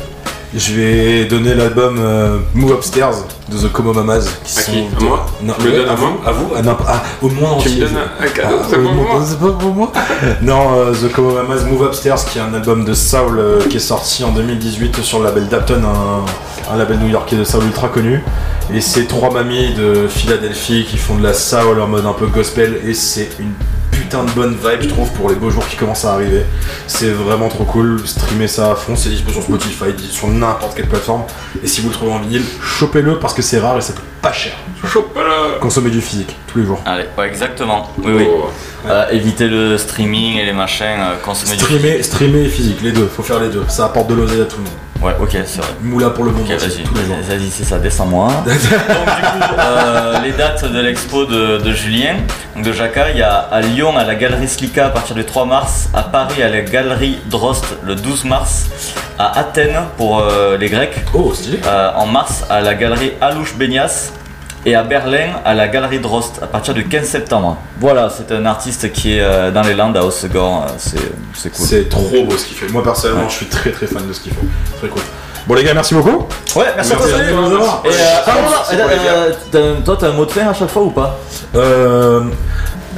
Je 0.55 0.73
vais 0.73 1.25
donner 1.25 1.53
l'album 1.53 1.97
euh, 1.99 2.39
Move 2.55 2.71
Upstairs 2.73 3.11
de 3.51 3.55
The 3.57 3.71
Como 3.71 3.93
Mamas. 3.93 4.25
Qui 4.43 4.57
À 4.59 4.61
sont 4.63 4.71
qui 4.71 4.79
À 4.97 5.03
moi 5.03 5.25
Non, 5.43 5.53
Tu 5.59 5.65
me 5.65 5.67
le 5.67 5.73
ouais, 5.73 5.79
donnes 5.85 5.89
à 5.89 5.95
moi 5.95 6.09
à 6.25 6.31
vous, 6.31 6.55
n'importe- 6.63 6.89
ah, 6.91 7.03
au 7.21 7.29
moins 7.29 7.49
tu 7.59 7.67
entier. 7.69 7.75
me 7.75 7.85
donnes 7.85 7.97
un, 8.19 8.27
cadeau, 8.29 8.55
Ah, 8.59 8.65
c'est 8.67 8.77
au 8.77 8.81
pour 8.81 8.91
moins- 8.93 9.13
moi 9.13 9.23
c'est 9.27 9.39
pas 9.39 9.51
pour 9.51 9.73
moi. 9.75 9.91
non, 10.41 10.73
euh, 10.75 10.91
The 10.93 11.11
Como 11.13 11.33
Mamas 11.35 11.63
Move 11.69 11.85
Upstairs, 11.85 12.25
qui 12.25 12.39
est 12.39 12.41
un 12.41 12.53
album 12.55 12.83
de 12.83 12.93
Soul 12.95 13.37
euh, 13.37 13.59
qui 13.69 13.77
est 13.77 13.79
sorti 13.79 14.23
en 14.23 14.31
2018 14.31 15.03
sur 15.03 15.19
le 15.19 15.25
label 15.25 15.47
Dapton, 15.49 15.81
un, 15.83 16.73
un 16.73 16.77
label 16.77 16.97
new-yorkais 16.97 17.35
de 17.35 17.43
Soul 17.43 17.65
ultra 17.65 17.87
connu. 17.89 18.23
Et 18.73 18.81
c'est 18.81 19.05
trois 19.05 19.31
mamies 19.31 19.73
de 19.75 20.07
Philadelphie 20.07 20.85
qui 20.89 20.97
font 20.97 21.15
de 21.15 21.23
la 21.23 21.33
Soul 21.35 21.79
en 21.79 21.87
mode 21.87 22.07
un 22.07 22.13
peu 22.13 22.25
gospel, 22.25 22.79
et 22.87 22.95
c'est 22.95 23.29
une 23.39 23.51
putain 24.09 24.23
de 24.23 24.31
bonne 24.31 24.53
vibe, 24.55 24.81
je 24.81 24.87
trouve, 24.87 25.11
pour 25.11 25.29
les 25.29 25.35
beaux 25.35 25.51
jours 25.51 25.67
qui 25.67 25.75
commencent 25.75 26.03
à 26.03 26.13
arriver. 26.13 26.43
C'est 26.87 27.11
vraiment 27.11 27.47
trop 27.47 27.63
cool. 27.63 28.01
Streamer 28.07 28.47
ça 28.47 28.71
à 28.71 28.75
fond. 28.75 28.95
C'est 28.95 29.09
dispo 29.09 29.31
sur 29.31 29.43
Spotify, 29.43 29.93
sur 30.09 30.27
n'importe 30.29 30.75
quelle 30.75 30.87
plateforme. 30.87 31.23
Et 31.63 31.67
si 31.67 31.81
vous 31.81 31.89
le 31.89 31.93
trouvez 31.93 32.11
en 32.11 32.19
vinyle, 32.19 32.43
chopez-le 32.59 33.19
parce 33.19 33.35
que 33.35 33.43
c'est 33.43 33.59
rare 33.59 33.77
et 33.77 33.81
ça 33.81 33.93
coûte 33.93 34.03
pas 34.19 34.31
cher. 34.31 34.53
Chope-le 34.83 35.59
Consommez 35.59 35.91
du 35.91 36.01
physique 36.01 36.35
tous 36.47 36.57
les 36.57 36.65
jours. 36.65 36.81
Allez, 36.87 37.05
ouais, 37.19 37.27
exactement. 37.27 37.91
Oui, 37.99 38.13
oui. 38.17 38.27
Oh. 38.27 38.49
Euh, 38.87 39.09
éviter 39.11 39.47
le 39.47 39.77
streaming 39.77 40.37
et 40.37 40.45
les 40.45 40.53
machins, 40.53 40.85
euh, 40.85 41.17
consommer 41.23 41.55
du 41.55 41.63
Streamer, 41.63 42.01
streamer 42.01 42.45
et 42.45 42.49
physique, 42.49 42.81
les 42.81 42.91
deux. 42.91 43.05
Faut 43.05 43.23
faire 43.23 43.39
les 43.39 43.49
deux. 43.49 43.63
Ça 43.67 43.85
apporte 43.85 44.07
de 44.07 44.15
l'oseille 44.15 44.41
à 44.41 44.45
tout 44.45 44.57
le 44.57 44.63
monde. 44.63 44.73
Ouais, 45.01 45.13
ok, 45.21 45.29
c'est 45.45 45.61
vrai. 45.61 45.69
Moula 45.81 46.09
pour 46.09 46.25
le 46.25 46.31
monde 46.31 46.41
Ok, 46.45 46.51
entier, 46.55 46.67
vas-y, 46.67 46.83
tous 46.83 46.93
les 46.95 47.05
jours. 47.05 47.15
vas-y, 47.25 47.37
vas-y, 47.37 47.49
c'est 47.49 47.63
ça, 47.63 47.79
descends-moi. 47.79 48.27
Donc, 48.45 48.53
du 48.55 48.67
coup, 48.67 49.55
euh, 49.57 50.19
les 50.21 50.31
dates 50.33 50.65
de 50.69 50.79
l'expo 50.81 51.25
de, 51.25 51.57
de 51.59 51.71
Julien, 51.73 52.15
donc 52.53 52.65
de 52.65 52.73
Jacka, 52.73 53.09
il 53.11 53.17
y 53.17 53.21
a 53.23 53.37
à 53.37 53.61
Lyon 53.61 53.97
à 53.97 54.03
la 54.03 54.15
galerie 54.15 54.49
Slika 54.49 54.87
à 54.87 54.89
partir 54.89 55.15
du 55.15 55.23
3 55.23 55.45
mars, 55.45 55.87
à 55.93 56.03
Paris 56.03 56.43
à 56.43 56.49
la 56.49 56.61
galerie 56.61 57.17
Drost 57.27 57.65
le 57.81 57.95
12 57.95 58.25
mars, 58.25 58.65
à 59.17 59.39
Athènes 59.39 59.79
pour 59.95 60.19
euh, 60.19 60.57
les 60.57 60.67
Grecs, 60.69 60.95
Oh, 61.13 61.33
stylé. 61.33 61.59
euh, 61.65 61.91
en 61.95 62.05
mars 62.05 62.43
à 62.49 62.59
la 62.59 62.73
galerie 62.75 63.13
Alouche 63.21 63.55
Beignas 63.55 64.11
et 64.65 64.75
à 64.75 64.83
Berlin 64.83 65.29
à 65.45 65.53
la 65.53 65.67
galerie 65.67 65.99
Drost 65.99 66.39
à 66.41 66.47
partir 66.47 66.73
du 66.73 66.87
15 66.87 67.05
septembre. 67.05 67.57
Voilà, 67.79 68.09
c'est 68.09 68.31
un 68.33 68.45
artiste 68.45 68.91
qui 68.91 69.17
est 69.17 69.21
euh, 69.21 69.51
dans 69.51 69.61
les 69.61 69.73
Landes 69.73 69.95
à 69.97 70.03
Hossegor, 70.03 70.63
euh, 70.67 70.71
c'est 70.77 70.97
c'est 71.33 71.49
cool. 71.49 71.65
C'est 71.65 71.89
trop 71.89 72.25
beau 72.25 72.37
ce 72.37 72.45
qu'il 72.45 72.57
fait. 72.57 72.67
Moi 72.69 72.83
personnellement, 72.83 73.23
Ouais. 73.23 73.29
je 73.29 73.35
suis 73.35 73.45
très 73.47 73.71
très 73.71 73.87
fan 73.87 74.05
de 74.07 74.13
ce 74.13 74.19
qu'il 74.19 74.31
fait. 74.33 74.37
Très 74.79 74.87
cool. 74.89 75.01
Bon 75.47 75.55
les 75.55 75.63
gars, 75.63 75.73
merci 75.73 75.93
beaucoup. 75.95 76.27
Ouais, 76.55 76.65
merci, 76.75 76.93
à 76.93 76.95
toi, 76.97 77.05
Merci 77.07 77.23
salut. 77.25 77.33
nous 77.35 77.55
avoir. 77.55 77.81
Et 77.85 77.89
euh, 77.89 77.91
ah, 78.27 78.31
euh, 79.55 79.73
toi, 79.83 79.97
t'as 79.99 80.09
un 80.09 80.11
mot 80.11 80.25
de 80.25 80.31
fin 80.31 80.47
à 80.47 80.53
chaque 80.53 80.69
fois 80.69 80.83
ou 80.83 80.91
pas? 80.91 81.17
Euh, 81.55 82.21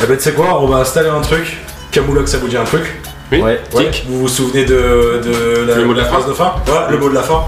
eh 0.01 0.05
ben 0.05 0.17
tu 0.17 0.23
sais 0.23 0.33
quoi, 0.33 0.61
on 0.61 0.67
va 0.67 0.77
installer 0.77 1.09
un 1.09 1.21
truc. 1.21 1.57
Camoulox, 1.91 2.31
ça 2.31 2.39
vous 2.39 2.47
dit 2.47 2.57
un 2.57 2.63
truc? 2.63 2.83
Oui. 3.31 3.39
Ouais. 3.41 3.61
Ouais. 3.73 3.89
Tic. 3.91 4.05
Vous 4.09 4.19
vous 4.21 4.27
souvenez 4.27 4.65
de, 4.65 5.21
de 5.23 5.65
la, 5.67 5.75
Le 5.75 5.85
mot 5.85 5.93
de 5.93 5.99
la 5.99 6.05
phrase 6.05 6.23
fin 6.23 6.29
de 6.29 6.33
fin? 6.33 6.53
Ouais, 6.67 6.91
le 6.91 6.97
mot 6.97 7.07
de 7.09 7.15
la 7.15 7.21
fin. 7.23 7.43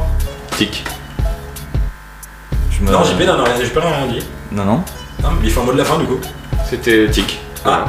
Tic. 0.55 0.85
Me- 2.83 2.91
Non, 2.91 3.03
JP 3.03 3.21
non, 3.25 3.37
non, 3.37 3.43
j'ai 3.61 3.67
pas 3.69 3.79
rien 3.81 4.07
dit. 4.11 4.25
Non, 4.51 4.65
non. 4.65 4.83
Non, 5.23 5.29
mais 5.39 5.47
il 5.47 5.51
fait 5.51 5.59
un 5.59 5.63
mot 5.63 5.71
de 5.73 5.77
la 5.77 5.85
fin 5.85 5.97
du 5.97 6.05
coup. 6.05 6.19
C'était 6.69 7.09
tic. 7.09 7.39
Ah. 7.65 7.85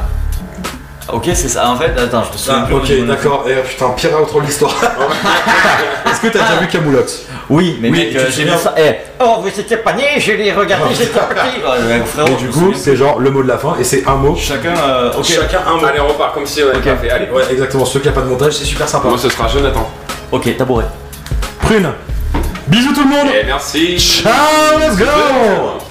Ok, 1.11 1.25
c'est 1.35 1.49
ça. 1.49 1.69
En 1.69 1.75
fait, 1.75 1.93
attends, 1.99 2.23
je 2.23 2.31
me 2.31 2.37
souviens 2.37 2.61
Ah, 2.63 2.65
plus. 2.65 2.75
ok, 3.01 3.07
d'accord. 3.07 3.45
Eh 3.47 3.55
putain, 3.67 3.89
pire 3.89 4.09
outro 4.21 4.41
de 4.41 4.45
l'histoire. 4.47 4.73
Est-ce 6.09 6.19
que 6.21 6.27
t'as 6.27 6.39
déjà 6.47 6.55
vu 6.61 6.67
Camoulox 6.67 7.23
Oui, 7.49 7.77
mais 7.79 7.89
Oui, 7.91 7.97
mec, 7.99 8.09
tu 8.11 8.17
euh, 8.17 8.25
te 8.25 8.31
j'ai 8.31 8.43
vu 8.45 8.49
ça. 8.57 8.73
Eh, 8.77 8.91
oh, 9.19 9.35
vous 9.41 9.47
étiez 9.49 9.77
pas 9.77 9.93
nés, 9.93 10.19
je 10.19 10.31
l'ai 10.31 10.51
regardé, 10.51 10.95
j'étais 10.95 11.19
petit. 11.19 11.61
Frérot, 12.05 12.29
Et 12.31 12.35
du 12.41 12.49
coup, 12.49 12.73
c'est 12.73 12.95
genre 12.95 13.19
le 13.19 13.29
mot 13.29 13.43
de 13.43 13.47
la 13.47 13.57
fin 13.59 13.75
et 13.79 13.83
c'est 13.83 14.07
un 14.07 14.15
mot. 14.15 14.35
Chacun. 14.35 14.73
euh. 14.75 15.11
Chacun 15.21 15.59
un 15.67 15.77
mot. 15.79 15.85
Allez, 15.85 15.99
on 15.99 16.07
repart 16.07 16.33
comme 16.33 16.45
si 16.47 16.63
on 16.63 16.69
avait 16.69 16.79
pas 16.79 16.95
fait. 16.97 17.09
Allez. 17.11 17.29
Ouais, 17.29 17.43
exactement. 17.51 17.85
Ceux 17.85 17.99
qui 17.99 18.07
a 18.09 18.11
pas 18.11 18.21
de 18.21 18.27
montage, 18.27 18.53
c'est 18.53 18.65
super 18.65 18.87
sympa. 18.87 19.07
Moi, 19.09 19.17
ce 19.19 19.29
sera 19.29 19.47
Jonathan. 19.47 19.87
Ok, 20.31 20.57
tabouret. 20.57 20.85
Prune. 21.61 21.91
Bisous 22.67 22.93
tout 22.93 23.03
le 23.03 23.09
monde. 23.09 23.27
Et 23.27 23.45
merci. 23.45 23.99
Ciao, 23.99 24.79
let's 24.79 24.97
go 24.97 25.84